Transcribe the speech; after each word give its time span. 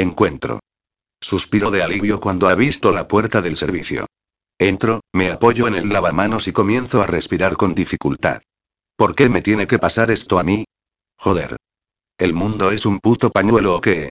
encuentro. 0.00 0.60
Suspiro 1.20 1.70
de 1.70 1.82
alivio 1.82 2.20
cuando 2.20 2.48
ha 2.48 2.54
visto 2.54 2.92
la 2.92 3.06
puerta 3.06 3.42
del 3.42 3.56
servicio. 3.56 4.06
Entro, 4.58 5.00
me 5.12 5.30
apoyo 5.30 5.68
en 5.68 5.74
el 5.74 5.88
lavamanos 5.88 6.48
y 6.48 6.52
comienzo 6.52 7.02
a 7.02 7.06
respirar 7.06 7.56
con 7.56 7.74
dificultad. 7.74 8.40
¿Por 8.96 9.14
qué 9.14 9.28
me 9.28 9.42
tiene 9.42 9.66
que 9.66 9.78
pasar 9.78 10.10
esto 10.10 10.38
a 10.38 10.42
mí? 10.42 10.64
Joder. 11.18 11.56
¿El 12.18 12.34
mundo 12.34 12.70
es 12.70 12.84
un 12.84 12.98
puto 12.98 13.30
pañuelo 13.30 13.76
o 13.76 13.80
qué? 13.80 14.10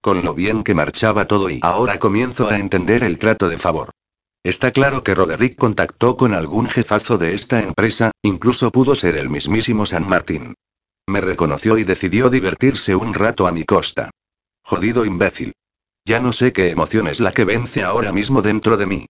Con 0.00 0.22
lo 0.22 0.34
bien 0.34 0.62
que 0.62 0.74
marchaba 0.74 1.26
todo 1.26 1.50
y 1.50 1.60
ahora 1.62 1.98
comienzo 1.98 2.48
a 2.48 2.58
entender 2.58 3.02
el 3.02 3.18
trato 3.18 3.48
de 3.48 3.58
favor. 3.58 3.90
Está 4.44 4.70
claro 4.70 5.02
que 5.02 5.14
Roderick 5.14 5.56
contactó 5.56 6.16
con 6.16 6.32
algún 6.32 6.68
jefazo 6.68 7.18
de 7.18 7.34
esta 7.34 7.60
empresa, 7.60 8.12
incluso 8.22 8.70
pudo 8.70 8.94
ser 8.94 9.16
el 9.16 9.28
mismísimo 9.28 9.84
San 9.84 10.08
Martín. 10.08 10.54
Me 11.08 11.20
reconoció 11.20 11.78
y 11.78 11.84
decidió 11.84 12.30
divertirse 12.30 12.94
un 12.94 13.14
rato 13.14 13.46
a 13.46 13.52
mi 13.52 13.64
costa. 13.64 14.10
Jodido 14.68 15.06
imbécil. 15.06 15.54
Ya 16.04 16.20
no 16.20 16.30
sé 16.34 16.52
qué 16.52 16.68
emoción 16.68 17.06
es 17.06 17.20
la 17.20 17.32
que 17.32 17.46
vence 17.46 17.82
ahora 17.82 18.12
mismo 18.12 18.42
dentro 18.42 18.76
de 18.76 18.84
mí. 18.84 19.06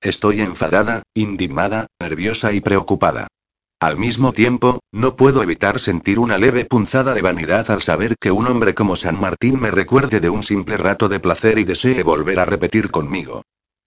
Estoy 0.00 0.40
enfadada, 0.40 1.02
indignada, 1.14 1.88
nerviosa 1.98 2.52
y 2.52 2.60
preocupada. 2.60 3.26
Al 3.80 3.96
mismo 3.96 4.32
tiempo, 4.32 4.78
no 4.92 5.16
puedo 5.16 5.42
evitar 5.42 5.80
sentir 5.80 6.20
una 6.20 6.38
leve 6.38 6.64
punzada 6.64 7.12
de 7.12 7.22
vanidad 7.22 7.72
al 7.72 7.82
saber 7.82 8.14
que 8.20 8.30
un 8.30 8.46
hombre 8.46 8.72
como 8.72 8.94
San 8.94 9.20
Martín 9.20 9.58
me 9.58 9.72
recuerde 9.72 10.20
de 10.20 10.30
un 10.30 10.44
simple 10.44 10.76
rato 10.76 11.08
de 11.08 11.18
placer 11.18 11.58
y 11.58 11.64
desee 11.64 12.04
volver 12.04 12.38
a 12.38 12.44
repetir 12.44 12.92
conmigo. 12.92 13.42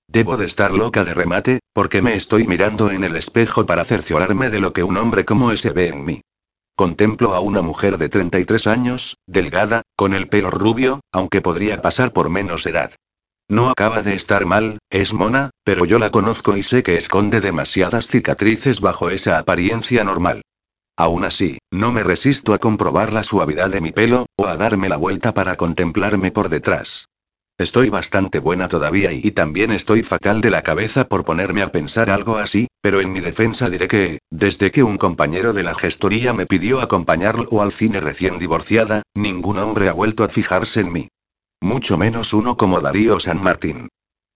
Debo 0.10 0.36
de 0.36 0.46
estar 0.46 0.74
loca 0.74 1.06
de 1.06 1.14
remate, 1.14 1.60
porque 1.72 2.02
me 2.02 2.16
estoy 2.16 2.48
mirando 2.48 2.92
en 2.92 3.06
el 3.06 3.16
espejo 3.16 3.66
para 3.66 3.86
cerciorarme 3.86 4.50
de 4.50 4.60
lo 4.60 4.74
que 4.74 4.84
un 4.84 4.98
hombre 4.98 5.24
como 5.24 5.54
ese 5.54 5.70
ve 5.70 5.88
en 5.88 6.04
mí. 6.04 6.22
Contemplo 6.76 7.36
a 7.36 7.40
una 7.40 7.62
mujer 7.62 8.00
de 8.00 8.10
33 8.10 8.66
años, 8.66 9.18
delgada, 9.28 9.84
con 9.96 10.16
el 10.16 10.28
pelo 10.28 10.50
rubio, 10.50 11.02
aunque 11.12 11.40
podría 11.40 11.82
pasar 11.82 12.14
por 12.14 12.32
menos 12.32 12.66
edad. 12.66 12.92
No 13.48 13.70
acaba 13.70 14.02
de 14.02 14.16
estar 14.16 14.48
mal, 14.48 14.80
es 14.90 15.14
mona, 15.14 15.52
pero 15.64 15.86
yo 15.86 16.00
la 16.00 16.10
conozco 16.10 16.58
y 16.58 16.64
sé 16.64 16.82
que 16.82 16.98
esconde 16.98 17.42
demasiadas 17.42 18.08
cicatrices 18.08 18.82
bajo 18.82 19.12
esa 19.12 19.38
apariencia 19.38 20.04
normal. 20.04 20.42
Aún 20.98 21.26
así, 21.26 21.60
no 21.72 21.92
me 21.92 22.04
resisto 22.04 22.54
a 22.54 22.60
comprobar 22.60 23.14
la 23.14 23.24
suavidad 23.24 23.70
de 23.70 23.82
mi 23.82 23.92
pelo, 23.92 24.26
o 24.36 24.48
a 24.48 24.58
darme 24.58 24.90
la 24.90 24.98
vuelta 24.98 25.34
para 25.34 25.56
contemplarme 25.56 26.32
por 26.32 26.50
detrás. 26.50 27.08
Estoy 27.58 27.90
bastante 27.90 28.40
buena 28.40 28.68
todavía 28.68 29.12
y, 29.12 29.30
también 29.32 29.72
estoy 29.72 30.02
fatal 30.02 30.42
de 30.42 30.50
la 30.50 30.64
cabeza 30.64 31.08
por 31.08 31.24
ponerme 31.24 31.62
a 31.62 31.72
pensar 31.72 32.10
algo 32.10 32.38
así, 32.38 32.68
pero 32.82 33.00
en 33.00 33.12
mi 33.12 33.20
defensa 33.20 33.70
diré 33.70 33.88
que, 33.88 34.20
desde 34.32 34.72
que 34.72 34.82
un 34.82 34.98
compañero 34.98 35.54
de 35.54 35.62
la 35.62 35.76
gestoría 35.76 36.34
me 36.34 36.48
pidió 36.48 36.82
acompañarlo 36.82 37.62
al 37.62 37.72
cine 37.72 38.00
recién 38.00 38.40
divorciada, 38.40 39.04
ningún 39.14 39.60
hombre 39.60 39.88
ha 39.88 39.94
vuelto 39.94 40.24
a 40.24 40.30
fijarse 40.30 40.80
en 40.80 40.92
mí. 40.92 41.10
Mucho 41.62 41.98
menos 41.98 42.34
uno 42.34 42.58
como 42.58 42.82
Darío 42.82 43.20
San 43.20 43.42
Martín. 43.42 43.88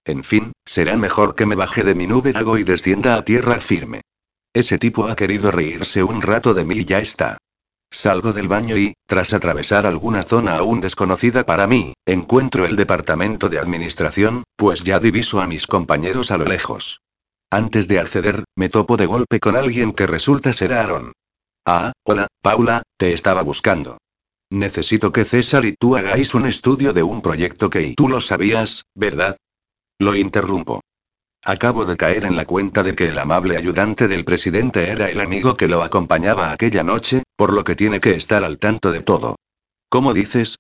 En 0.06 0.24
fin, 0.24 0.54
será 0.64 0.96
mejor 0.96 1.34
que 1.34 1.48
me 1.48 1.56
baje 1.56 1.84
de 1.84 1.96
mi 1.96 2.06
nube 2.06 2.34
hago 2.36 2.58
y 2.60 2.64
descienda 2.64 3.16
a 3.16 3.26
tierra 3.26 3.60
firme. 3.60 4.02
Ese 4.54 4.78
tipo 4.78 5.08
ha 5.08 5.16
querido 5.16 5.52
reírse 5.52 6.04
un 6.04 6.22
rato 6.22 6.54
de 6.54 6.66
mí 6.66 6.76
y 6.76 6.86
ya 6.86 7.00
está. 7.00 7.38
Salgo 7.90 8.34
del 8.34 8.48
baño 8.48 8.78
y, 8.78 8.94
tras 9.06 9.34
atravesar 9.34 9.86
alguna 9.86 10.24
zona 10.24 10.58
aún 10.58 10.82
desconocida 10.82 11.46
para 11.46 11.68
mí, 11.68 11.94
encuentro 12.06 12.66
el 12.66 12.76
departamento 12.76 13.50
de 13.50 13.60
administración, 13.60 14.44
pues 14.56 14.84
ya 14.84 15.00
diviso 15.00 15.42
a 15.42 15.48
mis 15.48 15.68
compañeros 15.68 16.32
a 16.32 16.38
lo 16.38 16.46
lejos. 16.46 17.00
Antes 17.50 17.88
de 17.88 18.00
acceder, 18.00 18.44
me 18.56 18.70
topo 18.70 18.98
de 18.98 19.06
golpe 19.06 19.40
con 19.40 19.56
alguien 19.56 19.94
que 19.94 20.06
resulta 20.06 20.52
ser 20.52 20.74
Aaron. 20.74 21.14
Ah, 21.66 21.94
hola, 22.04 22.28
Paula, 22.42 22.84
te 22.98 23.14
estaba 23.14 23.42
buscando. 23.42 23.98
Necesito 24.50 25.12
que 25.12 25.26
César 25.26 25.66
y 25.66 25.76
tú 25.76 25.96
hagáis 25.96 26.34
un 26.34 26.46
estudio 26.46 26.94
de 26.94 27.04
un 27.04 27.22
proyecto 27.22 27.70
que 27.70 27.82
y 27.82 27.96
tú 27.96 28.10
lo 28.10 28.22
sabías, 28.22 28.84
¿verdad? 28.96 29.38
Lo 30.00 30.16
interrumpo. 30.16 30.82
Acabo 31.48 31.86
de 31.86 31.96
caer 31.96 32.26
en 32.26 32.36
la 32.36 32.44
cuenta 32.44 32.84
de 32.84 32.94
que 32.94 33.06
el 33.06 33.18
amable 33.18 33.56
ayudante 33.56 34.10
del 34.10 34.26
presidente 34.26 34.90
era 34.90 35.10
el 35.10 35.22
amigo 35.22 35.56
que 35.56 35.70
lo 35.70 35.82
acompañaba 35.82 36.52
aquella 36.52 36.84
noche, 36.84 37.24
por 37.38 37.54
lo 37.54 37.64
que 37.64 37.74
tiene 37.74 38.02
que 38.02 38.16
estar 38.16 38.44
al 38.44 38.58
tanto 38.58 38.92
de 38.92 39.00
todo. 39.00 39.38
¿Cómo 39.88 40.14
dices? 40.14 40.58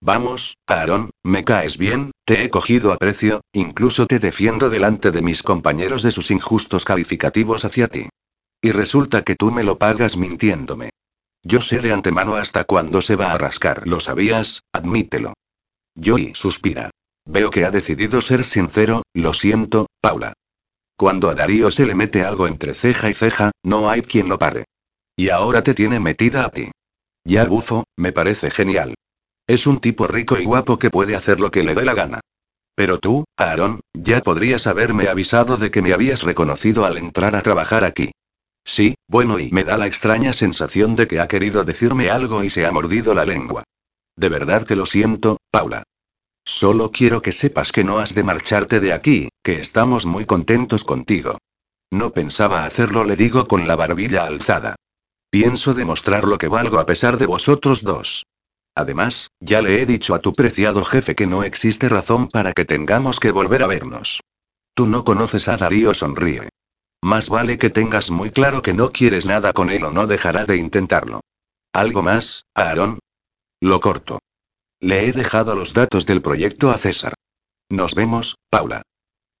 Vamos, 0.00 0.56
Aaron, 0.68 1.10
me 1.24 1.42
caes 1.42 1.78
bien, 1.78 2.12
te 2.24 2.44
he 2.44 2.48
cogido 2.48 2.92
a 2.92 2.96
precio, 2.96 3.40
incluso 3.52 4.06
te 4.06 4.20
defiendo 4.20 4.70
delante 4.70 5.10
de 5.10 5.20
mis 5.20 5.42
compañeros 5.42 6.04
de 6.04 6.12
sus 6.12 6.30
injustos 6.30 6.84
calificativos 6.84 7.64
hacia 7.64 7.88
ti. 7.88 8.08
Y 8.62 8.70
resulta 8.70 9.22
que 9.22 9.34
tú 9.34 9.50
me 9.50 9.64
lo 9.64 9.78
pagas 9.78 10.16
mintiéndome. 10.16 10.90
Yo 11.42 11.60
sé 11.60 11.80
de 11.80 11.92
antemano 11.92 12.36
hasta 12.36 12.62
cuándo 12.62 13.02
se 13.02 13.16
va 13.16 13.32
a 13.32 13.38
rascar, 13.38 13.88
¿lo 13.88 13.98
sabías? 13.98 14.62
Admítelo. 14.72 15.32
Joey 16.00 16.36
suspira. 16.36 16.90
Veo 17.26 17.50
que 17.50 17.64
ha 17.64 17.70
decidido 17.70 18.22
ser 18.22 18.44
sincero, 18.44 19.02
lo 19.12 19.32
siento, 19.32 19.86
Paula. 20.00 20.32
Cuando 20.96 21.28
a 21.28 21.34
Darío 21.34 21.70
se 21.70 21.86
le 21.86 21.94
mete 21.94 22.24
algo 22.24 22.46
entre 22.46 22.74
ceja 22.74 23.10
y 23.10 23.14
ceja, 23.14 23.52
no 23.62 23.90
hay 23.90 24.02
quien 24.02 24.28
lo 24.28 24.38
pare. 24.38 24.64
Y 25.16 25.28
ahora 25.28 25.62
te 25.62 25.74
tiene 25.74 26.00
metida 26.00 26.44
a 26.44 26.50
ti. 26.50 26.70
Ya 27.24 27.44
bufo, 27.44 27.84
me 27.96 28.12
parece 28.12 28.50
genial. 28.50 28.94
Es 29.46 29.66
un 29.66 29.80
tipo 29.80 30.06
rico 30.06 30.38
y 30.38 30.44
guapo 30.44 30.78
que 30.78 30.90
puede 30.90 31.16
hacer 31.16 31.40
lo 31.40 31.50
que 31.50 31.62
le 31.62 31.74
dé 31.74 31.84
la 31.84 31.94
gana. 31.94 32.20
Pero 32.74 32.98
tú, 32.98 33.24
Aaron, 33.36 33.80
ya 33.92 34.20
podrías 34.20 34.66
haberme 34.66 35.08
avisado 35.08 35.58
de 35.58 35.70
que 35.70 35.82
me 35.82 35.92
habías 35.92 36.22
reconocido 36.22 36.86
al 36.86 36.96
entrar 36.96 37.36
a 37.36 37.42
trabajar 37.42 37.84
aquí. 37.84 38.10
Sí, 38.64 38.94
bueno, 39.06 39.38
y 39.38 39.50
me 39.50 39.64
da 39.64 39.76
la 39.76 39.86
extraña 39.86 40.32
sensación 40.32 40.96
de 40.96 41.06
que 41.06 41.20
ha 41.20 41.28
querido 41.28 41.64
decirme 41.64 42.08
algo 42.08 42.42
y 42.42 42.48
se 42.48 42.64
ha 42.64 42.72
mordido 42.72 43.12
la 43.12 43.26
lengua. 43.26 43.64
De 44.16 44.28
verdad 44.28 44.66
que 44.66 44.76
lo 44.76 44.86
siento, 44.86 45.38
Paula. 45.50 45.82
Solo 46.44 46.90
quiero 46.90 47.22
que 47.22 47.32
sepas 47.32 47.72
que 47.72 47.84
no 47.84 47.98
has 47.98 48.14
de 48.14 48.22
marcharte 48.22 48.80
de 48.80 48.92
aquí, 48.92 49.28
que 49.42 49.60
estamos 49.60 50.06
muy 50.06 50.26
contentos 50.26 50.84
contigo. 50.84 51.38
No 51.90 52.12
pensaba 52.12 52.64
hacerlo, 52.64 53.04
le 53.04 53.16
digo 53.16 53.48
con 53.48 53.66
la 53.66 53.76
barbilla 53.76 54.24
alzada. 54.24 54.76
Pienso 55.30 55.74
demostrar 55.74 56.24
lo 56.24 56.38
que 56.38 56.48
valgo 56.48 56.78
a 56.78 56.86
pesar 56.86 57.16
de 57.18 57.26
vosotros 57.26 57.82
dos. 57.82 58.24
Además, 58.74 59.30
ya 59.40 59.62
le 59.62 59.80
he 59.80 59.86
dicho 59.86 60.14
a 60.14 60.20
tu 60.20 60.32
preciado 60.32 60.84
jefe 60.84 61.14
que 61.14 61.26
no 61.26 61.42
existe 61.42 61.88
razón 61.88 62.28
para 62.28 62.52
que 62.52 62.64
tengamos 62.64 63.20
que 63.20 63.30
volver 63.30 63.62
a 63.62 63.66
vernos. 63.66 64.20
Tú 64.74 64.86
no 64.86 65.04
conoces 65.04 65.48
a 65.48 65.56
Darío, 65.56 65.94
sonríe. 65.94 66.48
Más 67.02 67.28
vale 67.28 67.58
que 67.58 67.70
tengas 67.70 68.10
muy 68.10 68.30
claro 68.30 68.62
que 68.62 68.74
no 68.74 68.92
quieres 68.92 69.26
nada 69.26 69.52
con 69.52 69.70
él 69.70 69.84
o 69.84 69.90
no 69.90 70.06
dejará 70.06 70.44
de 70.44 70.56
intentarlo. 70.56 71.20
¿Algo 71.72 72.02
más, 72.02 72.44
Aaron? 72.54 72.98
Lo 73.60 73.80
corto. 73.80 74.20
Le 74.80 75.06
he 75.06 75.12
dejado 75.12 75.54
los 75.54 75.74
datos 75.74 76.06
del 76.06 76.22
proyecto 76.22 76.70
a 76.70 76.78
César. 76.78 77.14
Nos 77.68 77.94
vemos, 77.94 78.36
Paula. 78.48 78.82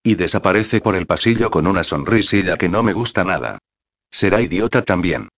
Y 0.02 0.14
desaparece 0.14 0.80
por 0.80 0.96
el 0.96 1.06
pasillo 1.06 1.50
con 1.50 1.66
una 1.66 1.82
sonrisilla 1.82 2.56
que 2.56 2.68
no 2.68 2.82
me 2.82 2.92
gusta 2.92 3.24
nada. 3.24 3.58
Será 4.10 4.40
idiota 4.40 4.82
también. 4.82 5.28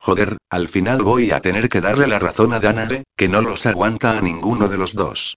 Joder, 0.00 0.36
al 0.48 0.68
final 0.68 1.02
voy 1.02 1.32
a 1.32 1.40
tener 1.40 1.68
que 1.68 1.80
darle 1.80 2.06
la 2.06 2.20
razón 2.20 2.52
a 2.52 2.60
Danae, 2.60 3.02
que 3.16 3.28
no 3.28 3.42
los 3.42 3.66
aguanta 3.66 4.16
a 4.16 4.20
ninguno 4.20 4.68
de 4.68 4.78
los 4.78 4.94
dos. 4.94 5.36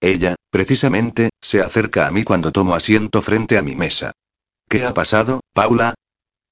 Ella, 0.00 0.34
precisamente, 0.50 1.30
se 1.40 1.62
acerca 1.62 2.06
a 2.06 2.10
mí 2.10 2.24
cuando 2.24 2.52
tomo 2.52 2.74
asiento 2.74 3.22
frente 3.22 3.56
a 3.56 3.62
mi 3.62 3.74
mesa. 3.74 4.12
¿Qué 4.68 4.84
ha 4.84 4.92
pasado, 4.92 5.40
Paula? 5.54 5.94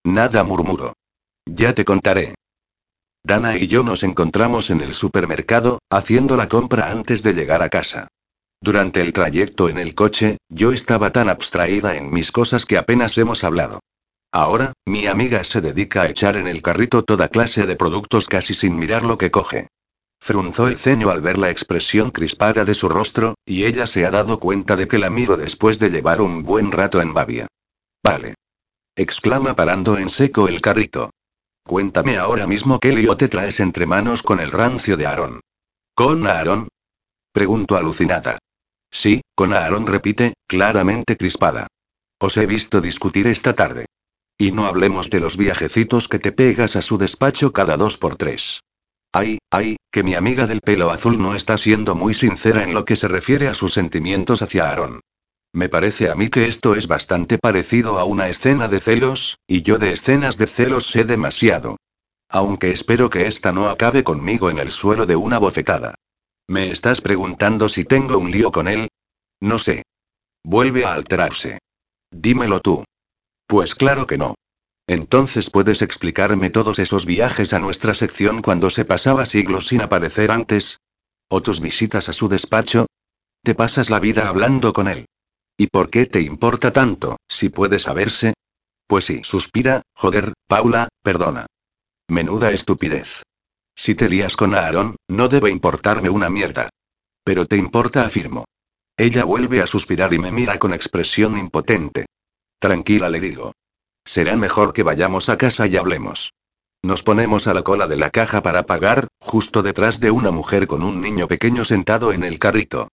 Nada 0.05 0.43
murmuro. 0.43 0.95
Ya 1.45 1.75
te 1.75 1.85
contaré. 1.85 2.35
Dana 3.23 3.57
y 3.57 3.67
yo 3.67 3.83
nos 3.83 4.03
encontramos 4.03 4.71
en 4.71 4.81
el 4.81 4.95
supermercado, 4.95 5.79
haciendo 5.91 6.37
la 6.37 6.49
compra 6.49 6.91
antes 6.91 7.23
de 7.23 7.35
llegar 7.35 7.63
a 7.63 7.69
casa. 7.69 8.09
Durante 8.63 9.01
el 9.01 9.13
trayecto 9.13 9.69
en 9.69 9.79
el 9.79 9.95
coche, 9.95 10.39
yo 10.49 10.73
estaba 10.73 11.13
tan 11.13 11.29
abstraída 11.29 11.97
en 11.97 12.11
mis 12.11 12.33
cosas 12.33 12.67
que 12.67 12.79
apenas 12.79 13.17
hemos 13.19 13.45
hablado. 13.45 13.81
Ahora, 14.33 14.75
mi 14.87 15.07
amiga 15.07 15.45
se 15.45 15.61
dedica 15.61 16.03
a 16.03 16.09
echar 16.09 16.37
en 16.37 16.47
el 16.47 16.63
carrito 16.63 17.03
toda 17.03 17.29
clase 17.29 17.67
de 17.67 17.77
productos 17.77 18.29
casi 18.29 18.55
sin 18.55 18.77
mirar 18.77 19.03
lo 19.05 19.19
que 19.19 19.31
coge. 19.31 19.69
Frunzó 20.21 20.69
el 20.69 20.77
ceño 20.77 21.11
al 21.11 21.23
ver 21.23 21.39
la 21.39 21.51
expresión 21.51 22.11
crispada 22.11 22.65
de 22.65 22.75
su 22.75 22.89
rostro, 22.89 23.35
y 23.47 23.65
ella 23.65 23.87
se 23.87 24.05
ha 24.05 24.11
dado 24.11 24.39
cuenta 24.39 24.77
de 24.77 24.87
que 24.87 24.99
la 24.99 25.11
miro 25.11 25.37
después 25.37 25.79
de 25.79 25.91
llevar 25.91 26.21
un 26.21 26.43
buen 26.43 26.71
rato 26.71 27.01
en 27.01 27.15
Babia. 27.15 27.47
Vale. 28.05 28.35
Exclama 28.95 29.57
parando 29.57 29.97
en 29.97 30.11
seco 30.11 30.47
el 30.47 30.61
carrito. 30.61 31.11
Cuéntame 31.65 32.17
ahora 32.17 32.47
mismo 32.47 32.79
qué 32.81 32.93
lío 32.93 33.17
te 33.17 33.29
traes 33.29 33.61
entre 33.61 33.87
manos 33.87 34.23
con 34.23 34.41
el 34.41 34.51
rancio 34.51 34.97
de 34.97 35.07
Aarón. 35.07 35.41
¿Con 35.95 36.27
Aarón? 36.27 36.69
Pregunto 37.33 37.77
alucinada. 37.77 38.39
Sí, 38.91 39.23
con 39.35 39.53
Aarón 39.53 39.87
repite, 39.87 40.35
claramente 40.47 41.17
crispada. 41.17 41.69
Os 42.19 42.37
he 42.37 42.47
visto 42.47 42.81
discutir 42.81 43.27
esta 43.27 43.55
tarde. 43.55 43.87
Y 44.37 44.53
no 44.53 44.67
hablemos 44.67 45.11
de 45.11 45.21
los 45.21 45.37
viajecitos 45.37 46.09
que 46.09 46.19
te 46.19 46.33
pegas 46.33 46.75
a 46.77 46.83
su 46.83 46.99
despacho 46.99 47.53
cada 47.53 47.77
dos 47.77 47.99
por 47.99 48.17
tres. 48.17 48.61
Ay, 49.13 49.39
ay, 49.51 49.77
que 49.91 50.03
mi 50.03 50.15
amiga 50.15 50.47
del 50.47 50.61
pelo 50.61 50.91
azul 50.91 51.21
no 51.21 51.35
está 51.35 51.59
siendo 51.59 51.95
muy 51.95 52.15
sincera 52.15 52.63
en 52.63 52.75
lo 52.75 52.85
que 52.85 52.97
se 52.97 53.09
refiere 53.09 53.49
a 53.49 53.55
sus 53.55 53.73
sentimientos 53.73 54.43
hacia 54.43 54.69
Aarón. 54.69 55.01
Me 55.53 55.69
parece 55.69 56.11
a 56.11 56.15
mí 56.15 56.31
que 56.31 56.47
esto 56.47 56.77
es 56.77 56.87
bastante 56.87 57.39
parecido 57.39 57.99
a 57.99 58.05
una 58.05 58.29
escena 58.29 58.69
de 58.69 58.81
celos, 58.81 59.39
y 59.49 59.63
yo 59.63 59.79
de 59.79 59.93
escenas 59.93 60.39
de 60.39 60.47
celos 60.47 60.87
sé 60.87 61.05
demasiado. 61.05 61.77
Aunque 62.29 62.71
espero 62.71 63.11
que 63.11 63.27
esta 63.27 63.53
no 63.53 63.69
acabe 63.69 64.05
conmigo 64.05 64.51
en 64.51 64.59
el 64.59 64.71
suelo 64.71 65.07
de 65.07 65.17
una 65.17 65.39
bofetada. 65.39 65.97
¿Me 66.47 66.71
estás 66.71 67.01
preguntando 67.01 67.69
si 67.69 67.85
tengo 67.85 68.19
un 68.19 68.31
lío 68.31 68.53
con 68.53 68.69
él? 68.69 68.89
No 69.41 69.59
sé. 69.59 69.83
Vuelve 70.45 70.85
a 70.85 70.95
alterarse. 70.95 71.59
Dímelo 72.13 72.61
tú. 72.61 72.85
Pues 73.47 73.75
claro 73.75 74.07
que 74.07 74.19
no. 74.19 74.37
Entonces 74.87 75.51
puedes 75.51 75.83
explicarme 75.83 76.51
todos 76.51 76.79
esos 76.79 77.07
viajes 77.07 77.53
a 77.53 77.59
nuestra 77.59 77.95
sección 77.95 78.43
cuando 78.43 78.71
se 78.71 78.85
pasaba 78.85 79.27
siglos 79.27 79.67
sin 79.67 79.81
aparecer 79.81 80.31
antes. 80.31 80.79
¿O 81.29 81.43
tus 81.43 81.61
visitas 81.61 82.09
a 82.09 82.13
su 82.13 82.29
despacho? 82.29 82.87
Te 83.43 83.55
pasas 83.55 83.91
la 83.91 84.01
vida 84.01 84.29
hablando 84.29 84.73
con 84.73 84.89
él. 84.89 85.07
¿Y 85.61 85.67
por 85.67 85.91
qué 85.91 86.07
te 86.07 86.23
importa 86.23 86.73
tanto, 86.73 87.19
si 87.29 87.51
puede 87.51 87.79
saberse? 87.79 88.33
Pues 88.87 89.05
sí, 89.05 89.21
suspira, 89.23 89.83
joder, 89.95 90.33
Paula, 90.47 90.89
perdona. 91.03 91.45
Menuda 92.09 92.51
estupidez. 92.51 93.25
Si 93.77 93.95
te 93.95 94.09
lías 94.09 94.39
con 94.39 94.55
Aaron, 94.55 94.97
no 95.07 95.29
debe 95.29 95.51
importarme 95.51 96.09
una 96.09 96.31
mierda. 96.31 96.71
Pero 97.25 97.45
te 97.45 97.59
importa, 97.59 98.07
afirmo. 98.07 98.47
Ella 98.97 99.25
vuelve 99.25 99.61
a 99.61 99.67
suspirar 99.67 100.15
y 100.15 100.19
me 100.19 100.33
mira 100.33 100.59
con 100.59 100.73
expresión 100.73 101.37
impotente. 101.37 102.07
Tranquila, 102.59 103.11
le 103.11 103.21
digo. 103.21 103.53
Será 104.03 104.39
mejor 104.39 104.73
que 104.73 104.83
vayamos 104.83 105.29
a 105.29 105.37
casa 105.37 105.67
y 105.67 105.77
hablemos. 105.77 106.33
Nos 106.83 107.03
ponemos 107.03 107.47
a 107.49 107.53
la 107.53 107.63
cola 107.63 107.87
de 107.87 107.97
la 107.97 108.09
caja 108.09 108.41
para 108.41 108.65
pagar, 108.65 109.09
justo 109.21 109.63
detrás 109.63 110.01
de 110.01 110.11
una 110.11 110.31
mujer 110.31 110.67
con 110.67 110.83
un 110.83 111.03
niño 111.03 111.29
pequeño 111.29 111.67
sentado 111.67 112.15
en 112.15 112.25
el 112.25 112.39
carrito. 112.39 112.89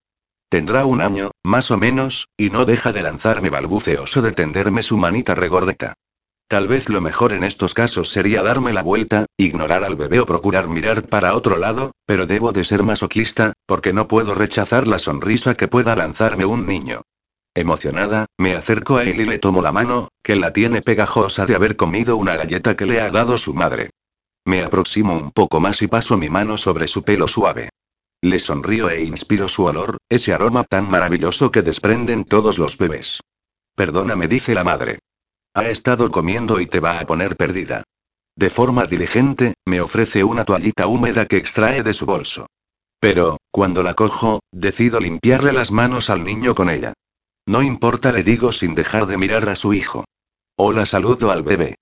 Tendrá 0.50 0.86
un 0.86 1.02
año, 1.02 1.32
más 1.44 1.72
o 1.72 1.78
menos, 1.78 2.30
y 2.38 2.50
no 2.50 2.64
deja 2.64 2.94
de 2.94 3.02
lanzarme 3.02 3.50
balbuceoso 3.50 4.22
de 4.22 4.32
tenderme 4.32 4.82
su 4.82 4.98
manita 4.98 5.36
regordeta. 5.36 5.96
Tal 6.48 6.70
vez 6.70 6.88
lo 6.88 7.02
mejor 7.02 7.34
en 7.34 7.44
estos 7.44 7.74
casos 7.74 8.08
sería 8.08 8.42
darme 8.42 8.72
la 8.72 8.82
vuelta, 8.82 9.26
ignorar 9.36 9.84
al 9.84 9.98
bebé 9.98 10.22
o 10.22 10.26
procurar 10.26 10.70
mirar 10.70 11.04
para 11.04 11.36
otro 11.36 11.58
lado, 11.58 11.92
pero 12.06 12.26
debo 12.26 12.54
de 12.54 12.64
ser 12.64 12.84
masoquista, 12.84 13.52
porque 13.66 13.92
no 13.92 14.08
puedo 14.08 14.34
rechazar 14.34 14.88
la 14.88 15.00
sonrisa 15.00 15.56
que 15.56 15.68
pueda 15.68 15.98
lanzarme 15.98 16.46
un 16.46 16.66
niño. 16.66 17.02
Emocionada, 17.54 18.28
me 18.38 18.56
acerco 18.56 18.96
a 18.96 19.04
él 19.04 19.20
y 19.20 19.26
le 19.26 19.40
tomo 19.40 19.62
la 19.62 19.74
mano, 19.74 20.08
que 20.24 20.38
la 20.38 20.54
tiene 20.54 20.82
pegajosa 20.82 21.46
de 21.46 21.56
haber 21.56 21.76
comido 21.76 22.16
una 22.16 22.38
galleta 22.38 22.78
que 22.78 22.86
le 22.86 23.02
ha 23.02 23.10
dado 23.10 23.38
su 23.38 23.54
madre. 23.54 23.90
Me 24.46 24.64
aproximo 24.64 25.18
un 25.18 25.32
poco 25.32 25.60
más 25.60 25.82
y 25.82 25.88
paso 25.88 26.18
mi 26.18 26.30
mano 26.30 26.58
sobre 26.58 26.88
su 26.88 27.04
pelo 27.04 27.28
suave. 27.28 27.68
Le 28.22 28.40
sonrío 28.40 28.90
e 28.90 29.04
inspiro 29.04 29.48
su 29.48 29.66
olor, 29.66 29.98
ese 30.10 30.34
aroma 30.34 30.64
tan 30.64 30.90
maravilloso 30.90 31.52
que 31.52 31.62
desprenden 31.62 32.26
todos 32.26 32.58
los 32.58 32.78
bebés. 32.78 33.22
Perdóname, 33.76 34.28
dice 34.28 34.56
la 34.56 34.64
madre. 34.64 35.00
Ha 35.54 35.70
estado 35.70 36.10
comiendo 36.10 36.60
y 36.60 36.66
te 36.66 36.80
va 36.80 37.00
a 37.00 37.06
poner 37.06 37.36
perdida. 37.36 37.84
De 38.36 38.50
forma 38.50 38.86
diligente, 38.86 39.54
me 39.66 39.82
ofrece 39.82 40.24
una 40.24 40.46
toallita 40.46 40.88
húmeda 40.88 41.26
que 41.26 41.38
extrae 41.38 41.84
de 41.84 41.94
su 41.94 42.06
bolso. 42.06 42.48
Pero, 43.00 43.38
cuando 43.52 43.84
la 43.84 43.94
cojo, 43.94 44.42
decido 44.52 45.00
limpiarle 45.00 45.54
las 45.54 45.72
manos 45.72 46.10
al 46.10 46.24
niño 46.24 46.56
con 46.56 46.70
ella. 46.70 46.94
No 47.48 47.62
importa, 47.62 48.12
le 48.12 48.24
digo 48.24 48.52
sin 48.52 48.76
dejar 48.76 49.06
de 49.06 49.18
mirar 49.18 49.48
a 49.50 49.56
su 49.56 49.74
hijo. 49.74 50.06
Hola, 50.56 50.86
saludo 50.86 51.32
al 51.32 51.44
bebé. 51.44 51.76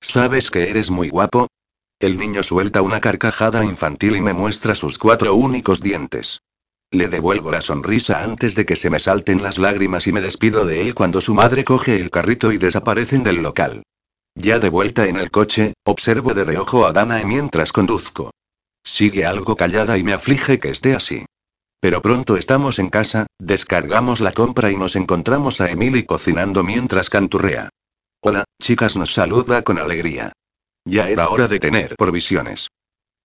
¿Sabes 0.00 0.50
que 0.50 0.70
eres 0.70 0.90
muy 0.90 1.08
guapo? 1.08 1.48
El 2.00 2.16
niño 2.16 2.42
suelta 2.42 2.80
una 2.80 2.98
carcajada 2.98 3.62
infantil 3.62 4.16
y 4.16 4.22
me 4.22 4.32
muestra 4.32 4.74
sus 4.74 4.96
cuatro 4.96 5.34
únicos 5.34 5.82
dientes. 5.82 6.40
Le 6.90 7.08
devuelvo 7.08 7.50
la 7.50 7.60
sonrisa 7.60 8.24
antes 8.24 8.54
de 8.54 8.64
que 8.64 8.74
se 8.74 8.88
me 8.88 8.98
salten 8.98 9.42
las 9.42 9.58
lágrimas 9.58 10.06
y 10.06 10.12
me 10.12 10.22
despido 10.22 10.64
de 10.64 10.80
él 10.80 10.94
cuando 10.94 11.20
su 11.20 11.34
madre 11.34 11.62
coge 11.62 12.00
el 12.00 12.10
carrito 12.10 12.52
y 12.52 12.56
desaparecen 12.58 13.22
del 13.22 13.42
local. 13.42 13.82
Ya 14.34 14.58
de 14.58 14.70
vuelta 14.70 15.08
en 15.08 15.16
el 15.16 15.30
coche, 15.30 15.74
observo 15.84 16.32
de 16.32 16.46
reojo 16.46 16.86
a 16.86 16.92
Danae 16.92 17.26
mientras 17.26 17.70
conduzco. 17.70 18.30
Sigue 18.82 19.26
algo 19.26 19.54
callada 19.54 19.98
y 19.98 20.02
me 20.02 20.14
aflige 20.14 20.58
que 20.58 20.70
esté 20.70 20.94
así. 20.94 21.26
Pero 21.80 22.00
pronto 22.00 22.38
estamos 22.38 22.78
en 22.78 22.88
casa, 22.88 23.26
descargamos 23.38 24.20
la 24.22 24.32
compra 24.32 24.70
y 24.70 24.78
nos 24.78 24.96
encontramos 24.96 25.60
a 25.60 25.70
Emily 25.70 26.04
cocinando 26.04 26.64
mientras 26.64 27.10
canturrea. 27.10 27.68
Hola, 28.22 28.44
chicas, 28.58 28.96
nos 28.96 29.12
saluda 29.12 29.60
con 29.60 29.78
alegría. 29.78 30.32
Ya 30.84 31.08
era 31.08 31.28
hora 31.28 31.48
de 31.48 31.60
tener 31.60 31.96
provisiones. 31.96 32.68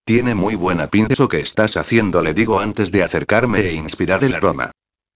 Tiene 0.06 0.36
muy 0.36 0.56
buena 0.56 0.88
pinta 0.88 1.13
eso 1.13 1.28
que 1.28 1.40
estás 1.40 1.78
haciendo, 1.78 2.22
le 2.22 2.34
digo 2.34 2.60
antes 2.60 2.92
de 2.92 3.04
acercarme 3.04 3.62
e 3.62 3.74
inspirar 3.74 4.24
el 4.24 4.36
aroma. 4.36 4.72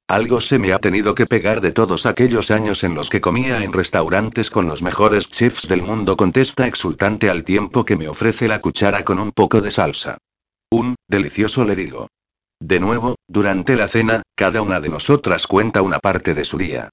Algo 0.07 0.41
se 0.41 0.57
me 0.57 0.73
ha 0.73 0.79
tenido 0.79 1.13
que 1.13 1.27
pegar 1.27 1.61
de 1.61 1.71
todos 1.71 2.07
aquellos 2.07 2.49
años 2.49 2.83
en 2.83 2.95
los 2.95 3.11
que 3.11 3.21
comía 3.21 3.63
en 3.63 3.71
restaurantes 3.71 4.49
con 4.49 4.65
los 4.65 4.81
mejores 4.81 5.29
chefs 5.29 5.67
del 5.67 5.83
mundo, 5.83 6.17
contesta 6.17 6.65
exultante 6.65 7.29
al 7.29 7.43
tiempo 7.43 7.85
que 7.85 7.95
me 7.95 8.07
ofrece 8.07 8.47
la 8.47 8.59
cuchara 8.59 9.03
con 9.03 9.19
un 9.19 9.31
poco 9.31 9.61
de 9.61 9.69
salsa. 9.69 10.17
Un, 10.71 10.95
delicioso 11.07 11.63
le 11.63 11.75
digo. 11.75 12.07
De 12.59 12.79
nuevo, 12.79 13.17
durante 13.27 13.75
la 13.75 13.87
cena, 13.87 14.23
cada 14.35 14.63
una 14.63 14.81
de 14.81 14.89
nosotras 14.89 15.45
cuenta 15.45 15.83
una 15.83 15.99
parte 15.99 16.33
de 16.33 16.43
su 16.43 16.57
día. 16.57 16.89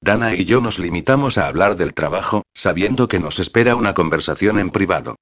Dana 0.00 0.34
y 0.34 0.44
yo 0.44 0.60
nos 0.60 0.78
limitamos 0.78 1.38
a 1.38 1.48
hablar 1.48 1.76
del 1.76 1.94
trabajo, 1.94 2.42
sabiendo 2.54 3.08
que 3.08 3.18
nos 3.18 3.38
espera 3.38 3.76
una 3.76 3.94
conversación 3.94 4.58
en 4.58 4.70
privado. 4.70 5.16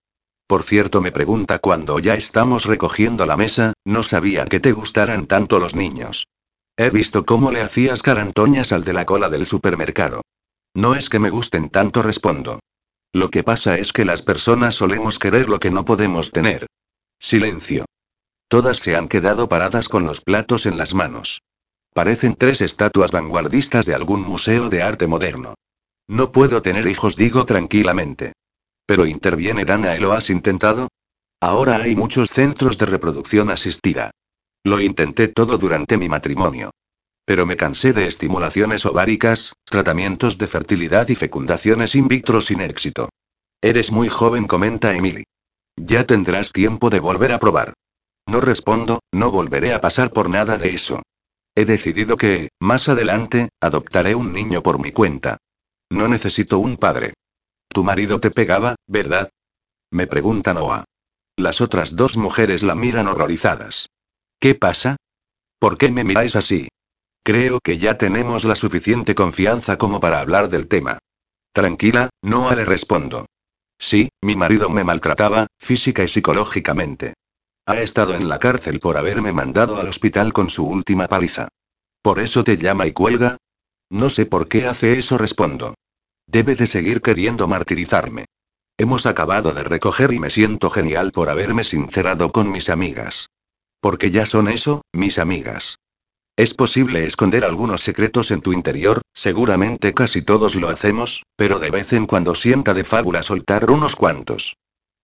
Por 0.47 0.63
cierto, 0.63 1.01
me 1.01 1.13
pregunta 1.13 1.59
cuando 1.59 1.99
ya 1.99 2.15
estamos 2.15 2.67
recogiendo 2.67 3.27
la 3.27 3.37
mesa, 3.37 3.73
no 3.85 4.03
sabía 4.03 4.45
que 4.45 4.61
te 4.61 4.73
gustaran 4.73 5.27
tanto 5.27 5.59
los 5.59 5.75
niños. 5.75 6.27
He 6.77 6.91
visto 6.91 7.25
cómo 7.25 7.51
le 7.51 7.63
hacías 7.63 8.03
carantoñas 8.03 8.71
al 8.71 8.85
de 8.85 8.93
la 8.93 9.07
cola 9.07 9.29
del 9.29 9.47
supermercado. 9.47 10.21
No 10.75 10.95
es 10.95 11.09
que 11.09 11.19
me 11.19 11.31
gusten 11.31 11.71
tanto, 11.71 12.03
respondo. 12.03 12.61
Lo 13.13 13.31
que 13.31 13.43
pasa 13.43 13.79
es 13.79 13.95
que 13.95 14.05
las 14.05 14.21
personas 14.21 14.75
solemos 14.75 15.19
querer 15.19 15.49
lo 15.49 15.59
que 15.59 15.71
no 15.71 15.87
podemos 15.87 16.33
tener. 16.33 16.67
Silencio. 17.19 17.87
Todas 18.49 18.77
se 18.77 18.95
han 18.95 19.09
quedado 19.09 19.49
paradas 19.49 19.89
con 19.89 20.05
los 20.05 20.21
platos 20.21 20.67
en 20.67 20.77
las 20.77 20.95
manos. 20.95 21.41
Parecen 21.97 22.37
tres 22.37 22.61
estatuas 22.61 23.11
vanguardistas 23.11 23.87
de 23.87 23.95
algún 23.95 24.21
museo 24.21 24.69
de 24.69 24.83
arte 24.83 25.07
moderno. 25.07 25.55
No 26.07 26.31
puedo 26.31 26.61
tener 26.61 26.87
hijos, 26.87 27.17
digo 27.17 27.47
tranquilamente. 27.47 28.35
Pero 28.85 29.07
interviene 29.07 29.65
Dana 29.65 29.97
y 29.97 30.01
lo 30.01 30.13
has 30.13 30.29
intentado. 30.29 30.89
Ahora 31.41 31.77
hay 31.77 31.97
muchos 31.97 32.29
centros 32.29 32.77
de 32.77 32.85
reproducción 32.85 33.51
asistida. 33.51 34.11
Lo 34.63 34.79
intenté 34.79 35.29
todo 35.29 35.57
durante 35.57 35.97
mi 35.97 36.11
matrimonio. 36.11 36.69
Pero 37.25 37.47
me 37.47 37.57
cansé 37.57 37.95
de 37.95 38.07
estimulaciones 38.07 38.85
ováricas, 38.85 39.55
tratamientos 39.65 40.37
de 40.37 40.49
fertilidad 40.49 41.09
y 41.09 41.15
fecundaciones 41.15 41.95
in 41.95 42.09
vitro 42.09 42.43
sin 42.43 42.61
éxito. 42.61 43.09
Eres 43.63 43.91
muy 43.91 44.11
joven, 44.11 44.47
comenta 44.47 44.95
Emily. 44.95 45.25
Ya 45.77 46.05
tendrás 46.05 46.53
tiempo 46.53 46.91
de 46.91 47.01
volver 47.01 47.33
a 47.33 47.39
probar. 47.39 47.73
No 48.27 48.43
respondo, 48.43 49.01
no 49.15 49.31
volveré 49.31 49.73
a 49.73 49.81
pasar 49.81 50.13
por 50.13 50.29
nada 50.29 50.59
de 50.59 50.75
eso. 50.75 51.01
He 51.59 51.65
decidido 51.65 52.19
que, 52.19 52.51
más 52.61 52.89
adelante, 52.89 53.49
adoptaré 53.63 54.15
un 54.15 54.33
niño 54.33 54.63
por 54.63 54.79
mi 54.79 54.93
cuenta. 54.93 55.39
No 55.91 56.07
necesito 56.07 56.59
un 56.59 56.77
padre. 56.77 57.15
Tu 57.69 57.83
marido 57.83 58.21
te 58.21 58.31
pegaba, 58.31 58.77
¿verdad? 58.87 59.31
Me 59.91 60.07
pregunta 60.07 60.53
Noah. 60.53 60.85
Las 61.37 61.63
otras 61.63 61.97
dos 61.97 62.19
mujeres 62.19 62.63
la 62.63 62.75
miran 62.75 63.09
horrorizadas. 63.09 63.89
¿Qué 64.39 64.55
pasa? 64.55 64.97
¿Por 65.59 65.79
qué 65.79 65.91
me 65.91 66.05
miráis 66.05 66.37
así? 66.37 66.69
Creo 67.23 67.59
que 67.61 67.79
ya 67.79 67.97
tenemos 67.97 68.45
la 68.45 68.55
suficiente 68.55 69.15
confianza 69.15 69.79
como 69.79 69.99
para 69.99 70.21
hablar 70.21 70.51
del 70.51 70.69
tema. 70.69 70.99
Tranquila, 71.53 72.11
Noah 72.23 72.55
le 72.55 72.67
respondo. 72.67 73.25
Sí, 73.79 74.11
mi 74.23 74.37
marido 74.37 74.69
me 74.69 74.85
maltrataba, 74.85 75.47
física 75.59 76.05
y 76.05 76.09
psicológicamente. 76.09 77.15
Ha 77.69 77.81
estado 77.81 78.15
en 78.15 78.29
la 78.29 78.39
cárcel 78.39 78.79
por 78.79 78.97
haberme 78.97 79.33
mandado 79.33 79.81
al 79.81 79.89
hospital 79.89 80.33
con 80.33 80.51
su 80.51 80.65
última 80.65 81.09
paliza. 81.09 81.49
¿Por 82.01 82.21
eso 82.21 82.45
te 82.45 82.57
llama 82.57 82.87
y 82.87 82.93
cuelga? 82.93 83.39
No 83.91 84.09
sé 84.09 84.25
por 84.25 84.47
qué 84.47 84.67
hace 84.67 84.99
eso, 84.99 85.19
respondo. 85.19 85.75
Debe 86.29 86.55
de 86.55 86.69
seguir 86.69 87.03
queriendo 87.03 87.49
martirizarme. 87.49 88.27
Hemos 88.79 89.05
acabado 89.07 89.53
de 89.53 89.65
recoger 89.65 90.13
y 90.13 90.21
me 90.21 90.31
siento 90.31 90.71
genial 90.71 91.11
por 91.11 91.29
haberme 91.29 91.65
sincerado 91.65 92.31
con 92.31 92.53
mis 92.53 92.71
amigas. 92.71 93.31
Porque 93.81 94.13
ya 94.13 94.27
son 94.27 94.47
eso, 94.47 94.83
mis 94.93 95.19
amigas. 95.19 95.81
Es 96.37 96.55
posible 96.55 97.05
esconder 97.05 97.45
algunos 97.45 97.81
secretos 97.81 98.31
en 98.31 98.43
tu 98.43 98.53
interior, 98.53 99.03
seguramente 99.13 99.93
casi 99.93 100.23
todos 100.23 100.55
lo 100.55 100.69
hacemos, 100.69 101.25
pero 101.35 101.59
de 101.59 101.71
vez 101.71 101.93
en 101.95 102.07
cuando 102.07 102.37
sienta 102.37 102.75
de 102.75 102.85
fábula 102.85 103.25
soltar 103.25 103.71
unos 103.71 103.97
cuantos. 103.97 104.57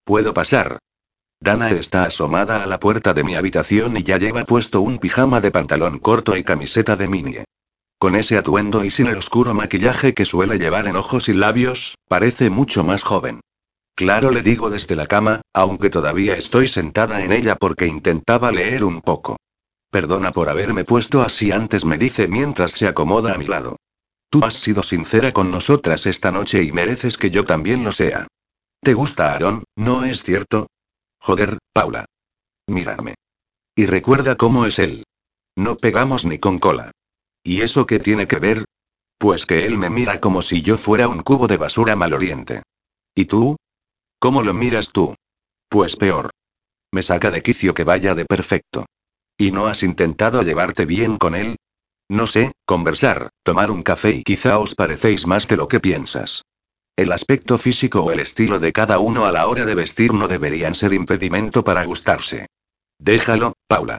¿Puedo 0.05 0.33
pasar? 0.33 0.79
Dana 1.43 1.73
está 1.73 2.05
asomada 2.05 2.63
a 2.63 2.67
la 2.67 2.79
puerta 2.79 3.15
de 3.15 3.25
mi 3.25 3.35
habitación 3.35 3.97
y 3.97 4.05
ya 4.05 4.17
lleva 4.17 4.45
puesto 4.45 4.81
un 4.81 4.99
pijama 4.99 5.41
de 5.41 5.51
pantalón 5.51 5.99
corto 5.99 6.37
y 6.37 6.45
camiseta 6.45 6.95
de 6.95 7.09
mini. 7.09 7.39
Con 7.99 8.15
ese 8.15 8.39
atuendo 8.39 8.85
y 8.85 8.91
sin 8.91 9.09
el 9.09 9.17
oscuro 9.17 9.53
maquillaje 9.53 10.15
que 10.15 10.25
suele 10.25 10.57
llevar 10.57 10.87
en 10.87 10.95
ojos 10.95 11.29
y 11.29 11.33
labios, 11.33 11.97
parece 12.07 12.49
mucho 12.49 12.85
más 12.85 13.03
joven. 13.03 13.41
Claro, 13.97 14.31
le 14.31 14.43
digo 14.43 14.71
desde 14.71 14.95
la 14.95 15.09
cama, 15.09 15.41
aunque 15.53 15.91
todavía 15.91 16.37
estoy 16.37 16.69
sentada 16.69 17.25
en 17.25 17.33
ella 17.33 17.57
porque 17.57 17.89
intentaba 17.89 18.53
leer 18.53 18.85
un 18.85 19.01
poco. 19.01 19.37
Perdona 19.91 20.31
por 20.31 20.49
haberme 20.49 20.85
puesto 20.85 21.23
así 21.23 21.51
antes, 21.51 21.85
me 21.85 21.99
dice 21.99 22.29
mientras 22.29 22.71
se 22.71 22.87
acomoda 22.87 23.35
a 23.35 23.39
mi 23.39 23.47
lado. 23.47 23.79
Tú 24.31 24.45
has 24.45 24.55
sido 24.55 24.85
sincera 24.85 25.33
con 25.33 25.51
nosotras 25.51 26.07
esta 26.07 26.31
noche 26.31 26.63
y 26.63 26.71
mereces 26.71 27.19
que 27.19 27.33
yo 27.33 27.45
también 27.45 27.83
lo 27.83 27.91
sea. 27.91 28.29
¿Te 28.81 28.95
gusta 28.95 29.35
Aaron, 29.35 29.65
no 29.75 30.05
es 30.05 30.23
cierto? 30.23 30.69
Joder, 31.23 31.59
Paula. 31.73 32.05
Mírame. 32.67 33.15
Y 33.77 33.87
recuerda 33.87 34.37
cómo 34.37 34.67
es 34.67 34.81
él. 34.81 35.05
No 35.57 35.77
pegamos 35.77 36.25
ni 36.25 36.39
con 36.39 36.59
cola. 36.59 36.91
¿Y 37.45 37.61
eso 37.61 37.87
qué 37.87 38.01
tiene 38.01 38.27
que 38.27 38.41
ver? 38.41 38.65
Pues 39.19 39.47
que 39.47 39.65
él 39.65 39.79
me 39.79 39.89
mira 39.89 40.21
como 40.21 40.43
si 40.43 40.63
yo 40.63 40.77
fuera 40.77 41.07
un 41.07 41.23
cubo 41.23 41.47
de 41.47 41.59
basura 41.59 41.95
maloliente. 41.95 42.65
¿Y 43.15 43.27
tú? 43.27 43.57
¿Cómo 44.19 44.43
lo 44.43 44.53
miras 44.53 44.91
tú? 44.91 45.15
Pues 45.69 45.95
peor. 45.95 46.31
Me 46.93 47.05
saca 47.05 47.31
de 47.31 47.41
quicio 47.41 47.73
que 47.73 47.85
vaya 47.85 48.17
de 48.17 48.25
perfecto. 48.25 48.87
¿Y 49.39 49.53
no 49.53 49.69
has 49.69 49.85
intentado 49.85 50.43
llevarte 50.43 50.87
bien 50.87 51.19
con 51.19 51.37
él? 51.37 51.57
No 52.11 52.27
sé, 52.27 52.51
conversar, 52.67 53.31
tomar 53.45 53.71
un 53.71 53.85
café 53.85 54.11
y 54.11 54.25
quizá 54.25 54.59
os 54.59 54.75
parecéis 54.75 55.27
más 55.27 55.47
de 55.47 55.57
lo 55.57 55.69
que 55.69 55.79
piensas. 55.79 56.43
El 57.03 57.11
aspecto 57.11 57.59
físico 57.59 58.05
o 58.05 58.13
el 58.13 58.21
estilo 58.21 58.61
de 58.61 58.73
cada 58.73 59.01
uno 59.01 59.27
a 59.27 59.33
la 59.33 59.49
hora 59.49 59.65
de 59.65 59.75
vestir 59.75 60.15
no 60.15 60.29
deberían 60.29 60.73
ser 60.73 60.93
impedimento 60.93 61.65
para 61.65 61.85
gustarse. 61.85 62.47
Déjalo, 62.97 63.55
Paula. 63.67 63.99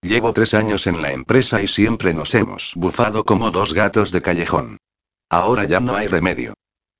Llevo 0.00 0.32
tres 0.32 0.52
años 0.52 0.88
en 0.88 1.02
la 1.02 1.12
empresa 1.12 1.62
y 1.62 1.68
siempre 1.68 2.12
nos 2.14 2.34
hemos 2.34 2.72
bufado 2.74 3.22
como 3.22 3.52
dos 3.52 3.74
gatos 3.74 4.10
de 4.10 4.22
callejón. 4.22 4.78
Ahora 5.30 5.66
ya 5.66 5.78
no 5.78 5.94
hay 5.94 6.08
remedio. 6.08 6.54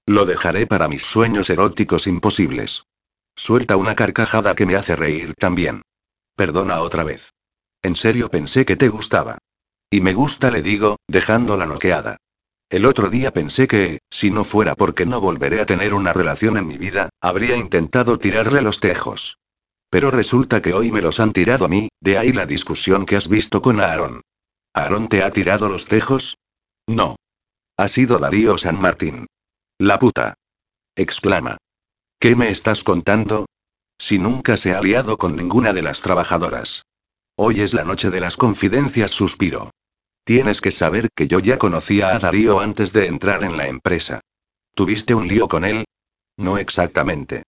Lo 0.06 0.26
dejaré 0.26 0.68
para 0.68 0.86
mis 0.86 1.02
sueños 1.02 1.50
eróticos 1.50 2.06
imposibles. 2.06 2.84
Suelta 3.34 3.76
una 3.76 3.96
carcajada 3.96 4.54
que 4.54 4.64
me 4.64 4.76
hace 4.76 4.94
reír 4.94 5.34
también. 5.34 5.82
Perdona 6.36 6.82
otra 6.82 7.02
vez. 7.02 7.32
En 7.82 7.96
serio 7.96 8.30
pensé 8.30 8.64
que 8.64 8.76
te 8.76 8.88
gustaba. 8.88 9.38
Y 9.90 10.02
me 10.02 10.14
gusta, 10.14 10.52
le 10.52 10.62
digo, 10.62 10.98
dejándola 11.08 11.66
noqueada. 11.66 12.18
El 12.72 12.86
otro 12.86 13.10
día 13.10 13.34
pensé 13.34 13.68
que, 13.68 13.98
si 14.08 14.30
no 14.30 14.44
fuera 14.44 14.74
porque 14.76 15.04
no 15.04 15.20
volveré 15.20 15.60
a 15.60 15.66
tener 15.66 15.92
una 15.92 16.14
relación 16.14 16.56
en 16.56 16.66
mi 16.66 16.78
vida, 16.78 17.10
habría 17.20 17.54
intentado 17.54 18.18
tirarle 18.18 18.62
los 18.62 18.80
tejos. 18.80 19.36
Pero 19.90 20.10
resulta 20.10 20.62
que 20.62 20.72
hoy 20.72 20.90
me 20.90 21.02
los 21.02 21.20
han 21.20 21.34
tirado 21.34 21.66
a 21.66 21.68
mí, 21.68 21.90
de 22.00 22.16
ahí 22.16 22.32
la 22.32 22.46
discusión 22.46 23.04
que 23.04 23.16
has 23.16 23.28
visto 23.28 23.60
con 23.60 23.78
Aaron. 23.78 24.22
¿Aaron 24.72 25.08
te 25.08 25.22
ha 25.22 25.30
tirado 25.30 25.68
los 25.68 25.84
tejos? 25.84 26.38
No. 26.86 27.16
Ha 27.76 27.88
sido 27.88 28.16
Darío 28.18 28.56
San 28.56 28.80
Martín. 28.80 29.26
La 29.78 29.98
puta. 29.98 30.32
exclama. 30.96 31.58
¿Qué 32.18 32.34
me 32.36 32.48
estás 32.48 32.84
contando? 32.84 33.44
Si 33.98 34.18
nunca 34.18 34.56
se 34.56 34.72
ha 34.72 34.80
liado 34.80 35.18
con 35.18 35.36
ninguna 35.36 35.74
de 35.74 35.82
las 35.82 36.00
trabajadoras. 36.00 36.84
Hoy 37.36 37.60
es 37.60 37.74
la 37.74 37.84
noche 37.84 38.08
de 38.08 38.20
las 38.20 38.38
confidencias, 38.38 39.10
suspiro. 39.10 39.72
Tienes 40.24 40.60
que 40.60 40.70
saber 40.70 41.08
que 41.14 41.26
yo 41.26 41.40
ya 41.40 41.58
conocía 41.58 42.14
a 42.14 42.18
Darío 42.18 42.60
antes 42.60 42.92
de 42.92 43.06
entrar 43.06 43.42
en 43.42 43.56
la 43.56 43.66
empresa. 43.66 44.20
¿Tuviste 44.74 45.14
un 45.14 45.26
lío 45.26 45.48
con 45.48 45.64
él? 45.64 45.84
No 46.36 46.58
exactamente. 46.58 47.42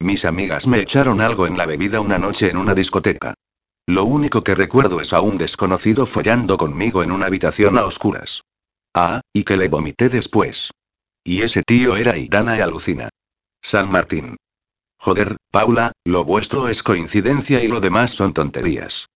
Mis 0.00 0.24
amigas 0.24 0.66
me 0.66 0.80
echaron 0.80 1.20
algo 1.20 1.46
en 1.46 1.56
la 1.56 1.66
bebida 1.66 2.00
una 2.00 2.18
noche 2.18 2.50
en 2.50 2.56
una 2.56 2.74
discoteca. 2.74 3.34
Lo 3.86 4.04
único 4.04 4.42
que 4.42 4.54
recuerdo 4.54 5.00
es 5.00 5.12
a 5.12 5.20
un 5.20 5.38
desconocido 5.38 6.06
follando 6.06 6.56
conmigo 6.56 7.02
en 7.02 7.12
una 7.12 7.26
habitación 7.26 7.78
a 7.78 7.86
oscuras. 7.86 8.42
Ah, 8.92 9.20
y 9.32 9.44
que 9.44 9.56
le 9.56 9.68
vomité 9.68 10.08
después. 10.08 10.72
Y 11.22 11.42
ese 11.42 11.62
tío 11.62 11.96
era 11.96 12.16
Idana 12.16 12.56
y 12.56 12.60
alucina. 12.60 13.08
San 13.62 13.90
Martín. 13.90 14.36
Joder, 14.98 15.36
Paula, 15.50 15.92
lo 16.04 16.24
vuestro 16.24 16.68
es 16.68 16.82
coincidencia 16.82 17.62
y 17.62 17.68
lo 17.68 17.80
demás 17.80 18.10
son 18.10 18.32
tonterías. 18.32 19.06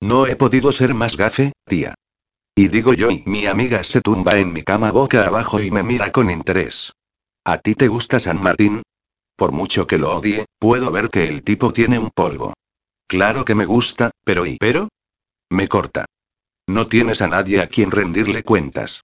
No 0.00 0.26
he 0.26 0.36
podido 0.36 0.72
ser 0.72 0.94
más 0.94 1.16
gafe, 1.16 1.52
tía. 1.66 1.94
Y 2.58 2.66
digo 2.66 2.92
yo 2.92 3.12
y 3.12 3.22
mi 3.24 3.46
amiga 3.46 3.84
se 3.84 4.00
tumba 4.00 4.36
en 4.36 4.52
mi 4.52 4.64
cama 4.64 4.90
boca 4.90 5.24
abajo 5.24 5.62
y 5.62 5.70
me 5.70 5.84
mira 5.84 6.10
con 6.10 6.28
interés. 6.28 6.92
¿A 7.44 7.58
ti 7.58 7.76
te 7.76 7.86
gusta 7.86 8.18
San 8.18 8.42
Martín? 8.42 8.82
Por 9.36 9.52
mucho 9.52 9.86
que 9.86 9.96
lo 9.96 10.16
odie, 10.16 10.44
puedo 10.58 10.90
ver 10.90 11.08
que 11.08 11.28
el 11.28 11.44
tipo 11.44 11.72
tiene 11.72 12.00
un 12.00 12.10
polvo. 12.10 12.54
Claro 13.06 13.44
que 13.44 13.54
me 13.54 13.64
gusta, 13.64 14.10
pero 14.24 14.44
¿y 14.44 14.56
pero? 14.58 14.88
Me 15.48 15.68
corta. 15.68 16.06
No 16.66 16.88
tienes 16.88 17.22
a 17.22 17.28
nadie 17.28 17.60
a 17.60 17.68
quien 17.68 17.92
rendirle 17.92 18.42
cuentas. 18.42 19.02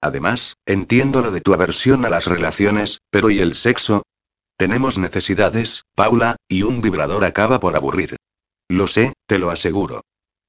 Además, 0.00 0.56
entiendo 0.66 1.22
lo 1.22 1.30
de 1.30 1.40
tu 1.40 1.54
aversión 1.54 2.04
a 2.06 2.08
las 2.08 2.26
relaciones, 2.26 2.98
pero 3.10 3.30
¿y 3.30 3.38
el 3.38 3.54
sexo? 3.54 4.02
Tenemos 4.56 4.98
necesidades, 4.98 5.84
Paula, 5.94 6.34
y 6.48 6.62
un 6.62 6.80
vibrador 6.80 7.24
acaba 7.24 7.60
por 7.60 7.76
aburrir. 7.76 8.16
Lo 8.68 8.88
sé, 8.88 9.12
te 9.28 9.38
lo 9.38 9.50
aseguro. 9.50 10.00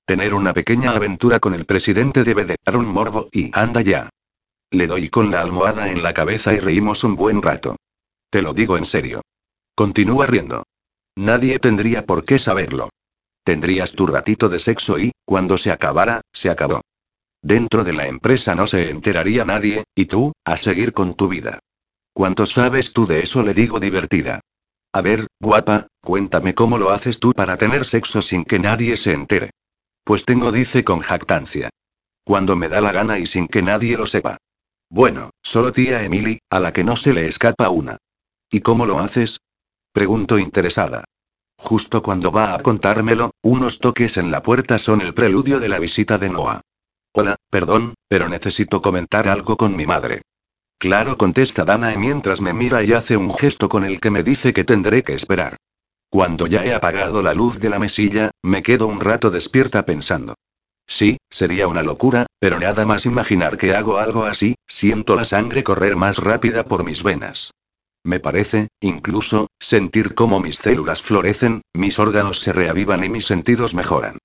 Tener 0.07 0.33
una 0.33 0.53
pequeña 0.53 0.91
aventura 0.91 1.41
con 1.41 1.53
el 1.53 1.65
presidente 1.65 2.23
debe 2.23 2.45
de 2.45 2.55
dar 2.65 2.77
un 2.77 2.87
morbo 2.87 3.27
y 3.29 3.51
anda 3.53 3.81
ya. 3.81 4.09
Le 4.71 4.87
doy 4.87 5.09
con 5.09 5.29
la 5.29 5.41
almohada 5.41 5.91
en 5.91 6.01
la 6.01 6.13
cabeza 6.13 6.53
y 6.53 6.59
reímos 6.59 7.03
un 7.03 7.17
buen 7.17 7.41
rato. 7.41 7.75
Te 8.29 8.41
lo 8.41 8.53
digo 8.53 8.77
en 8.77 8.85
serio. 8.85 9.21
Continúa 9.75 10.25
riendo. 10.25 10.63
Nadie 11.17 11.59
tendría 11.59 12.05
por 12.05 12.23
qué 12.23 12.39
saberlo. 12.39 12.87
Tendrías 13.43 13.91
tu 13.91 14.07
ratito 14.07 14.47
de 14.47 14.59
sexo 14.59 14.97
y, 14.97 15.11
cuando 15.25 15.57
se 15.57 15.71
acabara, 15.71 16.21
se 16.31 16.49
acabó. 16.49 16.79
Dentro 17.41 17.83
de 17.83 17.91
la 17.91 18.07
empresa 18.07 18.55
no 18.55 18.65
se 18.65 18.89
enteraría 18.89 19.43
nadie, 19.43 19.83
y 19.93 20.05
tú, 20.05 20.31
a 20.45 20.55
seguir 20.55 20.93
con 20.93 21.15
tu 21.15 21.27
vida. 21.27 21.59
¿Cuánto 22.13 22.45
sabes 22.45 22.93
tú 22.93 23.07
de 23.07 23.23
eso? 23.23 23.43
Le 23.43 23.53
digo 23.53 23.77
divertida. 23.81 24.39
A 24.93 25.01
ver, 25.01 25.27
guapa, 25.41 25.87
cuéntame 26.01 26.55
cómo 26.55 26.77
lo 26.77 26.91
haces 26.91 27.19
tú 27.19 27.33
para 27.33 27.57
tener 27.57 27.85
sexo 27.85 28.21
sin 28.21 28.45
que 28.45 28.57
nadie 28.57 28.95
se 28.95 29.11
entere. 29.11 29.51
Pues 30.07 30.23
tengo, 30.23 30.53
dice 30.53 30.85
con 30.85 31.01
jactancia. 31.01 31.69
Cuando 32.23 32.55
me 32.55 32.69
da 32.69 32.79
la 32.79 32.93
gana 32.93 33.19
y 33.19 33.25
sin 33.25 33.49
que 33.49 33.61
nadie 33.61 33.97
lo 33.97 34.05
sepa. 34.05 34.37
Bueno, 34.89 35.31
solo 35.43 35.73
tía 35.73 36.01
Emily, 36.01 36.39
a 36.49 36.61
la 36.61 36.71
que 36.71 36.85
no 36.85 36.95
se 36.95 37.11
le 37.11 37.27
escapa 37.27 37.67
una. 37.67 37.97
¿Y 38.49 38.61
cómo 38.61 38.85
lo 38.85 38.99
haces? 38.99 39.41
Pregunto 39.91 40.39
interesada. 40.39 41.03
Justo 41.57 42.01
cuando 42.01 42.31
va 42.31 42.53
a 42.53 42.63
contármelo, 42.63 43.31
unos 43.41 43.79
toques 43.79 44.15
en 44.15 44.31
la 44.31 44.41
puerta 44.41 44.79
son 44.79 45.01
el 45.01 45.13
preludio 45.13 45.59
de 45.59 45.67
la 45.67 45.77
visita 45.77 46.17
de 46.17 46.29
Noah. 46.29 46.61
Hola, 47.13 47.35
perdón, 47.49 47.95
pero 48.07 48.29
necesito 48.29 48.81
comentar 48.81 49.27
algo 49.27 49.57
con 49.57 49.75
mi 49.75 49.85
madre. 49.85 50.21
Claro, 50.77 51.17
contesta 51.17 51.65
Dana 51.65 51.93
mientras 51.97 52.39
me 52.39 52.53
mira 52.53 52.81
y 52.81 52.93
hace 52.93 53.17
un 53.17 53.33
gesto 53.35 53.67
con 53.67 53.83
el 53.83 53.99
que 53.99 54.11
me 54.11 54.23
dice 54.23 54.53
que 54.53 54.63
tendré 54.63 55.03
que 55.03 55.15
esperar. 55.15 55.57
Cuando 56.09 56.47
ya 56.47 56.65
he 56.65 56.73
apagado 56.73 57.21
la 57.21 57.33
luz 57.33 57.59
de 57.59 57.69
la 57.69 57.79
mesilla, 57.79 58.31
me 58.41 58.63
quedo 58.63 58.87
un 58.87 59.01
rato 59.01 59.29
despierta 59.29 59.85
pensando. 59.85 60.35
Sí, 60.87 61.17
sería 61.29 61.67
una 61.67 61.83
locura, 61.83 62.25
pero 62.39 62.59
nada 62.59 62.85
más 62.85 63.05
imaginar 63.05 63.57
que 63.57 63.75
hago 63.75 63.97
algo 63.97 64.23
así, 64.23 64.55
siento 64.65 65.15
la 65.15 65.25
sangre 65.25 65.63
correr 65.63 65.97
más 65.97 66.17
rápida 66.19 66.63
por 66.63 66.85
mis 66.85 67.03
venas. 67.03 67.51
Me 68.05 68.21
parece, 68.21 68.69
incluso, 68.79 69.47
sentir 69.59 70.15
cómo 70.15 70.39
mis 70.39 70.59
células 70.59 71.01
florecen, 71.01 71.61
mis 71.73 71.99
órganos 71.99 72.39
se 72.39 72.53
reavivan 72.53 73.03
y 73.03 73.09
mis 73.09 73.25
sentidos 73.25 73.75
mejoran. 73.75 74.17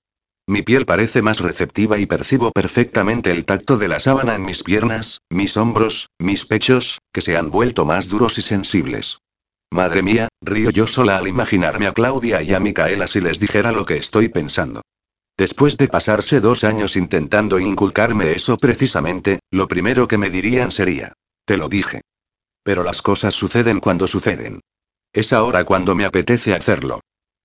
Mi 0.47 0.61
piel 0.61 0.85
parece 0.85 1.21
más 1.21 1.41
receptiva 1.41 1.97
y 1.97 2.05
percibo 2.05 2.51
perfectamente 2.51 3.31
el 3.31 3.43
tacto 3.43 3.77
de 3.77 3.89
la 3.89 3.99
sábana 3.99 4.35
en 4.35 4.43
mis 4.43 4.63
piernas, 4.63 5.19
mis 5.29 5.57
hombros, 5.57 6.07
mis 6.17 6.45
pechos, 6.45 6.99
que 7.11 7.21
se 7.21 7.35
han 7.35 7.51
vuelto 7.51 7.85
más 7.85 8.07
duros 8.07 8.37
y 8.37 8.41
sensibles. 8.41 9.19
Madre 9.73 10.03
mía, 10.03 10.27
río 10.39 10.69
yo 10.69 10.85
sola 10.85 11.17
al 11.17 11.27
imaginarme 11.27 11.87
a 11.87 11.93
Claudia 11.93 12.43
y 12.43 12.53
a 12.53 12.59
Micaela 12.59 13.07
si 13.07 13.19
les 13.19 13.39
dijera 13.39 13.71
lo 13.71 13.85
que 13.85 13.97
estoy 13.97 14.29
pensando. 14.29 14.83
Después 15.35 15.77
de 15.77 15.87
pasarse 15.87 16.39
dos 16.41 16.63
años 16.63 16.95
intentando 16.95 17.57
inculcarme 17.57 18.33
eso 18.33 18.55
precisamente, 18.57 19.39
lo 19.49 19.67
primero 19.67 20.07
que 20.07 20.19
me 20.19 20.29
dirían 20.29 20.69
sería, 20.69 21.13
te 21.45 21.57
lo 21.57 21.69
dije. 21.69 22.01
Pero 22.61 22.83
las 22.83 23.01
cosas 23.01 23.33
suceden 23.33 23.79
cuando 23.79 24.05
suceden. 24.05 24.59
Es 25.11 25.33
ahora 25.33 25.63
cuando 25.63 25.95
me 25.95 26.05
apetece 26.05 26.53
hacerlo. 26.53 26.99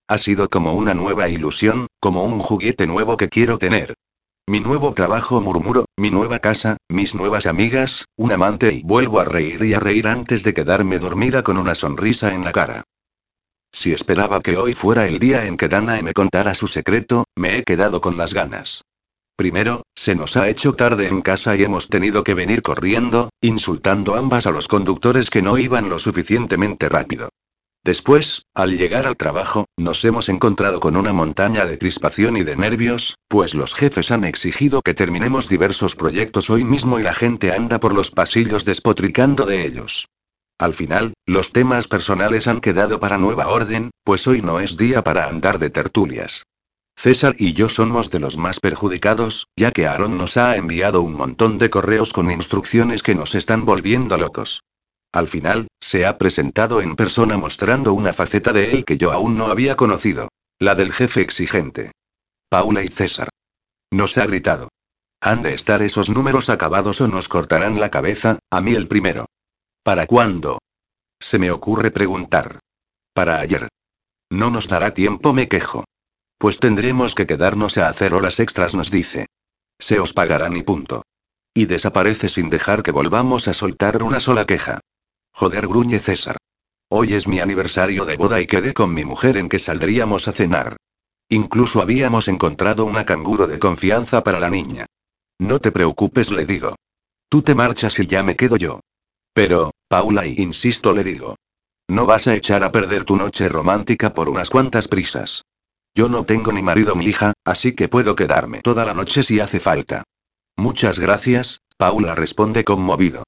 Ha 0.06 0.18
sido 0.18 0.50
como 0.50 0.74
una 0.74 0.92
nueva 0.92 1.30
ilusión, 1.30 1.86
como 1.98 2.24
un 2.24 2.40
juguete 2.40 2.86
nuevo 2.86 3.16
que 3.16 3.30
quiero 3.30 3.56
tener. 3.56 3.94
Mi 4.48 4.60
nuevo 4.60 4.94
trabajo 4.94 5.42
murmuro, 5.42 5.84
mi 5.98 6.10
nueva 6.10 6.38
casa, 6.38 6.78
mis 6.88 7.14
nuevas 7.14 7.44
amigas, 7.44 8.06
un 8.16 8.32
amante 8.32 8.72
y 8.72 8.82
vuelvo 8.82 9.20
a 9.20 9.26
reír 9.26 9.62
y 9.62 9.74
a 9.74 9.78
reír 9.78 10.08
antes 10.08 10.42
de 10.42 10.54
quedarme 10.54 10.98
dormida 10.98 11.42
con 11.42 11.58
una 11.58 11.74
sonrisa 11.74 12.32
en 12.32 12.46
la 12.46 12.52
cara. 12.52 12.84
Si 13.72 13.92
esperaba 13.92 14.40
que 14.40 14.56
hoy 14.56 14.72
fuera 14.72 15.06
el 15.06 15.18
día 15.18 15.44
en 15.44 15.58
que 15.58 15.68
Danae 15.68 16.02
me 16.02 16.14
contara 16.14 16.54
su 16.54 16.66
secreto, 16.66 17.24
me 17.36 17.58
he 17.58 17.62
quedado 17.62 18.00
con 18.00 18.16
las 18.16 18.32
ganas. 18.32 18.80
Primero, 19.36 19.82
se 19.94 20.14
nos 20.14 20.38
ha 20.38 20.48
hecho 20.48 20.72
tarde 20.72 21.08
en 21.08 21.20
casa 21.20 21.54
y 21.54 21.64
hemos 21.64 21.90
tenido 21.90 22.24
que 22.24 22.32
venir 22.32 22.62
corriendo, 22.62 23.28
insultando 23.42 24.14
ambas 24.14 24.46
a 24.46 24.50
los 24.50 24.66
conductores 24.66 25.28
que 25.28 25.42
no 25.42 25.58
iban 25.58 25.90
lo 25.90 25.98
suficientemente 25.98 26.88
rápido. 26.88 27.28
Después, 27.84 28.46
al 28.54 28.76
llegar 28.76 29.06
al 29.06 29.16
trabajo, 29.16 29.66
nos 29.76 30.04
hemos 30.04 30.28
encontrado 30.28 30.80
con 30.80 30.96
una 30.96 31.12
montaña 31.12 31.64
de 31.64 31.78
crispación 31.78 32.36
y 32.36 32.44
de 32.44 32.56
nervios, 32.56 33.16
pues 33.28 33.54
los 33.54 33.74
jefes 33.74 34.10
han 34.10 34.24
exigido 34.24 34.82
que 34.82 34.94
terminemos 34.94 35.48
diversos 35.48 35.96
proyectos 35.96 36.50
hoy 36.50 36.64
mismo 36.64 36.98
y 36.98 37.02
la 37.02 37.14
gente 37.14 37.52
anda 37.52 37.80
por 37.80 37.94
los 37.94 38.10
pasillos 38.10 38.64
despotricando 38.64 39.46
de 39.46 39.64
ellos. 39.64 40.06
Al 40.58 40.74
final, 40.74 41.14
los 41.24 41.52
temas 41.52 41.86
personales 41.86 42.48
han 42.48 42.60
quedado 42.60 42.98
para 42.98 43.16
nueva 43.16 43.48
orden, 43.48 43.90
pues 44.04 44.26
hoy 44.26 44.42
no 44.42 44.58
es 44.58 44.76
día 44.76 45.04
para 45.04 45.28
andar 45.28 45.60
de 45.60 45.70
tertulias. 45.70 46.42
César 46.96 47.36
y 47.38 47.52
yo 47.52 47.68
somos 47.68 48.10
de 48.10 48.18
los 48.18 48.36
más 48.36 48.58
perjudicados, 48.58 49.46
ya 49.56 49.70
que 49.70 49.86
Aaron 49.86 50.18
nos 50.18 50.36
ha 50.36 50.56
enviado 50.56 51.00
un 51.00 51.14
montón 51.14 51.56
de 51.56 51.70
correos 51.70 52.12
con 52.12 52.28
instrucciones 52.28 53.04
que 53.04 53.14
nos 53.14 53.36
están 53.36 53.64
volviendo 53.64 54.18
locos. 54.18 54.62
Al 55.12 55.28
final, 55.28 55.68
se 55.80 56.06
ha 56.06 56.18
presentado 56.18 56.82
en 56.82 56.96
persona 56.96 57.36
mostrando 57.36 57.92
una 57.94 58.12
faceta 58.12 58.52
de 58.52 58.72
él 58.72 58.84
que 58.84 58.98
yo 58.98 59.12
aún 59.12 59.36
no 59.36 59.46
había 59.46 59.76
conocido. 59.76 60.28
La 60.58 60.74
del 60.74 60.92
jefe 60.92 61.20
exigente. 61.20 61.92
Paula 62.48 62.82
y 62.82 62.88
César. 62.88 63.28
Nos 63.90 64.18
ha 64.18 64.26
gritado. 64.26 64.68
Han 65.20 65.42
de 65.42 65.54
estar 65.54 65.82
esos 65.82 66.10
números 66.10 66.50
acabados 66.50 67.00
o 67.00 67.08
nos 67.08 67.28
cortarán 67.28 67.80
la 67.80 67.90
cabeza, 67.90 68.38
a 68.50 68.60
mí 68.60 68.72
el 68.72 68.86
primero. 68.86 69.26
¿Para 69.82 70.06
cuándo? 70.06 70.58
Se 71.20 71.38
me 71.38 71.50
ocurre 71.50 71.90
preguntar. 71.90 72.60
Para 73.14 73.40
ayer. 73.40 73.68
No 74.30 74.50
nos 74.50 74.68
dará 74.68 74.94
tiempo, 74.94 75.32
me 75.32 75.48
quejo. 75.48 75.84
Pues 76.38 76.58
tendremos 76.58 77.14
que 77.14 77.26
quedarnos 77.26 77.78
a 77.78 77.88
hacer 77.88 78.14
horas 78.14 78.38
extras, 78.38 78.74
nos 78.74 78.90
dice. 78.90 79.26
Se 79.78 79.98
os 79.98 80.12
pagarán 80.12 80.56
y 80.56 80.62
punto. 80.62 81.02
Y 81.54 81.66
desaparece 81.66 82.28
sin 82.28 82.50
dejar 82.50 82.82
que 82.82 82.92
volvamos 82.92 83.48
a 83.48 83.54
soltar 83.54 84.02
una 84.02 84.20
sola 84.20 84.44
queja. 84.44 84.80
Joder, 85.38 85.68
gruñe 85.68 86.00
César. 86.00 86.36
Hoy 86.90 87.14
es 87.14 87.28
mi 87.28 87.38
aniversario 87.38 88.04
de 88.04 88.16
boda 88.16 88.40
y 88.40 88.48
quedé 88.48 88.74
con 88.74 88.92
mi 88.92 89.04
mujer 89.04 89.36
en 89.36 89.48
que 89.48 89.60
saldríamos 89.60 90.26
a 90.26 90.32
cenar. 90.32 90.76
Incluso 91.28 91.80
habíamos 91.80 92.26
encontrado 92.26 92.84
una 92.84 93.06
canguro 93.06 93.46
de 93.46 93.60
confianza 93.60 94.24
para 94.24 94.40
la 94.40 94.50
niña. 94.50 94.86
No 95.38 95.60
te 95.60 95.70
preocupes, 95.70 96.32
le 96.32 96.44
digo. 96.44 96.74
Tú 97.28 97.42
te 97.42 97.54
marchas 97.54 98.00
y 98.00 98.06
ya 98.06 98.24
me 98.24 98.34
quedo 98.34 98.56
yo. 98.56 98.80
Pero, 99.32 99.70
Paula, 99.86 100.26
y 100.26 100.34
insisto, 100.38 100.92
le 100.92 101.04
digo. 101.04 101.36
No 101.86 102.04
vas 102.04 102.26
a 102.26 102.34
echar 102.34 102.64
a 102.64 102.72
perder 102.72 103.04
tu 103.04 103.14
noche 103.14 103.48
romántica 103.48 104.14
por 104.14 104.28
unas 104.28 104.50
cuantas 104.50 104.88
prisas. 104.88 105.44
Yo 105.94 106.08
no 106.08 106.24
tengo 106.24 106.50
ni 106.50 106.64
marido 106.64 106.96
ni 106.96 107.04
hija, 107.04 107.32
así 107.44 107.76
que 107.76 107.86
puedo 107.86 108.16
quedarme 108.16 108.60
toda 108.60 108.84
la 108.84 108.92
noche 108.92 109.22
si 109.22 109.38
hace 109.38 109.60
falta. 109.60 110.02
Muchas 110.56 110.98
gracias, 110.98 111.60
Paula 111.76 112.16
responde 112.16 112.64
conmovido. 112.64 113.22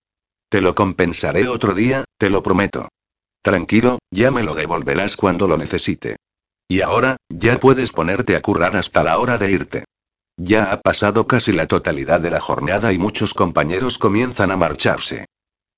Te 0.51 0.61
lo 0.61 0.75
compensaré 0.75 1.47
otro 1.47 1.75
día, 1.75 2.05
te 2.19 2.29
lo 2.29 2.43
prometo. 2.43 2.89
Tranquilo, 3.41 4.01
ya 4.11 4.33
me 4.33 4.43
lo 4.43 4.55
devolverás 4.55 5.17
cuando 5.17 5.47
lo 5.47 5.57
necesite. 5.57 6.17
Y 6.69 6.81
ahora, 6.81 7.17
ya 7.29 7.61
puedes 7.61 7.93
ponerte 7.93 8.35
a 8.35 8.43
currar 8.43 8.75
hasta 8.75 9.05
la 9.05 9.21
hora 9.21 9.39
de 9.39 9.53
irte. 9.53 9.85
Ya 10.37 10.73
ha 10.73 10.81
pasado 10.81 11.29
casi 11.29 11.53
la 11.53 11.69
totalidad 11.69 12.21
de 12.21 12.31
la 12.31 12.41
jornada 12.41 12.93
y 12.93 12.99
muchos 12.99 13.33
compañeros 13.33 13.97
comienzan 13.97 14.51
a 14.51 14.57
marcharse. 14.57 15.27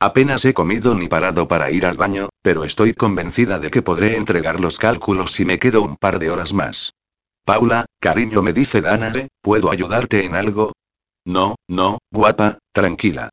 Apenas 0.01 0.43
he 0.47 0.55
comido 0.55 0.95
ni 0.95 1.07
parado 1.07 1.47
para 1.47 1.71
ir 1.71 1.85
al 1.85 1.99
baño, 1.99 2.31
pero 2.41 2.65
estoy 2.65 2.95
convencida 2.95 3.59
de 3.59 3.71
que 3.71 3.83
podré 3.83 4.17
entregar 4.17 4.59
los 4.59 4.79
cálculos 4.79 5.33
si 5.33 5.45
me 5.45 5.59
quedo 5.59 5.83
un 5.83 5.99
par 5.99 6.19
de 6.19 6.31
horas 6.31 6.55
más. 6.55 6.95
Paula, 7.45 7.85
cariño, 8.01 8.41
me 8.41 8.55
dice 8.55 8.81
Danae, 8.81 9.29
¿puedo 9.43 9.71
ayudarte 9.71 10.25
en 10.25 10.35
algo? 10.35 10.73
No, 11.27 11.57
no, 11.69 11.99
guapa, 12.11 12.59
tranquila. 12.73 13.29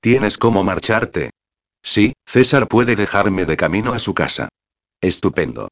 ¿Tienes 0.00 0.38
cómo 0.38 0.64
marcharte? 0.64 1.30
Sí, 1.82 2.14
César 2.26 2.68
puede 2.68 2.96
dejarme 2.96 3.44
de 3.44 3.56
camino 3.56 3.92
a 3.92 3.98
su 3.98 4.14
casa. 4.14 4.48
Estupendo. 5.00 5.68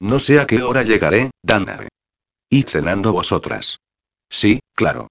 No 0.00 0.18
sé 0.18 0.40
a 0.40 0.46
qué 0.46 0.62
hora 0.62 0.82
llegaré, 0.82 1.30
Danae. 1.42 1.88
¿Y 2.48 2.64
cenando 2.64 3.12
vosotras? 3.12 3.78
Sí, 4.28 4.60
claro. 4.74 5.08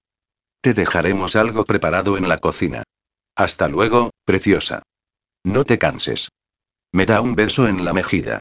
Te 0.60 0.74
dejaremos 0.74 1.36
algo 1.36 1.64
preparado 1.64 2.18
en 2.18 2.28
la 2.28 2.38
cocina. 2.38 2.82
Hasta 3.34 3.68
luego, 3.68 4.10
preciosa. 4.24 4.82
No 5.44 5.64
te 5.64 5.78
canses. 5.78 6.28
Me 6.92 7.06
da 7.06 7.22
un 7.22 7.34
beso 7.34 7.66
en 7.66 7.84
la 7.84 7.94
mejilla. 7.94 8.40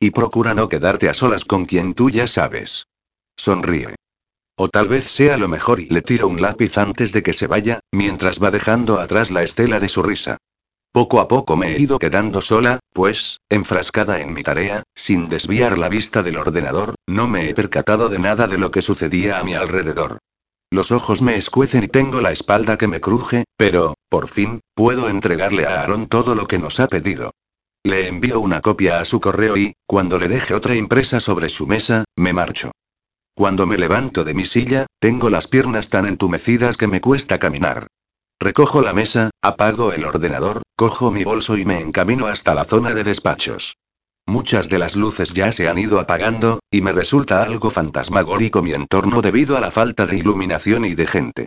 Y 0.00 0.12
procura 0.12 0.54
no 0.54 0.68
quedarte 0.68 1.08
a 1.10 1.14
solas 1.14 1.44
con 1.44 1.66
quien 1.66 1.92
tú 1.94 2.08
ya 2.08 2.26
sabes. 2.26 2.84
Sonríe. 3.36 3.96
O 4.60 4.68
tal 4.68 4.88
vez 4.88 5.04
sea 5.04 5.36
lo 5.36 5.46
mejor 5.46 5.78
y 5.78 5.86
le 5.86 6.02
tiro 6.02 6.26
un 6.26 6.42
lápiz 6.42 6.78
antes 6.78 7.12
de 7.12 7.22
que 7.22 7.32
se 7.32 7.46
vaya, 7.46 7.78
mientras 7.92 8.42
va 8.42 8.50
dejando 8.50 8.98
atrás 8.98 9.30
la 9.30 9.44
estela 9.44 9.78
de 9.78 9.88
su 9.88 10.02
risa. 10.02 10.36
Poco 10.90 11.20
a 11.20 11.28
poco 11.28 11.56
me 11.56 11.76
he 11.76 11.80
ido 11.80 12.00
quedando 12.00 12.40
sola, 12.40 12.80
pues, 12.92 13.38
enfrascada 13.48 14.20
en 14.20 14.32
mi 14.32 14.42
tarea, 14.42 14.82
sin 14.96 15.28
desviar 15.28 15.78
la 15.78 15.88
vista 15.88 16.24
del 16.24 16.38
ordenador, 16.38 16.96
no 17.06 17.28
me 17.28 17.48
he 17.48 17.54
percatado 17.54 18.08
de 18.08 18.18
nada 18.18 18.48
de 18.48 18.58
lo 18.58 18.72
que 18.72 18.82
sucedía 18.82 19.38
a 19.38 19.44
mi 19.44 19.54
alrededor. 19.54 20.18
Los 20.72 20.90
ojos 20.90 21.22
me 21.22 21.36
escuecen 21.36 21.84
y 21.84 21.88
tengo 21.88 22.20
la 22.20 22.32
espalda 22.32 22.76
que 22.76 22.88
me 22.88 23.00
cruje, 23.00 23.44
pero, 23.56 23.94
por 24.08 24.26
fin, 24.26 24.58
puedo 24.74 25.08
entregarle 25.08 25.66
a 25.66 25.82
Aaron 25.82 26.08
todo 26.08 26.34
lo 26.34 26.48
que 26.48 26.58
nos 26.58 26.80
ha 26.80 26.88
pedido. 26.88 27.30
Le 27.84 28.08
envío 28.08 28.40
una 28.40 28.60
copia 28.60 28.98
a 28.98 29.04
su 29.04 29.20
correo 29.20 29.56
y, 29.56 29.74
cuando 29.86 30.18
le 30.18 30.26
deje 30.26 30.52
otra 30.54 30.74
impresa 30.74 31.20
sobre 31.20 31.48
su 31.48 31.68
mesa, 31.68 32.02
me 32.16 32.32
marcho. 32.32 32.72
Cuando 33.38 33.68
me 33.68 33.78
levanto 33.78 34.24
de 34.24 34.34
mi 34.34 34.44
silla, 34.44 34.86
tengo 34.98 35.30
las 35.30 35.46
piernas 35.46 35.90
tan 35.90 36.06
entumecidas 36.06 36.76
que 36.76 36.88
me 36.88 37.00
cuesta 37.00 37.38
caminar. 37.38 37.86
Recojo 38.40 38.82
la 38.82 38.92
mesa, 38.92 39.30
apago 39.42 39.92
el 39.92 40.04
ordenador, 40.04 40.62
cojo 40.74 41.12
mi 41.12 41.22
bolso 41.22 41.56
y 41.56 41.64
me 41.64 41.78
encamino 41.78 42.26
hasta 42.26 42.52
la 42.52 42.64
zona 42.64 42.94
de 42.94 43.04
despachos. 43.04 43.76
Muchas 44.26 44.68
de 44.68 44.80
las 44.80 44.96
luces 44.96 45.34
ya 45.34 45.52
se 45.52 45.68
han 45.68 45.78
ido 45.78 46.00
apagando, 46.00 46.58
y 46.68 46.80
me 46.80 46.90
resulta 46.90 47.44
algo 47.44 47.70
fantasmagórico 47.70 48.60
mi 48.60 48.72
entorno 48.72 49.22
debido 49.22 49.56
a 49.56 49.60
la 49.60 49.70
falta 49.70 50.04
de 50.04 50.16
iluminación 50.16 50.84
y 50.84 50.96
de 50.96 51.06
gente. 51.06 51.46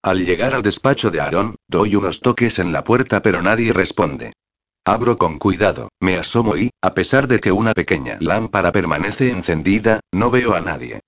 Al 0.00 0.24
llegar 0.24 0.54
al 0.54 0.62
despacho 0.62 1.10
de 1.10 1.22
Aarón, 1.22 1.56
doy 1.66 1.96
unos 1.96 2.20
toques 2.20 2.60
en 2.60 2.72
la 2.72 2.84
puerta 2.84 3.20
pero 3.20 3.42
nadie 3.42 3.72
responde. 3.72 4.32
Abro 4.84 5.18
con 5.18 5.40
cuidado, 5.40 5.88
me 5.98 6.16
asomo 6.18 6.56
y, 6.56 6.70
a 6.80 6.94
pesar 6.94 7.26
de 7.26 7.40
que 7.40 7.50
una 7.50 7.72
pequeña 7.72 8.16
lámpara 8.20 8.70
permanece 8.70 9.30
encendida, 9.30 9.98
no 10.12 10.30
veo 10.30 10.54
a 10.54 10.60
nadie. 10.60 11.00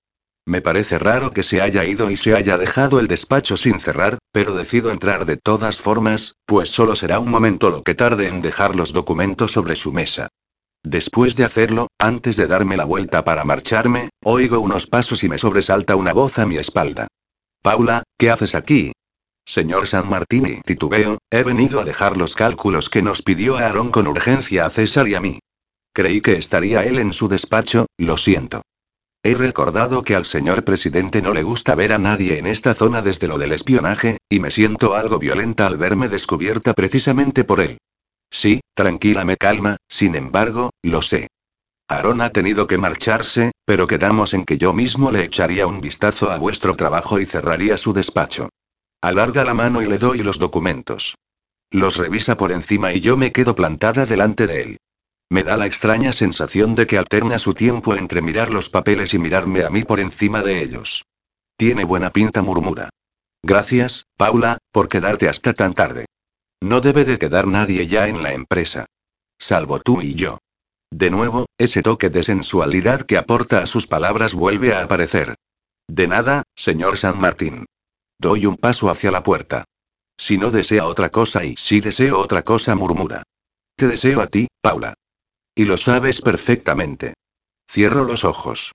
Me 0.47 0.61
parece 0.61 0.99
raro 0.99 1.31
que 1.31 1.41
se 1.41 1.59
haya 1.59 1.85
ido 1.85 2.11
y 2.11 2.17
se 2.17 2.35
haya 2.35 2.57
dejado 2.57 2.99
el 2.99 3.07
despacho 3.07 3.57
sin 3.57 3.79
cerrar, 3.79 4.19
pero 4.31 4.53
decido 4.53 4.91
entrar 4.91 5.25
de 5.25 5.37
todas 5.37 5.79
formas, 5.79 6.35
pues 6.45 6.69
solo 6.69 6.95
será 6.95 7.19
un 7.19 7.31
momento 7.31 7.71
lo 7.71 7.81
que 7.81 7.95
tarde 7.95 8.27
en 8.27 8.41
dejar 8.41 8.75
los 8.75 8.93
documentos 8.93 9.51
sobre 9.51 9.75
su 9.75 9.91
mesa. 9.91 10.27
Después 10.83 11.35
de 11.35 11.45
hacerlo, 11.45 11.87
antes 11.97 12.37
de 12.37 12.45
darme 12.45 12.77
la 12.77 12.85
vuelta 12.85 13.23
para 13.23 13.43
marcharme, 13.43 14.09
oigo 14.23 14.59
unos 14.59 14.85
pasos 14.85 15.23
y 15.23 15.29
me 15.29 15.39
sobresalta 15.39 15.95
una 15.95 16.13
voz 16.13 16.37
a 16.37 16.45
mi 16.45 16.57
espalda. 16.57 17.07
Paula, 17.63 18.03
¿qué 18.19 18.29
haces 18.29 18.53
aquí? 18.53 18.91
Señor 19.47 19.87
San 19.87 20.07
Martín 20.07 20.61
titubeo, 20.63 21.17
he 21.31 21.41
venido 21.41 21.79
a 21.79 21.85
dejar 21.85 22.17
los 22.17 22.35
cálculos 22.35 22.91
que 22.91 23.01
nos 23.01 23.23
pidió 23.23 23.57
Aarón 23.57 23.89
con 23.89 24.07
urgencia 24.07 24.67
a 24.67 24.69
César 24.69 25.07
y 25.07 25.15
a 25.15 25.21
mí. 25.21 25.39
Creí 25.91 26.21
que 26.21 26.33
estaría 26.33 26.83
él 26.83 26.99
en 26.99 27.13
su 27.13 27.27
despacho, 27.27 27.87
lo 27.97 28.17
siento. 28.17 28.61
He 29.25 29.33
recordado 29.33 30.03
que 30.03 30.15
al 30.15 30.23
señor 30.23 30.63
presidente 30.63 31.19
no 31.19 31.33
le 31.33 31.41
gusta 31.41 31.73
ver 31.73 31.93
a 31.93 31.97
nadie 31.97 32.37
en 32.37 32.45
esta 32.45 32.75
zona 32.75 33.01
desde 33.01 33.25
lo 33.25 33.39
del 33.39 33.53
espionaje, 33.53 34.19
y 34.29 34.39
me 34.39 34.51
siento 34.51 34.93
algo 34.93 35.17
violenta 35.17 35.65
al 35.65 35.77
verme 35.77 36.09
descubierta 36.09 36.75
precisamente 36.75 37.43
por 37.43 37.59
él. 37.59 37.79
Sí, 38.29 38.61
tranquila, 38.75 39.25
me 39.25 39.35
calma, 39.35 39.77
sin 39.87 40.13
embargo, 40.13 40.69
lo 40.83 41.01
sé. 41.01 41.27
Aaron 41.87 42.21
ha 42.21 42.29
tenido 42.29 42.67
que 42.67 42.77
marcharse, 42.77 43.51
pero 43.65 43.87
quedamos 43.87 44.35
en 44.35 44.45
que 44.45 44.59
yo 44.59 44.73
mismo 44.73 45.09
le 45.09 45.23
echaría 45.23 45.65
un 45.65 45.81
vistazo 45.81 46.29
a 46.29 46.37
vuestro 46.37 46.75
trabajo 46.75 47.19
y 47.19 47.25
cerraría 47.25 47.77
su 47.77 47.93
despacho. 47.93 48.49
Alarga 49.01 49.43
la 49.43 49.55
mano 49.55 49.81
y 49.81 49.87
le 49.87 49.97
doy 49.97 50.19
los 50.19 50.37
documentos. 50.37 51.15
Los 51.71 51.97
revisa 51.97 52.37
por 52.37 52.51
encima 52.51 52.93
y 52.93 53.01
yo 53.01 53.17
me 53.17 53.31
quedo 53.31 53.55
plantada 53.55 54.05
delante 54.05 54.45
de 54.45 54.61
él. 54.61 54.77
Me 55.29 55.43
da 55.43 55.57
la 55.57 55.65
extraña 55.65 56.13
sensación 56.13 56.75
de 56.75 56.85
que 56.85 56.97
alterna 56.97 57.39
su 57.39 57.53
tiempo 57.53 57.95
entre 57.95 58.21
mirar 58.21 58.51
los 58.51 58.69
papeles 58.69 59.13
y 59.13 59.19
mirarme 59.19 59.63
a 59.63 59.69
mí 59.69 59.83
por 59.83 59.99
encima 59.99 60.41
de 60.43 60.61
ellos. 60.61 61.05
Tiene 61.57 61.83
buena 61.83 62.11
pinta, 62.11 62.41
murmura. 62.41 62.89
Gracias, 63.41 64.05
Paula, 64.17 64.57
por 64.71 64.87
quedarte 64.87 65.29
hasta 65.29 65.53
tan 65.53 65.73
tarde. 65.73 66.05
No 66.61 66.81
debe 66.81 67.05
de 67.05 67.17
quedar 67.17 67.47
nadie 67.47 67.87
ya 67.87 68.07
en 68.07 68.23
la 68.23 68.33
empresa. 68.33 68.85
Salvo 69.39 69.79
tú 69.79 70.01
y 70.01 70.15
yo. 70.15 70.39
De 70.91 71.09
nuevo, 71.09 71.47
ese 71.57 71.81
toque 71.81 72.09
de 72.09 72.23
sensualidad 72.23 73.01
que 73.01 73.17
aporta 73.17 73.59
a 73.59 73.65
sus 73.65 73.87
palabras 73.87 74.33
vuelve 74.33 74.73
a 74.73 74.83
aparecer. 74.83 75.35
De 75.87 76.07
nada, 76.07 76.43
señor 76.55 76.97
San 76.97 77.19
Martín. 77.19 77.65
Doy 78.17 78.45
un 78.45 78.57
paso 78.57 78.89
hacia 78.89 79.11
la 79.11 79.23
puerta. 79.23 79.65
Si 80.17 80.37
no 80.37 80.51
desea 80.51 80.87
otra 80.87 81.09
cosa 81.09 81.43
y 81.43 81.55
si 81.57 81.81
deseo 81.81 82.19
otra 82.19 82.43
cosa, 82.43 82.75
murmura. 82.75 83.23
Te 83.75 83.87
deseo 83.87 84.21
a 84.21 84.27
ti, 84.27 84.47
Paula. 84.61 84.93
Y 85.55 85.63
lo 85.63 85.77
sabes 85.77 86.21
perfectamente. 86.21 87.13
Cierro 87.69 88.03
los 88.03 88.25
ojos. 88.25 88.73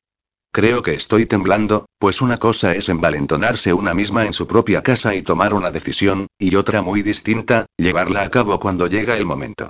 Creo 0.51 0.83
que 0.83 0.95
estoy 0.95 1.27
temblando, 1.27 1.87
pues 1.99 2.23
una 2.23 2.39
cosa 2.39 2.75
es 2.75 2.89
envalentonarse 2.89 3.73
una 3.73 3.95
misma 3.95 4.25
en 4.25 4.33
su 4.33 4.47
propia 4.47 4.83
casa 4.83 5.15
y 5.15 5.23
tomar 5.23 5.55
una 5.55 5.71
decisión, 5.71 6.27
y 6.39 6.57
otra 6.57 6.83
muy 6.83 7.03
distinta, 7.03 7.67
llevarla 7.77 8.23
a 8.23 8.31
cabo 8.31 8.59
cuando 8.59 8.89
llega 8.89 9.17
el 9.17 9.27
momento. 9.27 9.69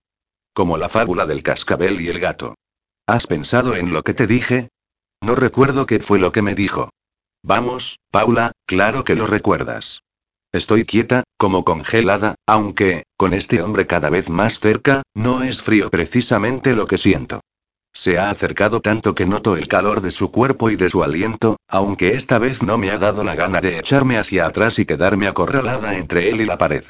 Como 0.55 0.79
la 0.79 0.89
fábula 0.89 1.27
del 1.27 1.43
cascabel 1.43 2.01
y 2.01 2.09
el 2.09 2.21
gato. 2.21 2.55
¿Has 3.07 3.27
pensado 3.27 3.75
en 3.75 3.93
lo 3.93 4.03
que 4.03 4.15
te 4.15 4.27
dije? 4.27 4.69
No 5.21 5.35
recuerdo 5.35 5.87
qué 5.87 5.99
fue 5.99 6.19
lo 6.19 6.33
que 6.33 6.43
me 6.43 6.55
dijo. 6.55 6.91
Vamos, 7.43 7.99
Paula, 8.11 8.53
claro 8.67 9.05
que 9.05 9.17
lo 9.17 9.27
recuerdas. 9.27 10.01
Estoy 10.53 10.85
quieta, 10.85 11.23
como 11.37 11.65
congelada, 11.65 12.35
aunque, 12.45 13.05
con 13.17 13.35
este 13.35 13.63
hombre 13.63 13.87
cada 13.87 14.11
vez 14.11 14.29
más 14.29 14.59
cerca, 14.59 15.03
no 15.15 15.45
es 15.45 15.63
frío 15.63 15.91
precisamente 15.91 16.75
lo 16.75 16.89
que 16.89 16.99
siento. 16.99 17.41
Se 17.93 18.19
ha 18.19 18.31
acercado 18.31 18.81
tanto 18.81 19.15
que 19.15 19.27
noto 19.27 19.57
el 19.57 19.69
calor 19.69 20.01
de 20.01 20.11
su 20.11 20.33
cuerpo 20.33 20.71
y 20.71 20.77
de 20.77 20.91
su 20.91 21.05
aliento, 21.05 21.57
aunque 21.69 22.15
esta 22.15 22.39
vez 22.39 22.63
no 22.63 22.79
me 22.79 22.91
ha 22.91 22.99
dado 22.99 23.23
la 23.23 23.37
gana 23.37 23.61
de 23.61 23.79
echarme 23.79 24.19
hacia 24.19 24.47
atrás 24.47 24.81
y 24.81 24.87
quedarme 24.87 25.29
acorralada 25.29 25.97
entre 25.97 26.31
él 26.31 26.41
y 26.41 26.47
la 26.47 26.59
pared. 26.59 26.85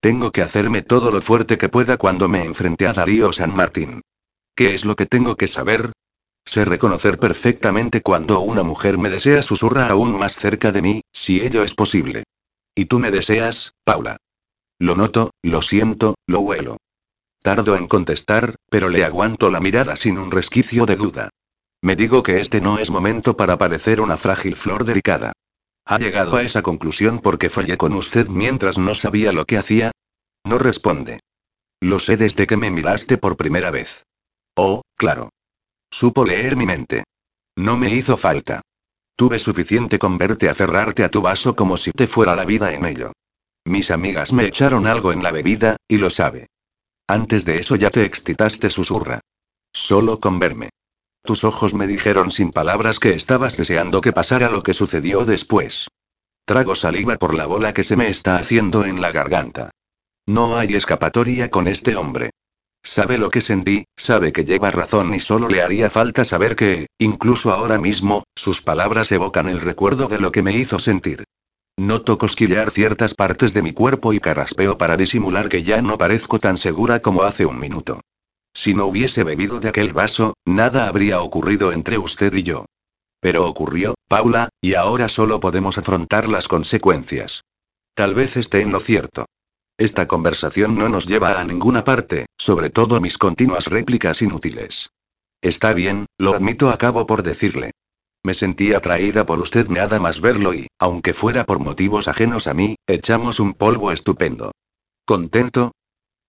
Tengo 0.00 0.32
que 0.32 0.42
hacerme 0.42 0.82
todo 0.82 1.12
lo 1.12 1.20
fuerte 1.20 1.58
que 1.58 1.68
pueda 1.68 1.96
cuando 1.96 2.28
me 2.28 2.44
enfrente 2.44 2.88
a 2.88 2.92
Darío 2.92 3.32
San 3.32 3.54
Martín. 3.54 4.02
¿Qué 4.56 4.74
es 4.74 4.84
lo 4.84 4.96
que 4.96 5.06
tengo 5.06 5.36
que 5.36 5.48
saber? 5.48 5.92
Sé 6.44 6.64
reconocer 6.64 7.18
perfectamente 7.18 8.02
cuando 8.02 8.40
una 8.40 8.62
mujer 8.62 8.98
me 8.98 9.10
desea 9.10 9.42
susurra 9.42 9.88
aún 9.88 10.16
más 10.16 10.34
cerca 10.34 10.70
de 10.70 10.82
mí, 10.82 11.00
si 11.12 11.40
ello 11.40 11.62
es 11.64 11.74
posible. 11.74 12.24
¿Y 12.78 12.84
tú 12.84 12.98
me 12.98 13.10
deseas, 13.10 13.72
Paula? 13.84 14.18
Lo 14.78 14.96
noto, 14.96 15.30
lo 15.42 15.62
siento, 15.62 16.14
lo 16.26 16.40
huelo. 16.40 16.76
Tardo 17.42 17.74
en 17.74 17.88
contestar, 17.88 18.56
pero 18.68 18.90
le 18.90 19.02
aguanto 19.02 19.50
la 19.50 19.60
mirada 19.60 19.96
sin 19.96 20.18
un 20.18 20.30
resquicio 20.30 20.84
de 20.84 20.96
duda. 20.96 21.30
Me 21.80 21.96
digo 21.96 22.22
que 22.22 22.38
este 22.38 22.60
no 22.60 22.78
es 22.78 22.90
momento 22.90 23.34
para 23.34 23.56
parecer 23.56 24.02
una 24.02 24.18
frágil 24.18 24.56
flor 24.56 24.84
delicada. 24.84 25.32
¿Ha 25.86 25.98
llegado 25.98 26.36
a 26.36 26.42
esa 26.42 26.60
conclusión 26.60 27.20
porque 27.20 27.48
fallé 27.48 27.78
con 27.78 27.94
usted 27.94 28.28
mientras 28.28 28.76
no 28.76 28.94
sabía 28.94 29.32
lo 29.32 29.46
que 29.46 29.56
hacía? 29.56 29.92
No 30.44 30.58
responde. 30.58 31.20
Lo 31.80 31.98
sé 31.98 32.18
desde 32.18 32.46
que 32.46 32.58
me 32.58 32.70
miraste 32.70 33.16
por 33.16 33.38
primera 33.38 33.70
vez. 33.70 34.04
Oh, 34.54 34.82
claro. 34.96 35.30
Supo 35.90 36.26
leer 36.26 36.56
mi 36.56 36.66
mente. 36.66 37.04
No 37.56 37.78
me 37.78 37.88
hizo 37.88 38.18
falta. 38.18 38.60
Tuve 39.16 39.38
suficiente 39.38 39.98
con 39.98 40.18
verte 40.18 40.50
aferrarte 40.50 41.02
a 41.02 41.08
tu 41.08 41.22
vaso 41.22 41.56
como 41.56 41.78
si 41.78 41.90
te 41.90 42.06
fuera 42.06 42.36
la 42.36 42.44
vida 42.44 42.74
en 42.74 42.84
ello. 42.84 43.12
Mis 43.64 43.90
amigas 43.90 44.34
me 44.34 44.44
echaron 44.44 44.86
algo 44.86 45.10
en 45.10 45.22
la 45.22 45.32
bebida, 45.32 45.76
y 45.88 45.96
lo 45.96 46.10
sabe. 46.10 46.48
Antes 47.08 47.46
de 47.46 47.58
eso 47.58 47.76
ya 47.76 47.88
te 47.88 48.04
excitaste, 48.04 48.68
susurra. 48.68 49.20
Solo 49.72 50.20
con 50.20 50.38
verme. 50.38 50.68
Tus 51.22 51.44
ojos 51.44 51.72
me 51.72 51.86
dijeron 51.86 52.30
sin 52.30 52.50
palabras 52.50 52.98
que 52.98 53.14
estabas 53.14 53.56
deseando 53.56 54.02
que 54.02 54.12
pasara 54.12 54.50
lo 54.50 54.62
que 54.62 54.74
sucedió 54.74 55.24
después. 55.24 55.88
Trago 56.44 56.76
saliva 56.76 57.16
por 57.16 57.34
la 57.34 57.46
bola 57.46 57.72
que 57.72 57.84
se 57.84 57.96
me 57.96 58.08
está 58.08 58.36
haciendo 58.36 58.84
en 58.84 59.00
la 59.00 59.12
garganta. 59.12 59.70
No 60.26 60.58
hay 60.58 60.74
escapatoria 60.74 61.50
con 61.50 61.68
este 61.68 61.96
hombre. 61.96 62.30
Sabe 62.86 63.18
lo 63.18 63.30
que 63.30 63.40
sentí, 63.40 63.84
sabe 63.96 64.32
que 64.32 64.44
lleva 64.44 64.70
razón 64.70 65.12
y 65.12 65.18
solo 65.18 65.48
le 65.48 65.60
haría 65.60 65.90
falta 65.90 66.24
saber 66.24 66.54
que, 66.54 66.86
incluso 67.00 67.52
ahora 67.52 67.80
mismo, 67.80 68.22
sus 68.36 68.62
palabras 68.62 69.10
evocan 69.10 69.48
el 69.48 69.60
recuerdo 69.60 70.06
de 70.06 70.20
lo 70.20 70.30
que 70.30 70.44
me 70.44 70.56
hizo 70.56 70.78
sentir. 70.78 71.24
Noto 71.76 72.16
cosquillear 72.16 72.70
ciertas 72.70 73.14
partes 73.14 73.52
de 73.54 73.62
mi 73.62 73.72
cuerpo 73.72 74.12
y 74.12 74.20
carraspeo 74.20 74.78
para 74.78 74.96
disimular 74.96 75.48
que 75.48 75.64
ya 75.64 75.82
no 75.82 75.98
parezco 75.98 76.38
tan 76.38 76.56
segura 76.56 77.00
como 77.00 77.24
hace 77.24 77.44
un 77.44 77.58
minuto. 77.58 78.02
Si 78.54 78.72
no 78.72 78.86
hubiese 78.86 79.24
bebido 79.24 79.58
de 79.58 79.68
aquel 79.68 79.92
vaso, 79.92 80.34
nada 80.44 80.86
habría 80.86 81.20
ocurrido 81.20 81.72
entre 81.72 81.98
usted 81.98 82.32
y 82.34 82.44
yo. 82.44 82.66
Pero 83.18 83.48
ocurrió, 83.48 83.96
Paula, 84.06 84.48
y 84.60 84.74
ahora 84.74 85.08
solo 85.08 85.40
podemos 85.40 85.76
afrontar 85.76 86.28
las 86.28 86.46
consecuencias. 86.46 87.40
Tal 87.94 88.14
vez 88.14 88.36
esté 88.36 88.60
en 88.60 88.70
lo 88.70 88.78
cierto. 88.78 89.26
Esta 89.78 90.08
conversación 90.08 90.74
no 90.74 90.88
nos 90.88 91.06
lleva 91.06 91.38
a 91.38 91.44
ninguna 91.44 91.84
parte, 91.84 92.26
sobre 92.38 92.70
todo 92.70 93.00
mis 93.00 93.18
continuas 93.18 93.66
réplicas 93.66 94.22
inútiles. 94.22 94.90
Está 95.42 95.74
bien, 95.74 96.06
lo 96.16 96.34
admito, 96.34 96.70
acabo 96.70 97.06
por 97.06 97.22
decirle. 97.22 97.72
Me 98.24 98.32
sentí 98.32 98.72
atraída 98.72 99.26
por 99.26 99.38
usted 99.38 99.68
nada 99.68 100.00
más 100.00 100.22
verlo 100.22 100.54
y, 100.54 100.68
aunque 100.78 101.12
fuera 101.12 101.44
por 101.44 101.58
motivos 101.58 102.08
ajenos 102.08 102.46
a 102.46 102.54
mí, 102.54 102.76
echamos 102.86 103.38
un 103.38 103.52
polvo 103.52 103.92
estupendo. 103.92 104.52
¿Contento? 105.04 105.72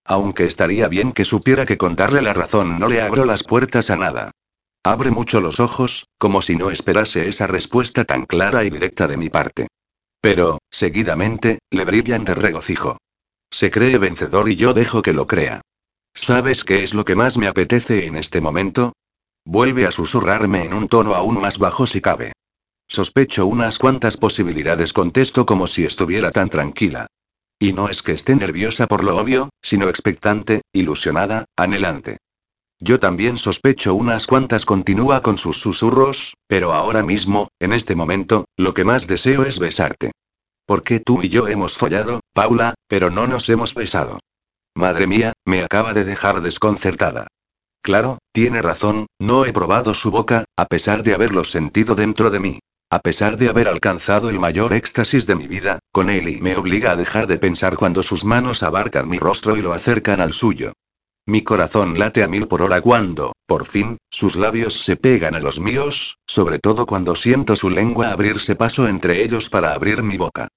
Aunque 0.04 0.44
estaría 0.44 0.86
bien 0.88 1.12
que 1.12 1.24
supiera 1.24 1.64
que 1.64 1.78
contarle 1.78 2.20
la 2.20 2.34
razón 2.34 2.78
no 2.78 2.86
le 2.88 3.00
abro 3.00 3.24
las 3.24 3.42
puertas 3.44 3.88
a 3.88 3.96
nada. 3.96 4.30
Abre 4.84 5.10
mucho 5.10 5.40
los 5.40 5.58
ojos, 5.58 6.06
como 6.18 6.42
si 6.42 6.54
no 6.54 6.70
esperase 6.70 7.28
esa 7.28 7.46
respuesta 7.46 8.04
tan 8.04 8.26
clara 8.26 8.62
y 8.64 8.70
directa 8.70 9.08
de 9.08 9.16
mi 9.16 9.30
parte. 9.30 9.68
Pero, 10.20 10.58
seguidamente, 10.70 11.58
le 11.70 11.84
brillan 11.84 12.24
de 12.24 12.34
regocijo. 12.34 12.98
Se 13.50 13.70
cree 13.70 13.98
vencedor 13.98 14.48
y 14.48 14.56
yo 14.56 14.74
dejo 14.74 15.02
que 15.02 15.12
lo 15.12 15.26
crea. 15.26 15.62
¿Sabes 16.14 16.64
qué 16.64 16.82
es 16.82 16.94
lo 16.94 17.04
que 17.04 17.14
más 17.14 17.36
me 17.36 17.46
apetece 17.46 18.06
en 18.06 18.16
este 18.16 18.40
momento? 18.40 18.92
Vuelve 19.44 19.86
a 19.86 19.90
susurrarme 19.90 20.64
en 20.64 20.74
un 20.74 20.88
tono 20.88 21.14
aún 21.14 21.40
más 21.40 21.58
bajo 21.58 21.86
si 21.86 22.00
cabe. 22.00 22.32
Sospecho 22.86 23.46
unas 23.46 23.78
cuantas 23.78 24.16
posibilidades, 24.16 24.92
contesto 24.92 25.46
como 25.46 25.66
si 25.66 25.84
estuviera 25.84 26.30
tan 26.30 26.48
tranquila. 26.48 27.06
Y 27.58 27.72
no 27.72 27.88
es 27.88 28.02
que 28.02 28.12
esté 28.12 28.36
nerviosa 28.36 28.86
por 28.86 29.04
lo 29.04 29.16
obvio, 29.16 29.50
sino 29.62 29.88
expectante, 29.88 30.62
ilusionada, 30.72 31.44
anhelante. 31.56 32.18
Yo 32.80 33.00
también 33.00 33.38
sospecho 33.38 33.94
unas 33.94 34.26
cuantas, 34.26 34.64
continúa 34.64 35.22
con 35.22 35.36
sus 35.36 35.60
susurros, 35.60 36.34
pero 36.46 36.72
ahora 36.72 37.02
mismo, 37.02 37.48
en 37.58 37.72
este 37.72 37.96
momento, 37.96 38.44
lo 38.56 38.72
que 38.74 38.84
más 38.84 39.06
deseo 39.06 39.44
es 39.44 39.58
besarte. 39.58 40.12
Porque 40.68 41.00
tú 41.00 41.22
y 41.22 41.30
yo 41.30 41.48
hemos 41.48 41.78
follado, 41.78 42.20
Paula, 42.34 42.74
pero 42.88 43.08
no 43.08 43.26
nos 43.26 43.48
hemos 43.48 43.74
besado. 43.74 44.20
Madre 44.74 45.06
mía, 45.06 45.32
me 45.46 45.62
acaba 45.62 45.94
de 45.94 46.04
dejar 46.04 46.42
desconcertada. 46.42 47.26
Claro, 47.82 48.18
tiene 48.32 48.60
razón, 48.60 49.06
no 49.18 49.46
he 49.46 49.52
probado 49.54 49.94
su 49.94 50.10
boca, 50.10 50.44
a 50.58 50.66
pesar 50.66 51.02
de 51.02 51.14
haberlo 51.14 51.44
sentido 51.44 51.94
dentro 51.94 52.28
de 52.28 52.40
mí. 52.40 52.58
A 52.90 52.98
pesar 52.98 53.38
de 53.38 53.48
haber 53.48 53.66
alcanzado 53.66 54.28
el 54.28 54.38
mayor 54.40 54.74
éxtasis 54.74 55.26
de 55.26 55.36
mi 55.36 55.46
vida, 55.46 55.78
con 55.90 56.10
él 56.10 56.28
y 56.28 56.42
me 56.42 56.54
obliga 56.54 56.90
a 56.90 56.96
dejar 56.96 57.26
de 57.28 57.38
pensar 57.38 57.78
cuando 57.78 58.02
sus 58.02 58.26
manos 58.26 58.62
abarcan 58.62 59.08
mi 59.08 59.18
rostro 59.18 59.56
y 59.56 59.62
lo 59.62 59.72
acercan 59.72 60.20
al 60.20 60.34
suyo. 60.34 60.74
Mi 61.28 61.42
corazón 61.42 61.98
late 61.98 62.22
a 62.22 62.26
mil 62.26 62.48
por 62.48 62.62
hora 62.62 62.80
cuando, 62.80 63.34
por 63.46 63.66
fin, 63.66 63.98
sus 64.10 64.36
labios 64.36 64.82
se 64.82 64.96
pegan 64.96 65.34
a 65.34 65.40
los 65.40 65.60
míos, 65.60 66.16
sobre 66.26 66.58
todo 66.58 66.86
cuando 66.86 67.14
siento 67.14 67.54
su 67.54 67.68
lengua 67.68 68.12
abrirse 68.12 68.56
paso 68.56 68.88
entre 68.88 69.22
ellos 69.22 69.50
para 69.50 69.74
abrir 69.74 70.02
mi 70.02 70.16
boca. 70.16 70.48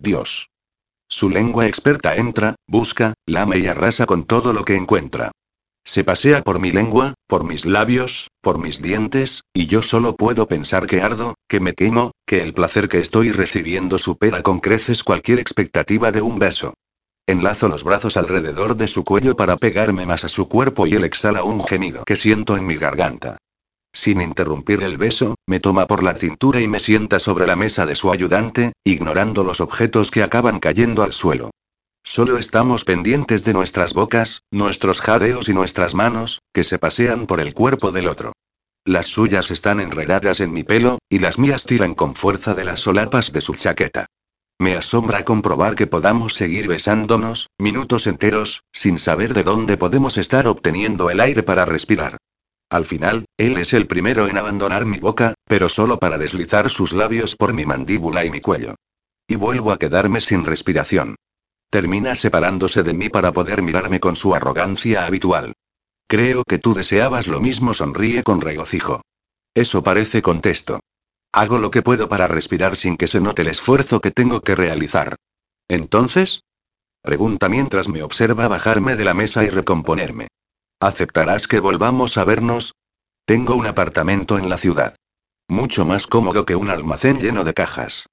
Dios. 0.00 0.48
Su 1.08 1.30
lengua 1.30 1.68
experta 1.68 2.16
entra, 2.16 2.56
busca, 2.66 3.14
lame 3.24 3.58
y 3.58 3.68
arrasa 3.68 4.04
con 4.06 4.24
todo 4.24 4.52
lo 4.52 4.64
que 4.64 4.74
encuentra. 4.74 5.30
Se 5.84 6.02
pasea 6.02 6.42
por 6.42 6.58
mi 6.58 6.72
lengua, 6.72 7.14
por 7.28 7.44
mis 7.44 7.64
labios, 7.64 8.26
por 8.40 8.58
mis 8.58 8.82
dientes, 8.82 9.42
y 9.54 9.66
yo 9.66 9.80
solo 9.80 10.16
puedo 10.16 10.48
pensar 10.48 10.88
que 10.88 11.02
ardo, 11.02 11.36
que 11.48 11.60
me 11.60 11.74
quemo, 11.74 12.10
que 12.26 12.42
el 12.42 12.52
placer 12.52 12.88
que 12.88 12.98
estoy 12.98 13.30
recibiendo 13.30 13.96
supera 13.96 14.42
con 14.42 14.58
creces 14.58 15.04
cualquier 15.04 15.38
expectativa 15.38 16.10
de 16.10 16.22
un 16.22 16.40
beso. 16.40 16.74
Enlazo 17.28 17.66
los 17.66 17.82
brazos 17.82 18.16
alrededor 18.16 18.76
de 18.76 18.86
su 18.86 19.04
cuello 19.04 19.34
para 19.34 19.56
pegarme 19.56 20.06
más 20.06 20.24
a 20.24 20.28
su 20.28 20.48
cuerpo 20.48 20.86
y 20.86 20.94
él 20.94 21.02
exhala 21.02 21.42
un 21.42 21.60
gemido 21.60 22.04
que 22.04 22.14
siento 22.14 22.56
en 22.56 22.64
mi 22.66 22.76
garganta. 22.76 23.38
Sin 23.92 24.20
interrumpir 24.20 24.82
el 24.84 24.96
beso, 24.96 25.34
me 25.44 25.58
toma 25.58 25.88
por 25.88 26.04
la 26.04 26.14
cintura 26.14 26.60
y 26.60 26.68
me 26.68 26.78
sienta 26.78 27.18
sobre 27.18 27.48
la 27.48 27.56
mesa 27.56 27.84
de 27.84 27.96
su 27.96 28.12
ayudante, 28.12 28.74
ignorando 28.84 29.42
los 29.42 29.60
objetos 29.60 30.12
que 30.12 30.22
acaban 30.22 30.60
cayendo 30.60 31.02
al 31.02 31.12
suelo. 31.12 31.50
Solo 32.04 32.38
estamos 32.38 32.84
pendientes 32.84 33.42
de 33.42 33.54
nuestras 33.54 33.92
bocas, 33.92 34.42
nuestros 34.52 35.00
jadeos 35.00 35.48
y 35.48 35.52
nuestras 35.52 35.96
manos, 35.96 36.42
que 36.52 36.62
se 36.62 36.78
pasean 36.78 37.26
por 37.26 37.40
el 37.40 37.54
cuerpo 37.54 37.90
del 37.90 38.06
otro. 38.06 38.34
Las 38.84 39.06
suyas 39.06 39.50
están 39.50 39.80
enredadas 39.80 40.38
en 40.38 40.52
mi 40.52 40.62
pelo, 40.62 41.00
y 41.08 41.18
las 41.18 41.40
mías 41.40 41.64
tiran 41.64 41.96
con 41.96 42.14
fuerza 42.14 42.54
de 42.54 42.64
las 42.64 42.78
solapas 42.78 43.32
de 43.32 43.40
su 43.40 43.54
chaqueta. 43.56 44.05
Me 44.58 44.74
asombra 44.74 45.24
comprobar 45.24 45.74
que 45.74 45.86
podamos 45.86 46.34
seguir 46.34 46.66
besándonos, 46.66 47.50
minutos 47.58 48.06
enteros, 48.06 48.62
sin 48.72 48.98
saber 48.98 49.34
de 49.34 49.44
dónde 49.44 49.76
podemos 49.76 50.16
estar 50.16 50.48
obteniendo 50.48 51.10
el 51.10 51.20
aire 51.20 51.42
para 51.42 51.66
respirar. 51.66 52.16
Al 52.70 52.86
final, 52.86 53.26
él 53.36 53.58
es 53.58 53.74
el 53.74 53.86
primero 53.86 54.26
en 54.28 54.38
abandonar 54.38 54.86
mi 54.86 54.98
boca, 54.98 55.34
pero 55.44 55.68
solo 55.68 55.98
para 55.98 56.16
deslizar 56.16 56.70
sus 56.70 56.94
labios 56.94 57.36
por 57.36 57.52
mi 57.52 57.66
mandíbula 57.66 58.24
y 58.24 58.30
mi 58.30 58.40
cuello. 58.40 58.74
Y 59.28 59.36
vuelvo 59.36 59.72
a 59.72 59.78
quedarme 59.78 60.20
sin 60.20 60.44
respiración. 60.44 61.16
Termina 61.70 62.14
separándose 62.14 62.82
de 62.82 62.94
mí 62.94 63.10
para 63.10 63.32
poder 63.32 63.60
mirarme 63.60 64.00
con 64.00 64.16
su 64.16 64.34
arrogancia 64.34 65.04
habitual. 65.04 65.52
Creo 66.08 66.44
que 66.44 66.58
tú 66.58 66.72
deseabas 66.72 67.28
lo 67.28 67.40
mismo, 67.40 67.74
sonríe 67.74 68.22
con 68.22 68.40
regocijo. 68.40 69.02
Eso 69.54 69.82
parece 69.82 70.22
contesto. 70.22 70.80
Hago 71.32 71.58
lo 71.58 71.70
que 71.70 71.82
puedo 71.82 72.08
para 72.08 72.28
respirar 72.28 72.76
sin 72.76 72.96
que 72.96 73.06
se 73.06 73.20
note 73.20 73.42
el 73.42 73.48
esfuerzo 73.48 74.00
que 74.00 74.10
tengo 74.10 74.40
que 74.40 74.54
realizar. 74.54 75.16
Entonces? 75.68 76.42
Pregunta 77.02 77.48
mientras 77.48 77.88
me 77.88 78.02
observa 78.02 78.48
bajarme 78.48 78.96
de 78.96 79.04
la 79.04 79.14
mesa 79.14 79.44
y 79.44 79.50
recomponerme. 79.50 80.28
¿Aceptarás 80.80 81.46
que 81.46 81.60
volvamos 81.60 82.16
a 82.16 82.24
vernos? 82.24 82.74
Tengo 83.24 83.54
un 83.54 83.66
apartamento 83.66 84.38
en 84.38 84.48
la 84.48 84.56
ciudad. 84.56 84.96
Mucho 85.48 85.84
más 85.84 86.06
cómodo 86.06 86.44
que 86.44 86.56
un 86.56 86.70
almacén 86.70 87.20
lleno 87.20 87.44
de 87.44 87.54
cajas. 87.54 88.06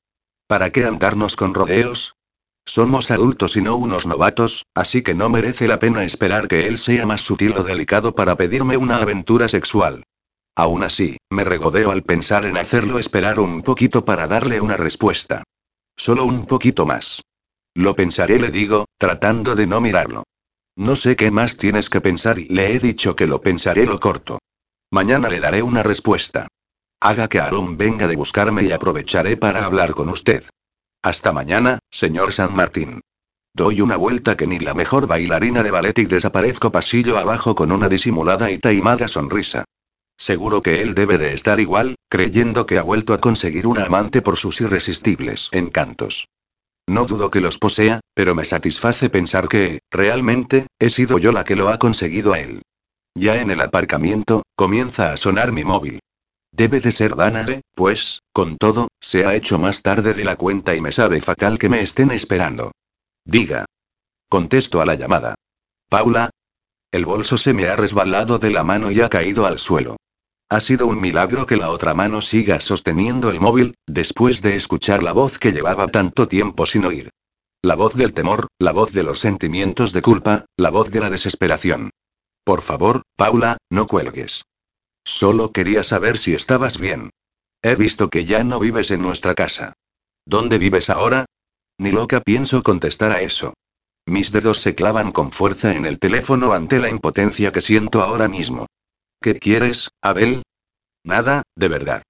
¿Para 0.48 0.72
qué 0.72 0.86
andarnos 0.86 1.36
con 1.36 1.54
rodeos? 1.54 2.16
Somos 2.66 3.12
adultos 3.12 3.58
y 3.58 3.62
no 3.62 3.76
unos 3.76 4.08
novatos, 4.08 4.66
así 4.74 5.02
que 5.02 5.14
no 5.14 5.30
merece 5.30 5.68
la 5.68 5.80
pena 5.80 6.04
esperar 6.04 6.48
que 6.48 6.68
él 6.68 6.78
sea 6.78 7.06
más 7.06 7.22
sutil 7.22 7.58
o 7.58 7.64
delicado 7.64 8.16
para 8.16 8.38
pedirme 8.38 8.78
una 8.78 8.98
aventura 8.98 9.50
sexual. 9.50 10.06
Aún 10.56 10.84
así, 10.84 11.18
me 11.32 11.44
regodeo 11.44 11.92
al 11.92 12.04
pensar 12.04 12.46
en 12.46 12.58
hacerlo 12.58 13.00
esperar 13.00 13.40
un 13.40 13.64
poquito 13.64 14.06
para 14.06 14.28
darle 14.28 14.62
una 14.62 14.78
respuesta. 14.78 15.44
Solo 15.96 16.26
un 16.26 16.46
poquito 16.46 16.86
más. 16.86 17.22
Lo 17.76 17.96
pensaré, 17.96 18.40
le 18.40 18.52
digo, 18.52 18.86
tratando 18.98 19.56
de 19.56 19.66
no 19.66 19.82
mirarlo. 19.82 20.24
No 20.76 20.96
sé 20.96 21.16
qué 21.16 21.32
más 21.32 21.58
tienes 21.58 21.90
que 21.90 22.02
pensar 22.02 22.40
y 22.40 22.48
le 22.50 22.74
he 22.74 22.80
dicho 22.80 23.16
que 23.16 23.28
lo 23.28 23.42
pensaré 23.42 23.86
lo 23.86 24.00
corto. 24.00 24.40
Mañana 24.92 25.30
le 25.30 25.40
daré 25.40 25.64
una 25.64 25.82
respuesta. 25.82 26.48
Haga 27.00 27.28
que 27.28 27.40
Aaron 27.40 27.78
venga 27.78 28.08
de 28.08 28.16
buscarme 28.16 28.64
y 28.64 28.72
aprovecharé 28.72 29.38
para 29.38 29.66
hablar 29.66 29.92
con 29.92 30.10
usted. 30.10 30.44
Hasta 31.02 31.32
mañana, 31.32 31.80
señor 31.90 32.32
San 32.32 32.56
Martín. 32.56 33.02
Doy 33.56 33.82
una 33.82 33.98
vuelta 33.98 34.38
que 34.38 34.48
ni 34.48 34.60
la 34.60 34.74
mejor 34.74 35.06
bailarina 35.06 35.64
de 35.64 35.72
ballet 35.72 35.98
y 36.00 36.06
desaparezco 36.06 36.72
pasillo 36.72 37.18
abajo 37.18 37.56
con 37.56 37.72
una 37.72 37.90
disimulada 37.90 38.50
y 38.52 38.58
taimada 38.58 39.08
sonrisa. 39.08 39.66
Seguro 40.18 40.62
que 40.62 40.82
él 40.82 40.94
debe 40.94 41.18
de 41.18 41.34
estar 41.34 41.60
igual, 41.60 41.96
creyendo 42.10 42.66
que 42.66 42.78
ha 42.78 42.84
vuelto 42.84 43.14
a 43.14 43.20
conseguir 43.20 43.68
una 43.68 43.86
amante 43.86 44.22
por 44.22 44.38
sus 44.38 44.62
irresistibles 44.62 45.50
encantos. 45.52 46.28
No 46.88 47.06
dudo 47.06 47.32
que 47.32 47.42
los 47.42 47.60
posea, 47.60 48.02
pero 48.14 48.36
me 48.36 48.44
satisface 48.44 49.10
pensar 49.10 49.48
que, 49.48 49.80
realmente, 49.90 50.68
he 50.80 50.90
sido 50.90 51.18
yo 51.18 51.32
la 51.32 51.46
que 51.46 51.56
lo 51.56 51.70
ha 51.70 51.80
conseguido 51.80 52.34
a 52.34 52.40
él. 52.40 52.62
Ya 53.16 53.40
en 53.42 53.52
el 53.52 53.62
aparcamiento, 53.62 54.44
comienza 54.56 55.14
a 55.14 55.18
sonar 55.18 55.52
mi 55.52 55.64
móvil. 55.64 56.00
Debe 56.52 56.82
de 56.82 56.92
ser 56.92 57.16
Danae, 57.16 57.62
pues, 57.74 58.20
con 58.32 58.58
todo, 58.58 58.90
se 59.00 59.26
ha 59.26 59.36
hecho 59.36 59.58
más 59.60 59.82
tarde 59.82 60.14
de 60.14 60.24
la 60.24 60.36
cuenta 60.36 60.76
y 60.76 60.82
me 60.82 60.92
sabe 60.92 61.22
fatal 61.22 61.58
que 61.58 61.70
me 61.70 61.82
estén 61.82 62.12
esperando. 62.12 62.72
Diga. 63.26 63.66
Contesto 64.30 64.82
a 64.82 64.86
la 64.86 64.96
llamada. 64.96 65.36
Paula. 65.90 66.30
El 66.94 67.06
bolso 67.06 67.40
se 67.40 67.54
me 67.54 67.68
ha 67.68 67.76
resbalado 67.76 68.38
de 68.38 68.52
la 68.52 68.64
mano 68.64 68.92
y 68.92 69.02
ha 69.02 69.10
caído 69.10 69.48
al 69.48 69.58
suelo. 69.58 69.98
Ha 70.48 70.60
sido 70.60 70.86
un 70.86 71.02
milagro 71.02 71.48
que 71.48 71.58
la 71.58 71.72
otra 71.72 71.96
mano 71.96 72.22
siga 72.22 72.60
sosteniendo 72.60 73.32
el 73.32 73.40
móvil, 73.40 73.74
después 73.88 74.44
de 74.44 74.56
escuchar 74.56 75.02
la 75.02 75.12
voz 75.12 75.40
que 75.40 75.54
llevaba 75.54 75.88
tanto 75.88 76.28
tiempo 76.28 76.68
sin 76.68 76.86
oír. 76.86 77.10
La 77.64 77.74
voz 77.74 77.96
del 77.96 78.14
temor, 78.14 78.46
la 78.60 78.74
voz 78.74 78.92
de 78.92 79.02
los 79.02 79.18
sentimientos 79.18 79.92
de 79.92 80.04
culpa, 80.04 80.46
la 80.56 80.70
voz 80.70 80.92
de 80.92 81.00
la 81.00 81.10
desesperación. 81.10 81.90
Por 82.44 82.62
favor, 82.62 83.02
Paula, 83.16 83.58
no 83.72 83.88
cuelgues. 83.88 84.44
Solo 85.04 85.52
quería 85.52 85.84
saber 85.84 86.20
si 86.20 86.36
estabas 86.36 86.78
bien. 86.78 87.10
He 87.64 87.74
visto 87.74 88.12
que 88.12 88.26
ya 88.26 88.44
no 88.44 88.60
vives 88.60 88.92
en 88.92 89.02
nuestra 89.02 89.34
casa. 89.34 89.74
¿Dónde 90.28 90.60
vives 90.60 90.92
ahora? 90.92 91.26
Ni 91.80 91.90
loca 91.90 92.22
pienso 92.22 92.62
contestar 92.62 93.12
a 93.12 93.22
eso. 93.22 93.56
Mis 94.06 94.32
dedos 94.32 94.60
se 94.60 94.76
clavan 94.76 95.12
con 95.12 95.32
fuerza 95.32 95.76
en 95.76 95.86
el 95.86 96.00
teléfono 96.00 96.54
ante 96.54 96.80
la 96.80 96.90
impotencia 96.90 97.52
que 97.52 97.62
siento 97.62 98.02
ahora 98.02 98.28
mismo. 98.28 98.66
¿Qué 99.22 99.40
quieres, 99.40 99.90
Abel? 100.02 100.44
Nada, 101.04 101.44
de 101.56 101.68
verdad. 101.70 102.04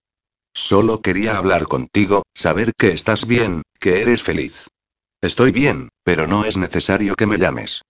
Solo 0.56 1.01
quería 1.01 1.38
hablar 1.38 1.67
contigo, 1.67 2.23
saber 2.34 2.73
que 2.77 2.91
estás 2.91 3.27
bien, 3.27 3.63
que 3.79 4.01
eres 4.01 4.23
feliz. 4.23 4.67
Estoy 5.21 5.51
bien, 5.51 5.89
pero 6.03 6.27
no 6.27 6.45
es 6.45 6.58
necesario 6.58 7.15
que 7.15 7.27
me 7.27 7.38
llames. 7.38 7.82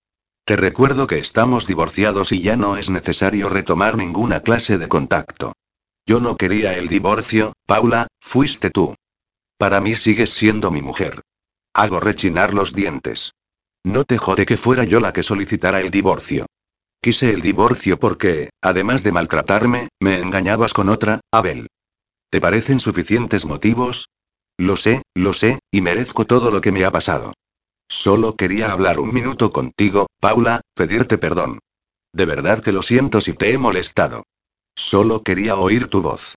Te 0.46 0.56
recuerdo 0.58 1.08
que 1.08 1.20
estamos 1.20 1.68
divorciados 1.68 2.32
y 2.32 2.42
ya 2.42 2.58
no 2.58 2.76
es 2.78 2.90
necesario 2.90 3.50
retomar 3.50 3.98
ninguna 3.98 4.42
clase 4.42 4.78
de 4.78 4.90
contacto. 4.90 5.54
Yo 6.06 6.20
no 6.20 6.36
quería 6.36 6.78
el 6.78 6.90
divorcio, 6.90 7.54
Paula, 7.66 8.08
fuiste 8.20 8.70
tú. 8.70 8.96
Para 9.58 9.80
mí 9.80 9.96
sigues 9.96 10.32
siendo 10.32 10.70
mi 10.72 10.82
mujer. 10.82 11.22
Hago 11.74 12.02
rechinar 12.02 12.54
los 12.54 12.74
dientes. 12.74 13.34
No 13.84 14.06
te 14.06 14.18
jode 14.18 14.46
que 14.46 14.58
fuera 14.58 14.86
yo 14.86 15.00
la 15.00 15.12
que 15.12 15.24
solicitara 15.24 15.82
el 15.82 15.92
divorcio. 15.92 16.46
Quise 17.02 17.32
el 17.32 17.42
divorcio 17.42 18.00
porque, 18.00 18.50
además 18.62 19.04
de 19.04 19.12
maltratarme, 19.12 19.90
me 20.00 20.20
engañabas 20.20 20.74
con 20.74 20.88
otra, 20.88 21.20
Abel. 21.32 21.68
¿Te 22.30 22.40
parecen 22.40 22.80
suficientes 22.80 23.46
motivos? 23.46 24.08
Lo 24.58 24.78
sé, 24.78 25.02
lo 25.14 25.34
sé, 25.34 25.60
y 25.70 25.82
merezco 25.82 26.26
todo 26.26 26.50
lo 26.50 26.62
que 26.62 26.72
me 26.72 26.86
ha 26.86 26.92
pasado. 26.92 27.34
Solo 27.90 28.36
quería 28.36 28.72
hablar 28.72 29.00
un 29.00 29.14
minuto 29.14 29.52
contigo, 29.52 30.08
Paula, 30.20 30.62
pedirte 30.74 31.18
perdón. 31.18 31.60
De 32.14 32.26
verdad 32.26 32.64
que 32.64 32.72
lo 32.72 32.82
siento 32.84 33.20
si 33.20 33.34
te 33.34 33.52
he 33.52 33.58
molestado. 33.58 34.24
Solo 34.76 35.24
quería 35.24 35.58
oír 35.58 35.88
tu 35.88 36.02
voz. 36.02 36.36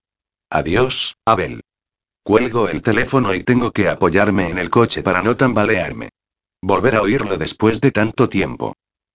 Adiós, 0.50 1.14
Abel. 1.24 1.62
Cuelgo 2.24 2.68
el 2.68 2.82
teléfono 2.82 3.34
y 3.34 3.44
tengo 3.44 3.70
que 3.70 3.88
apoyarme 3.88 4.48
en 4.48 4.58
el 4.58 4.68
coche 4.68 5.02
para 5.02 5.22
no 5.22 5.36
tambalearme. 5.36 6.08
Volver 6.66 6.96
a 6.96 7.02
oírlo 7.02 7.36
después 7.36 7.80
de 7.80 7.92
tanto 7.92 8.28
tiempo. 8.28 8.74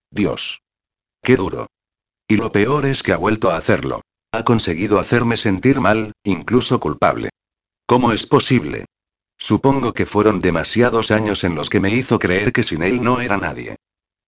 Dios. 0.10 0.62
Qué 1.22 1.36
duro. 1.36 1.68
Y 2.26 2.38
lo 2.38 2.54
peor 2.54 2.86
es 2.86 3.04
que 3.04 3.12
ha 3.12 3.18
vuelto 3.18 3.52
a 3.52 3.58
hacerlo. 3.58 4.00
Ha 4.32 4.46
conseguido 4.46 5.00
hacerme 5.00 5.36
sentir 5.36 5.82
mal, 5.82 6.14
incluso 6.24 6.80
culpable. 6.80 7.30
¿Cómo 7.86 8.14
es 8.14 8.26
posible? 8.26 8.86
Supongo 9.38 9.92
que 9.92 10.06
fueron 10.06 10.40
demasiados 10.40 11.12
años 11.12 11.44
en 11.44 11.56
los 11.56 11.70
que 11.70 11.82
me 11.82 11.94
hizo 11.94 12.20
creer 12.20 12.54
que 12.54 12.64
sin 12.64 12.84
él 12.84 13.04
no 13.04 13.20
era 13.20 13.36
nadie. 13.36 13.76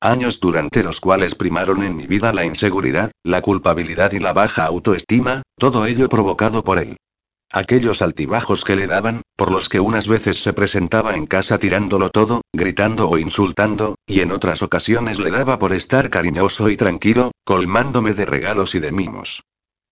Años 0.02 0.42
durante 0.42 0.84
los 0.84 1.00
cuales 1.00 1.36
primaron 1.36 1.82
en 1.82 1.96
mi 1.96 2.08
vida 2.08 2.34
la 2.34 2.44
inseguridad, 2.44 3.14
la 3.24 3.42
culpabilidad 3.42 4.12
y 4.12 4.20
la 4.20 4.34
baja 4.34 4.66
autoestima, 4.66 5.44
todo 5.58 5.86
ello 5.86 6.10
provocado 6.10 6.62
por 6.66 6.78
él. 6.78 6.98
Aquellos 7.56 8.02
altibajos 8.02 8.64
que 8.64 8.76
le 8.76 8.88
daban, 8.88 9.22
por 9.36 9.52
los 9.52 9.70
que 9.70 9.80
unas 9.80 10.08
veces 10.08 10.42
se 10.42 10.54
presentaba 10.54 11.16
en 11.16 11.28
casa 11.28 11.60
tirándolo 11.60 12.10
todo, 12.10 12.42
gritando 12.52 13.08
o 13.08 13.20
insultando, 13.20 13.94
y 14.08 14.22
en 14.22 14.32
otras 14.32 14.64
ocasiones 14.64 15.20
le 15.20 15.30
daba 15.30 15.60
por 15.60 15.72
estar 15.72 16.10
cariñoso 16.10 16.72
y 16.72 16.78
tranquilo, 16.78 17.32
colmándome 17.44 18.16
de 18.16 18.26
regalos 18.26 18.74
y 18.74 18.80
de 18.80 18.92
mimos. 18.92 19.44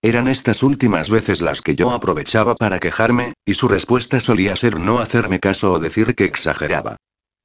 Eran 0.01 0.27
estas 0.27 0.63
últimas 0.63 1.11
veces 1.11 1.41
las 1.41 1.61
que 1.61 1.75
yo 1.75 1.91
aprovechaba 1.91 2.55
para 2.55 2.79
quejarme, 2.79 3.33
y 3.45 3.53
su 3.53 3.67
respuesta 3.67 4.19
solía 4.19 4.55
ser 4.55 4.79
no 4.79 4.97
hacerme 4.97 5.39
caso 5.39 5.73
o 5.73 5.79
decir 5.79 6.15
que 6.15 6.25
exageraba. 6.25 6.97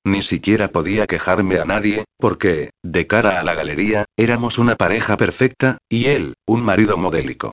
Ni 0.02 0.22
siquiera 0.22 0.68
podía 0.68 1.06
quejarme 1.06 1.58
a 1.58 1.66
nadie, 1.66 2.06
porque, 2.16 2.70
de 2.82 3.06
cara 3.06 3.38
a 3.38 3.44
la 3.44 3.54
galería, 3.54 4.06
éramos 4.16 4.56
una 4.56 4.76
pareja 4.76 5.18
perfecta, 5.18 5.76
y 5.90 6.06
él, 6.06 6.36
un 6.46 6.62
marido 6.62 6.96
modélico. 6.96 7.52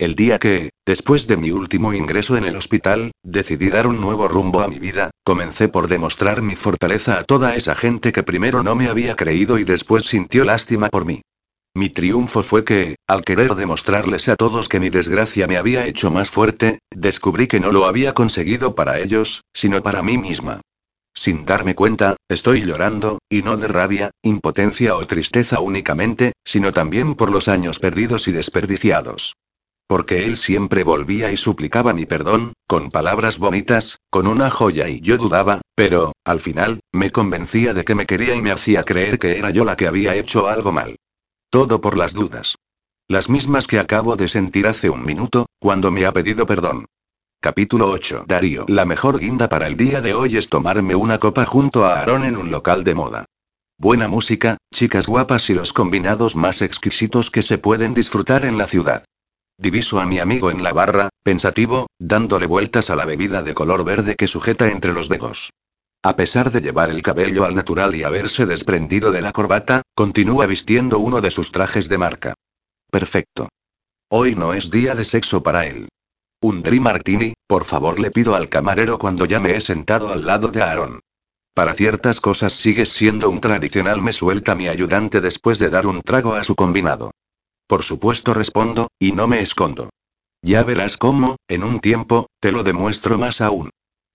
El 0.00 0.14
día 0.14 0.38
que, 0.38 0.70
después 0.86 1.26
de 1.26 1.36
mi 1.36 1.50
último 1.50 1.92
ingreso 1.92 2.38
en 2.38 2.46
el 2.46 2.56
hospital, 2.56 3.10
decidí 3.22 3.68
dar 3.68 3.86
un 3.86 4.00
nuevo 4.00 4.28
rumbo 4.28 4.62
a 4.62 4.66
mi 4.66 4.78
vida, 4.78 5.10
comencé 5.26 5.68
por 5.68 5.88
demostrar 5.88 6.40
mi 6.40 6.56
fortaleza 6.56 7.18
a 7.18 7.24
toda 7.24 7.54
esa 7.54 7.74
gente 7.74 8.10
que 8.10 8.22
primero 8.22 8.62
no 8.62 8.74
me 8.74 8.88
había 8.88 9.14
creído 9.14 9.58
y 9.58 9.64
después 9.64 10.04
sintió 10.04 10.46
lástima 10.46 10.88
por 10.88 11.04
mí. 11.04 11.20
Mi 11.74 11.90
triunfo 11.90 12.42
fue 12.42 12.64
que, 12.64 12.96
al 13.06 13.26
querer 13.26 13.54
demostrarles 13.56 14.30
a 14.30 14.36
todos 14.36 14.70
que 14.70 14.80
mi 14.80 14.88
desgracia 14.88 15.46
me 15.46 15.58
había 15.58 15.86
hecho 15.86 16.10
más 16.10 16.30
fuerte, 16.30 16.78
descubrí 16.90 17.46
que 17.46 17.60
no 17.60 17.70
lo 17.70 17.84
había 17.84 18.14
conseguido 18.14 18.74
para 18.74 19.00
ellos, 19.00 19.42
sino 19.52 19.82
para 19.82 20.02
mí 20.02 20.16
misma. 20.16 20.62
Sin 21.12 21.44
darme 21.44 21.74
cuenta, 21.74 22.16
estoy 22.26 22.62
llorando, 22.62 23.18
y 23.28 23.42
no 23.42 23.58
de 23.58 23.68
rabia, 23.68 24.12
impotencia 24.22 24.96
o 24.96 25.06
tristeza 25.06 25.60
únicamente, 25.60 26.32
sino 26.42 26.72
también 26.72 27.16
por 27.16 27.30
los 27.30 27.48
años 27.48 27.78
perdidos 27.78 28.28
y 28.28 28.32
desperdiciados. 28.32 29.34
Porque 29.90 30.24
él 30.24 30.36
siempre 30.36 30.84
volvía 30.84 31.32
y 31.32 31.36
suplicaba 31.36 31.92
mi 31.92 32.06
perdón, 32.06 32.52
con 32.68 32.92
palabras 32.92 33.40
bonitas, 33.40 33.98
con 34.08 34.28
una 34.28 34.48
joya 34.48 34.88
y 34.88 35.00
yo 35.00 35.16
dudaba, 35.16 35.62
pero, 35.74 36.12
al 36.24 36.38
final, 36.38 36.78
me 36.92 37.10
convencía 37.10 37.74
de 37.74 37.84
que 37.84 37.96
me 37.96 38.06
quería 38.06 38.36
y 38.36 38.40
me 38.40 38.52
hacía 38.52 38.84
creer 38.84 39.18
que 39.18 39.36
era 39.36 39.50
yo 39.50 39.64
la 39.64 39.74
que 39.74 39.88
había 39.88 40.14
hecho 40.14 40.46
algo 40.46 40.70
mal. 40.70 40.94
Todo 41.50 41.80
por 41.80 41.98
las 41.98 42.14
dudas. 42.14 42.54
Las 43.08 43.28
mismas 43.28 43.66
que 43.66 43.80
acabo 43.80 44.14
de 44.14 44.28
sentir 44.28 44.68
hace 44.68 44.90
un 44.90 45.04
minuto, 45.04 45.46
cuando 45.58 45.90
me 45.90 46.06
ha 46.06 46.12
pedido 46.12 46.46
perdón. 46.46 46.86
Capítulo 47.40 47.90
8. 47.90 48.26
Darío. 48.28 48.66
La 48.68 48.84
mejor 48.84 49.18
guinda 49.18 49.48
para 49.48 49.66
el 49.66 49.76
día 49.76 50.00
de 50.00 50.14
hoy 50.14 50.36
es 50.36 50.48
tomarme 50.48 50.94
una 50.94 51.18
copa 51.18 51.44
junto 51.46 51.84
a 51.84 51.98
Aaron 51.98 52.24
en 52.24 52.36
un 52.36 52.52
local 52.52 52.84
de 52.84 52.94
moda. 52.94 53.24
Buena 53.76 54.06
música, 54.06 54.56
chicas 54.72 55.08
guapas 55.08 55.50
y 55.50 55.54
los 55.54 55.72
combinados 55.72 56.36
más 56.36 56.62
exquisitos 56.62 57.32
que 57.32 57.42
se 57.42 57.58
pueden 57.58 57.92
disfrutar 57.92 58.44
en 58.44 58.56
la 58.56 58.68
ciudad. 58.68 59.02
Diviso 59.60 60.00
a 60.00 60.06
mi 60.06 60.18
amigo 60.18 60.50
en 60.50 60.62
la 60.62 60.72
barra, 60.72 61.10
pensativo, 61.22 61.86
dándole 61.98 62.46
vueltas 62.46 62.88
a 62.88 62.96
la 62.96 63.04
bebida 63.04 63.42
de 63.42 63.52
color 63.52 63.84
verde 63.84 64.16
que 64.16 64.26
sujeta 64.26 64.70
entre 64.70 64.94
los 64.94 65.10
dedos. 65.10 65.50
A 66.02 66.16
pesar 66.16 66.50
de 66.50 66.62
llevar 66.62 66.88
el 66.88 67.02
cabello 67.02 67.44
al 67.44 67.54
natural 67.54 67.94
y 67.94 68.02
haberse 68.02 68.46
desprendido 68.46 69.12
de 69.12 69.20
la 69.20 69.32
corbata, 69.32 69.82
continúa 69.94 70.46
vistiendo 70.46 70.98
uno 70.98 71.20
de 71.20 71.30
sus 71.30 71.52
trajes 71.52 71.90
de 71.90 71.98
marca. 71.98 72.34
Perfecto. 72.90 73.50
Hoy 74.08 74.34
no 74.34 74.54
es 74.54 74.70
día 74.70 74.94
de 74.94 75.04
sexo 75.04 75.42
para 75.42 75.66
él. 75.66 75.90
Un 76.40 76.62
Dream 76.62 76.84
Martini, 76.84 77.34
por 77.46 77.66
favor, 77.66 78.00
le 78.00 78.10
pido 78.10 78.34
al 78.34 78.48
camarero 78.48 78.96
cuando 78.96 79.26
ya 79.26 79.40
me 79.40 79.54
he 79.54 79.60
sentado 79.60 80.10
al 80.10 80.24
lado 80.24 80.48
de 80.48 80.62
Aaron. 80.62 81.00
Para 81.52 81.74
ciertas 81.74 82.22
cosas 82.22 82.54
sigues 82.54 82.88
siendo 82.88 83.28
un 83.28 83.42
tradicional, 83.42 84.00
me 84.00 84.14
suelta 84.14 84.54
mi 84.54 84.68
ayudante 84.68 85.20
después 85.20 85.58
de 85.58 85.68
dar 85.68 85.86
un 85.86 86.00
trago 86.00 86.32
a 86.32 86.44
su 86.44 86.54
combinado. 86.54 87.10
Por 87.70 87.84
supuesto 87.84 88.34
respondo, 88.34 88.88
y 88.98 89.12
no 89.12 89.28
me 89.28 89.42
escondo. 89.42 89.90
Ya 90.42 90.64
verás 90.64 90.96
cómo, 90.96 91.36
en 91.46 91.62
un 91.62 91.78
tiempo, 91.78 92.26
te 92.40 92.50
lo 92.50 92.64
demuestro 92.64 93.16
más 93.16 93.40
aún. 93.40 93.70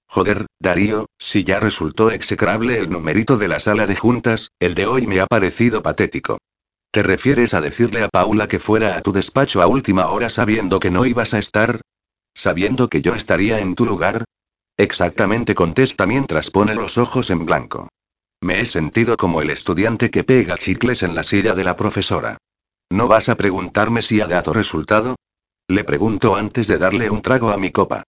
Joder, 0.10 0.46
Darío, 0.60 1.06
si 1.18 1.46
ya 1.46 1.62
resultó 1.62 2.12
execrable 2.12 2.78
el 2.78 2.90
numerito 2.90 3.38
de 3.38 3.48
la 3.48 3.62
sala 3.62 3.88
de 3.88 3.96
juntas, 3.96 4.50
el 4.60 4.76
de 4.76 4.88
hoy 4.88 5.08
me 5.08 5.22
ha 5.22 5.26
parecido 5.26 5.82
patético. 5.82 6.38
¿Te 6.92 7.02
refieres 7.02 7.54
a 7.54 7.62
decirle 7.62 8.04
a 8.04 8.10
Paula 8.10 8.50
que 8.50 8.60
fuera 8.60 8.98
a 8.98 9.02
tu 9.02 9.14
despacho 9.14 9.62
a 9.62 9.68
última 9.68 10.10
hora 10.10 10.30
sabiendo 10.30 10.82
que 10.82 10.92
no 10.92 11.06
ibas 11.06 11.34
a 11.34 11.40
estar? 11.40 11.80
¿Sabiendo 12.34 12.90
que 12.90 13.02
yo 13.02 13.16
estaría 13.16 13.60
en 13.60 13.76
tu 13.76 13.86
lugar? 13.86 14.26
Exactamente 14.76 15.56
contesta 15.56 16.06
mientras 16.06 16.52
pone 16.52 16.76
los 16.76 16.98
ojos 16.98 17.30
en 17.30 17.46
blanco. 17.46 17.88
Me 18.42 18.60
he 18.60 18.66
sentido 18.66 19.16
como 19.16 19.42
el 19.42 19.50
estudiante 19.50 20.10
que 20.10 20.26
pega 20.26 20.58
chicles 20.58 21.04
en 21.04 21.16
la 21.16 21.24
silla 21.24 21.56
de 21.56 21.64
la 21.64 21.78
profesora. 21.78 22.38
¿No 22.90 23.08
vas 23.08 23.30
a 23.30 23.36
preguntarme 23.36 24.02
si 24.02 24.22
ha 24.22 24.28
dado 24.28 24.54
resultado? 24.54 25.16
Le 25.68 25.84
pregunto 25.84 26.36
antes 26.36 26.68
de 26.68 26.78
darle 26.78 27.10
un 27.10 27.22
trago 27.22 27.50
a 27.50 27.58
mi 27.58 27.72
copa. 27.72 28.04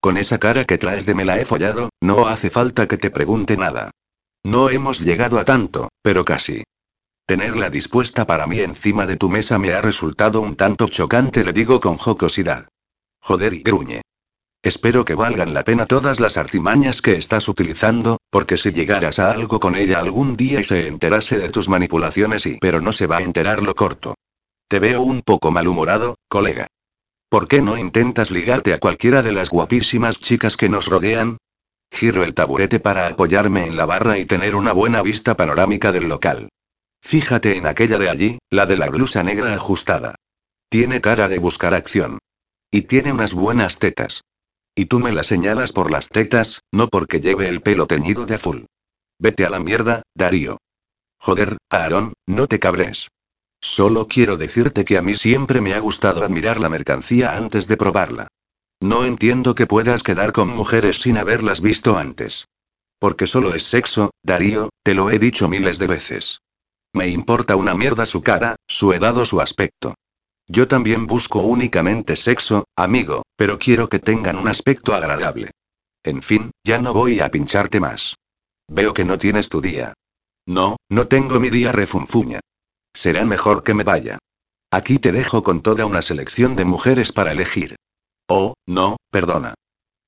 Con 0.00 0.16
esa 0.16 0.38
cara 0.38 0.64
que 0.64 0.78
traes 0.78 1.06
de 1.06 1.14
me 1.14 1.24
la 1.24 1.38
he 1.38 1.44
follado, 1.44 1.90
no 2.00 2.26
hace 2.26 2.50
falta 2.50 2.86
que 2.88 2.98
te 2.98 3.10
pregunte 3.10 3.56
nada. 3.56 3.90
No 4.44 4.70
hemos 4.70 5.00
llegado 5.00 5.38
a 5.38 5.44
tanto, 5.44 5.88
pero 6.02 6.24
casi. 6.24 6.64
Tenerla 7.26 7.70
dispuesta 7.70 8.26
para 8.26 8.46
mí 8.46 8.60
encima 8.60 9.06
de 9.06 9.16
tu 9.16 9.28
mesa 9.28 9.58
me 9.58 9.72
ha 9.72 9.82
resultado 9.82 10.40
un 10.40 10.54
tanto 10.54 10.88
chocante, 10.88 11.42
le 11.42 11.52
digo 11.52 11.80
con 11.80 11.96
jocosidad. 11.96 12.68
Joder 13.20 13.54
y 13.54 13.62
gruñe. 13.62 14.02
Espero 14.66 15.04
que 15.04 15.14
valgan 15.14 15.54
la 15.54 15.62
pena 15.62 15.86
todas 15.86 16.18
las 16.18 16.36
artimañas 16.36 17.00
que 17.00 17.14
estás 17.14 17.48
utilizando, 17.48 18.18
porque 18.30 18.56
si 18.56 18.72
llegaras 18.72 19.20
a 19.20 19.30
algo 19.30 19.60
con 19.60 19.76
ella 19.76 20.00
algún 20.00 20.36
día 20.36 20.58
y 20.58 20.64
se 20.64 20.88
enterase 20.88 21.38
de 21.38 21.50
tus 21.50 21.68
manipulaciones 21.68 22.46
y... 22.46 22.58
Pero 22.60 22.80
no 22.80 22.92
se 22.92 23.06
va 23.06 23.18
a 23.18 23.22
enterar 23.22 23.62
lo 23.62 23.76
corto. 23.76 24.16
Te 24.66 24.80
veo 24.80 25.02
un 25.02 25.22
poco 25.22 25.52
malhumorado, 25.52 26.16
colega. 26.26 26.66
¿Por 27.28 27.46
qué 27.46 27.62
no 27.62 27.78
intentas 27.78 28.32
ligarte 28.32 28.74
a 28.74 28.80
cualquiera 28.80 29.22
de 29.22 29.30
las 29.30 29.50
guapísimas 29.50 30.18
chicas 30.18 30.56
que 30.56 30.68
nos 30.68 30.86
rodean? 30.86 31.36
Giro 31.92 32.24
el 32.24 32.34
taburete 32.34 32.80
para 32.80 33.06
apoyarme 33.06 33.66
en 33.66 33.76
la 33.76 33.86
barra 33.86 34.18
y 34.18 34.26
tener 34.26 34.56
una 34.56 34.72
buena 34.72 35.00
vista 35.00 35.36
panorámica 35.36 35.92
del 35.92 36.08
local. 36.08 36.48
Fíjate 37.02 37.56
en 37.56 37.68
aquella 37.68 37.98
de 37.98 38.10
allí, 38.10 38.38
la 38.50 38.66
de 38.66 38.76
la 38.76 38.88
blusa 38.88 39.22
negra 39.22 39.54
ajustada. 39.54 40.16
Tiene 40.68 41.00
cara 41.00 41.28
de 41.28 41.38
buscar 41.38 41.72
acción. 41.72 42.18
Y 42.72 42.82
tiene 42.82 43.12
unas 43.12 43.32
buenas 43.32 43.78
tetas. 43.78 44.22
Y 44.78 44.86
tú 44.86 45.00
me 45.00 45.10
la 45.10 45.22
señalas 45.22 45.72
por 45.72 45.90
las 45.90 46.10
tetas, 46.10 46.60
no 46.70 46.88
porque 46.88 47.18
lleve 47.18 47.48
el 47.48 47.62
pelo 47.62 47.86
teñido 47.86 48.26
de 48.26 48.34
azul. 48.34 48.66
Vete 49.18 49.46
a 49.46 49.50
la 49.50 49.58
mierda, 49.58 50.02
Darío. 50.14 50.58
Joder, 51.18 51.56
Aarón, 51.70 52.12
no 52.26 52.46
te 52.46 52.60
cabres. 52.60 53.08
Solo 53.62 54.06
quiero 54.06 54.36
decirte 54.36 54.84
que 54.84 54.98
a 54.98 55.02
mí 55.02 55.14
siempre 55.14 55.62
me 55.62 55.72
ha 55.72 55.78
gustado 55.78 56.22
admirar 56.22 56.60
la 56.60 56.68
mercancía 56.68 57.36
antes 57.38 57.66
de 57.68 57.78
probarla. 57.78 58.28
No 58.78 59.06
entiendo 59.06 59.54
que 59.54 59.66
puedas 59.66 60.02
quedar 60.02 60.32
con 60.32 60.50
mujeres 60.50 61.00
sin 61.00 61.16
haberlas 61.16 61.62
visto 61.62 61.96
antes. 61.96 62.46
Porque 62.98 63.26
solo 63.26 63.54
es 63.54 63.64
sexo, 63.64 64.10
Darío, 64.22 64.68
te 64.82 64.92
lo 64.92 65.10
he 65.10 65.18
dicho 65.18 65.48
miles 65.48 65.78
de 65.78 65.86
veces. 65.86 66.40
Me 66.92 67.08
importa 67.08 67.56
una 67.56 67.74
mierda 67.74 68.04
su 68.04 68.22
cara, 68.22 68.56
su 68.68 68.92
edad 68.92 69.16
o 69.16 69.24
su 69.24 69.40
aspecto. 69.40 69.94
Yo 70.48 70.68
también 70.68 71.06
busco 71.06 71.40
únicamente 71.40 72.14
sexo, 72.16 72.66
amigo, 72.76 73.22
pero 73.36 73.58
quiero 73.58 73.88
que 73.88 73.98
tengan 73.98 74.36
un 74.36 74.48
aspecto 74.48 74.94
agradable. 74.94 75.50
En 76.04 76.22
fin, 76.22 76.52
ya 76.62 76.78
no 76.78 76.92
voy 76.92 77.20
a 77.20 77.30
pincharte 77.30 77.80
más. 77.80 78.14
Veo 78.68 78.94
que 78.94 79.04
no 79.04 79.18
tienes 79.18 79.48
tu 79.48 79.60
día. 79.60 79.94
No, 80.46 80.76
no 80.88 81.08
tengo 81.08 81.40
mi 81.40 81.50
día 81.50 81.72
refunfuña. 81.72 82.38
Será 82.94 83.24
mejor 83.24 83.64
que 83.64 83.74
me 83.74 83.82
vaya. 83.82 84.18
Aquí 84.70 84.98
te 84.98 85.10
dejo 85.10 85.42
con 85.42 85.62
toda 85.62 85.84
una 85.86 86.02
selección 86.02 86.54
de 86.54 86.64
mujeres 86.64 87.12
para 87.12 87.32
elegir. 87.32 87.76
Oh, 88.28 88.54
no, 88.66 88.96
perdona. 89.10 89.54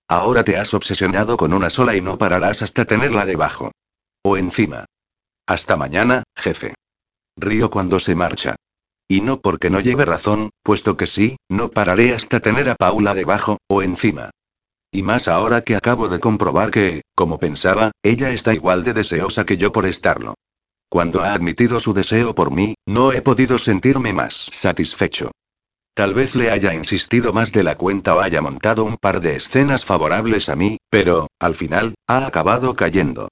Ahora 0.09 0.44
te 0.44 0.57
has 0.57 0.72
obsesionado 0.72 1.37
con 1.37 1.53
una 1.53 1.70
sola 1.70 1.96
y 1.96 2.01
no 2.01 2.16
pararás 2.16 2.62
hasta 2.62 2.85
tenerla 2.85 3.27
debajo. 3.27 3.72
O 4.22 4.37
encima. 4.37 4.85
Hasta 5.46 5.77
mañana, 5.77 6.22
jefe. 6.37 6.74
Río 7.37 7.70
cuando 7.70 7.98
se 7.98 8.14
marcha. 8.14 8.57
Y 9.09 9.23
no 9.23 9.40
porque 9.40 9.71
no 9.71 9.81
lleve 9.81 10.05
razón, 10.05 10.51
puesto 10.62 10.99
que 10.99 11.07
sí, 11.07 11.38
no 11.49 11.71
pararé 11.71 12.14
hasta 12.14 12.40
tener 12.40 12.68
a 12.68 12.75
Paula 12.75 13.14
debajo, 13.14 13.57
o 13.66 13.83
encima. 13.83 14.31
Y 14.92 15.03
más 15.03 15.29
ahora 15.29 15.62
que 15.62 15.77
acabo 15.77 16.09
de 16.09 16.21
comprobar 16.21 16.71
que, 16.71 17.03
como 17.14 17.38
pensaba, 17.38 17.92
ella 18.03 18.31
está 18.31 18.53
igual 18.53 18.85
de 18.85 18.92
deseosa 18.92 19.47
que 19.47 19.57
yo 19.57 19.73
por 19.73 19.87
estarlo. 19.87 20.35
Cuando 20.90 21.23
ha 21.23 21.33
admitido 21.33 21.81
su 21.81 21.92
deseo 21.94 22.35
por 22.35 22.51
mí, 22.51 22.75
no 22.87 23.12
he 23.12 23.23
podido 23.23 23.59
sentirme 23.59 24.12
más 24.12 24.49
satisfecho. 24.53 25.31
Tal 25.94 26.14
vez 26.14 26.35
le 26.35 26.51
haya 26.51 26.75
insistido 26.75 27.33
más 27.33 27.53
de 27.53 27.62
la 27.62 27.77
cuenta 27.77 28.14
o 28.14 28.21
haya 28.21 28.40
montado 28.40 28.85
un 28.85 28.97
par 28.97 29.21
de 29.21 29.37
escenas 29.37 29.85
favorables 29.85 30.49
a 30.49 30.55
mí, 30.55 30.79
pero, 30.90 31.29
al 31.38 31.55
final, 31.55 31.94
ha 32.07 32.27
acabado 32.27 32.77
cayendo. 32.77 33.29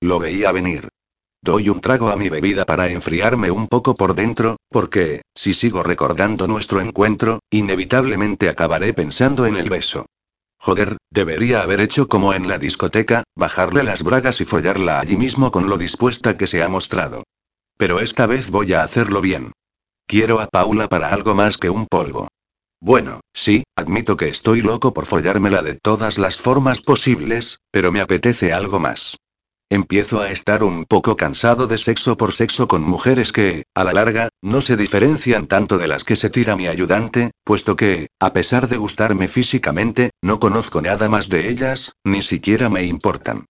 Lo 0.00 0.18
veía 0.18 0.52
venir. 0.52 0.88
Doy 1.48 1.70
un 1.70 1.80
trago 1.80 2.10
a 2.10 2.16
mi 2.16 2.28
bebida 2.28 2.66
para 2.66 2.88
enfriarme 2.90 3.50
un 3.50 3.68
poco 3.68 3.94
por 3.94 4.14
dentro, 4.14 4.58
porque, 4.68 5.22
si 5.34 5.54
sigo 5.54 5.82
recordando 5.82 6.46
nuestro 6.46 6.82
encuentro, 6.82 7.40
inevitablemente 7.50 8.50
acabaré 8.50 8.92
pensando 8.92 9.46
en 9.46 9.56
el 9.56 9.70
beso. 9.70 10.04
Joder, 10.60 10.98
debería 11.10 11.62
haber 11.62 11.80
hecho 11.80 12.06
como 12.06 12.34
en 12.34 12.48
la 12.48 12.58
discoteca, 12.58 13.24
bajarle 13.34 13.82
las 13.82 14.02
bragas 14.02 14.42
y 14.42 14.44
follarla 14.44 15.00
allí 15.00 15.16
mismo 15.16 15.50
con 15.50 15.70
lo 15.70 15.78
dispuesta 15.78 16.36
que 16.36 16.46
se 16.46 16.62
ha 16.62 16.68
mostrado. 16.68 17.22
Pero 17.78 18.00
esta 18.00 18.26
vez 18.26 18.50
voy 18.50 18.74
a 18.74 18.82
hacerlo 18.82 19.22
bien. 19.22 19.52
Quiero 20.06 20.40
a 20.40 20.48
Paula 20.48 20.86
para 20.86 21.08
algo 21.08 21.34
más 21.34 21.56
que 21.56 21.70
un 21.70 21.86
polvo. 21.86 22.28
Bueno, 22.78 23.20
sí, 23.32 23.64
admito 23.74 24.18
que 24.18 24.28
estoy 24.28 24.60
loco 24.60 24.92
por 24.92 25.06
follármela 25.06 25.62
de 25.62 25.76
todas 25.76 26.18
las 26.18 26.36
formas 26.36 26.82
posibles, 26.82 27.60
pero 27.70 27.90
me 27.90 28.02
apetece 28.02 28.52
algo 28.52 28.80
más. 28.80 29.16
Empiezo 29.70 30.22
a 30.22 30.30
estar 30.30 30.62
un 30.64 30.86
poco 30.86 31.16
cansado 31.16 31.66
de 31.66 31.76
sexo 31.76 32.16
por 32.16 32.32
sexo 32.32 32.68
con 32.68 32.82
mujeres 32.82 33.32
que, 33.32 33.64
a 33.74 33.84
la 33.84 33.92
larga, 33.92 34.30
no 34.40 34.62
se 34.62 34.78
diferencian 34.78 35.46
tanto 35.46 35.76
de 35.76 35.88
las 35.88 36.04
que 36.04 36.16
se 36.16 36.30
tira 36.30 36.56
mi 36.56 36.68
ayudante, 36.68 37.32
puesto 37.44 37.76
que, 37.76 38.08
a 38.18 38.32
pesar 38.32 38.68
de 38.68 38.78
gustarme 38.78 39.28
físicamente, 39.28 40.10
no 40.22 40.40
conozco 40.40 40.80
nada 40.80 41.10
más 41.10 41.28
de 41.28 41.50
ellas, 41.50 41.92
ni 42.02 42.22
siquiera 42.22 42.70
me 42.70 42.84
importan. 42.84 43.44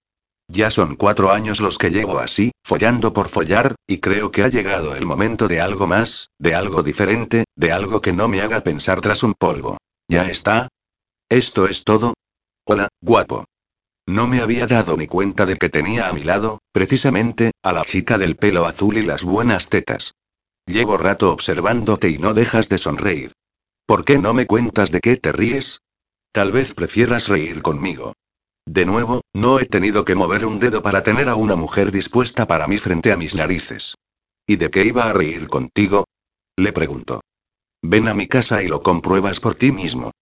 Ya 0.49 0.73
son 0.73 0.97
cuatro 0.97 1.31
años 1.31 1.61
los 1.61 1.79
que 1.79 1.91
llevo 1.91 2.19
así, 2.19 2.51
follando 2.65 3.13
por 3.13 3.29
follar, 3.29 3.77
y 3.87 3.99
creo 3.99 4.33
que 4.33 4.43
ha 4.43 4.49
llegado 4.49 4.97
el 4.97 5.07
momento 5.07 5.47
de 5.47 5.61
algo 5.61 5.87
más, 5.87 6.31
de 6.41 6.57
algo 6.57 6.83
diferente, 6.83 7.45
de 7.55 7.71
algo 7.71 8.01
que 8.01 8.13
no 8.13 8.27
me 8.27 8.41
haga 8.41 8.63
pensar 8.63 9.01
tras 9.01 9.23
un 9.23 9.35
polvo. 9.35 9.77
¿Ya 10.09 10.29
está? 10.29 10.67
¿Esto 11.29 11.69
es 11.69 11.85
todo? 11.85 12.15
Hola, 12.67 12.89
guapo. 13.01 13.45
No 14.09 14.27
me 14.27 14.41
había 14.41 14.67
dado 14.67 14.97
ni 14.97 15.07
cuenta 15.07 15.45
de 15.45 15.57
que 15.57 15.69
tenía 15.69 16.09
a 16.09 16.15
mi 16.15 16.25
lado, 16.25 16.63
precisamente, 16.73 17.51
a 17.63 17.75
la 17.75 17.85
chica 17.85 18.17
del 18.17 18.37
pelo 18.37 18.65
azul 18.65 18.97
y 18.97 19.03
las 19.03 19.23
buenas 19.23 19.69
tetas. 19.69 20.15
Llevo 20.65 20.97
rato 20.97 21.31
observándote 21.31 22.09
y 22.09 22.17
no 22.17 22.33
dejas 22.33 22.71
de 22.71 22.79
sonreír. 22.79 23.35
¿Por 23.85 24.07
qué 24.07 24.17
no 24.17 24.33
me 24.33 24.47
cuentas 24.47 24.91
de 24.93 25.01
qué 25.01 25.19
te 25.19 25.31
ríes? 25.31 25.83
Tal 26.33 26.53
vez 26.53 26.73
prefieras 26.73 27.29
reír 27.29 27.61
conmigo. 27.61 28.15
De 28.67 28.87
nuevo, 28.87 29.21
no 29.35 29.61
he 29.61 29.67
tenido 29.67 30.07
que 30.07 30.15
mover 30.15 30.47
un 30.47 30.59
dedo 30.59 30.81
para 30.81 31.03
tener 31.03 31.29
a 31.29 31.35
una 31.35 31.55
mujer 31.55 31.93
dispuesta 31.93 32.47
para 32.47 32.67
mí 32.67 32.79
frente 32.79 33.13
a 33.13 33.17
mis 33.19 33.35
narices. 33.35 33.95
¿Y 34.47 34.57
de 34.57 34.71
qué 34.71 34.87
iba 34.87 35.05
a 35.05 35.13
reír 35.13 35.49
contigo? 35.49 36.07
Le 36.57 36.73
pregunto. 36.73 37.21
Ven 37.83 38.09
a 38.09 38.15
mi 38.15 38.27
casa 38.27 38.63
y 38.63 38.69
lo 38.69 38.83
compruebas 38.83 39.39
por 39.39 39.55
ti 39.55 39.71
mismo. 39.71 40.13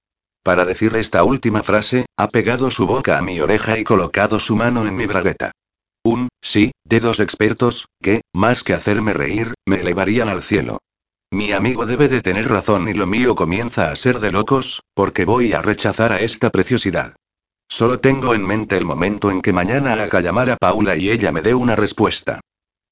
Para 0.46 0.64
decir 0.64 0.94
esta 0.94 1.24
última 1.24 1.64
frase, 1.64 2.06
ha 2.16 2.28
pegado 2.28 2.70
su 2.70 2.86
boca 2.86 3.18
a 3.18 3.20
mi 3.20 3.40
oreja 3.40 3.80
y 3.80 3.82
colocado 3.82 4.38
su 4.38 4.54
mano 4.54 4.86
en 4.86 4.94
mi 4.94 5.04
bragueta. 5.04 5.50
Un, 6.04 6.28
sí, 6.40 6.70
dedos 6.84 7.18
expertos, 7.18 7.86
que, 8.00 8.20
más 8.32 8.62
que 8.62 8.72
hacerme 8.72 9.12
reír, 9.12 9.54
me 9.66 9.80
elevarían 9.80 10.28
al 10.28 10.44
cielo. 10.44 10.78
Mi 11.32 11.50
amigo 11.50 11.84
debe 11.84 12.06
de 12.06 12.22
tener 12.22 12.48
razón 12.48 12.86
y 12.86 12.94
lo 12.94 13.08
mío 13.08 13.34
comienza 13.34 13.90
a 13.90 13.96
ser 13.96 14.20
de 14.20 14.30
locos, 14.30 14.82
porque 14.94 15.24
voy 15.24 15.52
a 15.52 15.62
rechazar 15.62 16.12
a 16.12 16.20
esta 16.20 16.50
preciosidad. 16.50 17.16
Solo 17.68 17.98
tengo 17.98 18.32
en 18.32 18.46
mente 18.46 18.76
el 18.76 18.84
momento 18.84 19.32
en 19.32 19.42
que 19.42 19.52
mañana 19.52 19.94
haga 19.94 20.20
llamar 20.20 20.50
a 20.50 20.56
Paula 20.58 20.94
y 20.94 21.10
ella 21.10 21.32
me 21.32 21.42
dé 21.42 21.56
una 21.56 21.74
respuesta. 21.74 22.38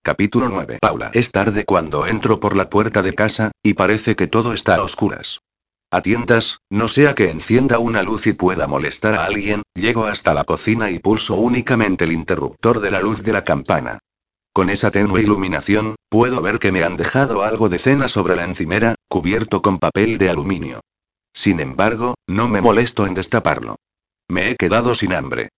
Capítulo 0.02 0.48
9. 0.48 0.78
Paula. 0.80 1.12
Es 1.14 1.30
tarde 1.30 1.64
cuando 1.64 2.08
entro 2.08 2.40
por 2.40 2.56
la 2.56 2.68
puerta 2.68 3.00
de 3.00 3.12
casa, 3.12 3.52
y 3.62 3.74
parece 3.74 4.16
que 4.16 4.26
todo 4.26 4.54
está 4.54 4.74
a 4.74 4.82
oscuras. 4.82 5.38
A 5.94 6.02
tientas, 6.02 6.59
no 6.70 6.88
sea 6.88 7.14
que 7.14 7.30
encienda 7.30 7.78
una 7.78 8.02
luz 8.02 8.26
y 8.26 8.33
pueda 8.33 8.66
molestar 8.66 9.14
a 9.14 9.26
alguien, 9.26 9.62
llego 9.76 10.07
hasta 10.07 10.35
la 10.35 10.42
cocina 10.42 10.90
y 10.90 10.98
pulso 10.98 11.37
únicamente 11.37 12.02
el 12.02 12.11
interruptor 12.11 12.80
de 12.80 12.90
la 12.90 13.00
luz 13.00 13.22
de 13.22 13.33
la 13.33 13.44
campana. 13.44 14.00
Con 14.52 14.70
esa 14.70 14.90
tenue 14.90 15.22
iluminación, 15.22 15.94
puedo 16.09 16.42
ver 16.42 16.59
que 16.59 16.72
me 16.72 16.83
han 16.83 16.96
dejado 16.96 17.44
algo 17.44 17.68
de 17.68 17.78
cena 17.78 18.09
sobre 18.09 18.35
la 18.35 18.42
encimera, 18.42 18.96
cubierto 19.09 19.62
con 19.62 19.78
papel 19.78 20.18
de 20.18 20.30
aluminio. 20.30 20.80
Sin 21.33 21.61
embargo, 21.61 22.16
no 22.26 22.48
me 22.48 22.61
molesto 22.61 23.07
en 23.07 23.14
destaparlo. 23.14 23.76
Me 24.28 24.50
he 24.50 24.57
quedado 24.57 24.96
sin 24.96 25.12
hambre. 25.12 25.50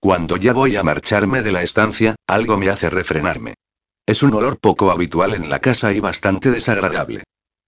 Cuando 0.00 0.38
ya 0.38 0.54
voy 0.54 0.76
a 0.76 0.82
marcharme 0.82 1.42
de 1.42 1.52
la 1.52 1.62
estancia, 1.62 2.16
algo 2.26 2.56
me 2.56 2.70
hace 2.70 2.88
refrenarme. 2.88 3.56
Es 4.06 4.22
un 4.22 4.32
olor 4.32 4.58
poco 4.58 4.90
habitual 4.90 5.34
en 5.34 5.50
la 5.50 5.58
casa 5.58 5.92
y 5.92 6.00
bastante 6.00 6.50
desagradable. 6.50 7.24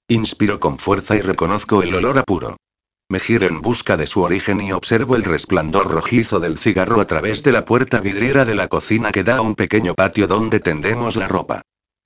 Inspiro 0.08 0.60
con 0.60 0.78
fuerza 0.78 1.16
y 1.16 1.22
reconozco 1.22 1.82
el 1.82 1.94
olor 1.94 2.18
a 2.18 2.24
puro. 2.24 2.58
Me 3.08 3.20
giro 3.20 3.46
en 3.46 3.62
busca 3.62 3.96
de 3.96 4.06
su 4.06 4.20
origen 4.20 4.60
y 4.60 4.70
observo 4.70 5.16
el 5.16 5.24
resplandor 5.24 5.90
rojizo 5.90 6.40
del 6.40 6.58
cigarro 6.58 7.00
a 7.00 7.06
través 7.06 7.42
de 7.42 7.52
la 7.52 7.64
puerta 7.64 8.00
vidriera 8.00 8.44
de 8.44 8.54
la 8.54 8.68
cocina 8.68 9.12
que 9.12 9.24
da 9.24 9.38
a 9.38 9.40
un 9.40 9.54
pequeño 9.54 9.94
patio 9.94 10.26
donde 10.26 10.60
tendemos 10.60 11.16
la 11.16 11.26
ropa. 11.26 11.62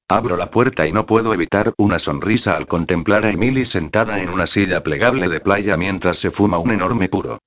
Abro 0.09 0.37
la 0.37 0.49
puerta 0.49 0.87
y 0.87 0.93
no 0.93 1.07
puedo 1.07 1.35
evitar 1.35 1.73
una 1.77 1.99
sonrisa 1.99 2.57
al 2.57 2.69
contemplar 2.69 3.27
a 3.27 3.31
Emily 3.31 3.65
sentada 3.65 4.23
en 4.23 4.31
una 4.31 4.47
silla 4.47 4.85
plegable 4.85 5.29
de 5.29 5.41
playa 5.41 5.77
mientras 5.77 6.21
se 6.21 6.31
fuma 6.31 6.59
un 6.59 6.71
enorme 6.71 7.09
puro. 7.09 7.41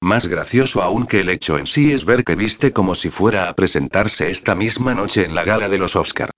Más 0.00 0.26
gracioso 0.26 0.82
aún 0.82 1.06
que 1.06 1.20
el 1.20 1.28
hecho 1.28 1.58
en 1.58 1.66
sí 1.66 1.92
es 1.92 2.06
ver 2.06 2.24
que 2.24 2.34
viste 2.34 2.72
como 2.72 2.94
si 2.94 3.10
fuera 3.10 3.50
a 3.50 3.54
presentarse 3.54 4.30
esta 4.30 4.54
misma 4.54 4.94
noche 4.94 5.26
en 5.26 5.34
la 5.34 5.44
gala 5.44 5.68
de 5.68 5.76
los 5.76 5.96
Oscar. 5.96 6.30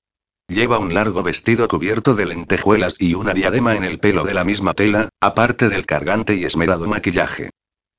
Lleva 0.50 0.80
un 0.80 0.92
largo 0.92 1.22
vestido 1.22 1.68
cubierto 1.68 2.14
de 2.14 2.26
lentejuelas 2.26 2.96
y 2.98 3.14
una 3.14 3.34
diadema 3.34 3.76
en 3.76 3.84
el 3.84 4.00
pelo 4.00 4.24
de 4.24 4.34
la 4.34 4.42
misma 4.42 4.74
tela, 4.74 5.08
aparte 5.20 5.68
del 5.68 5.86
cargante 5.86 6.34
y 6.34 6.44
esmerado 6.44 6.88
maquillaje. 6.88 7.50